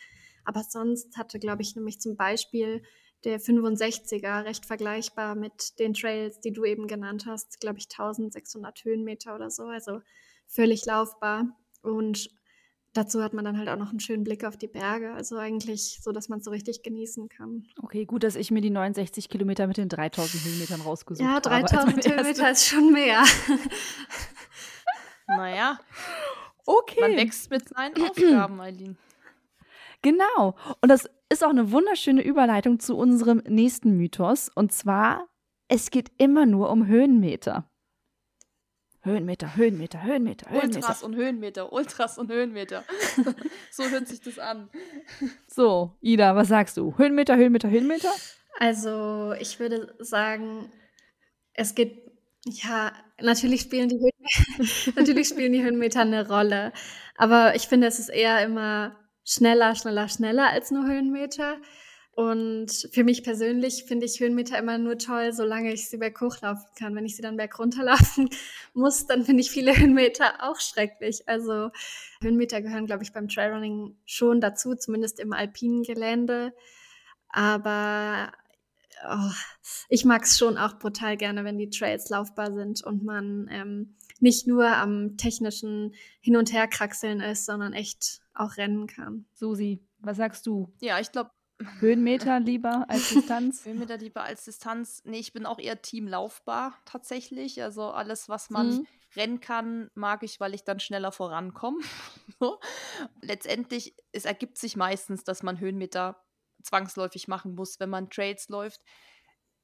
Aber 0.45 0.61
sonst 0.61 1.17
hatte, 1.17 1.39
glaube 1.39 1.63
ich, 1.63 1.75
nämlich 1.75 1.99
zum 1.99 2.15
Beispiel 2.15 2.83
der 3.23 3.39
65er 3.39 4.45
recht 4.45 4.65
vergleichbar 4.65 5.35
mit 5.35 5.79
den 5.79 5.93
Trails, 5.93 6.39
die 6.39 6.51
du 6.51 6.65
eben 6.65 6.87
genannt 6.87 7.25
hast, 7.25 7.59
glaube 7.59 7.79
ich 7.79 7.85
1600 7.85 8.83
Höhenmeter 8.83 9.35
oder 9.35 9.49
so, 9.49 9.63
also 9.63 10.01
völlig 10.47 10.85
laufbar 10.85 11.45
und 11.81 12.29
dazu 12.93 13.23
hat 13.23 13.33
man 13.33 13.45
dann 13.45 13.57
halt 13.57 13.69
auch 13.69 13.77
noch 13.77 13.89
einen 13.89 13.99
schönen 13.99 14.23
Blick 14.23 14.43
auf 14.43 14.57
die 14.57 14.67
Berge, 14.67 15.13
also 15.13 15.37
eigentlich 15.37 15.99
so, 16.01 16.11
dass 16.11 16.29
man 16.29 16.39
es 16.39 16.45
so 16.45 16.51
richtig 16.51 16.83
genießen 16.83 17.29
kann. 17.29 17.67
Okay, 17.81 18.05
gut, 18.05 18.23
dass 18.23 18.35
ich 18.35 18.51
mir 18.51 18.61
die 18.61 18.69
69 18.69 19.29
Kilometer 19.29 19.67
mit 19.67 19.77
den 19.77 19.89
3000 19.89 20.43
Höhenmetern 20.43 20.81
rausgesucht 20.81 21.27
habe. 21.27 21.49
Ja, 21.49 21.59
3000 21.59 22.05
Höhenmeter 22.15 22.51
ist 22.51 22.67
schon 22.67 22.91
mehr. 22.91 23.23
naja. 25.27 25.79
Okay. 26.65 27.01
Man 27.01 27.17
wächst 27.17 27.49
mit 27.49 27.69
seinen 27.69 27.95
Aufgaben, 28.01 28.59
Eileen. 28.61 28.97
Genau. 30.01 30.55
Und 30.81 30.89
das 30.89 31.09
ist 31.29 31.43
auch 31.43 31.49
eine 31.49 31.71
wunderschöne 31.71 32.23
Überleitung 32.23 32.79
zu 32.79 32.95
unserem 32.97 33.43
nächsten 33.47 33.97
Mythos. 33.97 34.49
Und 34.53 34.71
zwar, 34.71 35.27
es 35.67 35.91
geht 35.91 36.11
immer 36.17 36.45
nur 36.45 36.69
um 36.69 36.87
Höhenmeter. 36.87 37.69
Höhenmeter, 39.01 39.55
Höhenmeter, 39.55 40.03
Höhenmeter, 40.03 40.49
Höhenmeter. 40.49 40.77
Ultras 40.77 41.03
und 41.03 41.15
Höhenmeter, 41.15 41.71
Ultras 41.71 42.17
und 42.17 42.29
Höhenmeter. 42.29 42.83
so 43.71 43.85
hört 43.89 44.07
sich 44.07 44.19
das 44.19 44.39
an. 44.39 44.69
So, 45.47 45.95
Ida, 46.01 46.35
was 46.35 46.49
sagst 46.49 46.75
du? 46.75 46.97
Höhenmeter, 46.97 47.37
Höhenmeter, 47.37 47.69
Höhenmeter? 47.69 48.11
Also, 48.59 49.33
ich 49.39 49.59
würde 49.59 49.95
sagen, 49.99 50.69
es 51.53 51.75
geht, 51.75 52.11
ja, 52.45 52.91
natürlich 53.21 53.61
spielen 53.61 53.87
die 53.87 53.99
Höhenmeter, 53.99 54.91
natürlich 54.99 55.29
spielen 55.29 55.53
die 55.53 55.63
Höhenmeter 55.63 56.01
eine 56.01 56.27
Rolle. 56.27 56.73
Aber 57.15 57.55
ich 57.55 57.69
finde, 57.69 57.87
es 57.87 57.99
ist 57.99 58.09
eher 58.09 58.43
immer 58.43 58.97
schneller, 59.29 59.75
schneller, 59.75 60.09
schneller 60.09 60.49
als 60.49 60.71
nur 60.71 60.85
Höhenmeter. 60.87 61.57
Und 62.15 62.89
für 62.91 63.03
mich 63.05 63.23
persönlich 63.23 63.85
finde 63.85 64.05
ich 64.05 64.19
Höhenmeter 64.19 64.57
immer 64.57 64.77
nur 64.77 64.97
toll, 64.97 65.31
solange 65.31 65.71
ich 65.71 65.87
sie 65.87 65.97
berghoch 65.97 66.41
laufen 66.41 66.67
kann. 66.77 66.95
Wenn 66.95 67.05
ich 67.05 67.15
sie 67.15 67.21
dann 67.21 67.37
bergunter 67.37 67.83
laufen 67.83 68.29
muss, 68.73 69.05
dann 69.05 69.23
finde 69.23 69.41
ich 69.41 69.51
viele 69.51 69.77
Höhenmeter 69.77 70.43
auch 70.49 70.59
schrecklich. 70.59 71.29
Also 71.29 71.69
Höhenmeter 72.21 72.61
gehören, 72.61 72.87
glaube 72.87 73.03
ich, 73.03 73.13
beim 73.13 73.29
Trailrunning 73.29 73.95
schon 74.05 74.41
dazu, 74.41 74.75
zumindest 74.75 75.19
im 75.19 75.31
alpinen 75.31 75.83
Gelände. 75.83 76.53
Aber 77.29 78.33
oh, 79.07 79.31
ich 79.87 80.03
mag 80.03 80.23
es 80.23 80.37
schon 80.37 80.57
auch 80.57 80.79
brutal 80.79 81.15
gerne, 81.15 81.45
wenn 81.45 81.59
die 81.59 81.69
Trails 81.69 82.09
laufbar 82.09 82.51
sind 82.51 82.83
und 82.83 83.05
man 83.05 83.47
ähm, 83.49 83.95
nicht 84.19 84.47
nur 84.47 84.67
am 84.67 85.15
technischen 85.17 85.93
Hin- 86.19 86.35
und 86.35 86.51
Herkraxeln 86.51 87.21
ist, 87.21 87.45
sondern 87.45 87.73
echt 87.73 88.21
auch 88.39 88.57
rennen 88.57 88.87
kann. 88.87 89.25
Susi, 89.33 89.85
was 89.99 90.17
sagst 90.17 90.47
du? 90.47 90.73
Ja, 90.79 90.99
ich 90.99 91.11
glaube, 91.11 91.31
Höhenmeter 91.79 92.39
lieber 92.39 92.85
als 92.87 93.09
Distanz? 93.13 93.65
Höhenmeter 93.65 93.97
lieber 93.97 94.23
als 94.23 94.45
Distanz. 94.45 95.01
Nee, 95.05 95.19
ich 95.19 95.33
bin 95.33 95.45
auch 95.45 95.59
eher 95.59 95.81
Team 95.81 96.07
laufbar 96.07 96.73
tatsächlich. 96.85 97.61
Also 97.61 97.89
alles, 97.89 98.29
was 98.29 98.49
man 98.49 98.69
mhm. 98.69 98.87
rennen 99.15 99.39
kann, 99.41 99.89
mag 99.93 100.23
ich, 100.23 100.39
weil 100.39 100.53
ich 100.53 100.63
dann 100.63 100.79
schneller 100.79 101.11
vorankomme. 101.11 101.79
Letztendlich, 103.21 103.95
es 104.11 104.25
ergibt 104.25 104.57
sich 104.57 104.77
meistens, 104.77 105.23
dass 105.23 105.43
man 105.43 105.59
Höhenmeter 105.59 106.23
zwangsläufig 106.63 107.27
machen 107.27 107.55
muss, 107.55 107.79
wenn 107.79 107.89
man 107.89 108.09
Trails 108.09 108.49
läuft. 108.49 108.81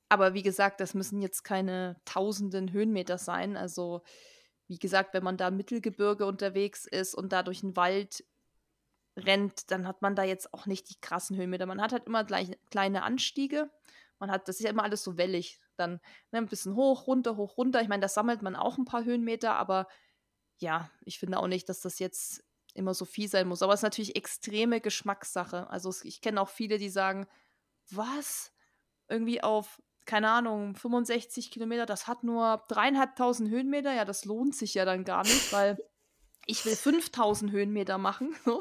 Aber 0.09 0.33
wie 0.33 0.43
gesagt, 0.43 0.79
das 0.81 0.93
müssen 0.93 1.21
jetzt 1.21 1.43
keine 1.43 1.99
tausenden 2.05 2.71
Höhenmeter 2.71 3.17
sein. 3.17 3.57
Also, 3.57 4.03
wie 4.67 4.77
gesagt, 4.77 5.13
wenn 5.13 5.23
man 5.23 5.37
da 5.37 5.47
im 5.47 5.57
Mittelgebirge 5.57 6.25
unterwegs 6.25 6.85
ist 6.85 7.15
und 7.15 7.31
da 7.31 7.41
durch 7.43 7.61
den 7.61 7.75
Wald 7.75 8.23
rennt, 9.17 9.71
dann 9.71 9.87
hat 9.87 10.01
man 10.01 10.15
da 10.15 10.23
jetzt 10.23 10.53
auch 10.53 10.65
nicht 10.65 10.89
die 10.89 10.99
krassen 10.99 11.37
Höhenmeter. 11.37 11.65
Man 11.65 11.81
hat 11.81 11.93
halt 11.93 12.05
immer 12.05 12.23
gleich 12.23 12.57
kleine 12.69 13.03
Anstiege. 13.03 13.69
Man 14.19 14.31
hat, 14.31 14.47
das 14.47 14.57
ist 14.57 14.63
ja 14.63 14.69
immer 14.69 14.83
alles 14.83 15.03
so 15.03 15.17
wellig. 15.17 15.59
Dann 15.77 15.99
ne, 16.31 16.39
ein 16.39 16.47
bisschen 16.47 16.75
hoch, 16.75 17.07
runter, 17.07 17.37
hoch, 17.37 17.57
runter. 17.57 17.81
Ich 17.81 17.87
meine, 17.87 18.01
da 18.01 18.07
sammelt 18.07 18.41
man 18.41 18.55
auch 18.55 18.77
ein 18.77 18.85
paar 18.85 19.03
Höhenmeter, 19.03 19.55
aber 19.55 19.87
ja, 20.57 20.89
ich 21.03 21.19
finde 21.19 21.39
auch 21.39 21.47
nicht, 21.47 21.67
dass 21.67 21.81
das 21.81 21.99
jetzt 21.99 22.43
immer 22.73 22.93
so 22.93 23.05
viel 23.05 23.27
sein 23.27 23.47
muss. 23.47 23.61
Aber 23.61 23.73
es 23.73 23.79
ist 23.79 23.83
natürlich 23.83 24.15
extreme 24.15 24.81
Geschmackssache. 24.81 25.69
Also 25.69 25.93
ich 26.03 26.21
kenne 26.21 26.41
auch 26.41 26.49
viele, 26.49 26.77
die 26.77 26.89
sagen, 26.89 27.27
was? 27.89 28.51
Irgendwie 29.07 29.41
auf, 29.43 29.81
keine 30.05 30.29
Ahnung, 30.29 30.75
65 30.75 31.51
Kilometer, 31.51 31.85
das 31.85 32.07
hat 32.07 32.23
nur 32.23 32.63
dreieinhalbtausend 32.67 33.49
Höhenmeter. 33.49 33.93
Ja, 33.93 34.05
das 34.05 34.25
lohnt 34.25 34.55
sich 34.55 34.73
ja 34.73 34.85
dann 34.85 35.03
gar 35.03 35.23
nicht, 35.23 35.53
weil 35.53 35.77
ich 36.45 36.65
will 36.65 36.75
5000 36.75 37.51
Höhenmeter 37.51 37.97
machen. 37.97 38.35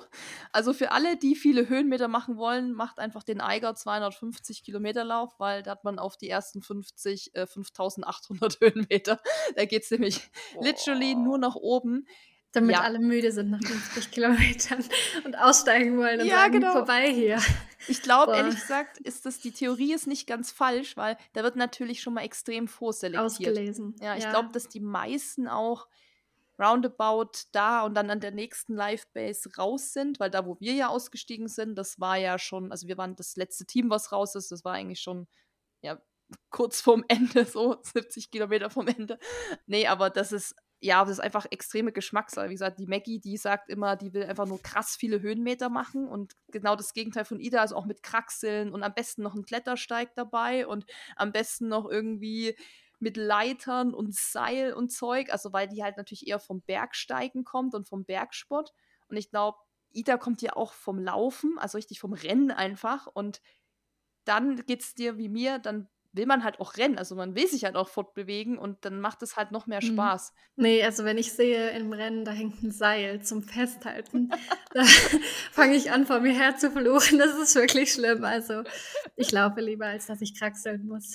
Also 0.53 0.73
für 0.73 0.93
alle, 0.93 1.17
die 1.17 1.35
viele 1.35 1.69
Höhenmeter 1.69 2.07
machen 2.07 2.37
wollen, 2.37 2.73
macht 2.73 3.01
einfach 3.01 3.25
den 3.25 3.41
Eiger 3.41 3.75
250 3.75 4.63
Kilometer 4.63 5.03
Lauf, 5.03 5.35
weil 5.39 5.65
da 5.65 5.73
hat 5.73 5.83
man 5.83 5.99
auf 5.99 6.17
die 6.17 6.29
ersten 6.29 6.63
50 6.63 7.35
äh, 7.35 7.47
5800 7.47 8.61
Höhenmeter. 8.61 9.21
Da 9.57 9.65
geht 9.65 9.83
es 9.83 9.91
nämlich 9.91 10.31
oh. 10.55 10.63
literally 10.63 11.17
nur 11.17 11.39
nach 11.39 11.57
oben. 11.57 12.07
Damit 12.53 12.77
ja. 12.77 12.83
alle 12.83 13.01
müde 13.01 13.33
sind 13.33 13.51
nach 13.51 13.61
50 13.61 14.13
Kilometern 14.13 14.85
und 15.25 15.37
aussteigen 15.37 15.99
wollen 15.99 16.21
und 16.21 16.27
ja, 16.29 16.37
sagen, 16.37 16.53
genau. 16.53 16.73
vorbei 16.73 17.13
hier. 17.13 17.43
Ich 17.89 18.01
glaube, 18.01 18.37
ehrlich 18.37 18.55
gesagt, 18.55 18.99
ist 18.99 19.27
das, 19.27 19.41
die 19.41 19.51
Theorie 19.51 19.93
ist 19.93 20.07
nicht 20.07 20.29
ganz 20.29 20.53
falsch, 20.53 20.97
weil 20.97 21.19
da 21.33 21.43
wird 21.43 21.57
natürlich 21.57 22.01
schon 22.01 22.15
mal 22.15 22.23
extrem 22.23 22.69
vorselektiert. 22.69 23.25
Ausgelesen. 23.25 23.97
Ja, 24.01 24.17
ich 24.17 24.23
ja. 24.23 24.31
glaube, 24.31 24.51
dass 24.53 24.69
die 24.69 24.81
meisten 24.81 25.49
auch 25.49 25.89
roundabout 26.59 27.33
da 27.53 27.83
und 27.83 27.95
dann 27.95 28.11
an 28.11 28.21
der 28.21 28.31
nächsten 28.31 28.75
Live-Base 28.75 29.51
raus 29.59 29.93
sind, 29.93 30.21
weil 30.21 30.31
da, 30.31 30.47
wo 30.47 30.57
wir 30.61 30.75
ja 30.75 30.89
ausgestiegen 30.89 31.49
sind, 31.49 31.77
das 31.77 32.01
war 32.01 32.17
ja 32.17 32.39
schon, 32.39 32.71
also 32.71 32.87
wir 32.89 32.99
waren 32.99 33.17
das 33.17 33.37
letzte 33.37 33.67
Team, 33.67 33.91
was 33.91 34.13
raus 34.13 34.35
ist, 34.35 34.53
das 34.53 34.65
war 34.65 34.75
eigentlich 34.75 35.01
schon, 35.01 35.27
ja, 35.83 36.01
kurz 36.51 36.81
vorm 36.81 37.05
Ende, 37.09 37.45
so 37.45 37.79
70 37.83 38.31
Kilometer 38.31 38.71
vom 38.71 38.89
Ende. 38.89 39.19
Nee, 39.67 39.87
aber 39.87 40.11
das 40.11 40.33
ist, 40.33 40.55
ja, 40.81 41.01
das 41.03 41.13
ist 41.13 41.21
einfach 41.21 41.47
extreme 41.51 41.93
Geschmackssache. 41.93 42.51
Wie 42.51 42.55
gesagt, 42.55 42.79
die 42.79 42.87
Maggie, 42.87 43.19
die 43.19 43.37
sagt 43.37 43.71
immer, 43.71 43.97
die 43.97 44.13
will 44.13 44.25
einfach 44.25 44.47
nur 44.47 44.61
krass 44.63 44.97
viele 44.99 45.21
Höhenmeter 45.23 45.71
machen 45.71 46.07
und 46.07 46.35
genau 46.49 46.77
das 46.77 46.93
Gegenteil 46.93 47.25
von 47.25 47.41
Ida, 47.41 47.61
also 47.61 47.77
auch 47.77 47.87
mit 47.87 48.03
Kraxeln 48.03 48.73
und 48.73 48.83
am 48.83 48.95
besten 48.95 49.23
noch 49.23 49.35
ein 49.35 49.45
Klettersteig 49.45 50.15
dabei 50.15 50.67
und 50.67 50.85
am 51.17 51.33
besten 51.33 51.69
noch 51.69 51.89
irgendwie 51.89 52.57
mit 53.05 53.17
Leitern 53.19 53.95
und 53.95 54.15
Seil 54.15 54.73
und 54.73 54.91
Zeug, 54.91 55.31
also 55.31 55.53
weil 55.53 55.69
die 55.69 55.85
halt 55.85 55.99
natürlich 55.99 56.27
eher 56.27 56.41
vom 56.41 56.63
Bergsteigen 56.63 57.45
kommt 57.45 57.75
und 57.75 57.87
vom 57.87 58.05
Bergsport. 58.05 58.73
Und 59.09 59.17
ich 59.17 59.31
glaube, 59.31 59.59
Ida 59.93 60.17
kommt 60.17 60.43
ja 60.43 60.57
auch 60.57 60.73
vom 60.73 60.99
Laufen, 60.99 61.59
also 61.59 61.77
richtig 61.79 62.01
vom 62.01 62.15
Rennen 62.15 62.51
einfach. 62.51 63.07
Und 63.07 63.43
dann 64.25 64.65
geht 64.65 64.81
es 64.81 64.95
dir 64.95 65.19
wie 65.19 65.29
mir, 65.29 65.59
dann 65.59 65.89
will 66.15 66.27
man 66.27 66.45
halt 66.45 66.61
auch 66.61 66.77
rennen. 66.77 66.97
Also 66.97 67.15
man 67.15 67.35
will 67.35 67.47
sich 67.47 67.65
halt 67.65 67.77
auch 67.77 67.89
fortbewegen 67.89 68.57
und 68.57 68.85
dann 68.85 69.01
macht 69.01 69.23
es 69.23 69.37
halt 69.37 69.53
noch 69.53 69.67
mehr 69.67 69.83
mhm. 69.83 69.93
Spaß. 69.93 70.33
Nee, 70.57 70.83
also 70.83 71.05
wenn 71.05 71.19
ich 71.19 71.33
sehe 71.33 71.71
im 71.71 71.93
Rennen, 71.93 72.25
da 72.25 72.33
hängt 72.33 72.63
ein 72.63 72.71
Seil 72.71 73.23
zum 73.23 73.43
Festhalten, 73.43 74.31
da 74.73 74.85
fange 75.53 75.75
ich 75.75 75.93
an, 75.93 76.07
vor 76.07 76.21
mir 76.21 76.33
her 76.33 76.57
zu 76.57 76.71
fluchen. 76.71 77.19
Das 77.19 77.37
ist 77.39 77.55
wirklich 77.55 77.93
schlimm. 77.93 78.25
Also 78.25 78.63
ich 79.17 79.31
laufe 79.31 79.61
lieber, 79.61 79.87
als 79.87 80.07
dass 80.07 80.23
ich 80.23 80.39
kraxeln 80.39 80.87
muss. 80.87 81.15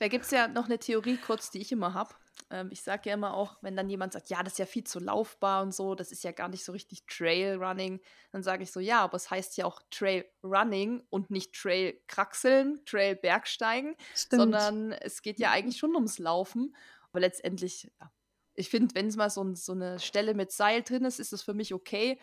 Da 0.00 0.08
gibt 0.08 0.24
es 0.24 0.30
ja 0.30 0.48
noch 0.48 0.64
eine 0.64 0.78
Theorie 0.78 1.18
kurz, 1.18 1.50
die 1.50 1.60
ich 1.60 1.70
immer 1.72 1.92
habe. 1.92 2.14
Ähm, 2.48 2.70
ich 2.72 2.82
sage 2.82 3.10
ja 3.10 3.14
immer 3.14 3.34
auch, 3.34 3.58
wenn 3.60 3.76
dann 3.76 3.90
jemand 3.90 4.14
sagt, 4.14 4.30
ja, 4.30 4.42
das 4.42 4.54
ist 4.54 4.58
ja 4.58 4.64
viel 4.64 4.84
zu 4.84 4.98
laufbar 4.98 5.62
und 5.62 5.74
so, 5.74 5.94
das 5.94 6.10
ist 6.10 6.24
ja 6.24 6.32
gar 6.32 6.48
nicht 6.48 6.64
so 6.64 6.72
richtig 6.72 7.04
Trailrunning, 7.06 8.00
dann 8.32 8.42
sage 8.42 8.62
ich 8.62 8.72
so, 8.72 8.80
ja, 8.80 9.02
aber 9.02 9.16
es 9.16 9.30
heißt 9.30 9.58
ja 9.58 9.66
auch 9.66 9.82
Trailrunning 9.90 11.02
und 11.10 11.30
nicht 11.30 11.52
Trail-Kraxeln, 11.52 12.82
Trail-Bergsteigen, 12.86 13.94
sondern 14.14 14.92
es 14.92 15.20
geht 15.20 15.38
ja 15.38 15.50
eigentlich 15.50 15.76
schon 15.76 15.94
ums 15.94 16.18
Laufen. 16.18 16.74
Aber 17.12 17.20
letztendlich, 17.20 17.92
ja, 18.00 18.10
ich 18.54 18.70
finde, 18.70 18.94
wenn 18.94 19.08
es 19.08 19.16
mal 19.16 19.28
so, 19.28 19.54
so 19.54 19.72
eine 19.72 19.98
Stelle 19.98 20.32
mit 20.32 20.50
Seil 20.50 20.82
drin 20.82 21.04
ist, 21.04 21.20
ist 21.20 21.34
das 21.34 21.42
für 21.42 21.54
mich 21.54 21.74
okay. 21.74 22.18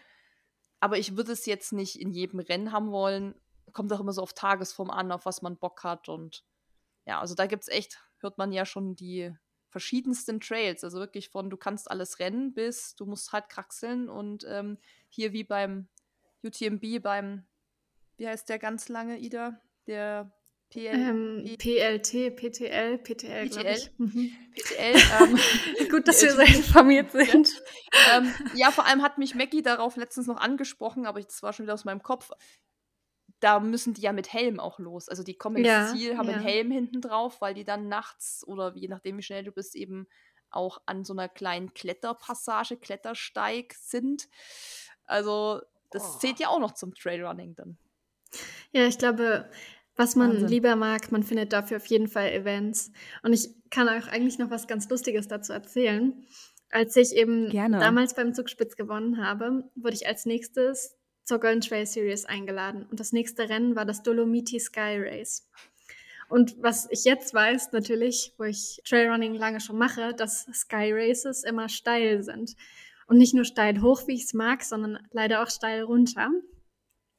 Aber 0.80 0.98
ich 0.98 1.16
würde 1.16 1.32
es 1.32 1.46
jetzt 1.46 1.74
nicht 1.74 2.02
in 2.02 2.10
jedem 2.10 2.40
Rennen 2.40 2.72
haben 2.72 2.92
wollen. 2.92 3.36
Kommt 3.72 3.94
auch 3.94 4.00
immer 4.00 4.14
so 4.14 4.24
auf 4.24 4.34
Tagesform 4.34 4.90
an, 4.90 5.12
auf 5.12 5.28
was 5.28 5.44
man 5.44 5.58
Bock 5.58 5.84
hat 5.84 6.10
und 6.10 6.44
ja, 7.08 7.22
also 7.22 7.34
da 7.36 7.46
gibt 7.46 7.64
es 7.64 7.70
echt, 7.70 8.00
hört 8.20 8.38
man 8.38 8.52
ja 8.52 8.66
schon 8.66 8.96
die 8.96 9.34
verschiedensten 9.70 10.40
Trails. 10.40 10.84
Also 10.84 11.00
wirklich 11.00 11.30
von 11.30 11.50
du 11.50 11.58
kannst 11.58 11.90
alles 11.90 12.20
rennen 12.20 12.54
bis 12.54 12.96
du 12.96 13.06
musst 13.06 13.32
halt 13.32 13.50
kraxeln 13.50 14.10
und 14.10 14.46
ähm, 14.48 14.78
hier 15.10 15.34
wie 15.34 15.44
beim 15.44 15.88
UTMB, 16.44 17.02
beim, 17.02 17.46
wie 18.18 18.28
heißt 18.28 18.50
der 18.50 18.60
ganz 18.60 18.90
lange, 18.90 19.18
Ida? 19.18 19.60
Der 19.88 20.32
PL 20.70 20.86
ähm, 20.86 21.56
PLT, 21.58 22.36
PTL, 22.36 22.98
PTL, 22.98 23.50
PTL. 23.50 23.90
Mhm. 23.98 24.32
PTL 24.54 24.96
ähm, 25.22 25.90
Gut, 25.90 26.08
dass 26.10 26.22
wir 26.22 26.34
so 26.34 26.42
informiert 26.42 27.12
sind. 27.14 27.50
Ja. 27.94 28.18
Ähm, 28.18 28.34
ja, 28.54 28.72
vor 28.72 28.86
allem 28.86 29.02
hat 29.02 29.18
mich 29.18 29.34
Mackie 29.34 29.62
darauf 29.62 29.96
letztens 29.96 30.28
noch 30.28 30.38
angesprochen, 30.38 31.06
aber 31.06 31.22
das 31.22 31.42
war 31.42 31.54
schon 31.54 31.66
wieder 31.66 31.74
aus 31.74 31.86
meinem 31.86 32.04
Kopf 32.04 32.32
da 33.40 33.60
müssen 33.60 33.94
die 33.94 34.02
ja 34.02 34.14
mit 34.14 34.34
Helm 34.34 34.60
auch 34.60 34.80
los. 34.80 35.10
Also 35.10 35.24
die 35.24 35.36
kommen 35.36 35.58
ins 35.58 35.68
ja, 35.68 35.88
Ziel, 35.88 36.18
haben 36.18 36.28
ja. 36.28 36.36
einen 36.36 36.44
Helm 36.44 36.72
hinten 36.72 37.02
drauf, 37.02 37.42
weil 37.42 37.54
die 37.54 37.64
dann 37.64 37.88
nachts 37.88 38.46
oder 38.48 38.76
je 38.76 38.88
nachdem, 38.88 39.18
wie 39.18 39.24
schnell 39.24 39.44
du 39.44 39.52
bist, 39.52 39.76
eben 39.76 40.08
auch 40.50 40.82
an 40.86 41.04
so 41.04 41.14
einer 41.14 41.30
kleinen 41.30 41.74
Kletterpassage, 41.74 42.78
Klettersteig 42.78 43.74
sind. 43.74 44.28
Also 45.06 45.62
das 45.92 46.16
oh. 46.16 46.20
zählt 46.20 46.40
ja 46.40 46.50
auch 46.50 46.60
noch 46.60 46.74
zum 46.74 46.94
Trailrunning 46.94 47.56
dann. 47.56 47.78
Ja, 48.72 48.88
ich 48.88 48.98
glaube, 48.98 49.50
was 49.96 50.16
man 50.16 50.32
Wahnsinn. 50.32 50.48
lieber 50.48 50.76
mag, 50.76 51.12
man 51.12 51.24
findet 51.24 51.54
dafür 51.54 51.78
auf 51.78 51.86
jeden 51.88 52.08
Fall 52.08 52.32
Events. 52.32 52.92
Und 53.24 53.34
ich 53.34 53.50
kann 53.70 53.88
euch 53.90 54.08
eigentlich 54.10 54.38
noch 54.38 54.50
was 54.50 54.68
ganz 54.68 54.90
Lustiges 54.90 55.28
dazu 55.28 55.54
erzählen. 55.54 56.26
Als 56.70 56.96
ich 56.96 57.16
eben 57.16 57.50
Gerne. 57.50 57.80
damals 57.80 58.14
beim 58.14 58.34
Zugspitz 58.34 58.76
gewonnen 58.76 59.24
habe, 59.24 59.70
wurde 59.76 59.96
ich 59.96 60.08
als 60.08 60.26
nächstes 60.26 60.98
zur 61.28 61.40
Golden 61.40 61.60
Trail 61.60 61.86
Series 61.86 62.24
eingeladen. 62.24 62.88
Und 62.90 63.02
das 63.02 63.12
nächste 63.12 63.50
Rennen 63.50 63.76
war 63.76 63.84
das 63.84 64.02
Dolomiti 64.02 64.60
Sky 64.60 64.98
Race. 64.98 65.46
Und 66.30 66.56
was 66.62 66.88
ich 66.90 67.04
jetzt 67.04 67.34
weiß, 67.34 67.74
natürlich, 67.74 68.34
wo 68.38 68.46
ich 68.46 68.82
Trailrunning 68.88 69.36
lange 69.36 69.60
schon 69.60 69.78
mache, 69.78 70.14
dass 70.14 70.46
Sky 70.54 70.94
Races 70.94 71.44
immer 71.44 71.68
steil 71.68 72.24
sind. 72.24 72.56
Und 73.08 73.18
nicht 73.18 73.34
nur 73.34 73.44
steil 73.44 73.82
hoch, 73.82 74.08
wie 74.08 74.16
ich 74.16 74.24
es 74.24 74.34
mag, 74.34 74.64
sondern 74.64 75.06
leider 75.12 75.44
auch 75.44 75.50
steil 75.50 75.84
runter. 75.84 76.30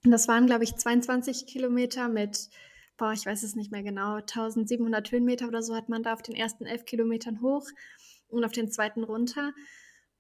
Und 0.05 0.11
das 0.11 0.27
waren, 0.27 0.47
glaube 0.47 0.65
ich, 0.65 0.75
22 0.75 1.47
Kilometer 1.47 2.09
mit, 2.09 2.49
boah, 2.97 3.13
ich 3.13 3.27
weiß 3.27 3.43
es 3.43 3.57
nicht 3.57 3.73
mehr 3.73 3.83
genau, 3.83 4.17
1700 4.17 5.13
Höhenmeter 5.13 5.49
oder 5.49 5.63
so 5.63 5.75
hat 5.75 5.91
man 5.91 6.03
da 6.03 6.15
auf 6.15 6.23
den 6.23 6.35
ersten 6.35 6.65
elf 6.65 6.87
Kilometern 6.87 7.43
hoch 7.43 7.67
und 8.29 8.45
auf 8.45 8.53
den 8.53 8.71
zweiten 8.71 9.05
runter. 9.05 9.53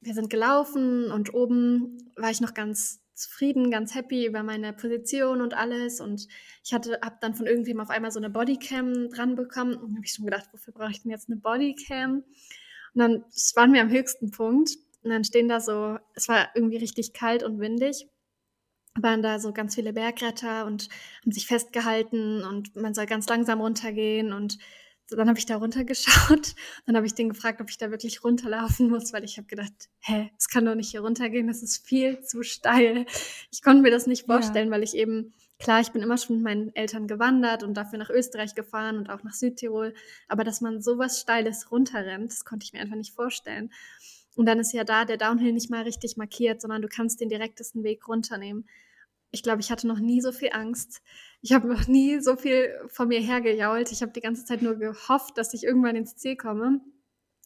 Wir 0.00 0.14
sind 0.14 0.28
gelaufen 0.28 1.10
und 1.10 1.32
oben 1.32 2.12
war 2.16 2.30
ich 2.30 2.40
noch 2.40 2.54
ganz 2.54 3.00
zufrieden, 3.18 3.70
ganz 3.70 3.94
happy 3.94 4.26
über 4.26 4.42
meine 4.42 4.72
Position 4.72 5.40
und 5.40 5.54
alles. 5.54 6.00
Und 6.00 6.28
ich 6.64 6.72
hatte, 6.72 6.98
habe 7.02 7.16
dann 7.20 7.34
von 7.34 7.46
irgendwem 7.46 7.80
auf 7.80 7.90
einmal 7.90 8.10
so 8.10 8.20
eine 8.20 8.30
Bodycam 8.30 9.10
dran 9.10 9.34
bekommen. 9.34 9.74
Und 9.76 9.96
habe 9.96 10.04
ich 10.04 10.12
schon 10.12 10.24
gedacht, 10.24 10.48
wofür 10.52 10.72
brauche 10.72 10.90
ich 10.90 11.02
denn 11.02 11.10
jetzt 11.10 11.28
eine 11.28 11.38
Bodycam? 11.38 12.24
Und 12.94 12.98
dann 13.00 13.24
waren 13.54 13.72
wir 13.72 13.82
am 13.82 13.90
höchsten 13.90 14.30
Punkt. 14.30 14.70
Und 15.02 15.10
dann 15.10 15.24
stehen 15.24 15.48
da 15.48 15.60
so, 15.60 15.98
es 16.14 16.28
war 16.28 16.48
irgendwie 16.54 16.78
richtig 16.78 17.12
kalt 17.12 17.42
und 17.42 17.60
windig. 17.60 18.08
waren 19.02 19.22
da 19.22 19.38
so 19.38 19.52
ganz 19.52 19.74
viele 19.74 19.92
Bergretter 19.92 20.66
und 20.66 20.88
haben 21.22 21.32
sich 21.32 21.46
festgehalten 21.46 22.44
und 22.44 22.74
man 22.76 22.94
soll 22.94 23.06
ganz 23.06 23.28
langsam 23.28 23.60
runtergehen 23.60 24.32
und 24.32 24.58
dann 25.16 25.28
habe 25.28 25.38
ich 25.38 25.46
da 25.46 25.56
runtergeschaut. 25.56 26.54
Dann 26.86 26.96
habe 26.96 27.06
ich 27.06 27.14
den 27.14 27.30
gefragt, 27.30 27.60
ob 27.60 27.70
ich 27.70 27.78
da 27.78 27.90
wirklich 27.90 28.24
runterlaufen 28.24 28.90
muss, 28.90 29.12
weil 29.12 29.24
ich 29.24 29.38
habe 29.38 29.46
gedacht, 29.46 29.72
hä, 30.00 30.30
es 30.36 30.48
kann 30.48 30.64
doch 30.64 30.74
nicht 30.74 30.90
hier 30.90 31.00
runtergehen, 31.00 31.46
das 31.46 31.62
ist 31.62 31.86
viel 31.86 32.20
zu 32.20 32.42
steil. 32.42 33.06
Ich 33.50 33.62
konnte 33.62 33.82
mir 33.82 33.90
das 33.90 34.06
nicht 34.06 34.26
vorstellen, 34.26 34.68
ja. 34.68 34.74
weil 34.74 34.82
ich 34.82 34.94
eben, 34.94 35.32
klar, 35.58 35.80
ich 35.80 35.92
bin 35.92 36.02
immer 36.02 36.18
schon 36.18 36.36
mit 36.36 36.44
meinen 36.44 36.74
Eltern 36.74 37.06
gewandert 37.06 37.62
und 37.62 37.74
dafür 37.74 37.98
nach 37.98 38.10
Österreich 38.10 38.54
gefahren 38.54 38.98
und 38.98 39.08
auch 39.10 39.22
nach 39.22 39.34
Südtirol. 39.34 39.94
Aber 40.28 40.44
dass 40.44 40.60
man 40.60 40.82
sowas 40.82 41.20
Steiles 41.20 41.70
runterrennt, 41.70 42.30
das 42.30 42.44
konnte 42.44 42.64
ich 42.64 42.72
mir 42.72 42.80
einfach 42.80 42.96
nicht 42.96 43.14
vorstellen. 43.14 43.72
Und 44.36 44.46
dann 44.46 44.60
ist 44.60 44.72
ja 44.72 44.84
da 44.84 45.04
der 45.04 45.16
Downhill 45.16 45.52
nicht 45.52 45.70
mal 45.70 45.82
richtig 45.82 46.16
markiert, 46.16 46.60
sondern 46.60 46.82
du 46.82 46.88
kannst 46.88 47.20
den 47.20 47.28
direktesten 47.28 47.82
Weg 47.82 48.06
runternehmen 48.06 48.66
ich 49.30 49.42
glaube, 49.42 49.60
ich 49.60 49.70
hatte 49.70 49.86
noch 49.86 49.98
nie 49.98 50.20
so 50.20 50.32
viel 50.32 50.50
Angst. 50.52 51.02
Ich 51.40 51.52
habe 51.52 51.68
noch 51.68 51.86
nie 51.86 52.20
so 52.20 52.36
viel 52.36 52.72
von 52.88 53.08
mir 53.08 53.20
hergejault. 53.20 53.92
Ich 53.92 54.02
habe 54.02 54.12
die 54.12 54.20
ganze 54.20 54.44
Zeit 54.44 54.62
nur 54.62 54.76
gehofft, 54.76 55.36
dass 55.38 55.54
ich 55.54 55.64
irgendwann 55.64 55.96
ins 55.96 56.16
Ziel 56.16 56.36
komme. 56.36 56.80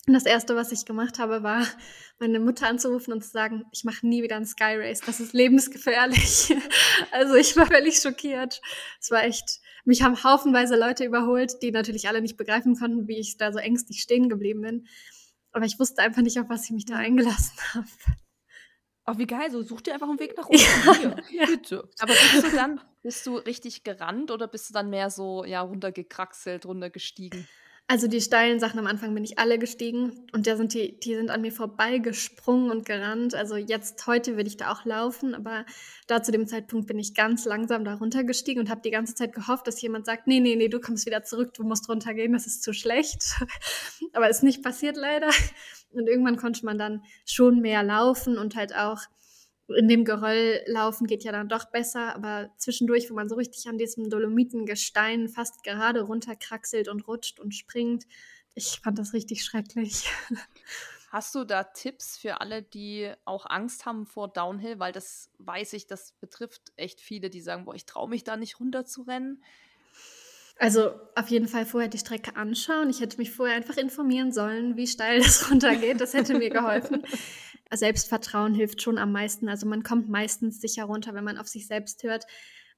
Und 0.06 0.14
das 0.14 0.26
Erste, 0.26 0.56
was 0.56 0.72
ich 0.72 0.84
gemacht 0.84 1.20
habe, 1.20 1.44
war, 1.44 1.64
meine 2.18 2.40
Mutter 2.40 2.66
anzurufen 2.66 3.12
und 3.12 3.22
zu 3.22 3.30
sagen, 3.30 3.64
ich 3.72 3.84
mache 3.84 4.06
nie 4.06 4.22
wieder 4.22 4.34
einen 4.34 4.46
Sky 4.46 4.76
Race. 4.76 5.00
Das 5.00 5.20
ist 5.20 5.32
lebensgefährlich. 5.32 6.54
also 7.12 7.34
ich 7.34 7.56
war 7.56 7.66
völlig 7.66 8.00
schockiert. 8.00 8.60
Es 9.00 9.10
war 9.12 9.22
echt, 9.22 9.60
mich 9.84 10.02
haben 10.02 10.24
haufenweise 10.24 10.76
Leute 10.76 11.04
überholt, 11.04 11.62
die 11.62 11.70
natürlich 11.70 12.08
alle 12.08 12.20
nicht 12.20 12.36
begreifen 12.36 12.76
konnten, 12.76 13.06
wie 13.06 13.18
ich 13.18 13.36
da 13.36 13.52
so 13.52 13.58
ängstlich 13.58 14.02
stehen 14.02 14.28
geblieben 14.28 14.62
bin. 14.62 14.88
Aber 15.52 15.66
ich 15.66 15.78
wusste 15.78 16.02
einfach 16.02 16.22
nicht, 16.22 16.40
auf 16.40 16.48
was 16.48 16.64
ich 16.64 16.70
mich 16.72 16.86
da 16.86 16.96
eingelassen 16.96 17.56
habe. 17.74 17.86
Oh, 19.06 19.14
wie 19.16 19.26
geil, 19.26 19.50
so 19.50 19.62
such 19.62 19.80
dir 19.80 19.94
einfach 19.94 20.08
einen 20.08 20.20
Weg 20.20 20.36
nach 20.36 20.48
oben. 20.48 21.22
Ja, 21.30 21.46
bitte. 21.46 21.88
Aber 21.98 22.12
bist 22.12 22.44
du 22.44 22.56
dann, 22.56 22.80
bist 23.02 23.26
du 23.26 23.36
richtig 23.36 23.82
gerannt 23.82 24.30
oder 24.30 24.46
bist 24.46 24.70
du 24.70 24.74
dann 24.74 24.90
mehr 24.90 25.10
so, 25.10 25.44
ja, 25.44 25.60
runtergekraxelt, 25.60 26.66
runtergestiegen? 26.66 27.48
Also 27.88 28.06
die 28.06 28.20
steilen 28.20 28.58
Sachen 28.58 28.78
am 28.78 28.86
Anfang 28.86 29.12
bin 29.12 29.24
ich 29.24 29.38
alle 29.38 29.58
gestiegen 29.58 30.26
und 30.32 30.46
da 30.46 30.56
sind 30.56 30.72
die, 30.72 30.98
die 31.00 31.14
sind 31.14 31.30
an 31.30 31.42
mir 31.42 31.52
vorbeigesprungen 31.52 32.70
und 32.70 32.86
gerannt. 32.86 33.34
Also 33.34 33.56
jetzt 33.56 34.06
heute 34.06 34.36
würde 34.36 34.48
ich 34.48 34.56
da 34.56 34.72
auch 34.72 34.84
laufen, 34.86 35.34
aber 35.34 35.66
da 36.06 36.22
zu 36.22 36.32
dem 36.32 36.46
Zeitpunkt 36.46 36.86
bin 36.86 36.98
ich 36.98 37.14
ganz 37.14 37.44
langsam 37.44 37.84
da 37.84 37.94
runtergestiegen 37.94 38.62
und 38.62 38.70
habe 38.70 38.80
die 38.82 38.90
ganze 38.90 39.14
Zeit 39.14 39.34
gehofft, 39.34 39.66
dass 39.66 39.82
jemand 39.82 40.06
sagt, 40.06 40.26
nee, 40.26 40.40
nee, 40.40 40.56
nee, 40.56 40.68
du 40.68 40.80
kommst 40.80 41.04
wieder 41.04 41.22
zurück, 41.22 41.52
du 41.54 41.64
musst 41.64 41.88
runtergehen, 41.88 42.32
das 42.32 42.46
ist 42.46 42.62
zu 42.62 42.72
schlecht. 42.72 43.24
aber 44.14 44.30
ist 44.30 44.42
nicht 44.42 44.62
passiert 44.62 44.96
leider. 44.96 45.28
Und 45.92 46.08
irgendwann 46.08 46.36
konnte 46.36 46.64
man 46.64 46.78
dann 46.78 47.02
schon 47.24 47.60
mehr 47.60 47.82
laufen 47.82 48.38
und 48.38 48.56
halt 48.56 48.74
auch 48.74 49.00
in 49.68 49.88
dem 49.88 50.04
Geröll 50.04 50.60
laufen 50.66 51.06
geht 51.06 51.24
ja 51.24 51.32
dann 51.32 51.48
doch 51.48 51.66
besser, 51.66 52.14
aber 52.14 52.50
zwischendurch, 52.58 53.10
wo 53.10 53.14
man 53.14 53.28
so 53.28 53.36
richtig 53.36 53.68
an 53.68 53.78
diesem 53.78 54.10
Dolomitengestein 54.10 55.28
fast 55.28 55.62
gerade 55.62 56.02
runterkraxelt 56.02 56.88
und 56.88 57.06
rutscht 57.06 57.40
und 57.40 57.54
springt, 57.54 58.04
ich 58.54 58.80
fand 58.82 58.98
das 58.98 59.12
richtig 59.12 59.44
schrecklich. 59.44 60.10
Hast 61.10 61.34
du 61.34 61.44
da 61.44 61.64
Tipps 61.64 62.16
für 62.16 62.40
alle, 62.40 62.62
die 62.62 63.12
auch 63.26 63.44
Angst 63.46 63.84
haben 63.84 64.06
vor 64.06 64.28
Downhill? 64.28 64.78
Weil 64.78 64.92
das 64.92 65.30
weiß 65.38 65.74
ich, 65.74 65.86
das 65.86 66.12
betrifft 66.20 66.72
echt 66.76 67.02
viele, 67.02 67.28
die 67.28 67.42
sagen, 67.42 67.66
boah, 67.66 67.74
ich 67.74 67.84
traue 67.84 68.08
mich 68.08 68.24
da 68.24 68.38
nicht 68.38 68.60
runter 68.60 68.86
zu 68.86 69.02
rennen. 69.02 69.42
Also 70.62 70.92
auf 71.16 71.26
jeden 71.26 71.48
Fall 71.48 71.66
vorher 71.66 71.88
die 71.88 71.98
Strecke 71.98 72.36
anschauen. 72.36 72.88
Ich 72.88 73.00
hätte 73.00 73.18
mich 73.18 73.32
vorher 73.32 73.56
einfach 73.56 73.76
informieren 73.76 74.30
sollen, 74.30 74.76
wie 74.76 74.86
steil 74.86 75.18
das 75.20 75.50
runtergeht. 75.50 76.00
Das 76.00 76.14
hätte 76.14 76.38
mir 76.38 76.50
geholfen. 76.50 77.02
Selbstvertrauen 77.74 78.54
hilft 78.54 78.80
schon 78.80 78.96
am 78.96 79.10
meisten. 79.10 79.48
Also 79.48 79.66
man 79.66 79.82
kommt 79.82 80.08
meistens 80.08 80.60
sicher 80.60 80.84
runter, 80.84 81.14
wenn 81.14 81.24
man 81.24 81.36
auf 81.36 81.48
sich 81.48 81.66
selbst 81.66 82.04
hört. 82.04 82.26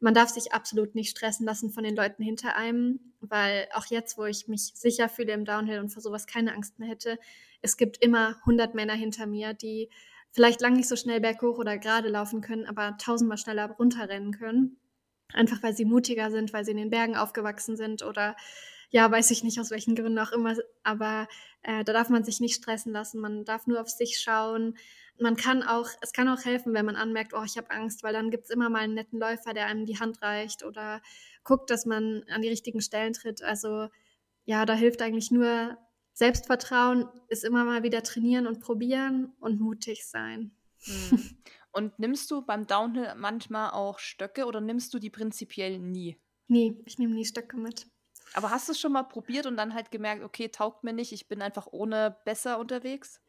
Man 0.01 0.15
darf 0.15 0.31
sich 0.31 0.55
absolut 0.55 0.95
nicht 0.95 1.11
stressen 1.11 1.45
lassen 1.45 1.73
von 1.73 1.85
den 1.85 1.95
Leuten 1.95 2.23
hinter 2.23 2.57
einem, 2.57 3.01
weil 3.21 3.69
auch 3.75 3.85
jetzt, 3.91 4.17
wo 4.17 4.25
ich 4.25 4.49
mich 4.49 4.73
sicher 4.75 5.11
fühle 5.11 5.35
im 5.35 5.45
Downhill 5.45 5.81
und 5.81 5.91
vor 5.91 6.01
sowas 6.01 6.27
keine 6.27 6.55
Angst 6.55 6.79
mehr 6.79 6.89
hätte, 6.89 7.19
es 7.61 7.77
gibt 7.77 8.03
immer 8.03 8.39
100 8.41 8.75
Männer 8.75 8.95
hinter 8.95 9.27
mir, 9.27 9.53
die 9.53 9.91
vielleicht 10.31 10.63
lang 10.63 10.73
nicht 10.73 10.89
so 10.89 10.97
schnell 10.97 11.21
berghoch 11.21 11.59
oder 11.59 11.77
gerade 11.77 12.09
laufen 12.09 12.41
können, 12.41 12.65
aber 12.65 12.97
tausendmal 12.97 13.37
schneller 13.37 13.73
runterrennen 13.73 14.33
können. 14.33 14.79
Einfach 15.33 15.63
weil 15.63 15.75
sie 15.75 15.85
mutiger 15.85 16.31
sind, 16.31 16.53
weil 16.53 16.65
sie 16.65 16.73
in 16.73 16.77
den 16.77 16.91
Bergen 16.91 17.17
aufgewachsen 17.17 17.77
sind 17.77 18.03
oder 18.03 18.37
ja, 18.91 19.11
weiß 19.11 19.33
ich 19.33 19.43
nicht 19.43 19.59
aus 19.59 19.73
welchen 19.73 19.97
Gründen 19.97 20.21
auch 20.21 20.31
immer, 20.31 20.55
aber 20.85 21.27
äh, 21.63 21.83
da 21.83 21.93
darf 21.93 22.11
man 22.11 22.23
sich 22.23 22.39
nicht 22.39 22.55
stressen 22.55 22.93
lassen. 22.93 23.21
Man 23.21 23.45
darf 23.45 23.67
nur 23.67 23.81
auf 23.81 23.89
sich 23.89 24.21
schauen. 24.21 24.77
Man 25.19 25.37
kann 25.37 25.65
auch, 25.65 25.89
es 26.01 26.13
kann 26.13 26.29
auch 26.29 26.45
helfen, 26.45 26.75
wenn 26.75 26.87
man 26.87 26.95
anmerkt, 26.95 27.33
oh, 27.35 27.43
ich 27.45 27.57
habe 27.57 27.71
Angst, 27.73 28.05
weil 28.05 28.13
dann 28.13 28.31
gibt 28.31 28.45
es 28.45 28.51
immer 28.51 28.69
mal 28.69 28.81
einen 28.83 28.95
netten 28.95 29.19
Läufer, 29.19 29.53
der 29.53 29.67
einem 29.67 29.85
die 29.85 29.99
Hand 29.99 30.23
reicht 30.23 30.65
oder 30.65 31.03
guckt, 31.43 31.71
dass 31.71 31.87
man 31.87 32.25
an 32.29 32.43
die 32.43 32.49
richtigen 32.49 32.81
Stellen 32.81 33.15
tritt. 33.15 33.43
Also 33.43 33.89
ja, 34.45 34.65
da 34.65 34.75
hilft 34.75 35.03
eigentlich 35.03 35.33
nur 35.33 35.77
Selbstvertrauen, 36.13 37.09
ist 37.29 37.45
immer 37.45 37.65
mal 37.65 37.83
wieder 37.83 38.05
trainieren 38.05 38.47
und 38.47 38.61
probieren 38.61 39.33
und 39.41 39.61
mutig 39.61 40.07
sein. 40.07 40.53
Mhm. 40.87 41.37
Und 41.75 41.99
nimmst 41.99 42.31
du 42.31 42.43
beim 42.43 42.69
Downhill 42.69 43.15
manchmal 43.17 43.71
auch 43.73 43.99
Stöcke 43.99 44.47
oder 44.47 44.61
nimmst 44.61 44.95
du 44.95 45.01
die 45.01 45.11
prinzipiell 45.11 45.81
nie? 45.81 46.17
Nee, 46.47 46.81
ich 46.85 46.99
nehme 46.99 47.15
nie 47.15 47.25
Stöcke 47.25 47.57
mit. 47.57 47.89
Aber 48.33 48.51
hast 48.51 48.69
du 48.69 48.73
es 48.73 48.81
schon 48.81 48.93
mal 48.93 49.03
probiert 49.03 49.47
und 49.47 49.57
dann 49.57 49.75
halt 49.75 49.91
gemerkt, 49.91 50.23
okay, 50.23 50.49
taugt 50.49 50.85
mir 50.85 50.93
nicht, 50.93 51.13
ich 51.13 51.27
bin 51.27 51.43
einfach 51.43 51.67
ohne 51.73 52.17
besser 52.25 52.61
unterwegs? 52.61 53.21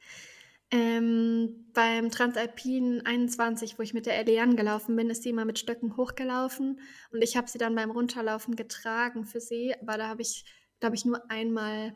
Ähm, 0.69 1.71
beim 1.73 2.11
Transalpin 2.11 3.03
21, 3.03 3.79
wo 3.79 3.83
ich 3.83 3.95
mit 3.95 4.05
der 4.05 4.19
Eliane 4.19 4.55
gelaufen 4.55 4.95
bin, 4.95 5.09
ist 5.09 5.23
sie 5.23 5.29
immer 5.29 5.45
mit 5.45 5.57
Stöcken 5.57 5.97
hochgelaufen 5.97 6.79
und 7.11 7.23
ich 7.23 7.37
habe 7.37 7.47
sie 7.47 7.57
dann 7.57 7.75
beim 7.75 7.91
Runterlaufen 7.91 8.55
getragen 8.55 9.25
für 9.25 9.39
sie, 9.39 9.75
aber 9.79 9.97
da 9.97 10.07
habe 10.07 10.21
ich, 10.21 10.45
glaube 10.79 10.95
ich, 10.95 11.05
nur 11.05 11.29
einmal 11.31 11.95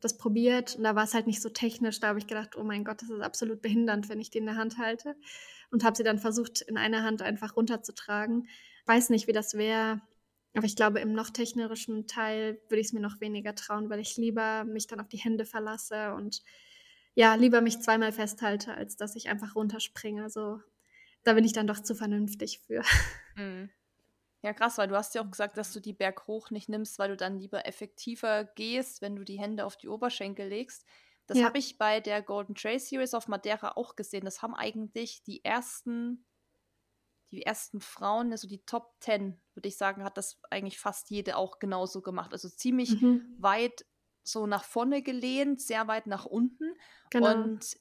das 0.00 0.18
probiert 0.18 0.76
und 0.76 0.84
da 0.84 0.94
war 0.94 1.04
es 1.04 1.14
halt 1.14 1.26
nicht 1.26 1.40
so 1.40 1.48
technisch. 1.48 2.00
Da 2.00 2.08
habe 2.08 2.18
ich 2.18 2.26
gedacht, 2.26 2.56
oh 2.56 2.64
mein 2.64 2.84
Gott, 2.84 3.00
das 3.00 3.08
ist 3.10 3.20
absolut 3.22 3.62
behindernd, 3.62 4.08
wenn 4.08 4.20
ich 4.20 4.30
die 4.30 4.38
in 4.38 4.46
der 4.46 4.56
Hand 4.56 4.78
halte 4.78 5.16
und 5.70 5.84
habe 5.84 5.96
sie 5.96 6.04
dann 6.04 6.18
versucht, 6.18 6.62
in 6.62 6.76
einer 6.76 7.02
Hand 7.02 7.22
einfach 7.22 7.56
runterzutragen. 7.56 8.48
Weiß 8.86 9.10
nicht, 9.10 9.26
wie 9.26 9.32
das 9.32 9.54
wäre, 9.54 10.00
aber 10.56 10.64
ich 10.64 10.76
glaube, 10.76 11.00
im 11.00 11.12
noch 11.12 11.30
technischen 11.30 12.06
Teil 12.06 12.58
würde 12.68 12.80
ich 12.80 12.86
es 12.88 12.92
mir 12.94 13.00
noch 13.00 13.20
weniger 13.20 13.54
trauen, 13.54 13.90
weil 13.90 14.00
ich 14.00 14.16
lieber 14.16 14.64
mich 14.64 14.86
dann 14.86 15.00
auf 15.00 15.08
die 15.08 15.18
Hände 15.18 15.44
verlasse 15.44 16.14
und 16.14 16.42
ja, 17.14 17.34
lieber 17.34 17.60
mich 17.60 17.80
zweimal 17.80 18.12
festhalte, 18.12 18.74
als 18.74 18.96
dass 18.96 19.16
ich 19.16 19.28
einfach 19.28 19.54
runterspringe. 19.54 20.22
Also 20.22 20.60
da 21.24 21.34
bin 21.34 21.44
ich 21.44 21.52
dann 21.52 21.66
doch 21.66 21.80
zu 21.80 21.94
vernünftig 21.94 22.60
für. 22.66 22.82
Mhm. 23.38 23.68
Ja, 24.42 24.54
krass, 24.54 24.78
weil 24.78 24.88
du 24.88 24.96
hast 24.96 25.14
ja 25.14 25.20
auch 25.20 25.30
gesagt, 25.30 25.58
dass 25.58 25.74
du 25.74 25.80
die 25.80 25.92
Berg 25.92 26.26
hoch 26.26 26.50
nicht 26.50 26.70
nimmst, 26.70 26.98
weil 26.98 27.10
du 27.10 27.18
dann 27.18 27.38
lieber 27.38 27.66
effektiver 27.66 28.44
gehst, 28.44 29.02
wenn 29.02 29.14
du 29.14 29.24
die 29.24 29.38
Hände 29.38 29.66
auf 29.66 29.76
die 29.76 29.88
Oberschenkel 29.88 30.48
legst. 30.48 30.86
Das 31.26 31.38
ja. 31.38 31.44
habe 31.44 31.58
ich 31.58 31.78
bei 31.78 32.00
der 32.00 32.22
Golden 32.22 32.54
Trail 32.54 32.78
Series 32.78 33.14
auf 33.14 33.28
Madeira 33.28 33.72
auch 33.76 33.96
gesehen. 33.96 34.24
Das 34.24 34.42
haben 34.42 34.54
eigentlich 34.54 35.22
die 35.24 35.44
ersten 35.44 36.24
die 37.32 37.42
ersten 37.42 37.80
Frauen, 37.80 38.30
also 38.32 38.46
die 38.46 38.64
Top 38.64 38.94
10, 39.00 39.38
würde 39.54 39.68
ich 39.68 39.76
sagen, 39.76 40.04
hat 40.04 40.16
das 40.16 40.40
eigentlich 40.50 40.78
fast 40.78 41.10
jede 41.10 41.36
auch 41.36 41.58
genauso 41.58 42.00
gemacht. 42.00 42.32
Also 42.32 42.48
ziemlich 42.48 43.00
mhm. 43.00 43.36
weit 43.38 43.84
so 44.22 44.46
nach 44.46 44.64
vorne 44.64 45.02
gelehnt, 45.02 45.60
sehr 45.60 45.88
weit 45.88 46.06
nach 46.06 46.24
unten. 46.24 46.74
Genau. 47.10 47.32
Und 47.32 47.78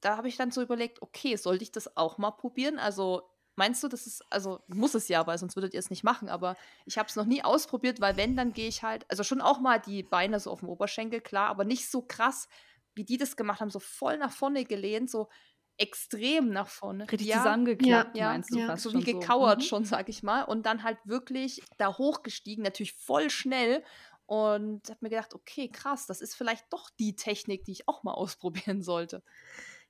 da 0.00 0.16
habe 0.16 0.28
ich 0.28 0.36
dann 0.36 0.50
so 0.50 0.62
überlegt, 0.62 1.02
okay, 1.02 1.36
sollte 1.36 1.64
ich 1.64 1.72
das 1.72 1.96
auch 1.96 2.18
mal 2.18 2.30
probieren? 2.30 2.78
Also 2.78 3.28
meinst 3.56 3.82
du, 3.82 3.88
das 3.88 4.06
ist, 4.06 4.24
also 4.30 4.60
muss 4.68 4.94
es 4.94 5.08
ja, 5.08 5.26
weil 5.26 5.38
sonst 5.38 5.56
würdet 5.56 5.74
ihr 5.74 5.80
es 5.80 5.90
nicht 5.90 6.04
machen, 6.04 6.28
aber 6.28 6.56
ich 6.84 6.98
habe 6.98 7.08
es 7.08 7.16
noch 7.16 7.24
nie 7.24 7.42
ausprobiert, 7.42 8.00
weil 8.00 8.16
wenn, 8.16 8.36
dann 8.36 8.52
gehe 8.52 8.68
ich 8.68 8.82
halt, 8.82 9.04
also 9.10 9.22
schon 9.22 9.40
auch 9.40 9.60
mal 9.60 9.80
die 9.80 10.02
Beine 10.02 10.38
so 10.40 10.50
auf 10.50 10.60
dem 10.60 10.68
Oberschenkel, 10.68 11.20
klar, 11.20 11.48
aber 11.48 11.64
nicht 11.64 11.90
so 11.90 12.02
krass, 12.02 12.48
wie 12.94 13.04
die 13.04 13.18
das 13.18 13.36
gemacht 13.36 13.60
haben, 13.60 13.70
so 13.70 13.80
voll 13.80 14.18
nach 14.18 14.32
vorne 14.32 14.64
gelehnt, 14.64 15.10
so 15.10 15.28
extrem 15.78 16.50
nach 16.50 16.68
vorne. 16.68 17.04
Richtig 17.10 17.28
ja, 17.28 17.38
zusammengeklappt, 17.38 18.16
ja, 18.16 18.30
meinst 18.30 18.54
du 18.54 18.58
ja. 18.58 18.76
So 18.76 18.92
wie 18.94 19.04
gekauert 19.04 19.60
so. 19.60 19.64
Mhm. 19.64 19.68
schon, 19.68 19.84
sag 19.84 20.08
ich 20.08 20.22
mal. 20.22 20.42
Und 20.42 20.64
dann 20.66 20.82
halt 20.82 20.98
wirklich 21.04 21.62
da 21.78 21.96
hochgestiegen, 21.96 22.64
natürlich 22.64 22.94
voll 22.94 23.30
schnell. 23.30 23.82
Und 24.26 24.90
hab 24.90 25.02
mir 25.02 25.10
gedacht, 25.10 25.34
okay, 25.34 25.68
krass, 25.68 26.06
das 26.06 26.20
ist 26.20 26.34
vielleicht 26.34 26.64
doch 26.72 26.90
die 26.98 27.14
Technik, 27.14 27.64
die 27.64 27.72
ich 27.72 27.88
auch 27.88 28.02
mal 28.02 28.12
ausprobieren 28.14 28.82
sollte. 28.82 29.22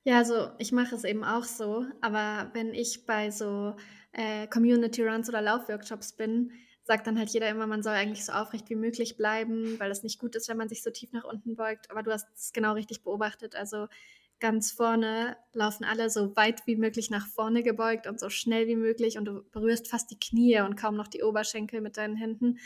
Ja, 0.07 0.19
also 0.19 0.51
ich 0.57 0.71
mache 0.71 0.95
es 0.95 1.03
eben 1.03 1.25
auch 1.25 1.43
so, 1.43 1.85
aber 1.99 2.49
wenn 2.53 2.73
ich 2.73 3.05
bei 3.05 3.29
so 3.29 3.75
äh, 4.13 4.47
Community 4.47 5.05
Runs 5.05 5.27
oder 5.27 5.41
Laufworkshops 5.41 6.13
bin, 6.13 6.53
sagt 6.83 7.07
dann 7.07 7.19
halt 7.19 7.29
jeder 7.31 7.49
immer, 7.49 7.67
man 7.67 7.83
soll 7.83 7.91
eigentlich 7.91 8.23
so 8.23 8.31
aufrecht 8.31 8.69
wie 8.69 8.75
möglich 8.75 9.17
bleiben, 9.17 9.77
weil 9.81 9.91
es 9.91 10.03
nicht 10.03 10.17
gut 10.17 10.37
ist, 10.37 10.47
wenn 10.47 10.55
man 10.55 10.69
sich 10.69 10.81
so 10.81 10.91
tief 10.91 11.11
nach 11.11 11.25
unten 11.25 11.57
beugt. 11.57 11.91
Aber 11.91 12.03
du 12.03 12.13
hast 12.13 12.25
es 12.37 12.53
genau 12.53 12.71
richtig 12.71 13.03
beobachtet. 13.03 13.57
Also 13.57 13.87
ganz 14.39 14.71
vorne 14.71 15.35
laufen 15.51 15.83
alle 15.83 16.09
so 16.09 16.33
weit 16.37 16.65
wie 16.67 16.77
möglich 16.77 17.09
nach 17.09 17.27
vorne 17.27 17.61
gebeugt 17.61 18.07
und 18.07 18.17
so 18.17 18.29
schnell 18.29 18.65
wie 18.67 18.77
möglich 18.77 19.17
und 19.17 19.25
du 19.25 19.43
berührst 19.51 19.89
fast 19.89 20.09
die 20.09 20.19
Knie 20.19 20.61
und 20.61 20.77
kaum 20.77 20.95
noch 20.95 21.09
die 21.09 21.23
Oberschenkel 21.23 21.81
mit 21.81 21.97
deinen 21.97 22.15
Händen, 22.15 22.59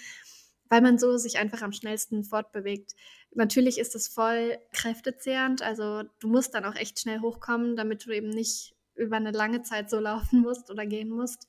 weil 0.71 0.81
man 0.81 0.97
so 0.97 1.17
sich 1.17 1.37
einfach 1.37 1.61
am 1.61 1.73
schnellsten 1.73 2.23
fortbewegt. 2.23 2.95
Natürlich 3.35 3.77
ist 3.77 3.93
es 3.93 4.07
voll 4.07 4.57
kräftezehrend, 4.71 5.61
also 5.61 6.03
du 6.19 6.29
musst 6.29 6.55
dann 6.55 6.63
auch 6.63 6.75
echt 6.75 6.97
schnell 6.97 7.19
hochkommen, 7.19 7.75
damit 7.75 8.05
du 8.05 8.11
eben 8.11 8.29
nicht 8.29 8.73
über 8.95 9.17
eine 9.17 9.31
lange 9.31 9.63
Zeit 9.63 9.89
so 9.89 9.99
laufen 9.99 10.39
musst 10.39 10.71
oder 10.71 10.85
gehen 10.85 11.09
musst. 11.09 11.45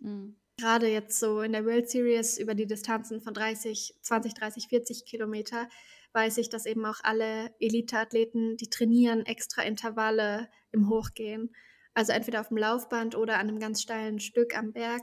Mhm. 0.00 0.36
Gerade 0.56 0.88
jetzt 0.88 1.20
so 1.20 1.42
in 1.42 1.52
der 1.52 1.66
World 1.66 1.90
Series 1.90 2.38
über 2.38 2.54
die 2.54 2.66
Distanzen 2.66 3.20
von 3.20 3.34
30, 3.34 3.96
20, 4.00 4.32
30, 4.32 4.68
40 4.68 5.04
Kilometer 5.04 5.68
weiß 6.14 6.38
ich, 6.38 6.48
dass 6.48 6.64
eben 6.64 6.86
auch 6.86 7.00
alle 7.02 7.50
Elite-Athleten, 7.60 8.56
die 8.56 8.70
trainieren, 8.70 9.26
extra 9.26 9.62
Intervalle 9.62 10.48
im 10.72 10.88
Hochgehen. 10.88 11.54
Also 11.92 12.12
entweder 12.12 12.40
auf 12.40 12.48
dem 12.48 12.56
Laufband 12.56 13.14
oder 13.14 13.34
an 13.34 13.48
einem 13.48 13.58
ganz 13.58 13.82
steilen 13.82 14.20
Stück 14.20 14.56
am 14.56 14.72
Berg. 14.72 15.02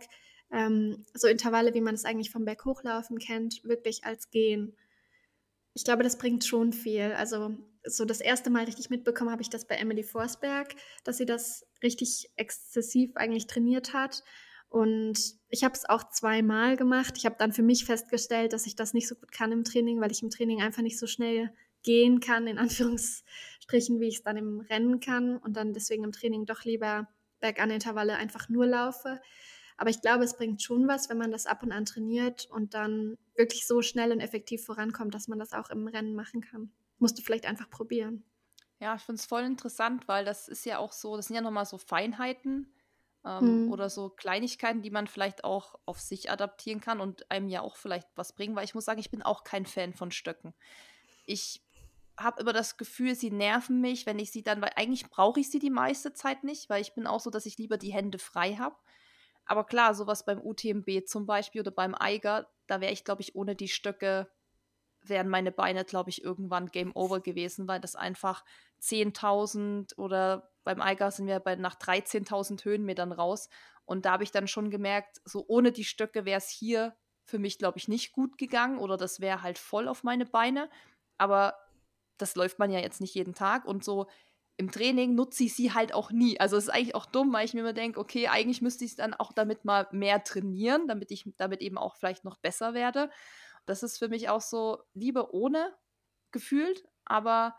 Ähm, 0.52 1.06
so 1.14 1.28
Intervalle, 1.28 1.74
wie 1.74 1.82
man 1.82 1.96
es 1.96 2.06
eigentlich 2.06 2.32
vom 2.32 2.46
Berg 2.46 2.66
hochlaufen 2.66 3.18
kennt, 3.20 3.64
wirklich 3.64 4.04
als 4.04 4.30
Gehen. 4.30 4.76
Ich 5.74 5.86
glaube, 5.86 6.04
das 6.04 6.18
bringt 6.18 6.44
schon 6.44 6.74
viel. 6.74 7.14
Also 7.14 7.56
so 7.86 8.06
das 8.06 8.22
erste 8.22 8.50
Mal 8.50 8.66
richtig 8.66 8.90
mitbekommen 8.90 9.32
habe 9.32 9.42
ich 9.42 9.50
das 9.50 9.66
bei 9.66 9.76
Emily 9.76 10.04
Forsberg, 10.04 10.76
dass 11.04 11.18
sie 11.18 11.26
das 11.26 11.66
richtig 11.82 12.30
exzessiv 12.36 13.16
eigentlich 13.16 13.48
trainiert 13.48 13.94
hat. 13.94 14.24
Und 14.70 15.20
ich 15.50 15.64
habe 15.64 15.74
es 15.74 15.88
auch 15.90 16.10
zweimal 16.12 16.78
gemacht. 16.78 17.16
Ich 17.18 17.26
habe 17.26 17.36
dann 17.38 17.52
für 17.52 17.64
mich 17.64 17.86
festgestellt, 17.86 18.54
dass 18.54 18.66
ich 18.66 18.76
das 18.76 18.94
nicht 18.94 19.08
so 19.08 19.16
gut 19.16 19.32
kann 19.32 19.52
im 19.52 19.64
Training, 19.64 20.00
weil 20.00 20.12
ich 20.12 20.24
im 20.24 20.30
Training 20.30 20.62
einfach 20.62 20.82
nicht 20.82 20.98
so 20.98 21.08
schnell 21.08 21.52
gehen 21.84 22.20
kann, 22.20 22.48
in 22.48 22.58
Anführungsstrichen, 22.58 24.00
wie 24.00 24.08
ich 24.08 24.18
es 24.18 24.24
dann 24.24 24.38
im 24.38 24.62
Rennen 24.62 25.00
kann 25.00 25.38
und 25.38 25.58
dann 25.58 25.74
deswegen 25.74 26.04
im 26.04 26.12
Training 26.12 26.46
doch 26.46 26.64
lieber 26.64 27.08
Berganintervalle 27.42 28.16
einfach 28.16 28.48
nur 28.50 28.66
laufe. 28.66 29.20
Aber 29.82 29.90
ich 29.90 30.00
glaube, 30.00 30.24
es 30.24 30.38
bringt 30.38 30.62
schon 30.62 30.88
was, 30.88 31.10
wenn 31.10 31.18
man 31.18 31.32
das 31.32 31.48
ab 31.48 31.64
und 31.64 31.72
an 31.72 31.86
trainiert 31.86 32.46
und 32.52 32.76
dann 32.76 33.18
wirklich 33.36 33.66
so 33.66 33.82
schnell 33.82 34.12
und 34.12 34.20
effektiv 34.20 34.64
vorankommt, 34.64 35.16
dass 35.16 35.28
man 35.28 35.40
das 35.40 35.54
auch 35.54 35.72
im 35.72 35.88
Rennen 35.88 36.14
machen 36.14 36.42
kann. 36.42 36.72
Musst 37.00 37.18
du 37.18 37.24
vielleicht 37.24 37.48
einfach 37.48 37.68
probieren. 37.68 38.24
Ja, 38.80 38.94
ich 38.94 39.02
finde 39.02 39.20
es 39.20 39.26
voll 39.26 39.42
interessant, 39.42 40.08
weil 40.08 40.24
das 40.24 40.48
ist 40.48 40.68
ja 40.68 40.78
auch 40.78 40.92
so, 40.92 41.16
das 41.16 41.26
sind 41.26 41.36
ja 41.36 41.42
nochmal 41.42 41.66
so 41.66 41.80
Feinheiten 41.80 42.72
ähm, 43.26 43.66
mhm. 43.66 43.72
oder 43.72 43.90
so 43.90 44.10
Kleinigkeiten, 44.10 44.84
die 44.84 44.92
man 44.92 45.08
vielleicht 45.08 45.44
auch 45.44 45.74
auf 45.88 46.00
sich 46.00 46.30
adaptieren 46.30 46.80
kann 46.80 47.02
und 47.02 47.32
einem 47.32 47.50
ja 47.50 47.62
auch 47.62 47.76
vielleicht 47.76 48.08
was 48.14 48.34
bringen, 48.34 48.56
weil 48.56 48.66
ich 48.66 48.76
muss 48.76 48.86
sagen, 48.86 49.00
ich 49.00 49.10
bin 49.10 49.24
auch 49.24 49.44
kein 49.44 49.66
Fan 49.66 49.96
von 49.96 50.12
Stöcken. 50.12 50.54
Ich 51.26 51.60
habe 52.20 52.40
immer 52.40 52.54
das 52.54 52.78
Gefühl, 52.78 53.16
sie 53.16 53.32
nerven 53.32 53.82
mich, 53.82 54.06
wenn 54.06 54.20
ich 54.20 54.30
sie 54.30 54.44
dann, 54.44 54.62
weil 54.62 54.74
eigentlich 54.76 55.10
brauche 55.10 55.40
ich 55.40 55.50
sie 55.50 55.58
die 55.58 55.72
meiste 55.72 56.14
Zeit 56.14 56.44
nicht, 56.44 56.70
weil 56.70 56.84
ich 56.84 56.94
bin 56.94 57.08
auch 57.08 57.20
so, 57.20 57.32
dass 57.32 57.48
ich 57.48 57.58
lieber 57.58 57.80
die 57.80 57.94
Hände 57.94 58.20
frei 58.20 58.58
habe. 58.58 58.76
Aber 59.52 59.66
klar, 59.66 59.94
sowas 59.94 60.24
beim 60.24 60.40
UTMB 60.40 61.06
zum 61.06 61.26
Beispiel 61.26 61.60
oder 61.60 61.72
beim 61.72 61.94
Eiger, 61.94 62.50
da 62.68 62.80
wäre 62.80 62.94
ich, 62.94 63.04
glaube 63.04 63.22
ich, 63.22 63.36
ohne 63.36 63.54
die 63.54 63.68
Stöcke 63.68 64.32
wären 65.02 65.28
meine 65.28 65.52
Beine, 65.52 65.84
glaube 65.84 66.10
ich, 66.10 66.24
irgendwann 66.24 66.68
Game 66.68 66.96
Over 66.96 67.20
gewesen, 67.20 67.68
weil 67.68 67.82
das 67.82 67.98
einfach 67.98 68.46
10.000 68.82 69.98
oder 69.98 70.54
beim 70.64 70.80
Eiger 70.80 71.12
sind 71.12 71.28
wir 71.28 71.42
bei 71.42 71.58
nach 71.58 71.76
13.000 71.76 72.64
Höhenmetern 72.64 73.12
raus. 73.12 73.50
Und 73.84 74.06
da 74.06 74.14
habe 74.14 74.24
ich 74.24 74.32
dann 74.32 74.48
schon 74.48 74.70
gemerkt, 74.70 75.20
so 75.26 75.44
ohne 75.50 75.74
die 75.74 75.84
Stöcke 75.84 76.24
wäre 76.24 76.38
es 76.38 76.48
hier 76.48 76.96
für 77.26 77.38
mich, 77.38 77.58
glaube 77.58 77.78
ich, 77.78 77.90
nicht 77.90 78.14
gut 78.14 78.38
gegangen 78.38 78.80
oder 78.80 78.96
das 78.96 79.20
wäre 79.20 79.42
halt 79.42 79.58
voll 79.58 79.90
auf 79.90 80.06
meine 80.06 80.26
Beine. 80.26 80.70
Aber 81.18 81.58
das 82.18 82.36
läuft 82.36 82.58
man 82.58 82.72
ja 82.72 82.80
jetzt 82.80 83.02
nicht 83.02 83.16
jeden 83.16 83.34
Tag 83.34 83.66
und 83.66 83.84
so 83.84 84.08
im 84.58 84.72
Training 84.72 85.16
nutze 85.16 85.46
ich 85.46 85.56
sie 85.56 85.74
halt 85.74 85.94
auch 85.94 86.12
nie. 86.12 86.40
Also 86.40 86.58
es 86.58 86.66
ist 86.66 86.70
eigentlich 86.70 86.96
auch 86.96 87.06
dumm, 87.06 87.34
weil 87.34 87.46
ich 87.46 87.54
mir 87.54 87.62
immer 87.62 87.74
denke, 87.74 88.00
okay, 88.00 88.28
eigentlich 88.28 88.62
müsste 88.62 88.86
ich 88.86 88.92
es 88.92 88.98
dann 88.98 89.14
auch 89.14 89.34
damit 89.34 89.66
mal 89.66 89.88
mehr 89.92 90.24
trainieren, 90.24 90.88
damit 90.88 91.12
ich 91.12 91.26
damit 91.38 91.62
eben 91.62 91.78
auch 91.78 91.96
vielleicht 91.96 92.24
noch 92.24 92.38
besser 92.38 92.74
werde. 92.74 93.10
Das 93.66 93.84
ist 93.84 93.98
für 93.98 94.10
mich 94.10 94.30
auch 94.30 94.42
so 94.42 94.80
Liebe 94.94 95.34
ohne 95.34 95.74
gefühlt, 96.32 96.84
aber 97.06 97.56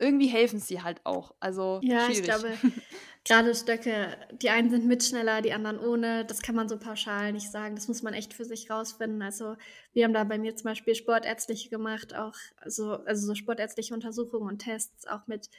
irgendwie 0.00 0.28
helfen 0.28 0.58
sie 0.58 0.82
halt 0.82 1.04
auch. 1.04 1.34
Also 1.40 1.78
ja, 1.82 2.06
schwierig. 2.06 2.18
ich 2.18 2.24
glaube, 2.24 2.52
gerade 3.24 3.54
Stöcke, 3.54 4.16
die 4.32 4.48
einen 4.48 4.70
sind 4.70 4.86
mit 4.86 5.04
schneller, 5.04 5.42
die 5.42 5.52
anderen 5.52 5.78
ohne. 5.78 6.24
Das 6.24 6.40
kann 6.40 6.54
man 6.54 6.68
so 6.68 6.78
pauschal 6.78 7.32
nicht 7.32 7.50
sagen. 7.50 7.76
Das 7.76 7.86
muss 7.86 8.02
man 8.02 8.14
echt 8.14 8.32
für 8.32 8.46
sich 8.46 8.70
rausfinden. 8.70 9.20
Also 9.20 9.56
wir 9.92 10.04
haben 10.04 10.14
da 10.14 10.24
bei 10.24 10.38
mir 10.38 10.56
zum 10.56 10.64
Beispiel 10.64 10.94
sportärztliche 10.94 11.68
gemacht, 11.68 12.14
auch 12.14 12.34
also, 12.56 12.94
also 13.04 13.26
so 13.26 13.34
sportärztliche 13.34 13.92
Untersuchungen 13.92 14.48
und 14.48 14.58
Tests, 14.60 15.06
auch 15.06 15.26
mit 15.26 15.50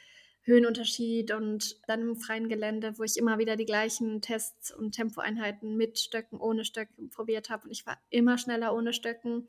Höhenunterschied 0.44 1.32
und 1.32 1.76
dann 1.86 2.00
im 2.00 2.16
freien 2.16 2.48
Gelände, 2.48 2.98
wo 2.98 3.04
ich 3.04 3.16
immer 3.16 3.38
wieder 3.38 3.56
die 3.56 3.64
gleichen 3.64 4.20
Tests 4.20 4.74
und 4.74 4.92
Tempoeinheiten 4.92 5.76
mit 5.76 5.98
Stöcken, 5.98 6.40
ohne 6.40 6.64
Stöcken 6.64 7.10
probiert 7.10 7.48
habe. 7.48 7.64
Und 7.64 7.70
ich 7.70 7.86
war 7.86 7.98
immer 8.10 8.38
schneller 8.38 8.74
ohne 8.74 8.92
Stöcken. 8.92 9.46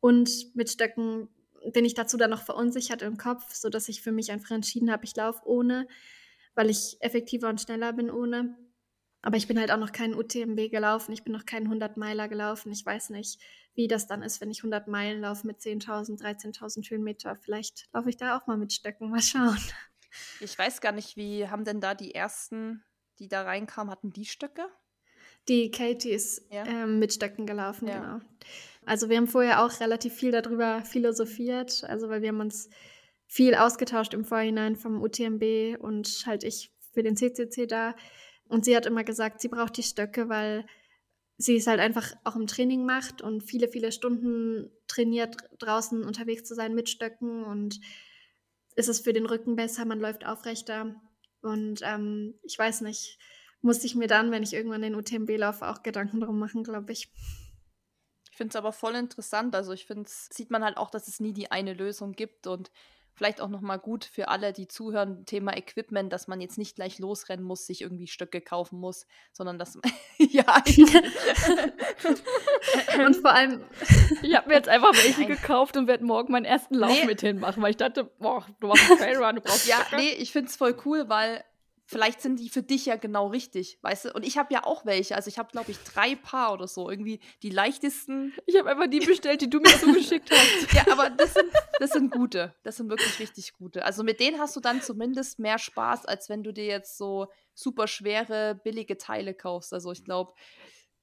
Und 0.00 0.54
mit 0.54 0.70
Stöcken 0.70 1.28
bin 1.72 1.84
ich 1.84 1.94
dazu 1.94 2.16
dann 2.16 2.30
noch 2.30 2.42
verunsichert 2.42 3.02
im 3.02 3.16
Kopf, 3.16 3.52
sodass 3.52 3.88
ich 3.88 4.02
für 4.02 4.12
mich 4.12 4.30
einfach 4.30 4.52
entschieden 4.52 4.90
habe, 4.90 5.04
ich 5.04 5.14
laufe 5.16 5.42
ohne, 5.44 5.86
weil 6.54 6.70
ich 6.70 6.96
effektiver 7.00 7.48
und 7.48 7.60
schneller 7.60 7.92
bin 7.92 8.10
ohne. 8.10 8.56
Aber 9.22 9.36
ich 9.36 9.46
bin 9.46 9.58
halt 9.58 9.70
auch 9.70 9.78
noch 9.78 9.92
keinen 9.92 10.14
UTMB 10.14 10.70
gelaufen, 10.70 11.12
ich 11.12 11.22
bin 11.22 11.32
noch 11.32 11.46
keinen 11.46 11.72
100-Meiler 11.72 12.28
gelaufen. 12.28 12.72
Ich 12.72 12.84
weiß 12.84 13.10
nicht, 13.10 13.40
wie 13.74 13.86
das 13.86 14.08
dann 14.08 14.22
ist, 14.22 14.40
wenn 14.40 14.50
ich 14.50 14.58
100 14.58 14.88
Meilen 14.88 15.20
laufe 15.20 15.46
mit 15.46 15.60
10.000, 15.60 16.20
13.000 16.20 16.90
Höhenmeter. 16.90 17.36
Vielleicht 17.36 17.88
laufe 17.92 18.10
ich 18.10 18.16
da 18.16 18.36
auch 18.36 18.48
mal 18.48 18.56
mit 18.56 18.72
Stöcken, 18.72 19.10
mal 19.10 19.22
schauen. 19.22 19.58
Ich 20.40 20.58
weiß 20.58 20.80
gar 20.80 20.92
nicht, 20.92 21.16
wie 21.16 21.48
haben 21.48 21.64
denn 21.64 21.80
da 21.80 21.94
die 21.94 22.14
ersten, 22.14 22.84
die 23.18 23.28
da 23.28 23.42
reinkamen, 23.42 23.90
hatten 23.90 24.12
die 24.12 24.24
Stöcke? 24.24 24.66
Die 25.48 25.70
Katie 25.70 26.10
ist 26.10 26.46
ja. 26.52 26.64
ähm, 26.66 26.98
mit 26.98 27.12
Stöcken 27.12 27.46
gelaufen, 27.46 27.88
ja. 27.88 27.98
genau. 27.98 28.24
Also 28.84 29.08
wir 29.08 29.16
haben 29.16 29.28
vorher 29.28 29.64
auch 29.64 29.80
relativ 29.80 30.14
viel 30.14 30.30
darüber 30.30 30.82
philosophiert, 30.84 31.84
also 31.84 32.08
weil 32.08 32.22
wir 32.22 32.28
haben 32.28 32.40
uns 32.40 32.68
viel 33.26 33.54
ausgetauscht 33.54 34.14
im 34.14 34.24
Vorhinein 34.24 34.76
vom 34.76 35.02
UTMB 35.02 35.78
und 35.80 36.24
halt 36.26 36.44
ich 36.44 36.72
für 36.92 37.02
den 37.02 37.16
CCC 37.16 37.66
da. 37.66 37.94
Und 38.48 38.64
sie 38.64 38.76
hat 38.76 38.86
immer 38.86 39.04
gesagt, 39.04 39.40
sie 39.40 39.48
braucht 39.48 39.76
die 39.76 39.82
Stöcke, 39.82 40.28
weil 40.28 40.66
sie 41.38 41.56
es 41.56 41.66
halt 41.66 41.80
einfach 41.80 42.12
auch 42.24 42.36
im 42.36 42.46
Training 42.46 42.84
macht 42.84 43.22
und 43.22 43.42
viele, 43.42 43.68
viele 43.68 43.92
Stunden 43.92 44.70
trainiert, 44.86 45.36
draußen 45.58 46.04
unterwegs 46.04 46.44
zu 46.44 46.54
sein 46.54 46.74
mit 46.74 46.88
Stöcken 46.88 47.44
und 47.44 47.80
ist 48.74 48.88
es 48.88 49.00
für 49.00 49.12
den 49.12 49.26
Rücken 49.26 49.56
besser, 49.56 49.84
man 49.84 50.00
läuft 50.00 50.26
aufrechter. 50.26 50.94
Und 51.42 51.80
ähm, 51.82 52.34
ich 52.42 52.58
weiß 52.58 52.82
nicht, 52.82 53.18
musste 53.60 53.86
ich 53.86 53.94
mir 53.94 54.08
dann, 54.08 54.30
wenn 54.30 54.42
ich 54.42 54.52
irgendwann 54.52 54.82
den 54.82 54.94
UTMB 54.94 55.30
laufe, 55.36 55.68
auch 55.68 55.82
Gedanken 55.82 56.20
drum 56.20 56.38
machen, 56.38 56.64
glaube 56.64 56.92
ich. 56.92 57.12
Ich 58.30 58.36
finde 58.36 58.50
es 58.50 58.56
aber 58.56 58.72
voll 58.72 58.94
interessant. 58.94 59.54
Also 59.54 59.72
ich 59.72 59.86
finde, 59.86 60.08
sieht 60.08 60.50
man 60.50 60.64
halt 60.64 60.76
auch, 60.76 60.90
dass 60.90 61.08
es 61.08 61.20
nie 61.20 61.32
die 61.32 61.50
eine 61.50 61.74
Lösung 61.74 62.12
gibt 62.12 62.46
und 62.46 62.70
vielleicht 63.14 63.40
auch 63.40 63.48
nochmal 63.48 63.78
gut 63.78 64.04
für 64.04 64.28
alle, 64.28 64.52
die 64.52 64.68
zuhören, 64.68 65.24
Thema 65.26 65.56
Equipment, 65.56 66.12
dass 66.12 66.28
man 66.28 66.40
jetzt 66.40 66.58
nicht 66.58 66.76
gleich 66.76 66.98
losrennen 66.98 67.44
muss, 67.44 67.66
sich 67.66 67.82
irgendwie 67.82 68.06
Stöcke 68.06 68.40
kaufen 68.40 68.78
muss, 68.78 69.06
sondern 69.32 69.58
dass 69.58 69.74
man, 69.74 69.92
ja. 70.18 70.62
und 73.06 73.16
vor 73.16 73.32
allem, 73.32 73.64
ich 74.22 74.34
habe 74.34 74.48
mir 74.48 74.54
jetzt 74.54 74.68
einfach 74.68 74.92
welche 74.92 75.20
Nein. 75.20 75.30
gekauft 75.30 75.76
und 75.76 75.86
werde 75.86 76.04
morgen 76.04 76.32
meinen 76.32 76.44
ersten 76.44 76.74
Lauf 76.74 76.92
nee. 76.92 77.06
mit 77.06 77.20
hinmachen, 77.20 77.62
weil 77.62 77.70
ich 77.70 77.76
dachte, 77.76 78.04
boah, 78.18 78.46
du 78.60 78.68
machst 78.68 78.90
einen 78.90 78.98
Trailrun, 78.98 79.36
du 79.36 79.42
brauchst 79.42 79.66
Ja, 79.66 79.84
Stöcke. 79.86 80.02
nee, 80.02 80.12
ich 80.12 80.32
finde 80.32 80.48
es 80.48 80.56
voll 80.56 80.76
cool, 80.84 81.08
weil 81.08 81.44
vielleicht 81.92 82.22
sind 82.22 82.40
die 82.40 82.48
für 82.48 82.62
dich 82.62 82.86
ja 82.86 82.96
genau 82.96 83.26
richtig, 83.26 83.78
weißt 83.82 84.06
du? 84.06 84.12
Und 84.14 84.26
ich 84.26 84.38
habe 84.38 84.52
ja 84.52 84.64
auch 84.64 84.86
welche. 84.86 85.14
Also 85.14 85.28
ich 85.28 85.38
habe, 85.38 85.50
glaube 85.52 85.70
ich, 85.70 85.78
drei 85.78 86.16
Paar 86.16 86.54
oder 86.54 86.66
so. 86.66 86.88
Irgendwie 86.88 87.20
die 87.42 87.50
leichtesten. 87.50 88.32
Ich 88.46 88.56
habe 88.58 88.70
einfach 88.70 88.88
die 88.88 89.00
bestellt, 89.06 89.42
die 89.42 89.50
du 89.50 89.60
mir 89.60 89.76
so 89.76 89.92
geschickt 89.92 90.30
hast. 90.30 90.72
ja, 90.74 90.90
aber 90.90 91.10
das 91.10 91.34
sind, 91.34 91.52
das 91.78 91.90
sind 91.90 92.10
gute. 92.10 92.54
Das 92.62 92.78
sind 92.78 92.88
wirklich 92.88 93.18
richtig 93.18 93.52
gute. 93.52 93.84
Also 93.84 94.02
mit 94.02 94.20
denen 94.20 94.40
hast 94.40 94.56
du 94.56 94.60
dann 94.60 94.80
zumindest 94.80 95.38
mehr 95.38 95.58
Spaß, 95.58 96.06
als 96.06 96.30
wenn 96.30 96.42
du 96.42 96.52
dir 96.52 96.64
jetzt 96.64 96.96
so 96.96 97.28
super 97.54 97.86
schwere, 97.86 98.58
billige 98.64 98.96
Teile 98.96 99.34
kaufst. 99.34 99.74
Also 99.74 99.92
ich 99.92 100.02
glaube, 100.02 100.32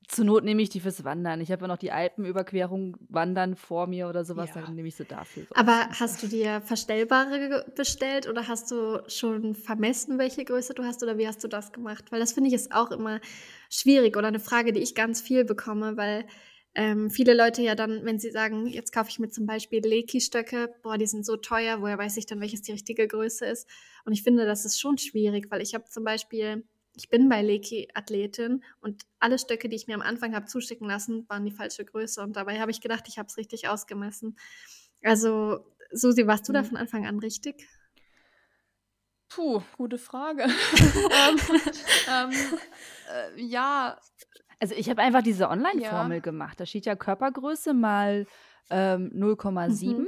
zur 0.10 0.26
Not 0.26 0.44
nehme 0.44 0.62
ich 0.64 0.70
die 0.70 0.80
fürs 0.80 1.04
Wandern. 1.04 1.40
Ich 1.40 1.52
habe 1.52 1.62
ja 1.62 1.68
noch 1.68 1.78
die 1.78 1.92
Alpenüberquerung 1.92 2.98
Wandern 3.10 3.56
vor 3.56 3.86
mir 3.86 4.10
oder 4.10 4.26
sowas, 4.26 4.50
ja. 4.56 4.62
dann 4.62 4.74
nehme 4.74 4.88
ich 4.88 4.96
sie 4.96 5.06
dafür. 5.06 5.46
Aber 5.54 5.88
hast 5.92 6.24
du 6.24 6.28
dir 6.28 6.62
verstellbare 6.62 7.64
bestellt 7.76 8.28
oder 8.28 8.48
hast 8.48 8.72
du 8.72 9.04
schon 9.08 9.54
vermessen, 9.54 10.18
welche 10.18 10.44
Größe 10.44 10.74
du 10.74 10.84
hast 10.84 11.04
oder 11.04 11.20
wie 11.20 11.28
hast 11.28 11.44
du 11.44 11.48
das 11.48 11.72
gemacht? 11.72 12.12
Weil 12.12 12.20
das 12.20 12.34
finde 12.34 12.48
ich 12.48 12.56
ist 12.56 12.74
auch 12.74 12.90
immer 12.90 13.22
schwierig 13.70 14.18
oder 14.18 14.28
eine 14.28 14.40
Frage, 14.40 14.74
die 14.74 14.82
ich 14.82 14.96
ganz 14.96 15.22
viel 15.22 15.46
bekomme, 15.46 15.96
weil 15.96 16.26
ähm, 16.74 17.12
viele 17.12 17.36
Leute 17.36 17.62
ja 17.62 17.76
dann, 17.76 18.04
wenn 18.04 18.20
sie 18.20 18.32
sagen, 18.32 18.66
jetzt 18.66 18.92
kaufe 18.92 19.10
ich 19.10 19.20
mir 19.20 19.30
zum 19.30 19.46
Beispiel 19.46 19.80
Leki-Stöcke, 19.86 20.74
boah, 20.82 20.98
die 20.98 21.08
sind 21.08 21.24
so 21.24 21.38
teuer, 21.38 21.82
woher 21.82 22.00
weiß 22.00 22.18
ich 22.18 22.26
dann, 22.26 22.42
welches 22.42 22.64
die 22.64 22.72
richtige 22.72 23.08
Größe 23.08 23.46
ist? 23.46 23.68
Und 24.06 24.14
ich 24.14 24.24
finde, 24.24 24.48
das 24.48 24.66
ist 24.66 24.80
schon 24.80 24.98
schwierig, 24.98 25.52
weil 25.52 25.62
ich 25.62 25.76
habe 25.76 25.86
zum 25.86 26.04
Beispiel 26.04 26.64
ich 26.96 27.10
bin 27.10 27.30
bei 27.30 27.42
Leki 27.42 27.90
Athletin 27.94 28.64
und 28.82 29.04
alle 29.20 29.40
Stöcke, 29.40 29.70
die 29.70 29.76
ich 29.76 29.88
mir 29.88 29.96
am 29.96 30.02
Anfang 30.02 30.36
habe 30.36 30.46
zuschicken 30.46 30.88
lassen, 30.88 31.28
waren 31.30 31.46
die 31.46 31.52
falsche 31.52 31.86
Größe 31.86 32.22
und 32.22 32.36
dabei 32.36 32.60
habe 32.60 32.72
ich 32.72 32.82
gedacht, 32.82 33.06
ich 33.08 33.18
habe 33.18 33.28
es 33.28 33.38
richtig 33.38 33.68
ausgemessen. 33.68 34.38
Also, 35.04 35.66
Susi, 35.92 36.28
warst 36.28 36.48
du 36.50 36.54
da 36.54 36.62
mhm. 36.62 36.66
von 36.66 36.78
Anfang 36.78 37.08
an 37.08 37.20
richtig? 37.20 37.68
Puh, 39.30 39.62
gute 39.78 39.98
Frage. 39.98 40.44
ähm, 40.44 41.40
ähm, 42.10 42.32
äh, 43.14 43.42
ja. 43.42 43.98
Also 44.60 44.76
ich 44.76 44.90
habe 44.90 45.02
einfach 45.02 45.22
diese 45.22 45.50
Online-Formel 45.50 46.18
ja. 46.18 46.22
gemacht. 46.22 46.60
Da 46.60 46.66
steht 46.66 46.86
ja 46.86 46.96
Körpergröße 46.96 47.74
mal 47.74 48.26
ähm, 48.70 49.12
0,7. 49.16 50.00
Mhm. 50.00 50.08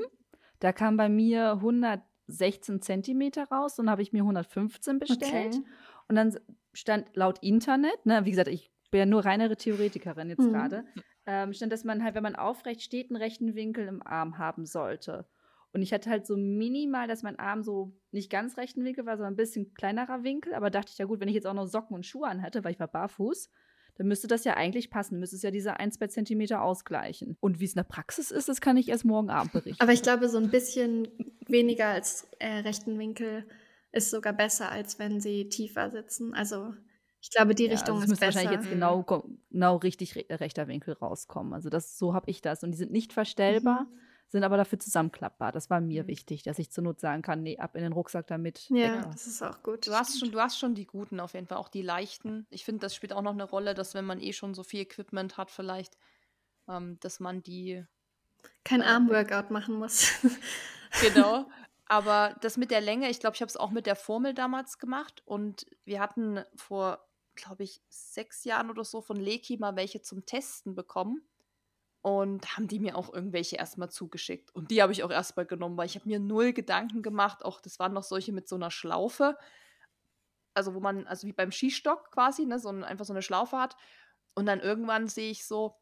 Da 0.59 0.73
kam 0.73 0.97
bei 0.97 1.07
mir 1.07 1.53
116 1.53 2.81
Zentimeter 2.81 3.45
raus 3.45 3.79
und 3.79 3.89
habe 3.89 4.01
ich 4.01 4.11
mir 4.11 4.23
115 4.23 4.99
bestellt. 4.99 5.55
Okay. 5.55 5.63
Und 6.09 6.15
dann 6.15 6.37
stand 6.73 7.15
laut 7.15 7.39
Internet, 7.41 8.05
ne, 8.05 8.25
wie 8.25 8.31
gesagt, 8.31 8.47
ich 8.49 8.71
bin 8.91 8.99
ja 8.99 9.05
nur 9.05 9.23
reinere 9.25 9.55
Theoretikerin 9.55 10.29
jetzt 10.29 10.39
Mhm. 10.39 10.51
gerade, 10.51 10.85
ähm, 11.25 11.53
stand, 11.53 11.71
dass 11.71 11.83
man 11.83 12.03
halt, 12.03 12.15
wenn 12.15 12.23
man 12.23 12.35
aufrecht 12.35 12.81
steht, 12.81 13.09
einen 13.09 13.21
rechten 13.21 13.55
Winkel 13.55 13.87
im 13.87 14.05
Arm 14.05 14.37
haben 14.37 14.65
sollte. 14.65 15.25
Und 15.73 15.81
ich 15.81 15.93
hatte 15.93 16.09
halt 16.09 16.25
so 16.27 16.35
minimal, 16.35 17.07
dass 17.07 17.23
mein 17.23 17.39
Arm 17.39 17.63
so 17.63 17.93
nicht 18.11 18.29
ganz 18.29 18.57
rechten 18.57 18.83
Winkel 18.83 19.05
war, 19.05 19.15
sondern 19.15 19.33
ein 19.33 19.37
bisschen 19.37 19.73
kleinerer 19.73 20.23
Winkel. 20.23 20.53
Aber 20.53 20.69
dachte 20.69 20.91
ich, 20.91 20.97
ja 20.97 21.05
gut, 21.05 21.21
wenn 21.21 21.29
ich 21.29 21.35
jetzt 21.35 21.47
auch 21.47 21.53
noch 21.53 21.65
Socken 21.65 21.95
und 21.95 22.05
Schuhe 22.05 22.27
anhatte, 22.27 22.65
weil 22.65 22.73
ich 22.73 22.79
war 22.79 22.89
barfuß, 22.89 23.49
dann 23.95 24.07
müsste 24.07 24.27
das 24.27 24.43
ja 24.43 24.55
eigentlich 24.55 24.89
passen. 24.89 25.19
Müsste 25.19 25.37
es 25.37 25.43
ja 25.43 25.51
diese 25.51 25.79
1, 25.79 25.95
2 25.97 26.07
Zentimeter 26.07 26.61
ausgleichen. 26.61 27.37
Und 27.39 27.61
wie 27.61 27.65
es 27.65 27.71
in 27.71 27.77
der 27.77 27.83
Praxis 27.83 28.31
ist, 28.31 28.49
das 28.49 28.59
kann 28.59 28.75
ich 28.75 28.89
erst 28.89 29.05
morgen 29.05 29.29
Abend 29.29 29.53
berichten. 29.53 29.81
Aber 29.81 29.93
ich 29.93 30.01
glaube, 30.01 30.27
so 30.27 30.39
ein 30.39 30.49
bisschen 30.49 31.07
weniger 31.47 31.87
als 31.87 32.27
äh, 32.39 32.59
rechten 32.59 32.99
Winkel 32.99 33.45
ist 33.91 34.09
sogar 34.11 34.33
besser, 34.33 34.69
als 34.71 34.99
wenn 34.99 35.19
sie 35.21 35.49
tiefer 35.49 35.89
sitzen. 35.91 36.33
Also 36.33 36.73
ich 37.21 37.29
glaube, 37.29 37.55
die 37.55 37.65
Ja, 37.65 37.71
Richtung 37.71 37.97
also 37.97 38.13
ist 38.13 38.19
besser. 38.19 38.25
wahrscheinlich 38.25 38.51
jetzt 38.51 38.69
genau, 38.69 39.03
genau 39.51 39.77
richtig 39.77 40.15
re 40.15 40.25
rechter 40.29 40.67
Winkel 40.67 40.93
rauskommen. 40.95 41.53
Also 41.53 41.69
das, 41.69 41.97
so 41.97 42.13
habe 42.13 42.29
ich 42.31 42.41
das. 42.41 42.63
Und 42.63 42.71
die 42.71 42.77
sind 42.77 42.91
nicht 42.91 43.13
verstellbar, 43.13 43.85
Mhm. 43.85 43.99
sind 44.27 44.43
aber 44.43 44.57
dafür 44.57 44.79
zusammenklappbar. 44.79 45.51
Das 45.51 45.69
war 45.69 45.79
mir 45.81 46.03
Mhm. 46.03 46.07
wichtig, 46.07 46.43
dass 46.43 46.57
ich 46.59 46.71
zur 46.71 46.83
Not 46.83 46.99
sagen 46.99 47.21
kann, 47.21 47.43
nee, 47.43 47.57
ab 47.59 47.75
in 47.75 47.83
den 47.83 47.93
Rucksack 47.93 48.27
damit. 48.27 48.73
Ja, 48.73 49.05
das 49.11 49.27
ist 49.27 49.41
auch 49.41 49.63
gut. 49.63 49.85
Du 49.87 49.93
hast, 49.93 50.17
schon, 50.17 50.31
du 50.31 50.39
hast 50.39 50.57
schon 50.57 50.75
die 50.75 50.85
guten 50.87 51.19
auf 51.19 51.33
jeden 51.33 51.45
Fall, 51.47 51.57
auch 51.57 51.67
die 51.67 51.81
leichten. 51.81 52.47
Ich 52.49 52.63
finde, 52.63 52.79
das 52.79 52.95
spielt 52.95 53.11
auch 53.11 53.21
noch 53.21 53.33
eine 53.33 53.43
Rolle, 53.43 53.73
dass 53.73 53.93
wenn 53.95 54.05
man 54.05 54.21
eh 54.21 54.31
schon 54.33 54.53
so 54.53 54.63
viel 54.63 54.79
Equipment 54.81 55.35
hat, 55.37 55.51
vielleicht, 55.51 55.97
ähm, 56.69 56.97
dass 57.01 57.19
man 57.19 57.43
die 57.43 57.85
Kein 58.63 58.81
äh, 58.81 58.85
Armworkout 58.85 59.51
machen 59.51 59.75
muss. 59.75 60.11
Genau. 61.01 61.49
Aber 61.91 62.37
das 62.39 62.55
mit 62.55 62.71
der 62.71 62.79
Länge, 62.79 63.09
ich 63.09 63.19
glaube, 63.19 63.35
ich 63.35 63.41
habe 63.41 63.49
es 63.49 63.57
auch 63.57 63.69
mit 63.69 63.85
der 63.85 63.97
Formel 63.97 64.33
damals 64.33 64.79
gemacht. 64.79 65.21
Und 65.25 65.65
wir 65.83 65.99
hatten 65.99 66.41
vor, 66.55 67.05
glaube 67.35 67.63
ich, 67.63 67.81
sechs 67.89 68.45
Jahren 68.45 68.69
oder 68.69 68.85
so 68.85 69.01
von 69.01 69.17
Leki 69.17 69.57
mal 69.57 69.75
welche 69.75 70.01
zum 70.01 70.25
Testen 70.25 70.73
bekommen. 70.73 71.27
Und 72.01 72.55
haben 72.55 72.69
die 72.69 72.79
mir 72.79 72.97
auch 72.97 73.13
irgendwelche 73.13 73.57
erstmal 73.57 73.89
zugeschickt. 73.89 74.55
Und 74.55 74.71
die 74.71 74.81
habe 74.81 74.93
ich 74.93 75.03
auch 75.03 75.11
erstmal 75.11 75.45
genommen, 75.45 75.75
weil 75.75 75.85
ich 75.85 75.95
habe 75.95 76.07
mir 76.07 76.21
null 76.21 76.53
Gedanken 76.53 77.01
gemacht. 77.01 77.43
Auch 77.43 77.59
das 77.59 77.77
waren 77.77 77.91
noch 77.91 78.03
solche 78.03 78.31
mit 78.31 78.47
so 78.47 78.55
einer 78.55 78.71
Schlaufe. 78.71 79.37
Also 80.53 80.73
wo 80.73 80.79
man, 80.79 81.05
also 81.07 81.27
wie 81.27 81.33
beim 81.33 81.51
Skistock 81.51 82.09
quasi, 82.11 82.45
ne, 82.45 82.57
so 82.57 82.69
ein, 82.69 82.85
einfach 82.85 83.03
so 83.03 83.11
eine 83.11 83.21
Schlaufe 83.21 83.57
hat. 83.57 83.75
Und 84.33 84.45
dann 84.45 84.61
irgendwann 84.61 85.09
sehe 85.09 85.29
ich 85.29 85.45
so 85.45 85.75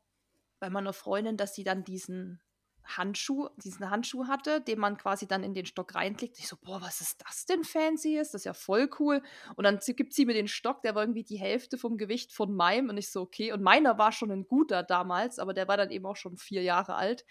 bei 0.59 0.71
meiner 0.71 0.93
Freundin, 0.93 1.37
dass 1.37 1.53
sie 1.53 1.63
dann 1.63 1.83
diesen 1.83 2.41
Handschuh, 2.97 3.49
diesen 3.57 3.89
Handschuh 3.89 4.27
hatte, 4.27 4.61
den 4.61 4.79
man 4.79 4.97
quasi 4.97 5.27
dann 5.27 5.43
in 5.43 5.53
den 5.53 5.65
Stock 5.65 5.95
reinklickt. 5.95 6.39
Ich 6.39 6.47
so, 6.47 6.57
boah, 6.57 6.81
was 6.81 7.01
ist 7.01 7.21
das 7.25 7.45
denn 7.45 7.63
fancy 7.63 8.17
ist? 8.17 8.33
Das 8.33 8.41
ist 8.41 8.45
ja 8.45 8.53
voll 8.53 8.89
cool. 8.99 9.21
Und 9.55 9.63
dann 9.63 9.79
gibt 9.79 10.13
sie 10.13 10.25
mir 10.25 10.33
den 10.33 10.47
Stock, 10.47 10.81
der 10.81 10.95
war 10.95 11.03
irgendwie 11.03 11.23
die 11.23 11.39
Hälfte 11.39 11.77
vom 11.77 11.97
Gewicht 11.97 12.33
von 12.33 12.53
meinem. 12.53 12.89
Und 12.89 12.97
ich 12.97 13.11
so, 13.11 13.21
okay. 13.21 13.51
Und 13.51 13.61
meiner 13.61 13.97
war 13.97 14.11
schon 14.11 14.31
ein 14.31 14.47
guter 14.47 14.83
damals, 14.83 15.39
aber 15.39 15.53
der 15.53 15.67
war 15.67 15.77
dann 15.77 15.91
eben 15.91 16.05
auch 16.05 16.15
schon 16.15 16.37
vier 16.37 16.63
Jahre 16.63 16.95
alt. 16.95 17.25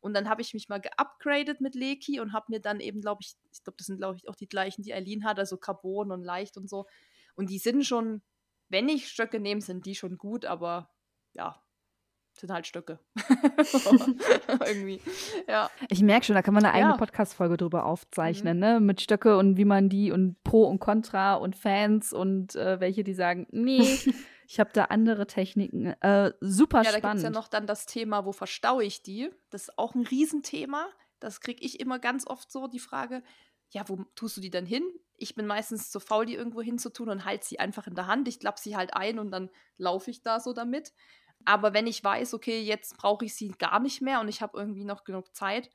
Und 0.00 0.14
dann 0.14 0.28
habe 0.28 0.40
ich 0.42 0.54
mich 0.54 0.68
mal 0.68 0.80
geupgradet 0.80 1.60
mit 1.60 1.74
Leki 1.74 2.20
und 2.20 2.32
habe 2.32 2.46
mir 2.48 2.60
dann 2.60 2.80
eben, 2.80 3.00
glaube 3.00 3.20
ich, 3.22 3.34
ich 3.52 3.62
glaube, 3.62 3.76
das 3.76 3.86
sind, 3.86 3.98
glaube 3.98 4.16
ich, 4.16 4.28
auch 4.28 4.36
die 4.36 4.48
gleichen, 4.48 4.82
die 4.82 4.94
Eileen 4.94 5.24
hat, 5.24 5.38
also 5.38 5.58
Carbon 5.58 6.10
und 6.10 6.24
leicht 6.24 6.56
und 6.56 6.68
so. 6.68 6.86
Und 7.34 7.50
die 7.50 7.58
sind 7.58 7.84
schon, 7.84 8.22
wenn 8.68 8.88
ich 8.88 9.08
Stöcke 9.08 9.40
nehme, 9.40 9.60
sind 9.60 9.84
die 9.84 9.94
schon 9.94 10.16
gut, 10.16 10.46
aber 10.46 10.90
ja, 11.34 11.62
sind 12.40 12.52
halt 12.52 12.66
Stöcke. 12.66 12.98
Irgendwie, 14.66 15.00
ja. 15.48 15.70
Ich 15.88 16.02
merke 16.02 16.26
schon, 16.26 16.34
da 16.34 16.42
kann 16.42 16.54
man 16.54 16.64
eine 16.64 16.74
eigene 16.74 16.92
Ja. 16.92 16.96
Podcast-Folge 16.96 17.56
drüber 17.56 17.84
aufzeichnen, 17.86 18.58
ne? 18.58 18.80
Mit 18.80 19.00
Stöcke 19.00 19.36
und 19.36 19.56
wie 19.56 19.64
man 19.64 19.88
die 19.88 20.10
und 20.12 20.42
Pro 20.44 20.64
und 20.64 20.78
Contra 20.78 21.34
und 21.34 21.56
Fans 21.56 22.12
und 22.12 22.54
äh, 22.56 22.80
welche, 22.80 23.04
die 23.04 23.14
sagen, 23.14 23.46
nee, 23.50 23.80
ich 24.48 24.58
habe 24.60 24.70
da 24.72 24.84
andere 24.86 25.26
Techniken. 25.26 25.86
Äh, 26.00 26.32
super 26.40 26.78
Ja, 26.78 26.84
da 26.84 26.90
gibt 26.90 26.98
spannend. 26.98 27.18
es 27.18 27.24
ja 27.24 27.30
noch 27.30 27.48
dann 27.48 27.66
das 27.66 27.86
Thema, 27.86 28.24
wo 28.24 28.32
verstaue 28.32 28.84
ich 28.84 29.02
die? 29.02 29.30
Das 29.50 29.62
ist 29.68 29.78
auch 29.78 29.94
ein 29.94 30.06
Riesenthema. 30.06 30.86
Das 31.20 31.40
kriege 31.40 31.62
ich 31.64 31.80
immer 31.80 31.98
ganz 31.98 32.26
oft 32.26 32.50
so, 32.50 32.66
die 32.66 32.78
Frage, 32.78 33.22
ja, 33.72 33.88
wo 33.88 33.98
tust 34.16 34.36
du 34.36 34.40
die 34.40 34.50
denn 34.50 34.66
hin? 34.66 34.82
Ich 35.16 35.34
bin 35.34 35.46
meistens 35.46 35.90
zu 35.90 36.00
faul, 36.00 36.24
die 36.26 36.34
irgendwo 36.34 36.62
hinzutun 36.62 37.10
und 37.10 37.24
halte 37.26 37.46
sie 37.46 37.60
einfach 37.60 37.86
in 37.86 37.94
der 37.94 38.06
Hand. 38.06 38.26
Ich 38.26 38.40
klappe 38.40 38.58
sie 38.60 38.74
halt 38.74 38.94
ein 38.94 39.18
und 39.18 39.30
dann 39.30 39.50
laufe 39.76 40.10
ich 40.10 40.22
da 40.22 40.40
so 40.40 40.52
damit. 40.54 40.92
Aber 41.44 41.72
wenn 41.72 41.86
ich 41.86 42.02
weiß, 42.02 42.34
okay, 42.34 42.60
jetzt 42.60 42.96
brauche 42.96 43.24
ich 43.24 43.34
sie 43.34 43.48
gar 43.48 43.80
nicht 43.80 44.02
mehr 44.02 44.20
und 44.20 44.28
ich 44.28 44.42
habe 44.42 44.58
irgendwie 44.58 44.84
noch 44.84 45.04
genug 45.04 45.34
Zeit, 45.34 45.70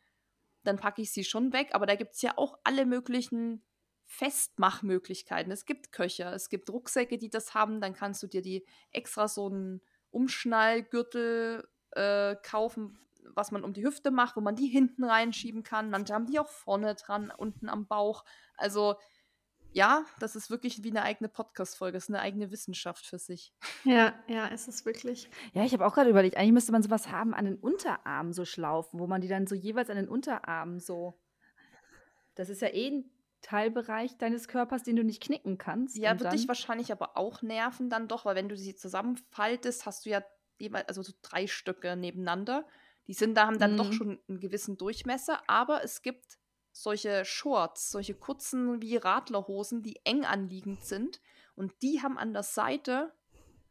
dann 0.64 0.78
packe 0.78 1.02
ich 1.02 1.12
sie 1.12 1.24
schon 1.24 1.54
weg. 1.54 1.70
Aber 1.74 1.86
da 1.86 1.96
gibt 1.96 2.16
es 2.16 2.22
ja 2.22 2.34
auch 2.38 2.58
alle 2.64 2.86
möglichen 2.86 3.64
Festmachmöglichkeiten. 4.06 5.52
Es 5.52 5.66
gibt 5.66 5.92
Köcher, 5.92 6.34
es 6.34 6.50
gibt 6.50 6.70
Rucksäcke, 6.70 7.18
die 7.18 7.30
das 7.30 7.54
haben. 7.54 7.82
Dann 7.82 7.94
kannst 7.94 8.22
du 8.24 8.28
dir 8.28 8.42
die 8.42 8.66
extra 8.92 9.28
so 9.28 9.48
einen 9.48 9.82
Umschnallgürtel 10.12 11.68
äh, 11.92 12.36
kaufen, 12.44 13.00
was 13.34 13.52
man 13.52 13.64
um 13.64 13.74
die 13.74 13.84
Hüfte 13.84 14.12
macht, 14.12 14.36
wo 14.36 14.42
man 14.42 14.56
die 14.56 14.68
hinten 14.68 15.04
reinschieben 15.04 15.64
kann. 15.64 15.92
Dann 15.92 16.06
haben 16.06 16.28
die 16.28 16.40
auch 16.40 16.50
vorne 16.50 16.96
dran, 16.96 17.32
unten 17.36 17.70
am 17.70 17.88
Bauch. 17.88 18.24
Also 18.58 18.96
ja, 19.76 20.06
das 20.20 20.38
ist 20.38 20.50
wirklich 20.50 20.84
wie 20.84 20.90
eine 20.90 21.04
eigene 21.04 21.28
Podcast-Folge. 21.28 21.98
Das 21.98 22.06
ist 22.06 22.10
eine 22.10 22.22
eigene 22.22 22.50
Wissenschaft 22.50 23.06
für 23.06 23.20
sich. 23.20 23.54
Ja, 23.84 24.14
ja, 24.28 24.48
ist 24.48 24.70
es 24.70 24.86
wirklich. 24.86 25.30
Ja, 25.52 25.66
ich 25.66 25.74
habe 25.74 25.86
auch 25.86 25.94
gerade 25.94 26.10
überlegt, 26.10 26.38
eigentlich 26.38 26.54
müsste 26.54 26.72
man 26.72 26.82
sowas 26.82 27.10
haben 27.12 27.34
an 27.34 27.44
den 27.44 27.58
Unterarmen 27.58 28.32
so 28.32 28.46
Schlaufen, 28.46 29.00
wo 29.02 29.06
man 29.08 29.20
die 29.20 29.28
dann 29.28 29.48
so 29.48 29.54
jeweils 29.54 29.90
an 29.90 29.98
den 29.98 30.08
Unterarmen 30.08 30.80
so. 30.80 31.20
Das 32.36 32.48
ist 32.50 32.62
ja 32.62 32.70
eh 32.70 32.88
ein 32.90 33.12
Teilbereich 33.42 34.18
deines 34.18 34.48
Körpers, 34.48 34.84
den 34.84 34.96
du 34.96 35.04
nicht 35.04 35.22
knicken 35.22 35.58
kannst. 35.58 35.98
Ja, 35.98 36.12
und 36.14 36.22
wird 36.22 36.32
dich 36.32 36.48
wahrscheinlich 36.48 36.94
aber 36.94 37.18
auch 37.18 37.42
nerven 37.42 37.90
dann 37.90 38.08
doch, 38.08 38.24
weil 38.24 38.36
wenn 38.36 38.48
du 38.50 38.56
sie 38.56 38.76
zusammenfaltest, 38.76 39.86
hast 39.86 40.06
du 40.06 40.10
ja 40.10 40.24
jeweils, 40.58 40.88
also 40.88 41.02
so 41.04 41.12
drei 41.22 41.48
Stücke 41.48 41.98
nebeneinander. 41.98 42.66
Die 43.08 43.14
sind 43.14 43.36
da, 43.36 43.46
haben 43.46 43.60
dann 43.60 43.76
doch 43.76 43.90
Mhm. 43.90 43.94
schon 43.94 44.20
einen 44.30 44.40
gewissen 44.40 44.78
Durchmesser, 44.78 45.42
aber 45.48 45.84
es 45.84 46.02
gibt 46.02 46.38
solche 46.76 47.24
Shorts, 47.24 47.90
solche 47.90 48.14
kurzen 48.14 48.82
wie 48.82 48.98
Radlerhosen, 48.98 49.82
die 49.82 50.02
eng 50.04 50.26
anliegend 50.26 50.84
sind 50.84 51.22
und 51.56 51.72
die 51.82 52.02
haben 52.02 52.18
an 52.18 52.34
der 52.34 52.44
Seite 52.44 53.14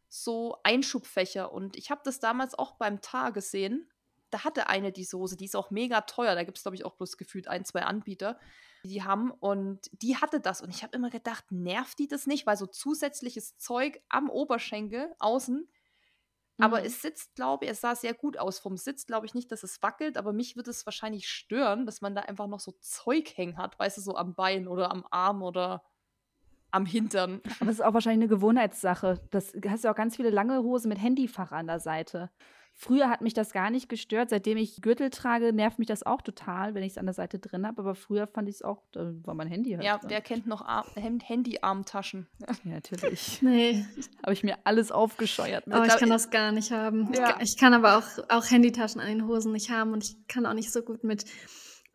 so 0.08 0.56
Einschubfächer 0.62 1.52
und 1.52 1.76
ich 1.76 1.90
habe 1.90 2.00
das 2.04 2.18
damals 2.18 2.54
auch 2.54 2.76
beim 2.76 3.02
Tar 3.02 3.32
gesehen. 3.32 3.90
Da 4.30 4.42
hatte 4.42 4.68
eine 4.68 4.90
diese 4.90 5.18
Hose, 5.18 5.36
die 5.36 5.44
ist 5.44 5.54
auch 5.54 5.70
mega 5.70 6.00
teuer. 6.00 6.34
Da 6.34 6.42
gibt 6.44 6.56
es, 6.56 6.64
glaube 6.64 6.76
ich, 6.76 6.84
auch 6.84 6.94
bloß 6.94 7.18
gefühlt 7.18 7.46
ein, 7.46 7.64
zwei 7.64 7.82
Anbieter, 7.82 8.38
die 8.84 8.88
die 8.88 9.02
haben. 9.02 9.30
Und 9.30 9.90
die 9.92 10.16
hatte 10.16 10.40
das. 10.40 10.60
Und 10.60 10.70
ich 10.70 10.82
habe 10.82 10.96
immer 10.96 11.10
gedacht, 11.10 11.52
nervt 11.52 11.98
die 12.00 12.08
das 12.08 12.26
nicht? 12.26 12.44
Weil 12.44 12.56
so 12.56 12.66
zusätzliches 12.66 13.58
Zeug 13.58 14.02
am 14.08 14.30
Oberschenkel 14.30 15.14
außen. 15.20 15.68
Aber 16.60 16.82
Mhm. 16.82 16.84
es 16.84 17.02
sitzt, 17.02 17.34
glaube 17.34 17.64
ich, 17.64 17.70
es 17.72 17.80
sah 17.80 17.94
sehr 17.96 18.14
gut 18.14 18.38
aus. 18.38 18.58
Vom 18.58 18.76
Sitz 18.76 19.06
glaube 19.06 19.26
ich 19.26 19.34
nicht, 19.34 19.50
dass 19.52 19.62
es 19.64 19.82
wackelt, 19.82 20.16
aber 20.16 20.32
mich 20.32 20.56
würde 20.56 20.70
es 20.70 20.86
wahrscheinlich 20.86 21.28
stören, 21.28 21.86
dass 21.86 22.00
man 22.00 22.14
da 22.14 22.22
einfach 22.22 22.46
noch 22.46 22.60
so 22.60 22.72
Zeug 22.80 23.36
hängen 23.36 23.58
hat, 23.58 23.78
weißt 23.78 23.98
du, 23.98 24.00
so 24.02 24.16
am 24.16 24.34
Bein 24.34 24.68
oder 24.68 24.90
am 24.90 25.06
Arm 25.10 25.42
oder 25.42 25.84
am 26.72 26.86
Hintern. 26.86 27.42
Aber 27.60 27.68
das 27.70 27.76
ist 27.78 27.84
auch 27.84 27.94
wahrscheinlich 27.94 28.24
eine 28.24 28.36
Gewohnheitssache. 28.36 29.20
Das 29.30 29.52
du 29.52 29.70
hast 29.70 29.84
ja 29.84 29.92
auch 29.92 29.96
ganz 29.96 30.16
viele 30.16 30.30
lange 30.30 30.62
Hosen 30.62 30.88
mit 30.88 31.00
Handyfach 31.00 31.52
an 31.52 31.66
der 31.66 31.80
Seite. 31.80 32.30
Früher 32.76 33.08
hat 33.08 33.20
mich 33.20 33.34
das 33.34 33.52
gar 33.52 33.70
nicht 33.70 33.88
gestört. 33.88 34.30
Seitdem 34.30 34.58
ich 34.58 34.82
Gürtel 34.82 35.08
trage, 35.10 35.52
nervt 35.52 35.78
mich 35.78 35.86
das 35.86 36.02
auch 36.02 36.20
total, 36.20 36.74
wenn 36.74 36.82
ich 36.82 36.92
es 36.92 36.98
an 36.98 37.06
der 37.06 37.14
Seite 37.14 37.38
drin 37.38 37.64
habe. 37.66 37.80
Aber 37.80 37.94
früher 37.94 38.26
fand 38.26 38.48
ich 38.48 38.56
es 38.56 38.62
auch, 38.62 38.82
da 38.90 39.12
war 39.22 39.34
mein 39.34 39.46
Handy 39.46 39.72
halt 39.72 39.84
Ja, 39.84 40.00
wer 40.04 40.20
kennt 40.20 40.46
noch 40.48 40.60
Ar 40.60 40.84
Hand- 40.96 41.28
Handy-Armtaschen? 41.28 42.26
Ja, 42.40 42.54
natürlich. 42.64 43.40
Nee, 43.42 43.84
habe 44.22 44.32
ich 44.32 44.42
mir 44.42 44.58
alles 44.64 44.90
aufgescheuert 44.90 45.66
mit. 45.66 45.76
oh, 45.76 45.82
ich 45.84 45.96
kann 45.96 46.10
das 46.10 46.30
gar 46.30 46.50
nicht 46.52 46.72
haben. 46.72 47.10
Ich 47.12 47.18
Ja. 47.18 47.38
Ich, 47.40 47.56
kann 47.56 47.74
aber 47.74 47.96
auch, 47.98 48.04
auch 48.28 48.50
Handytaschen 48.50 49.00
an 49.00 49.06
den 49.06 49.26
Hosen 49.26 49.52
nicht 49.52 49.70
haben 49.70 49.92
und 49.92 50.02
ich 50.04 50.16
kann 50.26 50.44
auch 50.44 50.54
nicht 50.54 50.72
so 50.72 50.82
gut 50.82 51.04
mit 51.04 51.24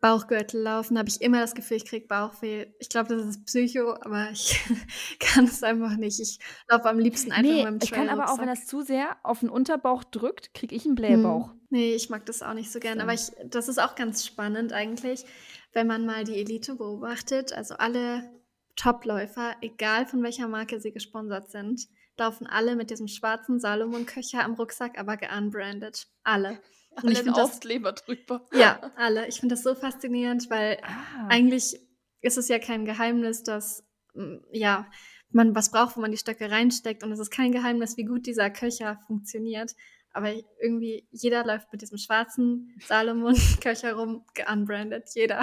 Bauchgürtel 0.00 0.62
laufen. 0.62 0.98
Habe 0.98 1.08
ich 1.08 1.20
immer 1.20 1.40
das 1.40 1.54
Gefühl, 1.54 1.76
ich 1.76 1.84
kriege 1.84 2.06
Bauchweh. 2.06 2.66
Ich 2.78 2.88
glaube, 2.88 3.14
das 3.14 3.26
ist 3.26 3.44
Psycho, 3.44 3.94
aber 4.00 4.30
ich 4.30 4.58
kann 5.20 5.44
es 5.44 5.62
einfach 5.62 5.96
nicht. 5.96 6.20
Ich 6.20 6.38
laufe 6.68 6.88
am 6.88 6.98
liebsten 6.98 7.32
einfach 7.32 7.50
nee, 7.50 7.64
mit 7.64 7.66
dem 7.66 7.78
ich 7.82 7.90
kann 7.90 8.08
aber 8.08 8.30
auch, 8.30 8.38
wenn 8.38 8.46
das 8.46 8.66
zu 8.66 8.82
sehr 8.82 9.16
auf 9.22 9.40
den 9.40 9.50
Unterbauch 9.50 10.04
drückt, 10.04 10.54
kriege 10.54 10.74
ich 10.74 10.86
einen 10.86 10.94
Blähbauch. 10.94 11.50
Hm. 11.50 11.60
Nee, 11.70 11.94
ich 11.94 12.08
mag 12.10 12.24
das 12.26 12.42
auch 12.42 12.54
nicht 12.54 12.72
so 12.72 12.80
gern. 12.80 12.98
So. 12.98 13.02
Aber 13.02 13.12
ich, 13.12 13.30
das 13.44 13.68
ist 13.68 13.78
auch 13.78 13.94
ganz 13.94 14.26
spannend 14.26 14.72
eigentlich, 14.72 15.24
wenn 15.72 15.86
man 15.86 16.06
mal 16.06 16.24
die 16.24 16.40
Elite 16.40 16.76
beobachtet. 16.76 17.52
Also 17.52 17.74
alle 17.74 18.30
Topläufer, 18.76 19.54
egal 19.60 20.06
von 20.06 20.22
welcher 20.22 20.48
Marke 20.48 20.80
sie 20.80 20.92
gesponsert 20.92 21.50
sind, 21.50 21.88
laufen 22.16 22.46
alle 22.46 22.74
mit 22.74 22.90
diesem 22.90 23.08
schwarzen 23.08 23.60
Salomon-Köcher 23.60 24.44
am 24.44 24.54
Rucksack, 24.54 24.98
aber 24.98 25.16
geunbranded. 25.16 26.06
Alle. 26.22 26.58
Und 26.90 26.98
Alle 27.04 27.12
ich 27.12 27.18
einen 27.18 27.24
finde 27.26 27.40
das, 27.40 27.50
Aufkleber 27.50 27.92
drüber. 27.92 28.46
ja, 28.52 28.92
alle. 28.96 29.28
Ich 29.28 29.40
finde 29.40 29.54
das 29.54 29.62
so 29.62 29.74
faszinierend, 29.74 30.50
weil 30.50 30.78
Ah, 30.82 31.28
eigentlich 31.28 31.78
ist 32.20 32.38
es 32.38 32.48
ja 32.48 32.58
kein 32.58 32.84
Geheimnis, 32.84 33.42
dass 33.42 33.84
mm, 34.14 34.36
ja, 34.52 34.86
man 35.30 35.54
was 35.54 35.70
braucht, 35.70 35.96
wo 35.96 36.00
man 36.00 36.10
die 36.10 36.18
Stöcke 36.18 36.50
reinsteckt. 36.50 37.02
Und 37.02 37.12
es 37.12 37.18
ist 37.18 37.30
kein 37.30 37.52
Geheimnis, 37.52 37.96
wie 37.96 38.04
gut 38.04 38.26
dieser 38.26 38.50
Köcher 38.50 38.98
funktioniert. 39.06 39.72
Aber 40.12 40.32
irgendwie, 40.60 41.06
jeder 41.12 41.44
läuft 41.46 41.72
mit 41.72 41.82
diesem 41.82 41.98
schwarzen 41.98 42.74
Salomon-Köcher 42.86 43.92
rum, 43.96 44.24
geunbranded. 44.34 45.04
Jeder. 45.14 45.42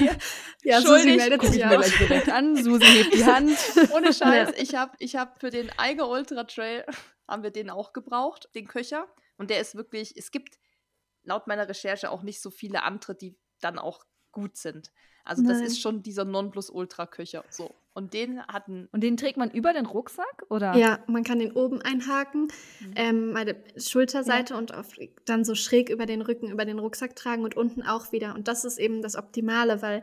ja, 0.62 0.80
Susi 0.80 1.16
meldet 1.16 1.42
sich 1.42 1.64
auch. 1.64 1.82
direkt 1.98 2.28
an. 2.30 2.56
Susi 2.56 2.84
hebt 2.84 3.14
die 3.14 3.24
Hand. 3.24 3.56
Ohne 3.92 4.12
Scheiß, 4.12 4.52
ich 4.56 4.74
habe 4.74 4.92
ich 4.98 5.16
hab 5.16 5.40
für 5.40 5.50
den 5.50 5.70
Eiger 5.76 6.08
Ultra 6.08 6.44
Trail, 6.44 6.84
haben 7.28 7.42
wir 7.42 7.50
den 7.50 7.68
auch 7.70 7.92
gebraucht, 7.92 8.48
den 8.54 8.66
Köcher. 8.66 9.06
Und 9.36 9.50
der 9.50 9.60
ist 9.60 9.74
wirklich, 9.74 10.16
es 10.16 10.30
gibt 10.30 10.58
laut 11.22 11.46
meiner 11.46 11.68
Recherche 11.68 12.10
auch 12.10 12.22
nicht 12.22 12.40
so 12.40 12.50
viele 12.50 12.82
andere, 12.82 13.14
die 13.14 13.36
dann 13.60 13.78
auch 13.78 14.04
gut 14.32 14.56
sind. 14.56 14.92
Also 15.24 15.42
Nein. 15.42 15.52
das 15.52 15.62
ist 15.62 15.80
schon 15.80 16.02
dieser 16.02 16.24
Nonplusultra-Köcher. 16.24 17.44
So. 17.48 17.74
Und 17.94 18.12
den 18.12 18.42
hatten. 18.46 18.88
Und 18.92 19.02
den 19.02 19.16
trägt 19.16 19.38
man 19.38 19.50
über 19.50 19.72
den 19.72 19.86
Rucksack, 19.86 20.44
oder? 20.50 20.76
Ja, 20.76 20.98
man 21.06 21.24
kann 21.24 21.38
den 21.38 21.52
oben 21.52 21.80
einhaken, 21.80 22.48
mhm. 22.80 22.92
ähm, 22.96 23.32
meine 23.32 23.56
Schulterseite 23.76 24.54
ja. 24.54 24.58
und 24.58 24.74
auf, 24.74 24.88
dann 25.24 25.44
so 25.44 25.54
schräg 25.54 25.88
über 25.88 26.04
den 26.04 26.20
Rücken, 26.20 26.50
über 26.50 26.64
den 26.64 26.78
Rucksack 26.78 27.16
tragen 27.16 27.44
und 27.44 27.56
unten 27.56 27.82
auch 27.82 28.12
wieder. 28.12 28.34
Und 28.34 28.48
das 28.48 28.64
ist 28.64 28.78
eben 28.78 29.00
das 29.00 29.16
Optimale, 29.16 29.80
weil 29.80 30.02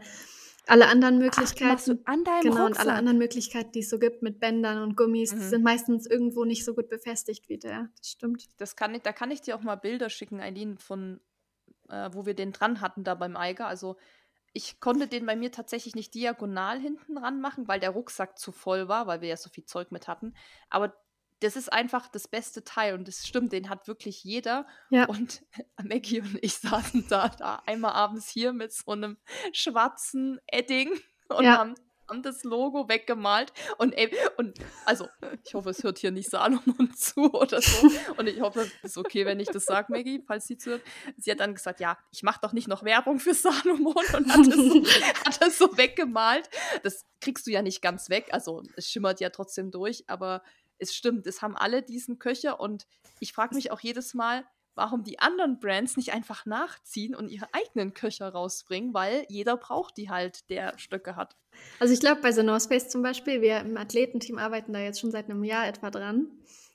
alle 0.68 0.88
anderen 0.88 1.18
Möglichkeiten. 1.18 1.78
Ach, 1.78 1.84
du 1.84 2.00
an 2.06 2.24
deinem 2.24 2.42
genau, 2.42 2.66
Rucksack? 2.66 2.70
und 2.70 2.90
alle 2.90 2.98
anderen 2.98 3.18
Möglichkeiten, 3.18 3.72
die 3.72 3.80
es 3.80 3.90
so 3.90 4.00
gibt 4.00 4.22
mit 4.22 4.40
Bändern 4.40 4.82
und 4.82 4.96
Gummis, 4.96 5.34
mhm. 5.34 5.40
sind 5.42 5.64
meistens 5.64 6.06
irgendwo 6.06 6.46
nicht 6.46 6.64
so 6.66 6.74
gut 6.74 6.90
befestigt 6.90 7.50
wie 7.50 7.58
der. 7.58 7.90
Das 7.98 8.10
stimmt. 8.10 8.48
Das 8.58 8.76
kann 8.76 8.94
ich, 8.94 9.02
da 9.02 9.12
kann 9.12 9.32
ich 9.32 9.42
dir 9.42 9.56
auch 9.56 9.62
mal 9.62 9.76
Bilder 9.76 10.10
schicken, 10.10 10.40
Eileen, 10.40 10.78
von 10.78 11.20
äh, 11.90 12.10
wo 12.14 12.26
wir 12.26 12.34
den 12.34 12.52
dran 12.52 12.82
hatten 12.82 13.04
da 13.04 13.16
beim 13.16 13.36
Eiger. 13.36 13.68
Also 13.68 13.98
ich 14.54 14.80
konnte 14.80 15.08
den 15.08 15.26
bei 15.26 15.36
mir 15.36 15.52
tatsächlich 15.52 15.96
nicht 15.96 16.14
diagonal 16.14 16.80
hinten 16.80 17.18
ran 17.18 17.40
machen, 17.40 17.68
weil 17.68 17.80
der 17.80 17.92
Rucksack 17.92 18.38
zu 18.38 18.52
voll 18.52 18.88
war, 18.88 19.08
weil 19.08 19.22
wir 19.22 19.30
ja 19.30 19.38
so 19.38 19.50
viel 19.50 19.66
Zeug 19.66 19.92
mit 19.92 20.08
hatten. 20.08 20.34
Aber 20.70 20.94
das 21.42 21.56
ist 21.56 21.74
einfach 21.74 22.08
das 22.08 22.28
beste 22.28 22.64
Teil 22.64 22.94
und 22.94 23.08
das 23.08 23.28
stimmt, 23.28 23.52
den 23.52 23.70
hat 23.70 23.88
wirklich 23.88 24.24
jeder. 24.24 24.66
Ja. 24.90 25.06
Und 25.06 25.44
Maggie 25.84 26.22
und 26.22 26.38
ich 26.42 26.56
saßen 26.56 27.08
da, 27.10 27.30
da 27.30 27.62
einmal 27.66 27.94
abends 27.94 28.30
hier 28.30 28.54
mit 28.54 28.72
so 28.72 28.92
einem 28.92 29.18
schwarzen 29.52 30.40
Edding 30.48 30.92
und 31.30 31.44
ja. 31.44 31.58
haben 31.58 31.76
haben 32.12 32.24
das 32.24 32.44
Logo 32.44 32.90
weggemalt 32.90 33.54
und, 33.78 33.96
und 34.36 34.60
also 34.86 35.08
ich 35.46 35.54
hoffe, 35.54 35.70
es 35.70 35.82
hört 35.82 35.98
hier 35.98 36.12
nicht 36.12 36.30
Salomon 36.30 36.94
zu 36.96 37.32
oder 37.34 37.62
so 37.62 37.90
und 38.18 38.28
ich 38.28 38.42
hoffe, 38.42 38.70
es 38.84 38.92
ist 38.92 38.98
okay, 38.98 39.26
wenn 39.26 39.40
ich 39.40 39.48
das 39.48 39.64
sage, 39.64 39.88
Maggie, 39.90 40.22
falls 40.28 40.46
sie 40.46 40.58
zuhört. 40.58 40.82
Sie 41.18 41.32
hat 41.32 41.40
dann 41.40 41.56
gesagt, 41.56 41.80
ja, 41.80 41.98
ich 42.12 42.22
mache 42.22 42.40
doch 42.42 42.52
nicht 42.52 42.68
noch 42.68 42.84
Werbung 42.84 43.20
für 43.20 43.34
Salomon 43.34 43.96
und 43.96 44.30
hat 44.30 44.46
das, 44.46 44.56
so, 44.56 44.86
hat 45.26 45.42
das 45.42 45.58
so 45.58 45.78
weggemalt. 45.78 46.50
Das 46.84 47.06
kriegst 47.22 47.48
du 47.48 47.52
ja 47.52 47.62
nicht 47.62 47.82
ganz 47.82 48.10
weg, 48.10 48.28
also 48.32 48.62
es 48.76 48.90
schimmert 48.90 49.22
ja 49.22 49.30
trotzdem 49.30 49.72
durch, 49.72 50.04
aber 50.08 50.44
es 50.82 50.96
stimmt, 50.96 51.28
es 51.28 51.42
haben 51.42 51.56
alle 51.56 51.84
diesen 51.84 52.20
Köcher 52.20 52.60
und 52.60 52.88
ich 53.20 53.34
frage 53.34 53.56
mich 53.56 53.72
auch 53.72 53.80
jedes 53.80 54.14
Mal, 54.14 54.44
warum 54.76 55.04
die 55.04 55.20
anderen 55.20 55.60
Brands 55.60 55.98
nicht 55.98 56.14
einfach 56.14 56.46
nachziehen 56.46 57.14
und 57.14 57.30
ihre 57.30 57.48
eigenen 57.54 57.94
Köcher 57.94 58.30
rausbringen, 58.30 58.94
weil 58.94 59.26
jeder 59.30 59.58
braucht 59.58 59.98
die 59.98 60.10
halt, 60.10 60.50
der 60.50 60.78
Stöcke 60.78 61.16
hat. 61.16 61.36
Also 61.80 61.94
ich 61.94 62.00
glaube, 62.00 62.22
bei 62.22 62.32
The 62.32 62.44
North 62.44 62.64
Face 62.64 62.90
zum 62.90 63.02
Beispiel, 63.02 63.42
wir 63.42 63.60
im 63.60 63.78
Athletenteam 63.78 64.38
arbeiten 64.38 64.74
da 64.74 64.80
jetzt 64.80 65.00
schon 65.00 65.12
seit 65.12 65.30
einem 65.30 65.44
Jahr 65.44 65.68
etwa 65.68 65.92
dran. 65.92 66.28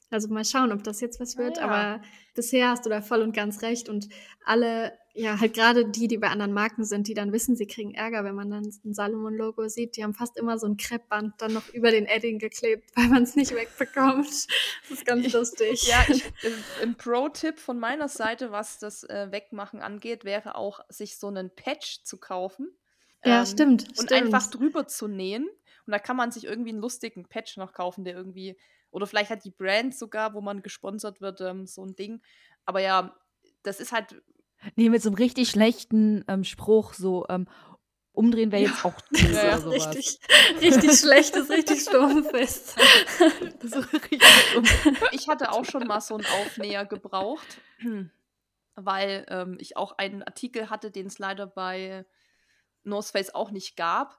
Also 0.08 0.28
mal 0.28 0.44
schauen, 0.44 0.70
ob 0.70 0.84
das 0.84 1.00
jetzt 1.00 1.18
was 1.18 1.36
wird. 1.36 1.58
Ah, 1.58 1.60
ja. 1.60 1.66
Aber 1.66 2.02
bisher 2.34 2.70
hast 2.70 2.86
du 2.86 2.90
da 2.90 3.00
voll 3.00 3.22
und 3.22 3.34
ganz 3.34 3.62
recht. 3.62 3.88
Und 3.88 4.08
alle, 4.44 4.92
ja, 5.14 5.40
halt 5.40 5.54
gerade 5.54 5.84
die, 5.88 6.06
die 6.06 6.18
bei 6.18 6.28
anderen 6.28 6.52
Marken 6.52 6.84
sind, 6.84 7.08
die 7.08 7.14
dann 7.14 7.32
wissen, 7.32 7.56
sie 7.56 7.66
kriegen 7.66 7.92
Ärger, 7.92 8.22
wenn 8.22 8.36
man 8.36 8.48
dann 8.50 8.64
ein 8.84 8.94
Salomon-Logo 8.94 9.66
sieht, 9.68 9.96
die 9.96 10.04
haben 10.04 10.14
fast 10.14 10.36
immer 10.36 10.58
so 10.58 10.68
ein 10.68 10.76
Kreppband 10.76 11.34
dann 11.38 11.52
noch 11.52 11.68
über 11.70 11.90
den 11.90 12.06
Edding 12.06 12.38
geklebt, 12.38 12.88
weil 12.94 13.08
man 13.08 13.24
es 13.24 13.34
nicht 13.34 13.52
wegbekommt. 13.52 14.28
Das 14.28 14.90
ist 14.90 15.04
ganz 15.04 15.32
lustig. 15.32 15.88
Ja, 15.88 16.04
ich, 16.08 16.24
im 16.82 16.94
Pro-Tipp 16.94 17.58
von 17.58 17.80
meiner 17.80 18.08
Seite, 18.08 18.52
was 18.52 18.78
das 18.78 19.02
äh, 19.02 19.32
Wegmachen 19.32 19.80
angeht, 19.80 20.24
wäre 20.24 20.54
auch, 20.54 20.80
sich 20.88 21.18
so 21.18 21.26
einen 21.26 21.50
Patch 21.50 22.04
zu 22.04 22.18
kaufen. 22.18 22.70
Ja, 23.24 23.40
ähm, 23.40 23.46
stimmt. 23.46 23.88
Und 23.88 24.06
stimmt. 24.06 24.12
einfach 24.12 24.46
drüber 24.46 24.86
zu 24.86 25.08
nähen. 25.08 25.48
Und 25.86 25.92
da 25.92 25.98
kann 25.98 26.16
man 26.16 26.30
sich 26.30 26.44
irgendwie 26.44 26.70
einen 26.70 26.80
lustigen 26.80 27.26
Patch 27.28 27.56
noch 27.56 27.72
kaufen, 27.72 28.04
der 28.04 28.14
irgendwie 28.14 28.56
oder 28.90 29.06
vielleicht 29.06 29.30
hat 29.30 29.44
die 29.44 29.50
Brand 29.50 29.94
sogar, 29.94 30.34
wo 30.34 30.40
man 30.40 30.62
gesponsert 30.62 31.20
wird, 31.20 31.40
ähm, 31.40 31.66
so 31.66 31.84
ein 31.84 31.94
Ding. 31.94 32.22
Aber 32.64 32.80
ja, 32.80 33.14
das 33.62 33.80
ist 33.80 33.92
halt. 33.92 34.22
Nee, 34.74 34.88
mit 34.88 35.02
so 35.02 35.10
einem 35.10 35.16
richtig 35.16 35.50
schlechten 35.50 36.24
ähm, 36.28 36.44
Spruch, 36.44 36.94
so 36.94 37.26
ähm, 37.28 37.46
umdrehen 38.16 38.50
wäre 38.50 38.62
jetzt 38.62 38.84
auch 38.84 38.98
doof 39.10 39.32
ja. 39.32 39.56
Richtig, 39.56 40.18
richtig 40.60 40.98
schlechtes, 40.98 41.50
richtig 41.50 41.82
stumpfes. 41.82 42.74
ich 45.12 45.28
hatte 45.28 45.52
auch 45.52 45.64
schon 45.64 45.86
mal 45.86 46.00
so 46.00 46.14
einen 46.14 46.26
Aufnäher 46.26 46.86
gebraucht, 46.86 47.60
weil 48.74 49.26
ähm, 49.28 49.58
ich 49.60 49.76
auch 49.76 49.98
einen 49.98 50.22
Artikel 50.22 50.70
hatte, 50.70 50.90
den 50.90 51.06
es 51.06 51.18
leider 51.18 51.46
bei 51.46 52.06
North 52.84 53.08
Face 53.08 53.34
auch 53.34 53.50
nicht 53.50 53.76
gab. 53.76 54.18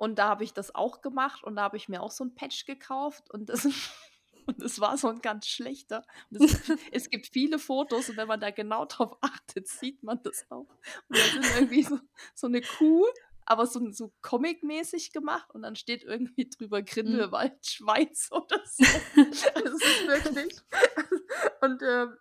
Und 0.00 0.18
da 0.18 0.28
habe 0.30 0.44
ich 0.44 0.54
das 0.54 0.74
auch 0.74 1.02
gemacht 1.02 1.44
und 1.44 1.56
da 1.56 1.62
habe 1.62 1.76
ich 1.76 1.90
mir 1.90 2.00
auch 2.00 2.10
so 2.10 2.24
ein 2.24 2.34
Patch 2.34 2.64
gekauft 2.64 3.30
und 3.30 3.50
das 3.50 3.68
Und 4.46 4.62
es 4.62 4.80
war 4.80 4.96
so 4.96 5.08
ein 5.08 5.20
ganz 5.20 5.46
schlechter. 5.46 6.04
Es, 6.30 6.40
es, 6.92 7.10
gibt 7.10 7.26
viele 7.26 7.58
Fotos 7.58 8.08
und 8.08 8.16
wenn 8.16 8.26
man 8.26 8.40
da 8.40 8.50
genau 8.50 8.86
drauf 8.86 9.18
achtet, 9.20 9.68
sieht 9.68 10.02
man 10.02 10.22
das 10.22 10.46
auch. 10.50 10.66
Und 11.08 11.18
da 11.18 11.22
sind 11.22 11.44
irgendwie 11.54 11.82
so, 11.82 12.00
so 12.34 12.46
eine 12.46 12.62
Kuh, 12.62 13.04
aber 13.44 13.66
so, 13.66 13.92
so 13.92 14.14
comic-mäßig 14.22 15.12
gemacht 15.12 15.50
und 15.54 15.62
dann 15.62 15.76
steht 15.76 16.02
irgendwie 16.02 16.48
drüber 16.48 16.80
Grindelwald, 16.80 17.52
mhm. 17.52 17.62
Schweiz 17.62 18.28
oder 18.32 18.60
so. 18.64 18.84
das 19.14 19.74
ist 19.74 20.06
wirklich. 20.06 20.56
Und 21.60 21.82
ähm, 21.82 22.16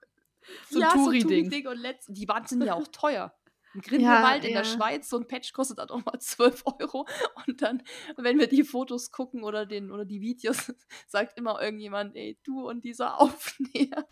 so 0.70 0.80
ja, 0.82 0.90
Touri-Ding. 0.90 1.46
So 1.46 1.62
Touri 1.62 1.68
und 1.68 1.82
letzt, 1.82 2.10
die 2.12 2.28
waren 2.28 2.46
sind 2.46 2.62
ja 2.64 2.74
auch 2.74 2.88
teuer. 2.90 3.34
Ein 3.76 3.82
Grindelwald 3.82 4.44
ja, 4.44 4.50
in 4.50 4.56
ja. 4.56 4.62
der 4.62 4.68
Schweiz, 4.68 5.10
so 5.10 5.18
ein 5.18 5.28
Patch 5.28 5.54
kostet 5.54 5.80
dann 5.80 5.90
auch 5.90 6.04
mal 6.04 6.20
12 6.20 6.64
Euro. 6.66 7.08
Und 7.46 7.62
dann, 7.62 7.84
wenn 8.18 8.40
wir 8.40 8.48
die 8.48 8.64
Fotos 8.64 9.12
gucken 9.12 9.44
oder, 9.44 9.66
den, 9.66 9.92
oder 9.92 10.06
die 10.06 10.22
Videos, 10.22 10.74
sagt 11.08 11.38
immer 11.38 11.62
irgendjemand, 11.62 12.16
ey, 12.16 12.40
du 12.44 12.68
und 12.68 12.84
dieser 12.84 13.20
Aufnäher. 13.20 14.08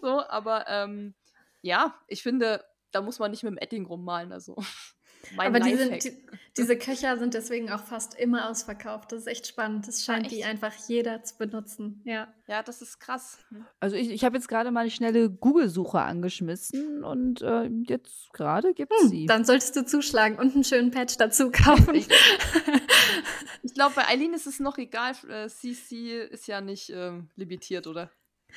so, 0.00 0.26
aber 0.28 0.66
ähm, 0.68 1.14
ja, 1.62 1.98
ich 2.08 2.22
finde, 2.22 2.64
da 2.90 3.00
muss 3.00 3.18
man 3.18 3.30
nicht 3.30 3.42
mit 3.42 3.52
dem 3.52 3.58
Edding 3.58 3.86
rummalen. 3.86 4.32
Also. 4.32 4.56
Mein 5.34 5.48
Aber 5.48 5.60
die 5.60 5.74
sind, 5.74 6.04
die, 6.04 6.12
diese 6.56 6.76
Köcher 6.76 7.18
sind 7.18 7.34
deswegen 7.34 7.70
auch 7.70 7.84
fast 7.84 8.14
immer 8.14 8.48
ausverkauft. 8.48 9.12
Das 9.12 9.20
ist 9.20 9.26
echt 9.26 9.46
spannend. 9.46 9.86
Das 9.88 10.04
scheint 10.04 10.24
ja, 10.24 10.36
die 10.36 10.44
einfach 10.44 10.72
jeder 10.88 11.22
zu 11.22 11.36
benutzen. 11.36 12.00
Ja, 12.04 12.28
ja 12.46 12.62
das 12.62 12.82
ist 12.82 12.98
krass. 12.98 13.38
Also 13.80 13.96
ich, 13.96 14.10
ich 14.10 14.24
habe 14.24 14.36
jetzt 14.36 14.48
gerade 14.48 14.70
mal 14.70 14.80
eine 14.80 14.90
schnelle 14.90 15.30
Google-Suche 15.30 16.00
angeschmissen 16.00 17.04
und 17.04 17.42
äh, 17.42 17.64
jetzt 17.88 18.32
gerade 18.32 18.74
gibt 18.74 18.92
es 18.92 19.02
hm, 19.02 19.08
sie. 19.08 19.26
Dann 19.26 19.44
solltest 19.44 19.76
du 19.76 19.84
zuschlagen 19.84 20.38
und 20.38 20.54
einen 20.54 20.64
schönen 20.64 20.90
Patch 20.90 21.16
dazu 21.16 21.50
kaufen. 21.50 21.94
ich, 21.94 22.08
ich 23.62 23.74
glaube, 23.74 23.94
bei 23.96 24.08
Eileen 24.08 24.34
ist 24.34 24.46
es 24.46 24.60
noch 24.60 24.78
egal. 24.78 25.14
CC 25.48 25.94
äh, 25.94 26.26
ist 26.28 26.46
ja 26.46 26.60
nicht 26.60 26.90
ähm, 26.90 27.28
limitiert, 27.36 27.86
oder? 27.86 28.10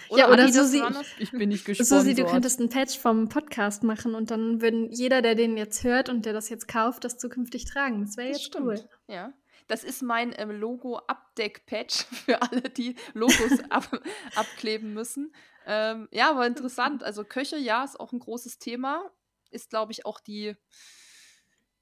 Oder 0.10 0.20
ja, 0.20 0.32
oder 0.32 0.52
Susi, 0.52 0.82
ich 1.20 1.32
bin 1.32 1.50
nicht 1.50 1.66
gespannt. 1.66 1.88
Susi, 1.88 2.16
du 2.16 2.26
könntest 2.26 2.60
einen 2.60 2.70
Patch 2.70 2.98
vom 2.98 3.30
Podcast 3.30 3.84
machen 3.84 4.16
und 4.16 4.32
dann 4.32 4.62
würden 4.62 4.90
jeder, 4.92 5.22
der 5.22 5.36
den 5.36 5.58
jetzt 5.58 5.84
hört 5.84 6.10
und 6.10 6.26
der 6.26 6.34
das 6.34 6.50
jetzt 6.50 6.68
kauft, 6.68 7.04
das 7.04 7.18
zukünftig 7.18 7.66
tragen. 7.66 8.06
Das 8.06 8.18
wäre 8.18 8.30
jetzt 8.30 8.44
stimmt. 8.44 8.66
cool. 8.66 8.90
Ja. 9.08 9.34
Das 9.68 9.84
ist 9.84 10.02
mein 10.02 10.34
ähm, 10.36 10.50
Logo-Abdeck-Patch 10.50 12.06
für 12.26 12.42
alle, 12.42 12.62
die 12.62 12.96
Logos 13.14 13.60
ab 13.70 13.90
abkleben 14.36 14.94
müssen. 14.94 15.32
Ähm, 15.66 16.08
ja, 16.12 16.32
aber 16.32 16.48
interessant. 16.48 17.04
Also 17.04 17.24
Köche, 17.24 17.58
ja, 17.58 17.84
ist 17.84 18.00
auch 18.00 18.12
ein 18.12 18.20
großes 18.20 18.58
Thema. 18.58 19.12
Ist, 19.52 19.70
glaube 19.70 19.92
ich, 19.92 20.06
auch 20.06 20.20
die, 20.20 20.56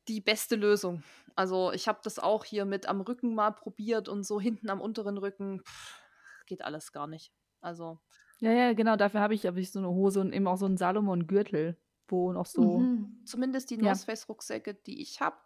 die 0.10 0.20
beste 0.20 0.56
Lösung. 0.58 1.04
Also 1.36 1.72
ich 1.72 1.88
habe 1.88 2.00
das 2.04 2.20
auch 2.20 2.44
hier 2.44 2.66
mit 2.66 2.88
am 2.88 3.00
Rücken 3.00 3.36
mal 3.36 3.52
probiert 3.52 4.10
und 4.10 4.26
so 4.26 4.42
hinten 4.42 4.70
am 4.70 4.82
unteren 4.82 5.18
Rücken. 5.18 5.62
Pff, 5.62 6.02
geht 6.46 6.64
alles 6.64 6.92
gar 6.92 7.08
nicht. 7.08 7.32
Also. 7.68 7.99
Ja, 8.39 8.52
ja, 8.52 8.73
genau, 8.73 8.95
dafür 8.95 9.19
habe 9.19 9.34
ich, 9.34 9.45
hab 9.45 9.57
ich 9.57 9.72
so 9.72 9.80
eine 9.80 9.89
Hose 9.89 10.22
und 10.22 10.31
eben 10.31 10.48
auch 10.48 10.57
so 10.57 10.65
einen 10.65 10.77
Salomon-Gürtel, 10.77 11.76
wo 12.07 12.31
noch 12.31 12.45
so. 12.45 12.80
Mhm. 12.80 13.22
Zumindest 13.26 13.69
die 13.69 13.76
ja. 13.76 13.81
North 13.81 13.99
Face-Rucksäcke, 13.99 14.73
die 14.73 15.02
ich 15.02 15.19
habe, 15.19 15.38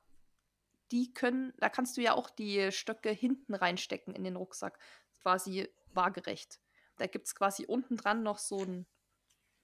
die 0.91 1.13
können, 1.13 1.53
da 1.57 1.69
kannst 1.69 1.97
du 1.97 2.01
ja 2.01 2.13
auch 2.13 2.29
die 2.29 2.71
Stöcke 2.71 3.09
hinten 3.09 3.55
reinstecken 3.55 4.13
in 4.13 4.23
den 4.23 4.35
Rucksack. 4.35 4.77
Quasi 5.21 5.67
waagerecht. 5.93 6.59
Da 6.97 7.07
gibt 7.07 7.27
es 7.27 7.33
quasi 7.33 7.65
unten 7.65 7.97
dran 7.97 8.23
noch 8.23 8.37
so 8.37 8.59
ein, 8.59 8.85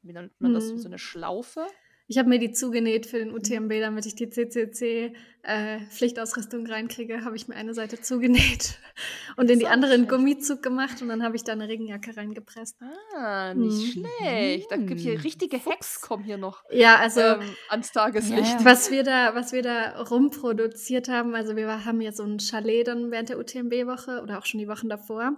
wie 0.01 0.13
nennt 0.13 0.39
man 0.39 0.53
das, 0.53 0.71
mhm. 0.71 0.79
so 0.79 0.87
eine 0.87 0.97
Schlaufe. 0.97 1.67
Ich 2.09 2.17
habe 2.17 2.29
mir 2.29 2.39
die 2.39 2.53
zugenäht 2.53 3.05
für 3.05 3.19
den 3.19 3.33
UTMB, 3.33 3.81
damit 3.81 4.05
ich 4.05 4.15
die 4.15 4.29
CCC-Pflichtausrüstung 4.29 6.65
äh, 6.65 6.71
reinkriege, 6.71 7.25
habe 7.25 7.35
ich 7.35 7.49
mir 7.49 7.55
eine 7.55 7.73
Seite 7.73 7.99
zugenäht 7.99 8.79
und 9.35 9.51
in 9.51 9.59
die 9.59 9.67
andere 9.67 9.91
einen 9.91 10.07
Gummizug 10.07 10.63
gemacht 10.63 11.01
und 11.01 11.09
dann 11.09 11.21
habe 11.21 11.35
ich 11.35 11.43
da 11.43 11.51
eine 11.51 11.67
Regenjacke 11.67 12.15
reingepresst. 12.15 12.77
Ah, 13.13 13.53
nicht 13.53 13.97
mhm. 13.97 14.07
schlecht. 14.19 14.71
Da 14.71 14.77
gibt 14.77 15.01
hier 15.01 15.21
richtige 15.21 15.57
Hacks 15.57 15.99
kommen 15.99 16.23
hier 16.23 16.37
noch 16.37 16.63
ja, 16.71 16.95
also, 16.95 17.19
ähm, 17.19 17.41
ans 17.67 17.91
Tageslicht. 17.91 18.59
Ja, 18.59 18.65
was, 18.65 18.89
wir 18.89 19.03
da, 19.03 19.35
was 19.35 19.51
wir 19.51 19.61
da 19.61 20.01
rumproduziert 20.03 21.09
haben, 21.09 21.35
also 21.35 21.57
wir 21.57 21.83
haben 21.83 21.99
ja 21.99 22.13
so 22.13 22.23
ein 22.23 22.39
Chalet 22.39 22.87
dann 22.87 23.11
während 23.11 23.27
der 23.27 23.37
UTMB-Woche 23.37 24.21
oder 24.23 24.39
auch 24.39 24.45
schon 24.45 24.61
die 24.61 24.69
Wochen 24.69 24.87
davor 24.87 25.33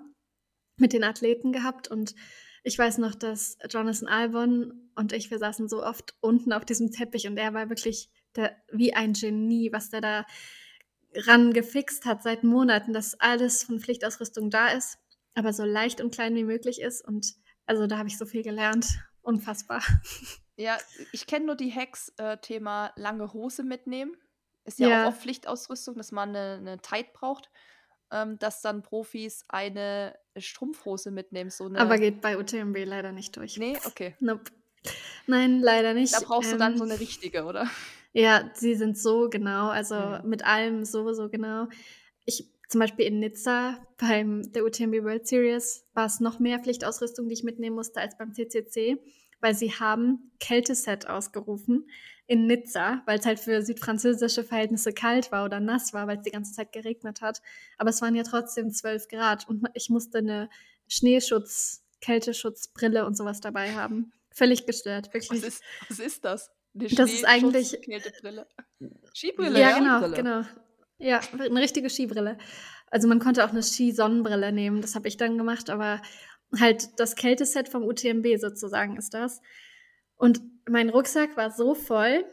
mit 0.78 0.94
den 0.94 1.04
Athleten 1.04 1.52
gehabt 1.52 1.88
und 1.88 2.14
ich 2.64 2.78
weiß 2.78 2.98
noch, 2.98 3.16
dass 3.16 3.58
Jonathan 3.70 4.08
Albon 4.08 4.90
und 4.96 5.14
ich, 5.14 5.32
wir 5.32 5.40
saßen 5.40 5.70
so 5.70 5.84
oft 5.84 6.16
unten 6.22 6.54
auf 6.54 6.66
diesem 6.66 6.92
Teppich 6.92 7.28
und 7.28 7.38
er 7.38 7.54
war 7.54 7.70
wirklich 7.70 8.10
der 8.36 8.56
wie 8.72 8.94
ein 8.94 9.14
Genie, 9.14 9.72
was 9.72 9.90
der 9.90 10.02
da 10.02 10.26
ran 11.16 11.54
gefixt 11.54 12.06
hat 12.06 12.24
seit 12.24 12.44
Monaten, 12.44 12.94
dass 12.94 13.20
alles 13.20 13.64
von 13.64 13.80
Pflichtausrüstung 13.80 14.50
da 14.50 14.68
ist, 14.68 15.00
aber 15.34 15.54
so 15.54 15.64
leicht 15.64 16.02
und 16.02 16.14
klein 16.14 16.36
wie 16.36 16.44
möglich 16.44 16.82
ist. 16.82 17.06
Und 17.06 17.36
also 17.66 17.88
da 17.88 17.98
habe 17.98 18.10
ich 18.10 18.18
so 18.18 18.26
viel 18.26 18.44
gelernt. 18.44 19.00
Unfassbar. 19.22 19.84
Ja, 20.56 20.78
ich 21.14 21.26
kenne 21.26 21.46
nur 21.46 21.56
die 21.56 21.74
Hacks-Thema 21.74 22.88
äh, 22.88 23.02
lange 23.02 23.32
Hose 23.32 23.64
mitnehmen. 23.64 24.16
Ist 24.66 24.78
ja, 24.78 24.90
ja, 24.90 25.04
auch 25.04 25.10
oft 25.10 25.22
Pflichtausrüstung, 25.22 25.96
dass 25.96 26.12
man 26.12 26.30
eine, 26.30 26.58
eine 26.58 26.82
Tight 26.82 27.14
braucht. 27.14 27.50
Ähm, 28.12 28.40
dass 28.40 28.62
dann 28.62 28.82
Profis 28.82 29.46
eine 29.50 30.16
Strumpfhose 30.36 31.12
mitnehmen. 31.12 31.52
So 31.52 31.66
eine 31.66 31.80
Aber 31.80 31.98
geht 31.98 32.22
bei 32.22 32.38
UTMB 32.38 32.78
leider 32.86 33.12
nicht 33.12 33.36
durch. 33.36 33.58
Nee, 33.58 33.78
okay. 33.86 34.16
Nope. 34.20 34.52
Nein, 35.28 35.60
leider 35.60 35.94
nicht. 35.94 36.14
Da 36.14 36.20
brauchst 36.22 36.52
ähm, 36.52 36.58
du 36.58 36.64
dann 36.64 36.78
so 36.78 36.86
ähm, 36.86 36.92
eine 36.92 37.00
richtige, 37.00 37.44
oder? 37.44 37.70
Ja, 38.12 38.50
sie 38.56 38.74
sind 38.74 38.98
so 38.98 39.30
genau, 39.30 39.68
also 39.70 39.94
mhm. 39.94 40.28
mit 40.28 40.44
allem 40.44 40.84
so, 40.84 41.14
so 41.14 41.30
genau. 41.30 41.68
Ich 42.26 42.50
zum 42.68 42.80
Beispiel 42.80 43.06
in 43.06 43.20
Nizza 43.20 43.78
beim 43.98 44.52
der 44.52 44.64
UTMB 44.64 45.04
World 45.04 45.28
Series 45.28 45.86
war 45.94 46.08
es 46.08 46.20
noch 46.20 46.40
mehr 46.40 46.60
Pflichtausrüstung, 46.60 47.28
die 47.28 47.34
ich 47.34 47.44
mitnehmen 47.44 47.76
musste 47.76 48.00
als 48.00 48.18
beim 48.18 48.34
CCC, 48.34 48.98
weil 49.42 49.54
sie 49.54 49.74
haben 49.74 50.32
Kälteset 50.40 51.08
ausgerufen 51.08 51.88
in 52.30 52.46
Nizza, 52.46 53.02
weil 53.08 53.18
es 53.18 53.26
halt 53.26 53.40
für 53.40 53.64
südfranzösische 53.64 54.44
Verhältnisse 54.44 54.94
kalt 54.94 55.32
war 55.32 55.46
oder 55.46 55.60
nass 55.60 55.96
war, 55.96 56.06
weil 56.06 56.18
es 56.18 56.24
die 56.24 56.30
ganze 56.30 56.54
Zeit 56.54 56.72
geregnet 56.72 57.22
hat. 57.22 57.42
Aber 57.80 57.90
es 57.90 58.04
waren 58.04 58.14
ja 58.14 58.22
trotzdem 58.22 58.72
12 58.72 59.08
Grad 59.08 59.50
und 59.50 59.68
ich 59.74 59.90
musste 59.90 60.20
eine 60.20 60.48
Schneeschutz, 60.88 61.84
Kälteschutzbrille 62.02 63.08
und 63.08 63.18
sowas 63.18 63.40
dabei 63.42 63.74
haben. 63.74 64.14
Völlig 64.32 64.68
gestört, 64.68 65.12
wirklich. 65.12 65.42
Was 65.42 65.48
ist, 65.48 65.64
was 65.90 65.98
ist 65.98 66.24
das? 66.24 66.52
Eine 66.76 66.90
das 66.90 67.12
ist 67.12 67.26
eigentlich. 67.26 67.82
Kältebrille. 67.82 68.48
Skibrille, 69.12 69.60
ja, 69.60 69.80
genau, 69.80 69.98
Skibrille. 69.98 70.16
genau. 70.16 70.42
Ja, 71.00 71.22
eine 71.34 71.62
richtige 71.62 71.90
Skibrille. 71.90 72.38
Also 72.92 73.08
man 73.08 73.18
konnte 73.18 73.44
auch 73.44 73.50
eine 73.50 73.64
Skisonnenbrille 73.64 74.52
nehmen. 74.52 74.82
Das 74.82 74.94
habe 74.94 75.08
ich 75.08 75.18
dann 75.18 75.40
gemacht, 75.40 75.72
aber 75.72 76.00
halt 76.60 77.00
das 77.00 77.16
Kälteset 77.16 77.70
vom 77.70 77.84
UTMB 77.86 78.38
sozusagen 78.38 78.98
ist 78.98 79.16
das. 79.16 79.42
Und 80.16 80.42
mein 80.70 80.90
Rucksack 80.90 81.38
war 81.38 81.52
so 81.52 81.76
voll, 81.76 82.26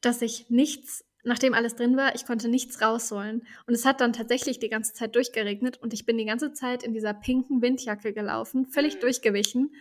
dass 0.00 0.22
ich 0.22 0.50
nichts 0.50 1.06
nachdem 1.26 1.54
alles 1.54 1.74
drin 1.74 1.96
war, 1.96 2.14
ich 2.14 2.24
konnte 2.24 2.48
nichts 2.48 2.80
rausholen. 2.80 3.46
Und 3.66 3.74
es 3.74 3.84
hat 3.84 4.00
dann 4.00 4.12
tatsächlich 4.12 4.60
die 4.60 4.68
ganze 4.68 4.94
Zeit 4.94 5.16
durchgeregnet 5.16 5.76
und 5.82 5.92
ich 5.92 6.06
bin 6.06 6.16
die 6.16 6.24
ganze 6.24 6.52
Zeit 6.52 6.84
in 6.84 6.94
dieser 6.94 7.12
pinken 7.12 7.60
Windjacke 7.60 8.12
gelaufen, 8.12 8.66
völlig 8.66 9.00
durchgewichen, 9.00 9.74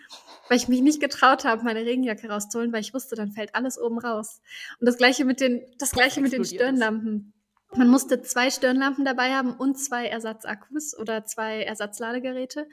weil 0.50 0.58
ich 0.58 0.68
mich 0.68 0.82
nicht 0.82 1.00
getraut 1.00 1.46
habe, 1.46 1.64
meine 1.64 1.86
Regenjacke 1.86 2.28
rauszuholen, 2.28 2.74
weil 2.74 2.82
ich 2.82 2.94
wusste, 2.94 3.16
dann 3.16 3.32
fällt 3.32 3.54
alles 3.54 3.80
oben 3.80 4.00
raus. 4.00 4.42
Und 4.80 4.88
das 4.88 4.98
gleiche 4.98 5.24
mit 5.24 5.40
den, 5.40 5.62
das 5.78 5.92
gleiche 5.92 6.20
mit 6.20 6.34
den 6.34 6.44
Stirnlampen. 6.44 7.34
Man 7.76 7.90
musste 7.90 8.22
zwei 8.24 8.50
Stirnlampen 8.50 9.06
dabei 9.06 9.34
haben 9.34 9.54
und 9.54 9.76
zwei 9.76 10.08
Ersatzakkus 10.08 10.98
oder 10.98 11.26
zwei 11.26 11.62
Ersatzladegeräte 11.62 12.68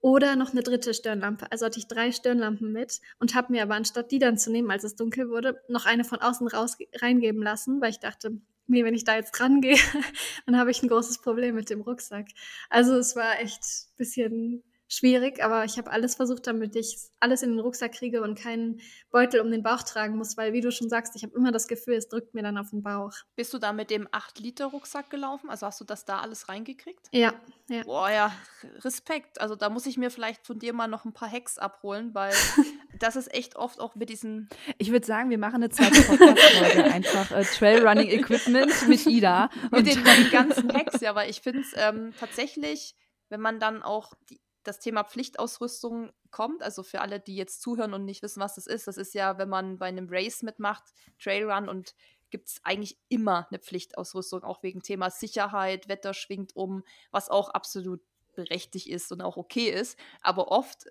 oder 0.00 0.36
noch 0.36 0.52
eine 0.52 0.62
dritte 0.62 0.94
Stirnlampe. 0.94 1.50
Also 1.50 1.66
hatte 1.66 1.78
ich 1.78 1.88
drei 1.88 2.12
Stirnlampen 2.12 2.72
mit 2.72 3.00
und 3.18 3.34
habe 3.34 3.52
mir 3.52 3.62
aber 3.62 3.74
anstatt 3.74 4.10
die 4.10 4.18
dann 4.18 4.38
zu 4.38 4.50
nehmen, 4.50 4.70
als 4.70 4.84
es 4.84 4.96
dunkel 4.96 5.28
wurde, 5.28 5.60
noch 5.68 5.86
eine 5.86 6.04
von 6.04 6.20
außen 6.20 6.46
raus 6.48 6.76
reingeben 7.00 7.42
lassen, 7.42 7.80
weil 7.80 7.90
ich 7.90 7.98
dachte, 7.98 8.40
nee, 8.66 8.84
wenn 8.84 8.94
ich 8.94 9.04
da 9.04 9.16
jetzt 9.16 9.32
dran 9.32 9.60
gehe, 9.60 9.76
dann 10.46 10.56
habe 10.56 10.70
ich 10.70 10.82
ein 10.82 10.88
großes 10.88 11.20
Problem 11.20 11.54
mit 11.54 11.70
dem 11.70 11.80
Rucksack. 11.80 12.28
Also 12.70 12.96
es 12.96 13.16
war 13.16 13.40
echt 13.40 13.62
ein 13.62 13.96
bisschen 13.96 14.62
schwierig, 14.88 15.44
aber 15.44 15.64
ich 15.64 15.76
habe 15.76 15.90
alles 15.90 16.14
versucht, 16.14 16.46
damit 16.46 16.74
ich 16.74 16.96
alles 17.20 17.42
in 17.42 17.50
den 17.50 17.60
Rucksack 17.60 17.92
kriege 17.92 18.22
und 18.22 18.38
keinen 18.38 18.80
Beutel 19.10 19.40
um 19.40 19.50
den 19.50 19.62
Bauch 19.62 19.82
tragen 19.82 20.16
muss, 20.16 20.36
weil 20.36 20.52
wie 20.54 20.62
du 20.62 20.72
schon 20.72 20.88
sagst, 20.88 21.14
ich 21.14 21.22
habe 21.22 21.36
immer 21.36 21.52
das 21.52 21.68
Gefühl, 21.68 21.94
es 21.94 22.08
drückt 22.08 22.34
mir 22.34 22.42
dann 22.42 22.56
auf 22.56 22.70
den 22.70 22.82
Bauch. 22.82 23.12
Bist 23.36 23.52
du 23.52 23.58
da 23.58 23.72
mit 23.72 23.90
dem 23.90 24.08
8-Liter-Rucksack 24.08 25.10
gelaufen? 25.10 25.50
Also 25.50 25.66
hast 25.66 25.80
du 25.80 25.84
das 25.84 26.06
da 26.06 26.20
alles 26.20 26.48
reingekriegt? 26.48 27.06
Ja, 27.12 27.34
ja. 27.68 27.82
Boah, 27.82 28.10
ja, 28.10 28.32
Respekt. 28.80 29.40
Also 29.40 29.54
da 29.54 29.68
muss 29.68 29.84
ich 29.84 29.98
mir 29.98 30.10
vielleicht 30.10 30.46
von 30.46 30.58
dir 30.58 30.72
mal 30.72 30.88
noch 30.88 31.04
ein 31.04 31.12
paar 31.12 31.30
Hacks 31.30 31.58
abholen, 31.58 32.14
weil 32.14 32.32
das 32.98 33.16
ist 33.16 33.32
echt 33.34 33.56
oft 33.56 33.80
auch 33.80 33.94
mit 33.94 34.08
diesen. 34.08 34.48
Ich 34.78 34.90
würde 34.90 35.06
sagen, 35.06 35.28
wir 35.28 35.38
machen 35.38 35.56
eine 35.56 35.68
zweite 35.68 36.00
Podcast-Folge 36.00 36.84
einfach 36.92 37.30
äh, 37.30 37.44
Trailrunning 37.44 38.08
Equipment 38.08 38.88
mit 38.88 39.06
Ida. 39.06 39.50
mit 39.70 39.86
den, 39.86 40.02
den, 40.02 40.30
ganzen 40.30 40.72
Hacks, 40.72 41.00
ja, 41.00 41.14
weil 41.14 41.28
ich 41.28 41.42
finde 41.42 41.60
es 41.60 41.74
ähm, 41.76 42.14
tatsächlich, 42.18 42.94
wenn 43.28 43.40
man 43.40 43.60
dann 43.60 43.82
auch 43.82 44.14
die, 44.30 44.40
das 44.68 44.78
Thema 44.78 45.04
Pflichtausrüstung 45.04 46.12
kommt, 46.30 46.62
also 46.62 46.82
für 46.82 47.00
alle, 47.00 47.20
die 47.20 47.36
jetzt 47.36 47.62
zuhören 47.62 47.94
und 47.94 48.04
nicht 48.04 48.22
wissen, 48.22 48.40
was 48.40 48.54
das 48.54 48.66
ist, 48.66 48.86
das 48.86 48.98
ist 48.98 49.14
ja, 49.14 49.38
wenn 49.38 49.48
man 49.48 49.78
bei 49.78 49.86
einem 49.86 50.08
Race 50.10 50.42
mitmacht, 50.42 50.84
Trailrun 51.18 51.68
und 51.68 51.94
gibt 52.30 52.48
es 52.48 52.60
eigentlich 52.62 52.98
immer 53.08 53.46
eine 53.50 53.58
Pflichtausrüstung, 53.58 54.44
auch 54.44 54.62
wegen 54.62 54.82
Thema 54.82 55.10
Sicherheit, 55.10 55.88
Wetter 55.88 56.12
schwingt 56.12 56.54
um, 56.54 56.84
was 57.10 57.30
auch 57.30 57.48
absolut 57.50 58.02
berechtigt 58.34 58.86
ist 58.86 59.10
und 59.10 59.22
auch 59.22 59.36
okay 59.36 59.70
ist. 59.70 59.98
Aber 60.20 60.52
oft, 60.52 60.84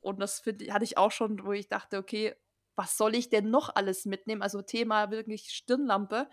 und 0.00 0.20
das 0.20 0.40
find, 0.40 0.70
hatte 0.72 0.84
ich 0.84 0.96
auch 0.96 1.10
schon, 1.10 1.44
wo 1.44 1.52
ich 1.52 1.68
dachte, 1.68 1.98
okay, 1.98 2.34
was 2.76 2.96
soll 2.96 3.14
ich 3.14 3.28
denn 3.28 3.50
noch 3.50 3.74
alles 3.74 4.04
mitnehmen? 4.04 4.42
Also 4.42 4.62
Thema 4.62 5.10
wirklich 5.10 5.50
Stirnlampe. 5.50 6.28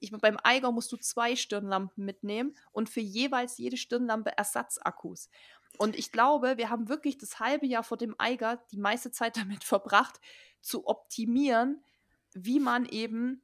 Ich, 0.00 0.12
beim 0.12 0.38
Eiger 0.42 0.70
musst 0.70 0.92
du 0.92 0.96
zwei 0.96 1.34
Stirnlampen 1.34 2.04
mitnehmen 2.04 2.56
und 2.72 2.90
für 2.90 3.00
jeweils 3.00 3.58
jede 3.58 3.76
Stirnlampe 3.76 4.36
Ersatzakkus. 4.36 5.28
Und 5.78 5.96
ich 5.96 6.12
glaube, 6.12 6.58
wir 6.58 6.70
haben 6.70 6.88
wirklich 6.88 7.18
das 7.18 7.40
halbe 7.40 7.66
Jahr 7.66 7.82
vor 7.82 7.96
dem 7.96 8.14
Eiger 8.18 8.62
die 8.70 8.78
meiste 8.78 9.10
Zeit 9.10 9.36
damit 9.36 9.64
verbracht, 9.64 10.20
zu 10.60 10.86
optimieren, 10.86 11.82
wie 12.34 12.60
man 12.60 12.86
eben 12.86 13.42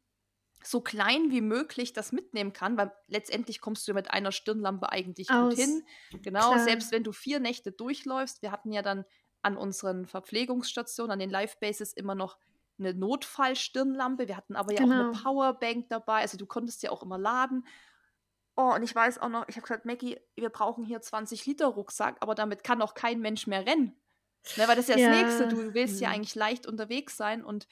so 0.62 0.80
klein 0.80 1.30
wie 1.30 1.40
möglich 1.40 1.92
das 1.92 2.12
mitnehmen 2.12 2.52
kann, 2.52 2.76
weil 2.76 2.92
letztendlich 3.06 3.60
kommst 3.60 3.86
du 3.86 3.94
mit 3.94 4.10
einer 4.10 4.32
Stirnlampe 4.32 4.90
eigentlich 4.90 5.30
Aus. 5.30 5.54
gut 5.54 5.58
hin. 5.58 5.84
Genau, 6.22 6.52
Klar. 6.52 6.64
selbst 6.64 6.90
wenn 6.92 7.04
du 7.04 7.12
vier 7.12 7.38
Nächte 7.38 7.70
durchläufst. 7.72 8.42
Wir 8.42 8.50
hatten 8.50 8.72
ja 8.72 8.82
dann 8.82 9.04
an 9.42 9.56
unseren 9.56 10.06
Verpflegungsstationen, 10.06 11.12
an 11.12 11.18
den 11.20 11.30
Live-Bases 11.30 11.92
immer 11.92 12.14
noch 12.14 12.38
eine 12.78 12.94
Notfallstirnlampe. 12.94 14.28
Wir 14.28 14.36
hatten 14.36 14.56
aber 14.56 14.72
ja 14.72 14.80
genau. 14.80 14.94
auch 14.94 14.98
eine 15.00 15.10
genau. 15.10 15.22
Powerbank 15.22 15.88
dabei. 15.88 16.20
Also 16.20 16.36
du 16.38 16.46
konntest 16.46 16.82
ja 16.82 16.90
auch 16.90 17.02
immer 17.02 17.18
laden. 17.18 17.66
Oh, 18.60 18.74
und 18.74 18.82
ich 18.82 18.92
weiß 18.92 19.18
auch 19.18 19.28
noch, 19.28 19.46
ich 19.46 19.54
habe 19.54 19.62
gesagt, 19.62 19.84
Maggie, 19.84 20.18
wir 20.34 20.48
brauchen 20.48 20.84
hier 20.84 21.00
20 21.00 21.46
Liter 21.46 21.68
Rucksack, 21.68 22.16
aber 22.18 22.34
damit 22.34 22.64
kann 22.64 22.82
auch 22.82 22.94
kein 22.94 23.20
Mensch 23.20 23.46
mehr 23.46 23.64
rennen. 23.64 23.94
Ne, 24.56 24.66
weil 24.66 24.74
das 24.74 24.88
ist 24.88 24.98
ja, 24.98 24.98
ja. 24.98 25.10
das 25.10 25.38
Nächste. 25.38 25.46
Du 25.46 25.74
willst 25.74 26.00
ja 26.00 26.08
mhm. 26.08 26.14
eigentlich 26.16 26.34
leicht 26.34 26.66
unterwegs 26.66 27.16
sein 27.16 27.44
und 27.44 27.68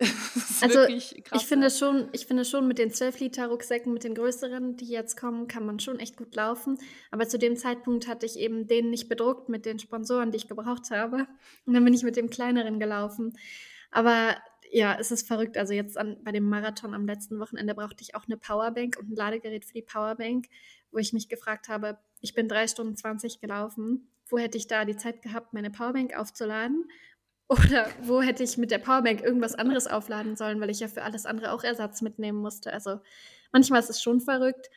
also 0.60 0.86
krass, 0.86 1.14
ich 1.40 1.46
finde 1.46 1.70
schon, 1.70 2.08
ich 2.10 2.26
finde 2.26 2.44
schon 2.44 2.66
mit 2.66 2.78
den 2.78 2.92
12 2.92 3.20
Liter 3.20 3.46
Rucksäcken, 3.46 3.92
mit 3.92 4.02
den 4.02 4.16
größeren, 4.16 4.76
die 4.76 4.88
jetzt 4.88 5.16
kommen, 5.16 5.46
kann 5.46 5.64
man 5.64 5.78
schon 5.78 6.00
echt 6.00 6.16
gut 6.16 6.34
laufen. 6.34 6.78
Aber 7.12 7.28
zu 7.28 7.38
dem 7.38 7.56
Zeitpunkt 7.56 8.08
hatte 8.08 8.26
ich 8.26 8.40
eben 8.40 8.66
den 8.66 8.90
nicht 8.90 9.08
bedruckt 9.08 9.48
mit 9.48 9.66
den 9.66 9.78
Sponsoren, 9.78 10.32
die 10.32 10.38
ich 10.38 10.48
gebraucht 10.48 10.90
habe. 10.90 11.28
Und 11.64 11.74
dann 11.74 11.84
bin 11.84 11.94
ich 11.94 12.02
mit 12.02 12.16
dem 12.16 12.28
kleineren 12.28 12.80
gelaufen. 12.80 13.38
Aber 13.92 14.36
ja, 14.70 14.96
es 14.98 15.10
ist 15.10 15.26
verrückt. 15.26 15.56
Also 15.56 15.72
jetzt 15.72 15.96
an, 15.96 16.16
bei 16.24 16.32
dem 16.32 16.48
Marathon 16.48 16.94
am 16.94 17.06
letzten 17.06 17.38
Wochenende 17.38 17.74
brauchte 17.74 18.02
ich 18.02 18.14
auch 18.14 18.24
eine 18.26 18.36
Powerbank 18.36 18.96
und 18.98 19.10
ein 19.10 19.16
Ladegerät 19.16 19.64
für 19.64 19.74
die 19.74 19.82
Powerbank, 19.82 20.46
wo 20.90 20.98
ich 20.98 21.12
mich 21.12 21.28
gefragt 21.28 21.68
habe, 21.68 21.98
ich 22.20 22.34
bin 22.34 22.48
drei 22.48 22.66
Stunden 22.66 22.96
20 22.96 23.40
gelaufen. 23.40 24.10
Wo 24.28 24.38
hätte 24.38 24.58
ich 24.58 24.66
da 24.66 24.84
die 24.84 24.96
Zeit 24.96 25.22
gehabt, 25.22 25.52
meine 25.52 25.70
Powerbank 25.70 26.16
aufzuladen? 26.16 26.84
Oder 27.48 27.88
wo 28.02 28.20
hätte 28.20 28.42
ich 28.42 28.58
mit 28.58 28.70
der 28.70 28.78
Powerbank 28.78 29.22
irgendwas 29.22 29.54
anderes 29.54 29.86
aufladen 29.86 30.36
sollen, 30.36 30.60
weil 30.60 30.68
ich 30.68 30.80
ja 30.80 30.88
für 30.88 31.02
alles 31.02 31.24
andere 31.24 31.52
auch 31.52 31.64
Ersatz 31.64 32.02
mitnehmen 32.02 32.38
musste. 32.38 32.72
Also 32.74 33.00
manchmal 33.52 33.80
ist 33.80 33.88
es 33.88 34.02
schon 34.02 34.20
verrückt. 34.20 34.68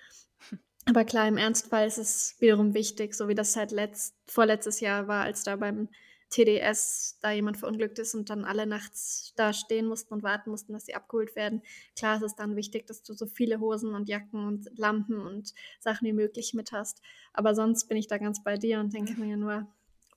Aber 0.86 1.04
klar, 1.04 1.28
im 1.28 1.38
Ernstfall 1.38 1.86
ist 1.86 1.98
es 1.98 2.36
wiederum 2.40 2.74
wichtig, 2.74 3.14
so 3.14 3.28
wie 3.28 3.36
das 3.36 3.56
halt 3.56 3.72
letzt, 3.72 4.16
vorletztes 4.26 4.80
Jahr 4.80 5.08
war, 5.08 5.24
als 5.24 5.44
da 5.44 5.58
beim 5.58 5.90
TDS 6.32 7.20
da 7.22 7.32
jemand 7.32 7.58
verunglückt 7.58 7.99
ist 7.99 8.16
und 8.16 8.30
dann 8.30 8.45
alle 8.45 8.66
nachts 8.66 9.34
da 9.36 9.53
stehen 9.53 9.86
mussten 9.86 10.14
und 10.14 10.24
warten 10.24 10.49
mussten, 10.49 10.74
dass 10.74 10.86
sie 10.86 10.95
abgeholt 10.95 11.36
werden. 11.36 11.62
Klar 11.95 12.16
ist 12.16 12.24
es 12.24 12.36
dann 12.36 12.56
wichtig, 12.56 12.88
dass 12.88 13.03
du 13.03 13.14
so 13.14 13.28
viele 13.28 13.60
Hosen 13.60 13.94
und 13.94 14.10
Jacken 14.10 14.48
und 14.48 14.70
Lampen 14.78 15.20
und 15.20 15.53
Sachen 15.80 16.08
wie 16.08 16.14
möglich 16.14 16.53
mit 16.53 16.72
hast. 16.72 17.02
Aber 17.34 17.53
sonst 17.53 17.88
bin 17.90 17.98
ich 17.98 18.08
da 18.08 18.18
ganz 18.18 18.44
bei 18.44 18.58
dir 18.58 18.80
und 18.80 18.94
denke 18.94 19.20
mir 19.20 19.38
nur, 19.38 19.68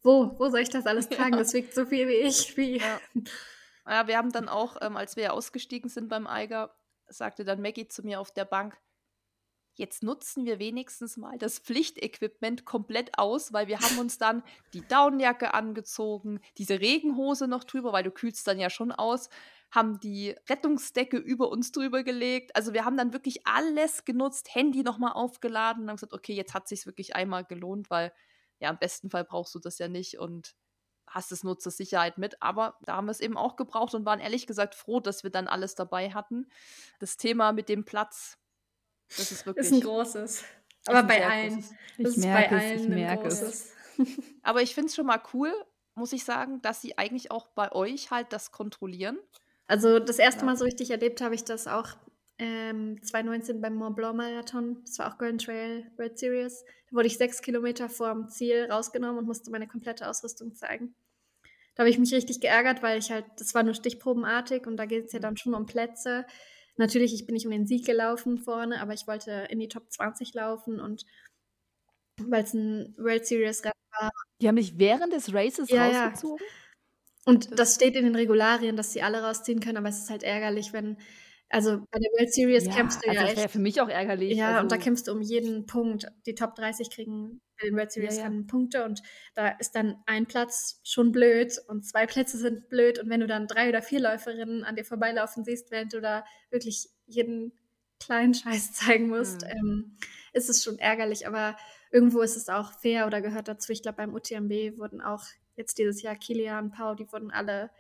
wo, 0.02 0.38
wo 0.38 0.48
soll 0.48 0.60
ich 0.60 0.70
das 0.70 0.86
alles 0.86 1.08
tragen? 1.10 1.32
Ja. 1.32 1.38
Das 1.40 1.52
wiegt 1.52 1.74
so 1.74 1.84
viel 1.84 2.06
wie 2.06 2.12
ich. 2.12 2.56
Wie. 2.56 2.78
Ja. 2.78 3.00
ja 3.88 4.06
wir 4.06 4.16
haben 4.16 4.30
dann 4.30 4.48
auch, 4.48 4.76
ähm, 4.82 4.96
als 4.96 5.16
wir 5.16 5.32
ausgestiegen 5.32 5.90
sind 5.90 6.08
beim 6.08 6.28
Eiger, 6.28 6.74
sagte 7.08 7.44
dann 7.44 7.60
Maggie 7.60 7.88
zu 7.88 8.02
mir 8.02 8.20
auf 8.20 8.32
der 8.32 8.44
Bank, 8.44 8.78
jetzt 9.74 10.02
nutzen 10.02 10.46
wir 10.46 10.58
wenigstens 10.58 11.16
mal 11.16 11.38
das 11.38 11.58
Pflichtequipment 11.58 12.64
komplett 12.64 13.18
aus, 13.18 13.52
weil 13.52 13.66
wir 13.66 13.80
haben 13.80 13.98
uns 13.98 14.18
dann 14.18 14.42
die 14.72 14.86
Downjacke 14.86 15.54
angezogen, 15.54 16.40
diese 16.58 16.80
Regenhose 16.80 17.48
noch 17.48 17.64
drüber, 17.64 17.92
weil 17.92 18.04
du 18.04 18.10
kühlst 18.10 18.46
dann 18.46 18.58
ja 18.58 18.70
schon 18.70 18.92
aus, 18.92 19.28
haben 19.70 19.98
die 19.98 20.34
Rettungsdecke 20.48 21.16
über 21.16 21.48
uns 21.48 21.72
drüber 21.72 22.04
gelegt. 22.04 22.54
Also 22.54 22.72
wir 22.72 22.84
haben 22.84 22.96
dann 22.96 23.12
wirklich 23.12 23.46
alles 23.46 24.04
genutzt, 24.04 24.54
Handy 24.54 24.82
nochmal 24.82 25.12
aufgeladen 25.12 25.82
und 25.82 25.88
haben 25.88 25.96
gesagt, 25.96 26.12
okay, 26.12 26.34
jetzt 26.34 26.54
hat 26.54 26.68
sich's 26.68 26.86
wirklich 26.86 27.16
einmal 27.16 27.44
gelohnt, 27.44 27.90
weil 27.90 28.12
ja, 28.60 28.70
im 28.70 28.78
besten 28.78 29.10
Fall 29.10 29.24
brauchst 29.24 29.54
du 29.54 29.58
das 29.58 29.78
ja 29.78 29.88
nicht 29.88 30.18
und 30.18 30.54
hast 31.06 31.32
es 31.32 31.44
nur 31.44 31.58
zur 31.58 31.72
Sicherheit 31.72 32.18
mit. 32.18 32.40
Aber 32.40 32.78
da 32.82 32.96
haben 32.96 33.06
wir 33.06 33.12
es 33.12 33.20
eben 33.20 33.36
auch 33.36 33.56
gebraucht 33.56 33.94
und 33.94 34.06
waren 34.06 34.20
ehrlich 34.20 34.46
gesagt 34.46 34.74
froh, 34.74 35.00
dass 35.00 35.24
wir 35.24 35.30
dann 35.30 35.48
alles 35.48 35.74
dabei 35.74 36.10
hatten. 36.10 36.48
Das 36.98 37.16
Thema 37.16 37.52
mit 37.52 37.68
dem 37.68 37.84
Platz, 37.84 38.38
das 39.16 39.32
ist 39.32 39.46
wirklich. 39.46 39.66
Ist 39.66 39.72
ein 39.72 39.80
großes. 39.80 40.44
Aber 40.86 41.02
bei 41.02 41.26
allen. 41.26 41.64
Ich 41.98 42.16
merke 42.16 42.56
es, 42.56 42.80
ich 42.82 42.88
merke 42.88 43.28
es. 43.28 43.72
Aber 44.42 44.62
ich 44.62 44.74
finde 44.74 44.88
es 44.88 44.94
schon 44.94 45.06
mal 45.06 45.22
cool, 45.32 45.52
muss 45.94 46.12
ich 46.12 46.24
sagen, 46.24 46.60
dass 46.62 46.80
sie 46.80 46.98
eigentlich 46.98 47.30
auch 47.30 47.48
bei 47.48 47.72
euch 47.72 48.10
halt 48.10 48.32
das 48.32 48.50
kontrollieren. 48.50 49.18
Also 49.66 49.98
das 49.98 50.18
erste 50.18 50.40
ja. 50.40 50.46
Mal 50.46 50.56
so 50.56 50.64
richtig 50.64 50.90
erlebt 50.90 51.20
habe 51.20 51.34
ich 51.34 51.44
das 51.44 51.66
auch 51.66 51.96
ähm, 52.38 53.00
2019 53.02 53.60
beim 53.60 53.76
Mont 53.76 53.96
Blanc 53.96 54.16
Marathon. 54.16 54.82
Das 54.84 54.98
war 54.98 55.12
auch 55.12 55.18
Grand 55.18 55.44
Trail 55.44 55.90
Red 55.98 56.18
Series. 56.18 56.64
Da 56.90 56.96
wurde 56.96 57.06
ich 57.06 57.16
sechs 57.16 57.40
Kilometer 57.40 57.88
vorm 57.88 58.28
Ziel 58.28 58.66
rausgenommen 58.70 59.18
und 59.18 59.26
musste 59.26 59.50
meine 59.50 59.68
komplette 59.68 60.08
Ausrüstung 60.08 60.54
zeigen. 60.54 60.94
Da 61.74 61.82
habe 61.82 61.90
ich 61.90 61.98
mich 61.98 62.12
richtig 62.12 62.40
geärgert, 62.40 62.82
weil 62.82 62.98
ich 62.98 63.10
halt, 63.10 63.24
das 63.38 63.54
war 63.54 63.62
nur 63.62 63.74
stichprobenartig 63.74 64.66
und 64.66 64.76
da 64.76 64.86
geht 64.86 65.06
es 65.06 65.12
ja 65.12 65.18
dann 65.18 65.36
schon 65.36 65.54
um 65.54 65.66
Plätze. 65.66 66.24
Natürlich, 66.76 67.14
ich 67.14 67.26
bin 67.26 67.34
nicht 67.34 67.46
um 67.46 67.52
den 67.52 67.66
Sieg 67.66 67.86
gelaufen 67.86 68.38
vorne, 68.38 68.80
aber 68.80 68.94
ich 68.94 69.06
wollte 69.06 69.46
in 69.48 69.60
die 69.60 69.68
Top 69.68 69.90
20 69.90 70.34
laufen 70.34 70.80
und 70.80 71.04
weil 72.20 72.44
es 72.44 72.54
ein 72.54 72.94
World 72.98 73.26
Series 73.26 73.64
Rennen 73.64 73.72
war. 74.00 74.10
Die 74.40 74.48
haben 74.48 74.56
dich 74.56 74.78
während 74.78 75.12
des 75.12 75.32
Races 75.32 75.70
ja, 75.70 75.86
rausgezogen? 75.86 76.44
Ja. 76.44 77.32
Und 77.32 77.58
das 77.58 77.76
steht 77.76 77.96
in 77.96 78.04
den 78.04 78.16
Regularien, 78.16 78.76
dass 78.76 78.92
sie 78.92 79.02
alle 79.02 79.22
rausziehen 79.22 79.60
können, 79.60 79.78
aber 79.78 79.88
es 79.88 79.98
ist 79.98 80.10
halt 80.10 80.22
ärgerlich, 80.22 80.72
wenn 80.72 80.98
also 81.48 81.78
bei 81.90 81.98
der 81.98 82.10
World 82.12 82.34
Series 82.34 82.66
ja, 82.66 82.72
kämpfst 82.72 83.04
du 83.04 83.08
also 83.08 83.20
ja 83.20 83.28
das 83.28 83.44
echt. 83.44 83.52
für 83.52 83.58
mich 83.60 83.80
auch 83.80 83.88
ärgerlich. 83.88 84.36
Ja, 84.36 84.48
also. 84.48 84.62
und 84.62 84.72
da 84.72 84.76
kämpfst 84.76 85.06
du 85.06 85.12
um 85.12 85.20
jeden 85.20 85.66
Punkt. 85.66 86.06
Die 86.26 86.34
Top 86.34 86.56
30 86.56 86.90
kriegen 86.90 87.40
bei 87.60 87.66
den 87.66 87.76
World 87.76 87.92
Series 87.92 88.18
ja, 88.18 88.28
ja. 88.28 88.42
Punkte 88.46 88.84
und 88.84 89.02
da 89.34 89.48
ist 89.48 89.74
dann 89.74 90.02
ein 90.06 90.26
Platz 90.26 90.80
schon 90.84 91.12
blöd 91.12 91.58
und 91.68 91.84
zwei 91.84 92.06
Plätze 92.06 92.38
sind 92.38 92.68
blöd 92.68 92.98
und 92.98 93.08
wenn 93.10 93.20
du 93.20 93.26
dann 93.26 93.46
drei 93.46 93.68
oder 93.68 93.82
vier 93.82 94.00
Läuferinnen 94.00 94.64
an 94.64 94.76
dir 94.76 94.84
vorbeilaufen 94.84 95.44
siehst, 95.44 95.70
während 95.70 95.92
du 95.92 96.00
da 96.00 96.24
wirklich 96.50 96.88
jeden 97.06 97.52
kleinen 98.00 98.34
Scheiß 98.34 98.72
zeigen 98.74 99.08
musst, 99.08 99.42
mhm. 99.42 99.50
ähm, 99.50 99.96
ist 100.32 100.50
es 100.50 100.62
schon 100.62 100.78
ärgerlich, 100.78 101.26
aber 101.26 101.56
irgendwo 101.90 102.20
ist 102.22 102.36
es 102.36 102.48
auch 102.48 102.72
fair 102.72 103.06
oder 103.06 103.20
gehört 103.20 103.48
dazu. 103.48 103.72
Ich 103.72 103.82
glaube, 103.82 103.96
beim 103.96 104.14
UTMB 104.14 104.78
wurden 104.78 105.00
auch 105.00 105.24
jetzt 105.56 105.78
dieses 105.78 106.02
Jahr 106.02 106.16
Kilian, 106.16 106.72
Paul, 106.72 106.96
die 106.96 107.10
wurden 107.12 107.30
alle 107.30 107.70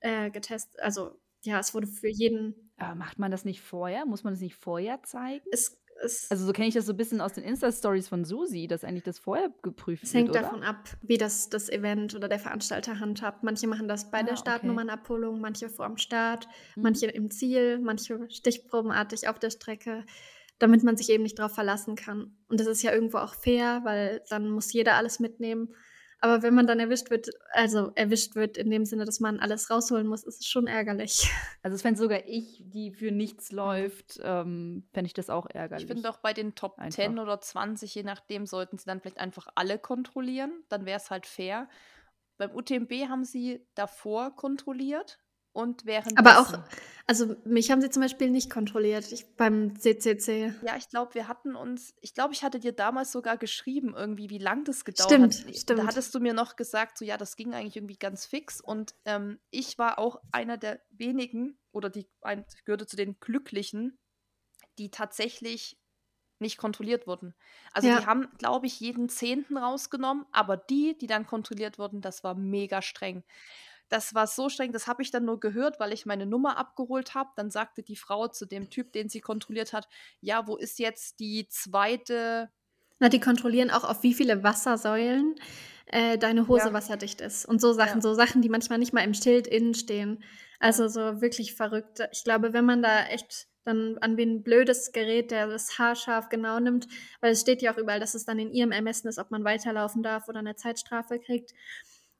äh, 0.00 0.30
getestet, 0.30 0.80
also 0.80 1.20
ja, 1.42 1.58
es 1.58 1.74
wurde 1.74 1.86
für 1.86 2.08
jeden. 2.08 2.72
Aber 2.76 2.94
macht 2.94 3.18
man 3.18 3.30
das 3.30 3.44
nicht 3.44 3.60
vorher? 3.60 4.04
Muss 4.06 4.24
man 4.24 4.34
das 4.34 4.42
nicht 4.42 4.56
vorher 4.56 5.02
zeigen? 5.02 5.44
Es 5.50 5.79
also 6.00 6.46
so 6.46 6.52
kenne 6.52 6.68
ich 6.68 6.74
das 6.74 6.86
so 6.86 6.92
ein 6.92 6.96
bisschen 6.96 7.20
aus 7.20 7.34
den 7.34 7.44
Insta-Stories 7.44 8.08
von 8.08 8.24
Susi, 8.24 8.66
dass 8.66 8.84
eigentlich 8.84 9.04
das 9.04 9.18
vorher 9.18 9.50
geprüft 9.62 10.04
es 10.04 10.14
wird. 10.14 10.28
Es 10.28 10.34
hängt 10.34 10.44
davon 10.44 10.62
ab, 10.62 10.88
wie 11.02 11.18
das 11.18 11.48
das 11.48 11.68
Event 11.68 12.14
oder 12.14 12.28
der 12.28 12.38
Veranstalter 12.38 13.00
handhabt. 13.00 13.42
Manche 13.42 13.66
machen 13.66 13.88
das 13.88 14.10
bei 14.10 14.20
ah, 14.20 14.22
der 14.22 14.36
Startnummernabholung, 14.36 15.34
okay. 15.34 15.42
manche 15.42 15.68
vor 15.68 15.86
dem 15.86 15.98
Start, 15.98 16.48
mhm. 16.76 16.82
manche 16.82 17.06
im 17.06 17.30
Ziel, 17.30 17.78
manche 17.78 18.18
stichprobenartig 18.30 19.28
auf 19.28 19.38
der 19.38 19.50
Strecke, 19.50 20.04
damit 20.58 20.82
man 20.82 20.96
sich 20.96 21.10
eben 21.10 21.22
nicht 21.22 21.38
darauf 21.38 21.54
verlassen 21.54 21.96
kann. 21.96 22.36
Und 22.48 22.60
das 22.60 22.66
ist 22.66 22.82
ja 22.82 22.92
irgendwo 22.92 23.18
auch 23.18 23.34
fair, 23.34 23.80
weil 23.84 24.22
dann 24.28 24.50
muss 24.50 24.72
jeder 24.72 24.94
alles 24.94 25.20
mitnehmen. 25.20 25.74
Aber 26.22 26.42
wenn 26.42 26.54
man 26.54 26.66
dann 26.66 26.80
erwischt 26.80 27.10
wird, 27.10 27.30
also 27.52 27.92
erwischt 27.94 28.34
wird 28.34 28.58
in 28.58 28.70
dem 28.70 28.84
Sinne, 28.84 29.06
dass 29.06 29.20
man 29.20 29.40
alles 29.40 29.70
rausholen 29.70 30.06
muss, 30.06 30.22
ist 30.22 30.40
es 30.40 30.46
schon 30.46 30.66
ärgerlich. 30.66 31.30
Also 31.62 31.74
es 31.74 31.82
fände 31.82 32.00
sogar 32.00 32.26
ich, 32.26 32.62
die 32.64 32.90
für 32.90 33.10
nichts 33.10 33.52
läuft, 33.52 34.18
ähm, 34.22 34.88
fände 34.94 35.06
ich 35.06 35.12
das 35.12 35.28
auch 35.28 35.46
ärgerlich. 35.46 35.84
Ich 35.84 35.92
finde 35.92 36.08
auch 36.08 36.18
bei 36.18 36.32
den 36.32 36.54
Top 36.54 36.78
einfach. 36.78 36.94
10 36.96 37.18
oder 37.18 37.38
20, 37.38 37.94
je 37.94 38.02
nachdem, 38.02 38.46
sollten 38.46 38.78
sie 38.78 38.86
dann 38.86 39.00
vielleicht 39.00 39.18
einfach 39.18 39.48
alle 39.54 39.78
kontrollieren. 39.78 40.64
Dann 40.70 40.86
wäre 40.86 40.96
es 40.96 41.10
halt 41.10 41.26
fair. 41.26 41.68
Beim 42.38 42.54
UTMB 42.54 42.90
haben 43.10 43.24
sie 43.24 43.66
davor 43.74 44.34
kontrolliert 44.34 45.18
und 45.52 45.84
während. 45.84 46.18
Aber 46.18 46.40
auch, 46.40 46.58
also 47.06 47.34
mich 47.44 47.70
haben 47.70 47.80
sie 47.80 47.90
zum 47.90 48.02
Beispiel 48.02 48.30
nicht 48.30 48.50
kontrolliert 48.50 49.10
ich, 49.10 49.26
beim 49.36 49.78
CCC. 49.78 50.54
Ja, 50.62 50.76
ich 50.76 50.88
glaube, 50.88 51.14
wir 51.14 51.28
hatten 51.28 51.56
uns, 51.56 51.94
ich 52.00 52.14
glaube, 52.14 52.34
ich 52.34 52.42
hatte 52.42 52.60
dir 52.60 52.72
damals 52.72 53.12
sogar 53.12 53.36
geschrieben, 53.36 53.94
irgendwie, 53.96 54.30
wie 54.30 54.38
lang 54.38 54.64
das 54.64 54.84
gedauert 54.84 55.10
stimmt, 55.10 55.46
hat. 55.46 55.56
Stimmt. 55.56 55.80
Da 55.80 55.86
hattest 55.86 56.14
du 56.14 56.20
mir 56.20 56.34
noch 56.34 56.56
gesagt, 56.56 56.98
so 56.98 57.04
ja, 57.04 57.16
das 57.16 57.36
ging 57.36 57.54
eigentlich 57.54 57.76
irgendwie 57.76 57.98
ganz 57.98 58.26
fix. 58.26 58.60
Und 58.60 58.94
ähm, 59.04 59.40
ich 59.50 59.78
war 59.78 59.98
auch 59.98 60.20
einer 60.32 60.56
der 60.56 60.80
wenigen 60.90 61.58
oder 61.72 61.90
die 61.90 62.08
ein, 62.20 62.44
gehörte 62.64 62.86
zu 62.86 62.96
den 62.96 63.18
Glücklichen, 63.18 63.98
die 64.78 64.90
tatsächlich 64.90 65.78
nicht 66.40 66.56
kontrolliert 66.56 67.06
wurden. 67.06 67.34
Also 67.72 67.88
ja. 67.88 68.00
die 68.00 68.06
haben, 68.06 68.28
glaube 68.38 68.66
ich, 68.66 68.80
jeden 68.80 69.08
Zehnten 69.08 69.58
rausgenommen, 69.58 70.24
aber 70.32 70.56
die, 70.56 70.96
die 70.96 71.06
dann 71.06 71.26
kontrolliert 71.26 71.78
wurden, 71.78 72.00
das 72.00 72.24
war 72.24 72.34
mega 72.34 72.82
streng. 72.82 73.24
Das 73.90 74.14
war 74.14 74.26
so 74.26 74.48
streng, 74.48 74.72
das 74.72 74.86
habe 74.86 75.02
ich 75.02 75.10
dann 75.10 75.24
nur 75.24 75.40
gehört, 75.40 75.78
weil 75.80 75.92
ich 75.92 76.06
meine 76.06 76.24
Nummer 76.24 76.56
abgeholt 76.56 77.14
habe. 77.14 77.30
Dann 77.36 77.50
sagte 77.50 77.82
die 77.82 77.96
Frau 77.96 78.28
zu 78.28 78.46
dem 78.46 78.70
Typ, 78.70 78.92
den 78.92 79.08
sie 79.08 79.20
kontrolliert 79.20 79.72
hat, 79.72 79.88
ja, 80.20 80.46
wo 80.46 80.56
ist 80.56 80.78
jetzt 80.78 81.20
die 81.20 81.46
zweite? 81.48 82.50
Na, 83.00 83.08
die 83.08 83.20
kontrollieren 83.20 83.70
auch, 83.70 83.84
auf 83.84 84.02
wie 84.02 84.14
viele 84.14 84.42
Wassersäulen 84.42 85.34
äh, 85.86 86.18
deine 86.18 86.48
Hose 86.48 86.68
ja. 86.68 86.72
wasserdicht 86.72 87.20
ist. 87.20 87.44
Und 87.46 87.60
so 87.60 87.72
Sachen, 87.72 87.98
ja. 87.98 88.02
so 88.02 88.14
Sachen, 88.14 88.42
die 88.42 88.48
manchmal 88.48 88.78
nicht 88.78 88.92
mal 88.92 89.04
im 89.04 89.14
Schild 89.14 89.46
innen 89.46 89.74
stehen. 89.74 90.22
Also 90.60 90.88
so 90.88 91.20
wirklich 91.20 91.54
verrückt. 91.54 92.00
Ich 92.12 92.22
glaube, 92.24 92.52
wenn 92.52 92.64
man 92.64 92.82
da 92.82 93.06
echt 93.06 93.48
dann 93.64 93.98
an 93.98 94.16
wen 94.16 94.42
blödes 94.42 94.92
Gerät, 94.92 95.30
der 95.30 95.46
das 95.46 95.78
haarscharf 95.78 96.28
genau 96.28 96.60
nimmt, 96.60 96.86
weil 97.20 97.32
es 97.32 97.40
steht 97.40 97.60
ja 97.62 97.72
auch 97.72 97.78
überall, 97.78 98.00
dass 98.00 98.14
es 98.14 98.24
dann 98.24 98.38
in 98.38 98.52
ihrem 98.52 98.72
Ermessen 98.72 99.08
ist, 99.08 99.18
ob 99.18 99.30
man 99.30 99.44
weiterlaufen 99.44 100.02
darf 100.02 100.28
oder 100.28 100.38
eine 100.38 100.56
Zeitstrafe 100.56 101.18
kriegt. 101.18 101.52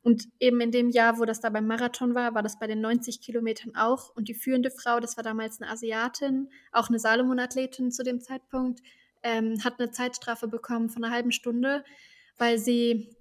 Und 0.02 0.28
eben 0.38 0.60
in 0.60 0.70
dem 0.70 0.88
Jahr, 0.90 1.18
wo 1.18 1.24
das 1.24 1.40
da 1.40 1.50
beim 1.50 1.66
Marathon 1.66 2.14
war, 2.14 2.34
war 2.34 2.42
das 2.42 2.58
bei 2.58 2.66
den 2.66 2.80
90 2.80 3.20
Kilometern 3.20 3.74
auch. 3.76 4.14
Und 4.16 4.28
die 4.28 4.34
führende 4.34 4.70
Frau, 4.70 4.98
das 4.98 5.16
war 5.16 5.24
damals 5.24 5.60
eine 5.60 5.70
Asiatin, 5.70 6.48
auch 6.72 6.88
eine 6.88 6.98
Salomon-Athletin 6.98 7.90
zu 7.90 8.02
dem 8.02 8.20
Zeitpunkt, 8.20 8.80
ähm, 9.22 9.62
hat 9.62 9.78
eine 9.78 9.90
Zeitstrafe 9.90 10.48
bekommen 10.48 10.88
von 10.88 11.04
einer 11.04 11.14
halben 11.14 11.32
Stunde, 11.32 11.84
weil 12.38 12.58
sie 12.58 13.14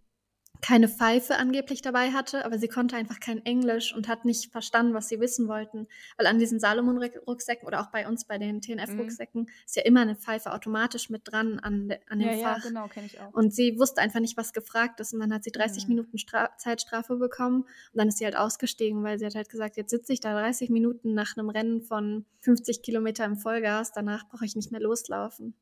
keine 0.62 0.90
Pfeife 0.90 1.38
angeblich 1.38 1.82
dabei 1.82 2.12
hatte, 2.12 2.46
aber 2.46 2.60
sie 2.60 2.68
konnte 2.68 2.96
einfach 2.96 3.20
kein 3.20 3.46
Englisch 3.46 3.96
und 3.96 4.08
hat 4.08 4.26
nicht 4.26 4.52
verstanden, 4.52 4.94
was 4.94 5.08
sie 5.08 5.20
wissen 5.20 5.48
wollten. 5.48 5.88
Weil 6.18 6.28
an 6.28 6.40
diesen 6.40 6.60
Salomon-Rucksäcken 6.60 7.68
oder 7.68 7.82
auch 7.82 7.88
bei 7.92 8.08
uns 8.08 8.26
bei 8.26 8.38
den 8.38 8.62
TNF-Rucksäcken 8.62 9.44
mhm. 9.44 9.48
ist 9.66 9.76
ja 9.76 9.84
immer 9.84 10.02
eine 10.02 10.16
Pfeife 10.16 10.52
automatisch 10.54 11.10
mit 11.10 11.32
dran 11.32 11.60
an, 11.60 11.94
an 12.10 12.20
dem 12.20 12.30
ja, 12.30 12.54
Fach. 12.54 12.64
Ja, 12.64 12.70
genau, 12.70 12.88
kenne 12.88 13.06
ich 13.06 13.20
auch. 13.20 13.34
Und 13.34 13.54
sie 13.54 13.80
wusste 13.80 14.02
einfach 14.02 14.20
nicht, 14.20 14.38
was 14.38 14.54
gefragt 14.54 15.00
ist 15.00 15.14
und 15.14 15.20
dann 15.20 15.34
hat 15.34 15.44
sie 15.44 15.52
30 15.52 15.84
mhm. 15.84 15.90
Minuten 15.90 16.18
Stra 16.18 16.50
Zeitstrafe 16.58 17.16
bekommen 17.16 17.62
und 17.62 17.68
dann 17.94 18.10
ist 18.10 18.18
sie 18.18 18.26
halt 18.26 18.36
ausgestiegen, 18.36 19.04
weil 19.04 19.18
sie 19.18 19.26
hat 19.26 19.36
halt 19.36 19.50
gesagt, 19.50 19.78
jetzt 19.78 19.92
sitze 19.92 20.14
ich 20.14 20.20
da 20.20 20.34
30 20.34 20.70
Minuten 20.70 21.14
nach 21.14 21.38
einem 21.38 21.50
Rennen 21.50 21.82
von 21.82 22.26
50 22.42 22.82
Kilometer 22.82 23.24
im 23.26 23.38
Vollgas, 23.38 23.92
danach 23.94 24.28
brauche 24.28 24.46
ich 24.46 24.56
nicht 24.56 24.72
mehr 24.72 24.82
loslaufen. 24.82 25.54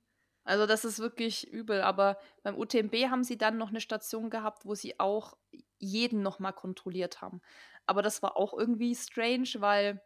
Also 0.47 0.65
das 0.65 0.85
ist 0.85 0.99
wirklich 0.99 1.51
übel. 1.51 1.81
Aber 1.81 2.17
beim 2.41 2.57
UTMB 2.57 2.95
haben 3.09 3.25
sie 3.25 3.37
dann 3.37 3.57
noch 3.57 3.69
eine 3.69 3.81
Station 3.81 4.29
gehabt, 4.29 4.65
wo 4.65 4.75
sie 4.75 4.99
auch 4.99 5.37
jeden 5.77 6.21
nochmal 6.21 6.53
kontrolliert 6.53 7.21
haben. 7.21 7.41
Aber 7.85 8.01
das 8.01 8.23
war 8.23 8.37
auch 8.37 8.57
irgendwie 8.57 8.95
strange, 8.95 9.49
weil 9.57 10.01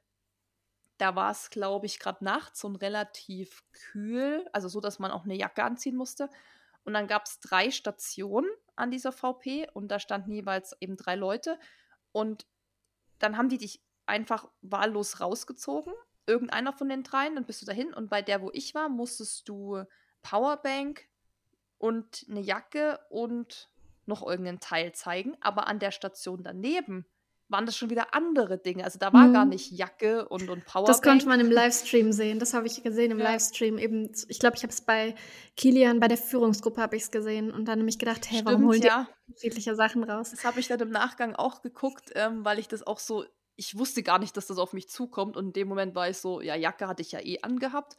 da 0.98 1.16
war 1.16 1.32
es, 1.32 1.52
glaube 1.52 1.86
ich, 1.86 2.00
gerade 2.00 2.24
nachts 2.24 2.64
und 2.64 2.76
relativ 2.78 3.64
kühl. 3.72 4.48
Also 4.52 4.68
so, 4.68 4.82
dass 4.82 4.98
man 4.98 5.12
auch 5.12 5.26
eine 5.26 5.36
Jacke 5.36 5.64
anziehen 5.64 5.96
musste. 5.96 6.28
Und 6.84 6.94
dann 6.94 7.08
gab 7.08 7.26
es 7.26 7.40
drei 7.40 7.70
Stationen 7.70 8.50
an 8.76 8.90
dieser 8.90 9.12
VP 9.12 9.68
und 9.74 9.90
da 9.90 10.00
standen 10.00 10.32
jeweils 10.32 10.76
eben 10.80 10.98
drei 10.98 11.16
Leute. 11.16 11.60
Und 12.12 12.48
dann 13.20 13.38
haben 13.38 13.50
die 13.50 13.60
dich 13.60 13.84
einfach 14.08 14.50
wahllos 14.62 15.20
rausgezogen. 15.20 15.94
Irgendeiner 16.26 16.74
von 16.74 16.90
den 16.90 17.04
dreien, 17.04 17.36
dann 17.36 17.46
bist 17.46 17.62
du 17.62 17.68
dahin. 17.68 17.94
Und 17.94 18.10
bei 18.10 18.24
der, 18.24 18.42
wo 18.42 18.50
ich 18.54 18.74
war, 18.74 18.90
musstest 18.90 19.48
du 19.48 19.84
Powerbank 20.22 21.08
und 21.78 22.26
eine 22.30 22.42
Jacke 22.42 23.00
und 23.10 23.70
noch 24.06 24.26
irgendein 24.26 24.60
Teil 24.60 24.92
zeigen. 24.94 25.36
Aber 25.42 25.68
an 25.68 25.80
der 25.80 25.92
Station 25.92 26.44
daneben 26.44 27.06
waren 27.52 27.66
das 27.66 27.76
schon 27.76 27.90
wieder 27.90 28.14
andere 28.14 28.58
Dinge. 28.58 28.84
Also 28.84 28.98
da 28.98 29.12
war 29.12 29.28
mhm. 29.28 29.34
gar 29.34 29.46
nicht 29.46 29.72
Jacke 29.72 30.28
und, 30.30 30.50
und 30.50 30.66
Powerbank. 30.66 30.88
Das 30.88 31.02
konnte 31.02 31.28
man 31.28 31.40
im 31.40 31.52
Livestream 31.52 32.12
sehen. 32.14 32.40
Das 32.40 32.54
habe 32.54 32.68
ich 32.68 32.82
gesehen 32.82 33.12
im 33.12 33.20
ja. 33.20 33.32
Livestream. 33.32 33.78
Eben, 33.78 34.10
ich 34.30 34.40
glaube, 34.40 34.56
ich 34.56 34.64
habe 34.64 34.72
es 34.72 34.82
bei 34.82 35.16
Kilian, 35.58 36.00
bei 36.00 36.08
der 36.08 36.18
Führungsgruppe 36.18 36.82
habe 36.82 36.96
ich 36.96 37.04
es 37.04 37.12
gesehen 37.12 37.52
und 37.52 37.66
dann 37.66 37.80
nämlich 37.80 38.00
gedacht, 38.00 38.26
hey, 38.30 38.40
Stimmt, 38.40 38.46
warum 38.48 38.68
holen 38.68 38.82
die 38.82 38.88
ja. 38.88 39.08
unterschiedliche 39.28 39.76
Sachen 39.76 40.04
raus? 40.04 40.32
Das 40.32 40.46
habe 40.46 40.60
ich 40.60 40.68
dann 40.68 40.80
im 40.80 40.90
Nachgang 40.90 41.36
auch 41.36 41.62
geguckt, 41.62 42.12
ähm, 42.16 42.46
weil 42.46 42.58
ich 42.58 42.70
das 42.70 42.88
auch 42.88 43.00
so, 43.00 43.26
ich 43.58 43.78
wusste 43.78 44.02
gar 44.02 44.18
nicht, 44.18 44.38
dass 44.38 44.48
das 44.48 44.58
auf 44.58 44.72
mich 44.72 44.88
zukommt 44.88 45.36
und 45.36 45.48
in 45.48 45.54
dem 45.54 45.68
Moment 45.68 45.94
war 45.94 46.10
ich 46.10 46.18
so, 46.18 46.42
ja, 46.42 46.56
Jacke 46.56 46.88
hatte 46.88 47.02
ich 47.02 47.12
ja 47.12 47.20
eh 47.20 47.42
angehabt 47.42 47.98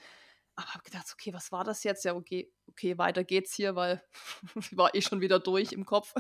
aber 0.56 0.74
habe 0.74 0.84
gedacht, 0.84 1.08
okay, 1.12 1.32
was 1.32 1.52
war 1.52 1.64
das 1.64 1.82
jetzt? 1.84 2.04
Ja, 2.04 2.14
okay, 2.14 2.52
okay, 2.68 2.96
weiter 2.98 3.22
geht's 3.24 3.54
hier, 3.54 3.74
weil 3.74 4.02
ich 4.58 4.74
war 4.76 4.94
eh 4.94 5.02
schon 5.02 5.20
wieder 5.20 5.38
durch 5.38 5.72
im 5.72 5.84
Kopf. 5.84 6.14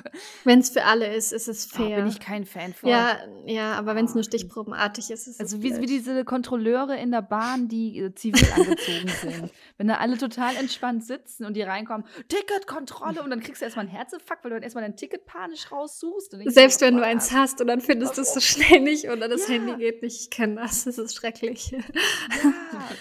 Wenn 0.44 0.58
es 0.60 0.70
für 0.70 0.84
alle 0.84 1.14
ist, 1.14 1.32
ist 1.32 1.48
es 1.48 1.64
fair. 1.66 1.92
Oh, 1.92 1.96
bin 1.96 2.06
ich 2.08 2.20
kein 2.20 2.44
Fan 2.44 2.74
von. 2.74 2.90
ja, 2.90 3.18
ja, 3.46 3.72
aber 3.74 3.94
wenn 3.94 4.04
es 4.04 4.14
nur 4.14 4.22
stichprobenartig 4.22 5.10
ist, 5.10 5.26
ist 5.26 5.34
es 5.34 5.40
Also 5.40 5.62
wie, 5.62 5.76
wie 5.80 5.86
diese 5.86 6.24
Kontrolleure 6.24 6.96
in 6.98 7.10
der 7.10 7.22
Bahn, 7.22 7.68
die 7.68 7.98
äh, 7.98 8.14
zivil 8.14 8.46
angezogen 8.52 9.08
sind. 9.22 9.50
Wenn 9.78 9.88
da 9.88 9.96
alle 9.96 10.18
total 10.18 10.56
entspannt 10.56 11.04
sitzen 11.04 11.44
und 11.46 11.54
die 11.54 11.62
reinkommen, 11.62 12.06
Ticketkontrolle 12.28 13.22
und 13.22 13.30
dann 13.30 13.40
kriegst 13.40 13.62
du 13.62 13.64
erstmal 13.64 13.86
einen 13.86 13.94
Herzinfarkt, 13.94 14.44
weil 14.44 14.50
du 14.50 14.56
dann 14.56 14.62
erstmal 14.62 14.82
dein 14.84 14.96
Ticket 14.96 15.24
panisch 15.24 15.72
raussuchst. 15.72 16.36
Selbst 16.46 16.80
wenn 16.82 16.94
du 16.94 17.00
"Boah, 17.00 17.06
eins 17.06 17.32
hast 17.32 17.60
und 17.60 17.66
dann 17.66 17.80
findest 17.80 18.16
du 18.18 18.22
es 18.22 18.34
so 18.34 18.40
schnell 18.40 18.80
nicht 18.80 19.08
oder 19.08 19.28
das 19.28 19.48
Ja. 19.48 19.54
Handy 19.54 19.76
geht 19.76 20.02
nicht, 20.02 20.20
ich 20.20 20.30
kenne 20.30 20.56
das, 20.56 20.84
das 20.84 20.98
ist 20.98 21.14
schrecklich. 21.16 21.70
Ja, 21.72 21.80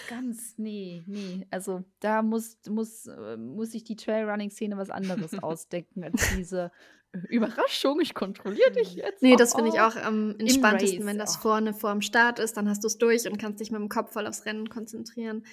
ganz, 0.09 0.53
nee, 0.57 1.03
nee. 1.07 1.45
Also 1.51 1.84
da 1.99 2.22
muss, 2.22 2.57
muss, 2.69 3.07
äh, 3.07 3.31
muss 3.38 3.72
sich 3.72 3.84
die 3.84 3.95
Trailrunning-Szene 3.95 4.78
was 4.78 4.90
anderes 4.90 5.38
ausdenken 5.44 6.03
als 6.03 6.36
diese 6.36 6.72
äh, 7.12 7.20
Überraschung, 7.30 7.99
ich 7.99 8.14
kontrolliere 8.14 8.72
dich 8.72 8.95
jetzt. 8.95 9.22
Nee, 9.22 9.36
das 9.36 9.53
finde 9.53 9.70
ich 9.70 9.76
oh." 9.76 9.84
auch 9.84 9.95
am 9.95 10.36
entspanntesten, 10.40 11.06
wenn 11.06 11.18
das 11.18 11.36
vorne 11.36 11.74
vorm 11.74 12.02
Start 12.02 12.40
ist, 12.40 12.58
dann 12.58 12.70
hast 12.70 12.84
du 12.84 12.88
es 12.88 12.98
durch 12.98 13.28
und 13.28 13.38
kannst 13.38 13.60
dich 13.60 13.72
mit 13.72 13.80
dem 13.80 13.90
Kopf 13.90 14.14
voll 14.14 14.28
aufs 14.28 14.45
Rennen 14.45 14.70
konzentrieren. 14.70 15.45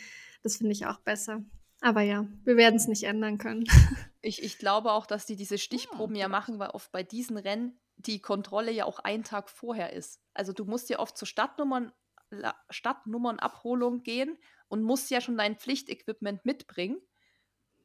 Das 0.42 0.56
finde 0.56 0.72
ich 0.72 0.86
auch 0.86 1.00
besser. 1.00 1.42
Aber 1.80 2.02
ja, 2.02 2.26
wir 2.44 2.56
werden 2.56 2.76
es 2.76 2.88
nicht 2.88 3.04
ändern 3.04 3.38
können. 3.38 3.64
Ich, 4.20 4.42
ich 4.42 4.58
glaube 4.58 4.90
auch, 4.90 5.06
dass 5.06 5.26
die 5.26 5.36
diese 5.36 5.58
Stichproben 5.58 6.16
ja 6.16 6.26
machen, 6.26 6.58
weil 6.58 6.70
oft 6.70 6.90
bei 6.90 7.04
diesen 7.04 7.36
Rennen 7.38 7.78
die 7.98 8.20
Kontrolle 8.20 8.72
ja 8.72 8.84
auch 8.84 8.98
einen 8.98 9.22
Tag 9.22 9.48
vorher 9.48 9.92
ist. 9.92 10.20
Also 10.34 10.52
du 10.52 10.64
musst 10.64 10.90
ja 10.90 10.98
oft 10.98 11.16
zur 11.16 11.28
Stadtnummern, 11.28 11.92
La- 12.30 12.56
Stadtnummernabholung 12.68 14.02
gehen 14.02 14.36
und 14.66 14.82
musst 14.82 15.10
ja 15.10 15.20
schon 15.20 15.36
dein 15.38 15.56
Pflichtequipment 15.56 16.44
mitbringen. 16.44 16.98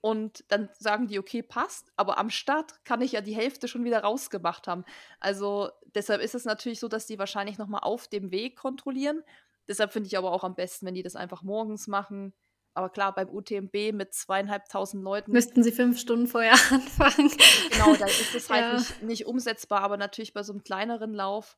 Und 0.06 0.44
dann 0.50 0.68
sagen 0.78 1.08
die, 1.08 1.18
okay, 1.18 1.42
passt, 1.42 1.88
aber 1.96 2.18
am 2.18 2.30
Start 2.30 2.84
kann 2.84 3.02
ich 3.02 3.14
ja 3.14 3.22
die 3.22 3.36
Hälfte 3.38 3.70
schon 3.70 3.86
wieder 3.86 4.02
rausgemacht 4.04 4.68
haben. 4.68 4.84
Also 5.22 5.70
deshalb 5.96 6.22
ist 6.22 6.36
es 6.36 6.44
natürlich 6.44 6.82
so, 6.82 6.90
dass 6.90 7.06
die 7.06 7.18
wahrscheinlich 7.18 7.58
nochmal 7.58 7.80
auf 7.84 8.10
dem 8.10 8.30
Weg 8.30 8.58
kontrollieren. 8.58 9.24
Deshalb 9.66 9.94
finde 9.94 10.08
ich 10.08 10.18
aber 10.18 10.34
auch 10.34 10.44
am 10.44 10.56
besten, 10.56 10.86
wenn 10.86 10.94
die 10.94 11.04
das 11.04 11.16
einfach 11.16 11.42
morgens 11.42 11.88
machen. 11.88 12.34
Aber 12.74 12.90
klar, 12.90 13.16
beim 13.16 13.30
UTMB 13.30 13.94
mit 13.94 14.14
zweieinhalbtausend 14.14 15.02
Leuten 15.06 15.32
Müssten 15.32 15.64
sie 15.64 15.72
fünf 15.72 15.98
Stunden 15.98 16.28
vorher 16.28 16.52
anfangen. 16.72 17.32
Genau, 17.72 17.96
da 17.96 18.06
ist 18.06 18.36
es 18.36 18.50
halt 18.50 18.62
Ja. 18.62 18.74
nicht, 18.74 19.04
nicht 19.04 19.26
umsetzbar, 19.26 19.84
aber 19.84 19.96
natürlich 19.96 20.34
bei 20.34 20.44
so 20.44 20.52
einem 20.52 20.66
kleineren 20.66 21.14
Lauf. 21.14 21.58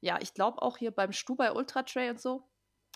Ja, 0.00 0.18
ich 0.20 0.34
glaube 0.34 0.62
auch 0.62 0.78
hier 0.78 0.90
beim 0.90 1.12
Stubai 1.12 1.52
Ultra 1.52 1.84
Trail 1.84 2.10
und 2.10 2.20
so. 2.20 2.42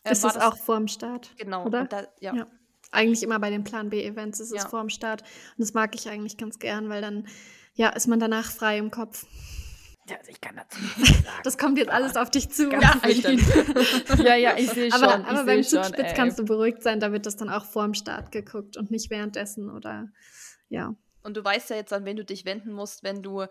äh, 0.03 0.11
ist 0.11 0.25
war 0.25 0.35
es 0.35 0.43
auch 0.43 0.57
vorm 0.57 0.89
Start. 0.89 1.31
Genau, 1.37 1.67
oder? 1.67 1.85
da, 1.85 2.09
ja. 2.19 2.35
Ja. 2.35 2.47
Eigentlich 2.91 3.23
immer 3.23 3.39
bei 3.39 3.51
den 3.51 3.65
Plan 3.65 3.91
B-Events 3.91 4.41
ist 4.41 4.53
es 4.53 4.63
Ja. 4.63 4.69
vorm 4.69 4.89
Start. 4.89 5.23
Und 5.23 5.59
das 5.59 5.75
mag 5.75 5.95
ich 5.95 6.09
eigentlich 6.09 6.37
ganz 6.37 6.59
gern, 6.59 6.89
weil 6.89 7.03
dann 7.03 7.27
ja, 7.75 7.91
ist 7.91 8.09
man 8.09 8.19
danach 8.19 8.51
frei 8.51 8.79
im 8.79 8.91
Kopf. 8.91 9.25
Ja, 10.09 10.17
also 10.17 10.31
ich 10.31 10.41
kann 10.41 10.57
dazu 10.57 10.81
nichts 10.99 11.19
sagen. 11.25 11.41
Das 11.45 11.59
kommt 11.59 11.79
jetzt 11.79 11.91
alles 11.91 12.17
auf 12.17 12.31
dich 12.31 12.49
zu. 12.49 12.69
Ganz 12.71 12.85
Ja, 13.05 14.25
ja, 14.25 14.37
ja, 14.37 14.57
ich 14.57 14.71
sehe 14.73 14.91
schon. 14.91 15.03
Aber, 15.03 15.29
aber 15.29 15.45
beim 15.45 15.63
schon, 15.63 15.83
Zugspitz 15.85 16.07
ey. 16.11 16.15
kannst 16.15 16.39
du 16.39 16.45
beruhigt 16.45 16.83
sein, 16.83 16.99
da 16.99 17.13
wird 17.13 17.27
das 17.27 17.37
dann 17.37 17.51
auch 17.51 17.65
vorm 17.65 17.95
Start 17.95 18.33
geguckt 18.33 18.77
und 18.77 18.91
nicht 18.91 19.11
währenddessen 19.11 19.71
oder 19.71 20.09
ja. 20.69 20.95
Und 21.23 21.37
du 21.37 21.45
weißt 21.45 21.71
ja 21.71 21.77
jetzt, 21.77 21.93
an 21.93 22.05
wen 22.05 22.17
du 22.17 22.25
dich 22.25 22.45
wenden 22.47 22.73
musst, 22.73 23.03
wenn 23.03 23.23
du 23.23 23.45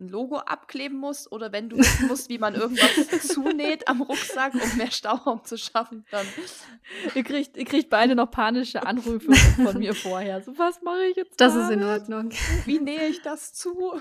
ein 0.00 0.08
Logo 0.08 0.36
abkleben 0.38 0.98
musst 0.98 1.30
oder 1.30 1.52
wenn 1.52 1.68
du 1.68 1.76
wissen 1.78 2.08
musst, 2.08 2.28
wie 2.28 2.38
man 2.38 2.54
irgendwas 2.54 2.88
zunäht 3.28 3.86
am 3.88 4.02
Rucksack, 4.02 4.54
um 4.54 4.76
mehr 4.76 4.90
Stauraum 4.90 5.44
zu 5.44 5.56
schaffen, 5.56 6.04
dann 6.10 6.26
Ihr 7.14 7.22
kriegt, 7.22 7.56
ihr 7.56 7.64
kriegt 7.64 7.88
beide 7.90 8.14
noch 8.14 8.30
panische 8.30 8.84
Anrufe 8.84 9.32
von 9.32 9.78
mir 9.78 9.94
vorher. 9.94 10.40
So, 10.42 10.56
was 10.58 10.82
mache 10.82 11.04
ich 11.10 11.16
jetzt? 11.16 11.40
Das 11.40 11.54
ist 11.54 11.70
in 11.70 11.80
damit? 11.80 12.02
Ordnung. 12.02 12.30
wie 12.64 12.78
nähe 12.80 13.06
ich 13.08 13.22
das 13.22 13.52
zu? 13.52 14.00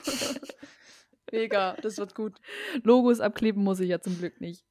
Mega, 1.31 1.73
das 1.81 1.97
wird 1.97 2.15
gut. 2.15 2.39
Logos 2.83 3.19
abkleben 3.19 3.63
muss 3.63 3.79
ich 3.79 3.89
ja 3.89 4.01
zum 4.01 4.17
Glück 4.17 4.41
nicht. 4.41 4.65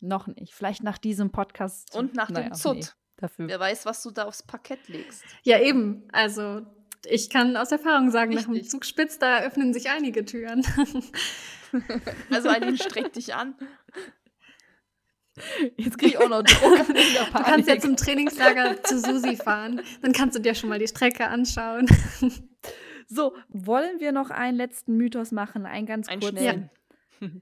Noch 0.00 0.26
nicht. 0.26 0.54
Vielleicht 0.54 0.82
nach 0.82 0.98
diesem 0.98 1.30
Podcast. 1.30 1.96
Und 1.96 2.14
nach 2.14 2.28
Naja, 2.28 2.50
dem 2.50 2.54
Zut. 2.54 2.76
nee, 2.76 2.84
dafür. 3.16 3.48
Wer 3.48 3.58
weiß, 3.60 3.86
was 3.86 4.02
du 4.02 4.10
da 4.10 4.24
aufs 4.24 4.42
Parkett 4.42 4.86
legst. 4.88 5.24
Ja, 5.42 5.58
eben. 5.60 6.06
Also 6.12 6.62
ich 7.06 7.30
kann 7.30 7.56
aus 7.56 7.72
Erfahrung 7.72 8.10
sagen, 8.10 8.34
nach 8.34 8.44
dem 8.44 8.52
Richtig. 8.52 8.70
Zugspitz, 8.70 9.18
da 9.18 9.40
öffnen 9.40 9.72
sich 9.72 9.90
einige 9.90 10.24
Türen. 10.24 10.62
Also 12.30 12.50
Eileen, 12.50 12.76
streck 12.78 13.12
dich 13.14 13.34
an. 13.34 13.56
Jetzt 15.76 15.98
kriege 15.98 16.12
ich 16.12 16.18
auch 16.18 16.28
noch 16.28 16.42
Druck. 16.44 16.86
Du 16.86 17.42
kannst 17.42 17.68
ja 17.68 17.80
zum 17.80 17.96
Trainingslager 17.96 18.80
zu 18.84 19.00
Susi 19.00 19.34
fahren. 19.36 19.80
Dann 20.00 20.12
kannst 20.12 20.36
du 20.36 20.40
dir 20.40 20.54
schon 20.54 20.68
mal 20.68 20.78
die 20.78 20.86
Strecke 20.86 21.26
anschauen. 21.26 21.88
So, 23.08 23.34
wollen 23.48 23.98
wir 23.98 24.12
noch 24.12 24.30
einen 24.30 24.56
letzten 24.56 24.96
Mythos 24.96 25.32
machen? 25.32 25.66
Einen 25.66 25.86
ganz 25.86 26.08
Ein 26.08 26.20
kurzen. 26.20 26.38
schnellen. 26.38 26.70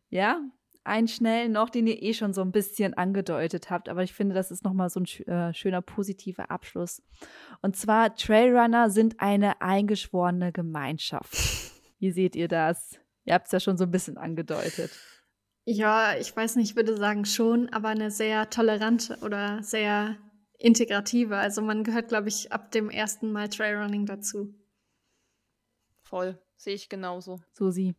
Ja, 0.08 0.40
einen 0.84 1.08
schnellen 1.08 1.52
noch, 1.52 1.70
den 1.70 1.86
ihr 1.86 2.02
eh 2.02 2.14
schon 2.14 2.32
so 2.32 2.42
ein 2.42 2.52
bisschen 2.52 2.94
angedeutet 2.94 3.70
habt. 3.70 3.88
Aber 3.88 4.02
ich 4.02 4.12
finde, 4.12 4.34
das 4.34 4.50
ist 4.50 4.64
nochmal 4.64 4.90
so 4.90 5.00
ein 5.00 5.26
äh, 5.26 5.54
schöner 5.54 5.82
positiver 5.82 6.50
Abschluss. 6.50 7.02
Und 7.60 7.76
zwar, 7.76 8.14
Trailrunner 8.14 8.90
sind 8.90 9.20
eine 9.20 9.60
eingeschworene 9.60 10.52
Gemeinschaft. 10.52 11.32
Wie 11.98 12.10
seht 12.10 12.34
ihr 12.36 12.48
das? 12.48 12.98
Ihr 13.24 13.34
habt 13.34 13.46
es 13.46 13.52
ja 13.52 13.60
schon 13.60 13.76
so 13.76 13.84
ein 13.84 13.90
bisschen 13.90 14.18
angedeutet. 14.18 14.90
Ja, 15.64 16.16
ich 16.16 16.34
weiß 16.34 16.56
nicht, 16.56 16.70
ich 16.70 16.76
würde 16.76 16.96
sagen 16.96 17.24
schon, 17.24 17.68
aber 17.68 17.88
eine 17.88 18.10
sehr 18.10 18.50
tolerante 18.50 19.18
oder 19.22 19.62
sehr 19.62 20.16
integrative. 20.58 21.36
Also 21.36 21.62
man 21.62 21.84
gehört, 21.84 22.08
glaube 22.08 22.28
ich, 22.28 22.50
ab 22.50 22.72
dem 22.72 22.90
ersten 22.90 23.30
Mal 23.30 23.48
Trailrunning 23.48 24.06
dazu. 24.06 24.54
Voll, 26.02 26.42
sehe 26.56 26.74
ich 26.74 26.88
genauso. 26.88 27.40
Susi, 27.52 27.94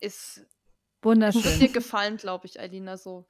Ist 0.00 0.46
dir 1.04 1.32
wunderschön. 1.32 1.72
gefallen, 1.72 2.16
glaube 2.16 2.46
ich, 2.46 2.58
Alina, 2.60 2.96
so. 2.96 3.24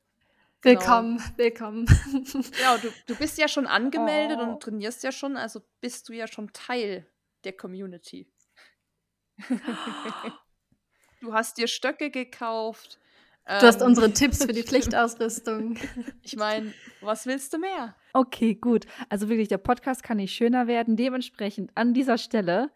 Genau. 0.60 0.80
Willkommen, 0.80 1.22
willkommen. 1.36 1.86
Ja, 2.62 2.78
du, 2.78 2.88
du 3.06 3.16
bist 3.16 3.36
ja 3.38 3.48
schon 3.48 3.66
angemeldet 3.66 4.38
Oh. 4.40 4.44
und 4.52 4.62
trainierst 4.62 5.02
ja 5.02 5.12
schon, 5.12 5.36
also 5.36 5.60
bist 5.80 6.08
du 6.08 6.12
ja 6.14 6.26
schon 6.26 6.52
Teil 6.52 7.06
der 7.44 7.52
Community. 7.52 8.26
du 11.20 11.32
hast 11.32 11.58
dir 11.58 11.68
Stöcke 11.68 12.10
gekauft. 12.10 12.98
Du 13.46 13.52
hast 13.66 13.82
ähm, 13.82 13.88
unsere 13.88 14.10
Tipps 14.10 14.42
für 14.44 14.52
die 14.54 14.62
Pflichtausrüstung. 14.66 15.76
Ich 16.22 16.36
meine, 16.36 16.72
was 17.02 17.26
willst 17.26 17.52
du 17.52 17.58
mehr? 17.58 17.94
Okay, 18.14 18.54
gut. 18.54 18.86
Also 19.10 19.28
wirklich, 19.28 19.48
der 19.48 19.58
Podcast 19.58 20.02
kann 20.02 20.16
nicht 20.16 20.34
schöner 20.34 20.66
werden. 20.66 20.96
Dementsprechend 20.96 21.70
an 21.74 21.92
dieser 21.92 22.16
Stelle 22.16 22.70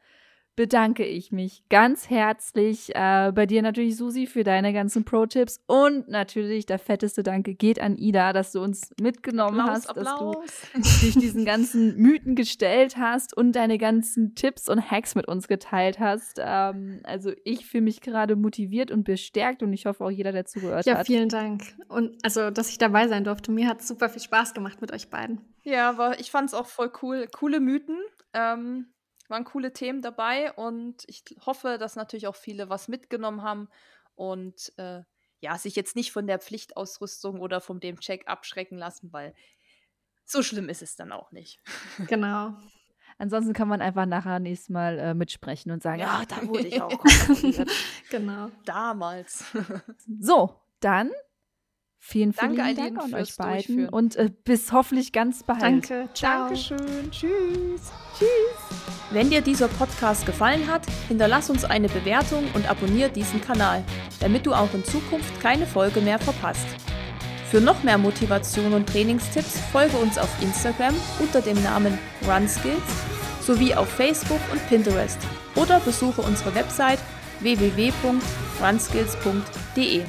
bedanke 0.59 1.05
ich 1.07 1.31
mich 1.31 1.63
ganz 1.71 2.11
herzlich 2.11 2.91
äh, 2.93 3.31
bei 3.33 3.47
dir 3.47 3.63
natürlich, 3.63 3.97
Susi, 3.97 4.27
für 4.27 4.43
deine 4.43 4.73
ganzen 4.73 5.05
Pro-Tipps. 5.05 5.61
Und 5.69 6.09
natürlich 6.09 6.67
der 6.67 6.81
fetteste 6.81 7.23
Danke 7.23 7.55
geht 7.55 7.81
an 7.81 7.97
Ida, 7.97 8.33
dass 8.33 8.51
du 8.51 8.61
uns 8.61 8.91
mitgenommen 9.01 9.61
Applaus, 9.61 9.87
hast, 9.87 9.97
dass 9.97 10.17
du 10.19 10.31
Applaus. 10.31 10.63
dich 11.01 11.15
diesen 11.15 11.45
ganzen 11.45 11.97
Mythen 12.03 12.35
gestellt 12.35 12.97
hast 12.97 13.37
und 13.37 13.53
deine 13.53 13.79
ganzen 13.79 14.35
Tipps 14.35 14.69
und 14.69 14.91
Hacks 14.91 15.15
mit 15.15 15.29
uns 15.29 15.47
geteilt 15.47 16.01
hast. 16.01 16.41
Ähm, 16.45 17.03
also 17.05 17.31
ich 17.45 17.65
fühle 17.65 17.85
mich 17.85 18.01
gerade 18.01 18.35
motiviert 18.35 18.91
und 18.91 19.05
bestärkt 19.05 19.63
und 19.63 19.73
ich 19.73 19.87
hoffe 19.87 20.05
auch 20.05 20.11
jeder, 20.11 20.33
der 20.33 20.45
zugehört 20.45 20.87
Ja, 20.87 20.97
hat. 20.99 21.07
vielen 21.07 21.29
Dank. 21.29 21.63
Und 21.87 22.17
also, 22.25 22.51
dass 22.51 22.69
ich 22.71 22.79
dabei 22.79 23.07
sein 23.07 23.23
durfte. 23.23 23.53
Mir 23.53 23.69
hat 23.69 23.79
es 23.81 23.87
super 23.87 24.09
viel 24.09 24.23
Spaß 24.23 24.55
gemacht 24.55 24.81
mit 24.81 24.93
euch 24.93 25.09
beiden. 25.09 25.41
Ja, 25.63 25.89
aber 25.89 26.19
ich 26.19 26.33
fand 26.33 26.49
es 26.49 26.55
auch 26.55 26.67
voll 26.67 26.91
cool. 27.01 27.29
Coole 27.33 27.61
Mythen. 27.61 27.97
Ähm, 28.35 28.87
waren 29.31 29.45
coole 29.45 29.73
Themen 29.73 30.03
dabei 30.03 30.53
und 30.53 31.05
ich 31.07 31.23
hoffe, 31.45 31.77
dass 31.79 31.97
natürlich 31.97 32.27
auch 32.27 32.37
viele 32.37 32.69
was 32.69 32.89
mitgenommen 32.89 33.43
haben 33.43 33.69
und 34.15 34.73
äh, 34.79 35.03
ja, 35.41 35.57
sich 35.57 35.77
jetzt 35.77 35.95
nicht 35.97 36.11
von 36.13 36.27
der 36.27 36.39
Pflichtausrüstung 36.41 37.41
oder 37.41 37.61
von 37.61 37.79
dem 37.81 38.01
Check 38.01 38.27
abschrecken 38.27 38.77
lassen, 38.79 39.13
weil 39.13 39.35
so 40.25 40.43
schlimm 40.43 40.69
ist 40.69 40.83
es 40.83 40.97
dann 40.97 41.13
auch 41.13 41.31
nicht. 41.33 41.61
Genau. 42.09 42.55
Ansonsten 43.21 43.53
kann 43.53 43.67
man 43.67 43.81
einfach 43.83 44.07
nachher 44.07 44.39
nächstes 44.39 44.69
Mal 44.69 44.97
äh, 44.99 45.13
mitsprechen 45.15 45.73
und 45.73 45.83
sagen, 45.83 45.99
ja, 46.01 46.21
Ja. 46.21 46.25
da 46.27 46.47
wurde 46.47 46.69
ich 46.69 46.81
auch. 46.81 47.05
Genau. 48.11 48.51
Damals. 48.65 49.45
So, 50.21 50.55
dann 50.81 51.11
vielen, 51.99 52.33
vielen 52.33 52.57
Danke, 52.57 52.75
Dank 52.75 52.99
an 52.99 53.15
euch 53.15 53.37
beiden 53.37 53.89
und 53.89 54.17
äh, 54.17 54.31
bis 54.45 54.73
hoffentlich 54.73 55.13
ganz 55.13 55.43
bald. 55.43 55.63
Danke. 55.63 56.09
Ciao. 56.15 56.47
Dankeschön. 56.47 57.11
Tschüss. 57.11 57.93
Wenn 59.11 59.31
dir 59.31 59.41
dieser 59.41 59.69
Podcast 59.69 60.27
gefallen 60.27 60.67
hat, 60.67 60.83
hinterlass 61.09 61.51
uns 61.51 61.65
eine 61.65 61.89
Bewertung 61.89 62.45
und 62.55 62.69
abonniere 62.69 63.11
diesen 63.11 63.41
Kanal, 63.41 63.85
damit 64.21 64.45
du 64.45 64.53
auch 64.53 64.73
in 64.75 64.85
Zukunft 64.85 65.41
keine 65.41 65.67
Folge 65.67 66.01
mehr 66.01 66.19
verpasst. 66.19 66.67
Für 67.51 67.61
noch 67.63 67.83
mehr 67.83 67.97
Motivation 67.97 68.75
und 68.75 68.87
Trainingstipps 68.89 69.61
folge 69.73 69.97
uns 69.97 70.19
auf 70.19 70.29
Instagram 70.43 70.95
unter 71.19 71.41
dem 71.41 71.63
Namen 71.63 71.99
RunSkills 72.27 72.83
sowie 73.41 73.75
auf 73.75 73.89
Facebook 73.89 74.41
und 74.53 74.69
Pinterest 74.69 75.17
oder 75.57 75.81
besuche 75.81 76.21
unsere 76.21 76.55
Website 76.55 76.99
www.runskills.de. 77.41 80.03